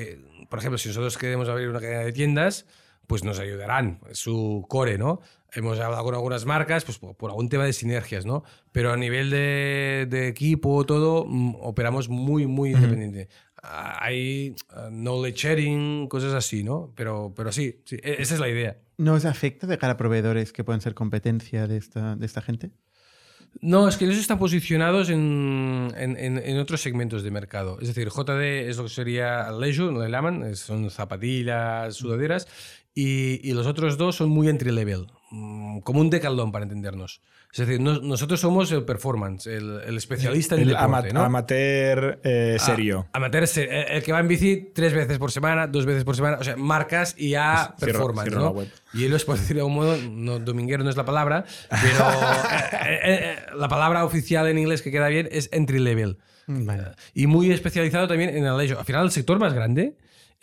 por 0.50 0.58
ejemplo, 0.58 0.80
si 0.80 0.88
nosotros 0.90 1.18
queremos 1.20 1.48
abrir 1.50 1.70
una 1.70 1.80
cadena 1.80 2.00
de 2.04 2.14
tiendas, 2.14 2.66
pues 3.08 3.24
nos 3.24 3.40
ayudarán, 3.40 4.00
su 4.12 4.66
core, 4.70 4.98
¿no? 4.98 5.20
Hemos 5.52 5.80
hablado 5.80 6.04
con 6.04 6.16
algunas 6.16 6.46
marcas, 6.46 6.84
pues 6.84 6.98
por, 6.98 7.16
por 7.16 7.30
algún 7.30 7.48
tema 7.50 7.66
de 7.66 7.74
sinergias, 7.74 8.26
¿no? 8.26 8.44
Pero 8.72 8.92
a 8.92 8.98
nivel 8.98 9.30
de, 9.30 10.08
de 10.10 10.28
equipo, 10.28 10.84
todo, 10.86 11.26
mm, 11.28 11.56
operamos 11.62 12.10
muy, 12.10 12.48
muy 12.48 12.72
independiente. 12.72 13.30
Ah, 13.62 13.98
Hay 14.02 14.56
ah, 14.70 14.90
knowledge 14.92 15.38
sharing, 15.48 16.08
cosas 16.08 16.34
así, 16.34 16.64
¿no? 16.64 16.92
Pero, 16.96 17.34
pero 17.36 17.52
sí, 17.52 17.82
sí, 17.86 17.98
e- 18.02 18.16
esa 18.20 18.34
es 18.34 18.40
la 18.40 18.50
idea. 18.50 18.78
¿No 18.98 19.14
os 19.14 19.26
afecta 19.26 19.68
de 19.68 19.78
cara 19.78 19.94
a 19.94 19.98
proveedores 19.98 20.52
que 20.54 20.64
pueden 20.64 20.82
ser 20.82 20.94
competencia 20.96 21.68
de 21.68 21.78
esta, 21.78 22.16
de 22.16 22.26
esta 22.26 22.42
gente? 22.42 22.72
No, 23.62 23.88
es 23.88 23.98
que 23.98 24.06
ellos 24.06 24.18
están 24.18 24.40
posicionados 24.40 25.10
en, 25.10 25.94
en- 25.96 26.18
en- 26.40 26.58
otros 26.60 26.82
segmentos 26.82 27.22
de 27.22 27.30
mercado. 27.30 27.78
Es 27.80 27.88
decir, 27.88 28.10
JD 28.10 28.68
es 28.70 28.78
lo 28.78 28.84
que 28.84 28.90
sería 28.90 29.52
leisure, 29.52 29.96
le 29.98 30.10
llaman, 30.10 30.44
es- 30.44 30.60
son 30.60 30.90
zapatillas, 30.90 31.96
sudaderas, 31.96 32.48
y, 32.96 33.40
y 33.48 33.54
los 33.54 33.66
otros 33.68 33.98
dos 33.98 34.16
son 34.16 34.30
muy 34.30 34.48
entry 34.50 34.72
level, 34.72 35.08
mm, 35.32 35.80
como 35.80 36.00
un 36.02 36.10
decaldón 36.10 36.52
para 36.52 36.64
entendernos. 36.64 37.22
Es 37.52 37.60
decir, 37.68 37.80
no- 37.80 38.00
nosotros 38.00 38.40
somos 38.40 38.72
el 38.72 38.84
performance, 38.84 39.46
el, 39.46 39.80
el 39.86 39.96
especialista 39.98 40.56
en 40.56 40.62
El 40.62 40.68
deporte, 40.70 40.86
ama- 40.86 41.04
¿no? 41.14 41.22
amateur 41.24 42.20
eh, 42.24 42.58
Ah, 42.60 42.64
serio. 42.66 43.08
amateur, 43.14 43.48
se- 43.48 43.64
el, 43.66 43.98
el 43.98 44.04
que 44.04 44.12
va 44.12 44.20
en 44.20 44.28
bici 44.28 44.72
tres 44.74 44.92
veces 44.94 45.20
por 45.20 45.32
semana, 45.32 45.68
dos 45.68 45.86
veces 45.86 46.04
por 46.04 46.16
semana, 46.16 46.38
o 46.40 46.44
sea, 46.44 46.56
marcas 46.56 47.14
y 47.18 47.30
Cierro- 47.34 47.76
performance, 47.80 48.30
cierro 48.30 48.54
¿no? 48.56 48.64
Y 49.00 49.06
ellos, 49.06 49.24
por 49.24 49.38
decirlo 49.38 49.64
de 49.66 49.70
algún 49.70 49.76
modo, 49.76 49.98
no, 50.10 50.40
dominguero 50.40 50.84
no 50.84 50.90
es 50.90 50.98
la 50.98 51.06
palabra, 51.06 51.46
pero 51.70 52.10
eh, 52.88 52.88
eh, 52.88 53.00
eh, 53.04 53.36
la 53.56 53.68
palabra 53.68 54.04
oficial 54.06 54.48
en 54.48 54.58
inglés 54.58 54.82
que 54.82 54.90
queda 54.92 55.08
bien 55.10 55.28
es 55.32 55.50
entry 55.52 55.78
level. 55.80 56.18
Vale. 56.48 56.84
Y 57.14 57.28
muy 57.28 57.52
especializado 57.52 58.08
también 58.08 58.32
en 58.32 58.46
el. 58.46 58.50
Al 58.76 58.86
final, 58.86 59.06
el 59.06 59.12
sector 59.12 59.40
más 59.40 59.54
grande 59.54 59.96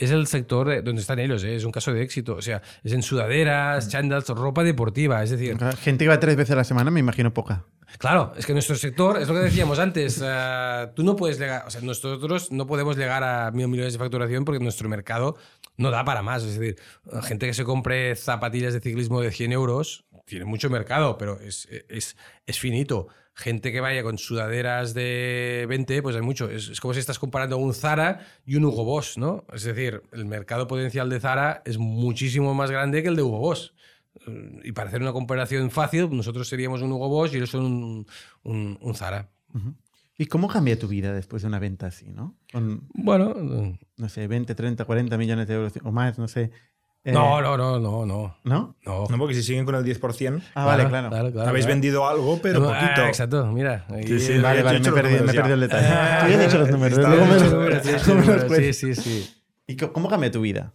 es 0.05 0.11
el 0.11 0.27
sector 0.27 0.69
de- 0.69 0.83
donde 0.83 1.01
están 1.01 1.19
ellos, 1.19 1.45
¿eh? 1.45 1.55
es 1.57 1.65
un 1.65 1.73
caso 1.73 1.93
de 1.93 2.03
éxito. 2.03 2.35
O 2.37 2.43
sea, 2.43 2.61
es 2.83 2.93
en 2.93 3.03
sudaderas, 3.03 3.89
chandals, 3.89 4.29
ropa 4.29 4.63
deportiva. 4.65 5.23
Es 5.23 5.31
decir, 5.31 5.57
Gente 5.79 6.05
que 6.05 6.09
va 6.09 6.19
tres 6.21 6.37
veces 6.37 6.53
a 6.53 6.57
la 6.57 6.65
semana, 6.65 6.91
me 6.91 7.01
imagino 7.01 7.33
poca. 7.33 7.65
Claro, 7.99 8.33
es 8.37 8.47
que 8.47 8.53
nuestro 8.53 8.77
sector, 8.77 9.19
es 9.21 9.27
lo 9.29 9.35
que 9.35 9.41
decíamos 9.41 9.79
antes, 9.81 10.23
eh, 10.25 10.87
tú 10.95 11.03
no 11.03 11.17
puedes 11.17 11.39
llegar, 11.41 11.65
o 11.67 11.71
sea, 11.71 11.81
nosotros 11.81 12.53
no 12.53 12.65
podemos 12.67 12.97
llegar 12.97 13.25
a 13.25 13.51
mil 13.51 13.67
millones 13.67 13.93
de 13.95 13.99
facturación 13.99 14.45
porque 14.45 14.63
nuestro 14.63 14.89
mercado 14.89 15.37
no 15.77 15.91
da 15.91 16.05
para 16.05 16.23
más. 16.23 16.45
Es 16.45 16.57
decir, 16.59 16.77
gente 17.25 17.47
que 17.47 17.55
se 17.55 17.65
compre 17.65 18.15
zapatillas 18.15 18.75
de 18.75 18.81
ciclismo 18.81 19.21
de 19.21 19.33
100 19.33 19.53
euros 19.53 20.05
tiene 20.25 20.45
mucho 20.45 20.71
mercado, 20.71 21.19
pero 21.19 21.41
es, 21.41 21.67
es, 21.89 22.17
es 22.47 22.59
finito. 22.61 23.09
Gente 23.41 23.73
que 23.73 23.81
vaya 23.81 24.03
con 24.03 24.19
sudaderas 24.19 24.93
de 24.93 25.65
20, 25.67 26.03
pues 26.03 26.15
hay 26.15 26.21
mucho. 26.21 26.51
Es, 26.51 26.69
es 26.69 26.81
como 26.81 26.93
si 26.93 27.01
estás 27.01 27.19
comparando 27.19 27.57
un 27.57 27.73
Zara 27.73 28.21
y 28.45 28.57
un 28.57 28.67
Hugo 28.67 28.85
Boss, 28.85 29.17
¿no? 29.17 29.45
Es 29.55 29.65
decir, 29.65 30.03
el 30.13 30.27
mercado 30.27 30.67
potencial 30.67 31.09
de 31.09 31.21
Zara 31.21 31.63
es 31.65 31.79
muchísimo 31.79 32.53
más 32.55 32.71
grande 32.71 33.03
que 33.03 33.09
el 33.09 33.17
de 33.17 33.23
Hugo 33.23 33.39
Boss. 33.39 33.73
y 34.63 34.73
para 34.73 34.89
hacer 34.89 35.01
una 35.01 35.13
comparación 35.13 35.71
fácil, 35.71 36.15
nosotros 36.15 36.49
seríamos 36.49 36.83
un 36.83 36.93
Hugo 36.93 37.09
Boss 37.09 37.33
y 37.33 37.37
ellos 37.37 37.51
son 37.51 37.65
un, 37.65 38.07
un, 38.43 38.79
un 38.81 38.95
Zara. 38.95 39.31
¿Y 40.19 40.27
cómo 40.27 40.49
cambia 40.49 40.79
tu 40.79 40.87
vida 40.87 41.15
después 41.15 41.41
de 41.41 41.49
una 41.49 41.59
venta 41.59 41.87
así, 41.87 42.13
no? 42.13 42.37
Con, 42.53 42.87
Bueno, 42.93 43.35
no 43.97 44.09
sé, 44.11 44.27
20, 44.27 44.55
30, 44.55 44.85
40 44.85 45.17
millones 45.17 45.49
de 45.49 45.55
euros 45.55 45.73
o 45.83 45.93
más, 45.93 46.19
no 46.19 46.29
sé. 46.29 46.51
Eh, 47.03 47.13
no, 47.13 47.41
no, 47.41 47.57
no, 47.57 47.79
no, 47.81 48.05
no. 48.05 48.37
¿No? 48.45 48.77
No, 48.85 49.07
No, 49.09 49.19
porque 49.19 49.35
si 49.35 49.43
siguen 49.43 49.65
con 49.65 49.75
el 49.75 49.85
10%, 49.85 50.43
Ah, 50.55 50.67
vale, 50.67 50.87
claro. 50.87 51.09
claro, 51.09 51.27
habéis 51.27 51.65
claro. 51.65 51.67
vendido 51.67 52.07
algo, 52.07 52.39
pero 52.43 52.71
Ah, 52.71 52.79
poquito. 52.81 53.07
exacto, 53.09 53.47
mira. 53.47 53.87
ahí- 53.89 54.07
Sí, 54.07 54.21
sí, 54.21 54.39
Vale, 54.39 54.63
vale, 54.63 54.81
me 54.81 54.93
perdido, 54.93 55.25
me 55.25 55.33
perdido 55.33 55.55
el 55.55 55.61
detalle. 55.61 55.87
Ah, 55.89 56.21
Tú 56.25 56.31
ya 56.31 56.37
has 56.39 56.45
dicho 56.47 56.59
los 56.59 56.71
números. 56.71 56.99
los 56.99 57.53
números, 57.53 57.83
sí, 57.83 57.89
sí, 57.89 57.97
luego 58.05 58.21
me 58.21 58.35
los 58.37 58.45
números, 58.45 58.77
sí. 58.77 59.31
¿Y 59.67 59.77
cómo 59.77 60.09
cambia 60.11 60.31
tu 60.31 60.43
vida? 60.43 60.73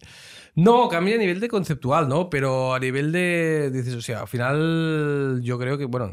No, 0.56 0.88
cambia 0.88 1.14
a 1.14 1.18
nivel 1.18 1.38
de 1.38 1.48
conceptual, 1.48 2.08
¿no? 2.08 2.28
Pero 2.30 2.74
a 2.74 2.78
nivel 2.80 3.12
de, 3.12 3.70
dices, 3.70 3.94
o 3.94 4.00
sea, 4.00 4.22
al 4.22 4.28
final 4.28 5.40
yo 5.42 5.58
creo 5.58 5.76
que, 5.78 5.84
bueno, 5.84 6.12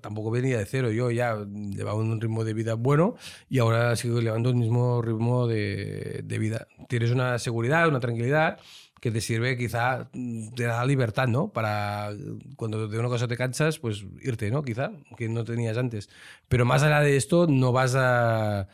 tampoco 0.00 0.30
venía 0.30 0.56
de 0.56 0.64
cero, 0.66 0.90
yo 0.92 1.10
ya 1.10 1.36
llevaba 1.50 1.98
un 1.98 2.20
ritmo 2.20 2.44
de 2.44 2.54
vida 2.54 2.74
bueno 2.74 3.16
y 3.50 3.58
ahora 3.58 3.96
sigo 3.96 4.20
llevando 4.20 4.50
el 4.50 4.56
mismo 4.56 5.02
ritmo 5.02 5.46
de, 5.48 6.20
de 6.24 6.38
vida. 6.38 6.68
Tienes 6.88 7.10
una 7.10 7.38
seguridad, 7.38 7.88
una 7.88 7.98
tranquilidad 8.00 8.58
que 9.02 9.10
te 9.10 9.20
sirve 9.20 9.56
quizá, 9.58 10.08
mm, 10.12 10.54
te 10.54 10.62
da 10.62 10.86
libertad, 10.86 11.26
¿no? 11.26 11.52
Para 11.52 12.10
cuando 12.54 12.86
de 12.86 12.98
una 13.00 13.08
cosa 13.08 13.26
te 13.26 13.36
cansas, 13.36 13.80
pues 13.80 14.06
irte, 14.20 14.48
¿no? 14.52 14.62
Quizá, 14.62 14.92
que 15.16 15.28
no 15.28 15.42
tenías 15.42 15.76
antes. 15.76 16.08
Pero 16.46 16.64
más 16.64 16.84
allá 16.84 17.00
de 17.00 17.16
esto, 17.16 17.48
no 17.48 17.72
vas 17.72 17.96
a... 17.96 18.68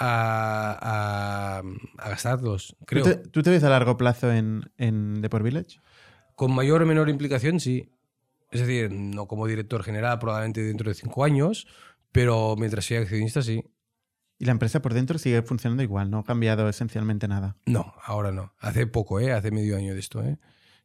A, 0.00 1.58
a, 1.60 1.62
a 1.98 2.08
gastarlos, 2.08 2.76
¿Tú 2.78 2.84
creo. 2.86 3.02
te, 3.04 3.16
tú 3.16 3.42
te 3.42 3.50
ves 3.50 3.64
a 3.64 3.68
largo 3.68 3.96
plazo 3.96 4.30
en, 4.32 4.62
en 4.76 5.20
Deport 5.22 5.44
Village? 5.44 5.80
Con 6.36 6.54
mayor 6.54 6.82
o 6.82 6.86
menor 6.86 7.08
implicación, 7.08 7.58
sí. 7.58 7.90
Es 8.52 8.60
decir, 8.60 8.92
no 8.92 9.26
como 9.26 9.48
director 9.48 9.82
general, 9.82 10.20
probablemente 10.20 10.62
dentro 10.62 10.88
de 10.88 10.94
cinco 10.94 11.24
años, 11.24 11.66
pero 12.12 12.54
mientras 12.56 12.84
sea 12.84 13.00
accionista, 13.00 13.42
sí. 13.42 13.64
Y 14.38 14.44
la 14.44 14.52
empresa 14.52 14.80
por 14.80 14.94
dentro 14.94 15.18
sigue 15.18 15.42
funcionando 15.42 15.82
igual, 15.82 16.10
no 16.10 16.18
ha 16.20 16.24
cambiado 16.24 16.68
esencialmente 16.68 17.26
nada. 17.28 17.56
No, 17.66 17.94
ahora 18.04 18.30
no. 18.30 18.52
Hace 18.60 18.86
poco, 18.86 19.18
¿eh? 19.20 19.32
Hace 19.32 19.50
medio 19.50 19.76
año 19.76 19.94
de 19.94 20.00
esto, 20.00 20.22
¿eh? 20.22 20.38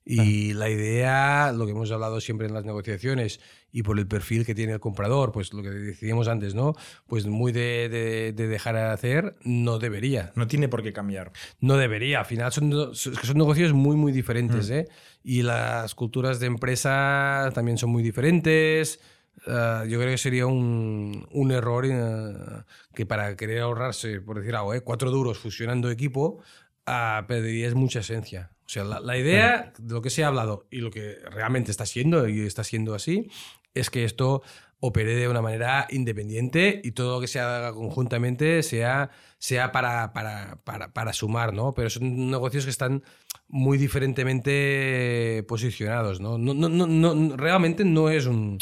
Y 0.06 0.52
la 0.54 0.70
idea, 0.70 1.54
lo 1.54 1.66
que 1.66 1.72
hemos 1.72 1.90
hablado 1.92 2.20
siempre 2.20 2.46
en 2.46 2.54
las 2.54 2.66
negociaciones 2.66 3.40
y 3.72 3.84
por 3.84 3.98
el 3.98 4.06
perfil 4.06 4.46
que 4.46 4.54
tiene 4.54 4.74
el 4.74 4.82
comprador, 4.82 5.32
pues 5.32 5.54
lo 5.54 5.64
que 5.64 5.70
decíamos 5.70 6.28
antes, 6.28 6.56
¿no? 6.56 6.74
Pues 7.08 7.26
muy 7.26 7.54
de, 7.54 7.88
de- 7.88 8.34
de 8.34 8.48
dejar 8.50 8.76
hacer, 8.76 9.38
no 9.46 9.80
debería. 9.80 10.34
No 10.36 10.46
tiene 10.46 10.68
por 10.68 10.84
qué 10.84 10.92
cambiar. 10.92 11.32
No 11.62 11.78
debería. 11.78 12.20
Al 12.20 12.26
final 12.26 12.52
son, 12.52 12.94
son 12.94 13.38
negocios 13.38 13.72
muy, 13.72 13.96
muy 13.96 14.12
diferentes. 14.12 14.70
¿eh? 14.72 14.90
Y 15.24 15.44
las 15.44 15.96
culturas 15.96 16.42
de 16.42 16.48
empresa 16.48 17.50
también 17.54 17.78
son 17.78 17.90
muy 17.92 18.04
diferentes. 18.04 19.00
Ah, 19.48 19.84
yo 19.88 20.00
creo 20.00 20.12
que 20.12 20.18
sería 20.18 20.46
un, 20.46 21.28
un 21.32 21.52
error 21.52 21.86
eh, 21.86 22.64
que 22.96 23.06
para 23.06 23.36
querer 23.36 23.62
ahorrarse, 23.62 24.22
por 24.22 24.40
decir 24.40 24.56
algo, 24.56 24.74
¿eh? 24.74 24.82
cuatro 24.82 25.12
duros 25.12 25.38
fusionando 25.38 25.90
equipo, 25.92 26.40
ah, 26.86 27.26
perderías 27.28 27.74
mucha 27.74 28.00
esencia. 28.00 28.52
O 28.66 28.70
sea, 28.70 28.84
la, 28.86 29.00
la 29.02 29.18
idea 29.18 29.74
de 29.78 29.94
lo 29.94 30.02
que 30.02 30.10
se 30.10 30.24
ha 30.24 30.28
hablado 30.28 30.66
y 30.72 30.78
lo 30.78 30.90
que 30.92 31.18
realmente 31.30 31.72
está 31.72 31.86
siendo, 31.86 32.28
y 32.30 32.42
está 32.42 32.64
siendo 32.64 32.96
así, 32.96 33.30
es 33.74 33.90
que 33.90 34.06
esto 34.06 34.42
opere 34.80 35.16
de 35.16 35.28
una 35.30 35.42
manera 35.42 35.88
independiente 35.90 36.82
y 36.84 36.92
todo 36.92 37.16
lo 37.16 37.22
que 37.22 37.28
se 37.28 37.40
haga 37.40 37.74
conjuntamente 37.74 38.64
sea, 38.64 39.10
sea 39.38 39.72
para, 39.72 40.12
para, 40.14 40.58
para, 40.64 40.92
para 40.94 41.14
sumar, 41.14 41.54
¿no? 41.54 41.74
Pero 41.74 41.90
son 41.90 42.30
negocios 42.30 42.66
que 42.66 42.72
están 42.72 43.04
muy 43.48 43.78
diferentemente 43.78 45.44
posicionados, 45.48 46.20
¿no? 46.22 46.38
No, 46.38 46.54
no, 46.54 46.70
no, 46.70 46.88
no- 46.88 47.38
realmente 47.38 47.84
no 47.86 48.10
es 48.10 48.26
un... 48.26 48.58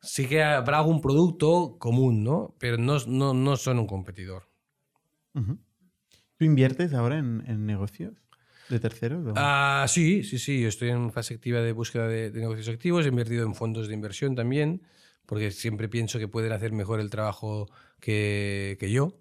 Sí 0.00 0.26
que 0.26 0.42
habrá 0.42 0.78
algún 0.78 1.00
producto 1.00 1.76
común, 1.78 2.22
¿no? 2.22 2.54
Pero 2.58 2.78
no, 2.78 2.98
no, 3.06 3.34
no 3.34 3.56
son 3.56 3.78
un 3.78 3.86
competidor. 3.86 4.48
¿Tú 5.34 6.44
inviertes 6.44 6.94
ahora 6.94 7.18
en, 7.18 7.44
en 7.46 7.66
negocios 7.66 8.14
de 8.68 8.78
terceros? 8.80 9.32
Ah, 9.36 9.86
sí, 9.88 10.22
sí, 10.22 10.38
sí. 10.38 10.60
Yo 10.60 10.68
estoy 10.68 10.90
en 10.90 11.10
fase 11.10 11.34
activa 11.34 11.60
de 11.60 11.72
búsqueda 11.72 12.06
de, 12.06 12.30
de 12.30 12.40
negocios 12.40 12.68
activos. 12.68 13.04
He 13.06 13.08
invertido 13.08 13.44
en 13.44 13.54
fondos 13.54 13.88
de 13.88 13.94
inversión 13.94 14.34
también, 14.34 14.82
porque 15.26 15.50
siempre 15.50 15.88
pienso 15.88 16.18
que 16.18 16.28
pueden 16.28 16.52
hacer 16.52 16.72
mejor 16.72 17.00
el 17.00 17.10
trabajo 17.10 17.68
que, 18.00 18.76
que 18.78 18.90
yo, 18.90 19.18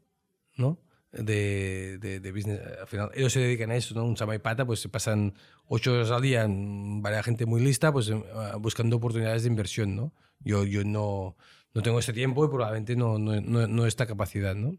¿no? 0.58 0.80
De, 1.12 1.98
de, 2.00 2.20
de 2.20 2.32
business. 2.32 2.60
Al 2.82 2.88
final, 2.88 3.10
ellos 3.16 3.34
se 3.34 3.40
dedican 3.40 3.72
a 3.72 3.76
eso, 3.76 3.96
¿no? 3.96 4.06
Un 4.06 4.16
y 4.16 4.38
pata, 4.40 4.66
pues 4.66 4.82
se 4.82 4.90
pasan 4.90 5.34
ocho 5.66 5.94
horas 5.94 6.12
al 6.12 6.22
día, 6.22 6.46
varias 6.48 7.26
gente 7.26 7.46
muy 7.46 7.62
lista, 7.62 7.92
pues 7.92 8.12
ah, 8.12 8.58
buscando 8.60 8.98
oportunidades 8.98 9.44
de 9.44 9.50
inversión, 9.50 9.96
¿no? 9.96 10.14
Yo, 10.40 10.64
yo 10.64 10.84
no, 10.84 11.36
no 11.74 11.82
tengo 11.82 12.00
ese 12.00 12.14
tiempo 12.14 12.46
y 12.46 12.48
probablemente 12.50 12.96
no, 12.96 13.18
no, 13.18 13.40
no, 13.42 13.68
no 13.68 13.86
esta 13.86 14.06
capacidad, 14.06 14.56
¿no? 14.56 14.76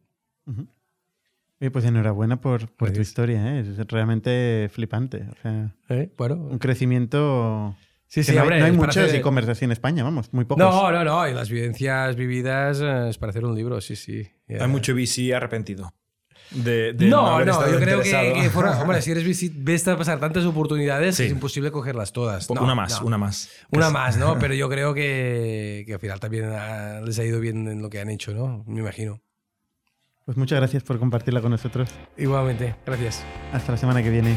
Oye, 1.61 1.71
pues 1.73 1.85
enhorabuena 1.85 2.41
por, 2.41 2.71
por 2.71 2.93
tu 2.93 3.01
historia, 3.01 3.57
¿eh? 3.57 3.61
es 3.61 3.77
realmente 3.89 4.69
flipante. 4.73 5.27
O 5.31 5.35
sea, 5.43 5.75
Bueno, 6.17 6.37
un 6.37 6.59
crecimiento. 6.59 7.75
sí, 8.07 8.23
sí, 8.23 8.31
no 8.33 8.43
hay, 8.43 8.43
hombre, 8.43 8.59
no 8.61 8.65
hay 8.85 8.91
hacer- 8.91 9.17
e-commerce 9.17 9.51
así 9.51 9.65
en 9.65 9.73
España, 9.73 10.05
vamos, 10.05 10.33
muy 10.33 10.45
pocos. 10.45 10.65
No, 10.65 10.91
no, 10.93 11.03
no. 11.05 11.29
Y 11.29 11.35
las 11.35 11.51
vivencias 11.51 12.15
vividas 12.15 12.81
eh, 12.81 13.09
es 13.09 13.19
para 13.19 13.31
hacer 13.31 13.45
un 13.45 13.57
libro, 13.57 13.81
sí, 13.81 13.97
sí. 13.97 14.29
Hay 14.49 14.69
mucho 14.69 14.93
VC 14.95 15.35
arrepentido. 15.35 15.93
De, 16.51 16.93
de 16.95 17.07
No, 17.07 17.27
haber 17.27 17.47
no, 17.47 17.53
estado 17.53 17.73
yo 17.73 17.79
creo 17.79 18.03
que, 18.03 18.51
hombre, 18.83 19.03
si 19.03 19.11
eres 19.11 19.53
ves 19.65 19.87
a 19.89 19.97
pasar 19.97 20.19
tantas 20.19 20.45
oportunidades 20.45 21.17
Sí. 21.17 21.25
que 21.25 21.27
es 21.27 21.33
imposible 21.33 21.71
cogerlas 21.71 22.13
todas. 22.13 22.49
No, 22.51 22.63
una 22.63 22.75
más, 22.75 23.01
no. 23.01 23.07
una 23.07 23.19
más. 23.19 23.51
Una 23.71 23.91
más, 23.91 24.17
¿no? 24.17 24.39
Pero 24.41 24.55
yo 24.55 24.69
creo 24.69 24.95
que, 24.95 25.85
que 25.87 25.95
al 25.95 26.01
final 26.01 26.21
también 26.21 26.45
ah, 26.47 27.01
les 27.05 27.19
ha 27.19 27.25
ido 27.25 27.41
bien 27.41 27.69
en 27.69 27.83
lo 27.83 27.91
que 27.91 28.01
han 28.01 28.09
hecho, 28.11 28.33
¿no? 28.33 28.65
Me 28.67 28.81
imagino. 28.81 29.21
Pues 30.25 30.37
muchas 30.37 30.59
gracias 30.59 30.83
por 30.83 30.99
compartirla 30.99 31.41
con 31.41 31.51
nosotros. 31.51 31.89
Igualmente, 32.17 32.75
gracias. 32.85 33.25
Hasta 33.53 33.73
la 33.73 33.79
semana 33.79 34.03
que 34.03 34.11
viene. 34.11 34.37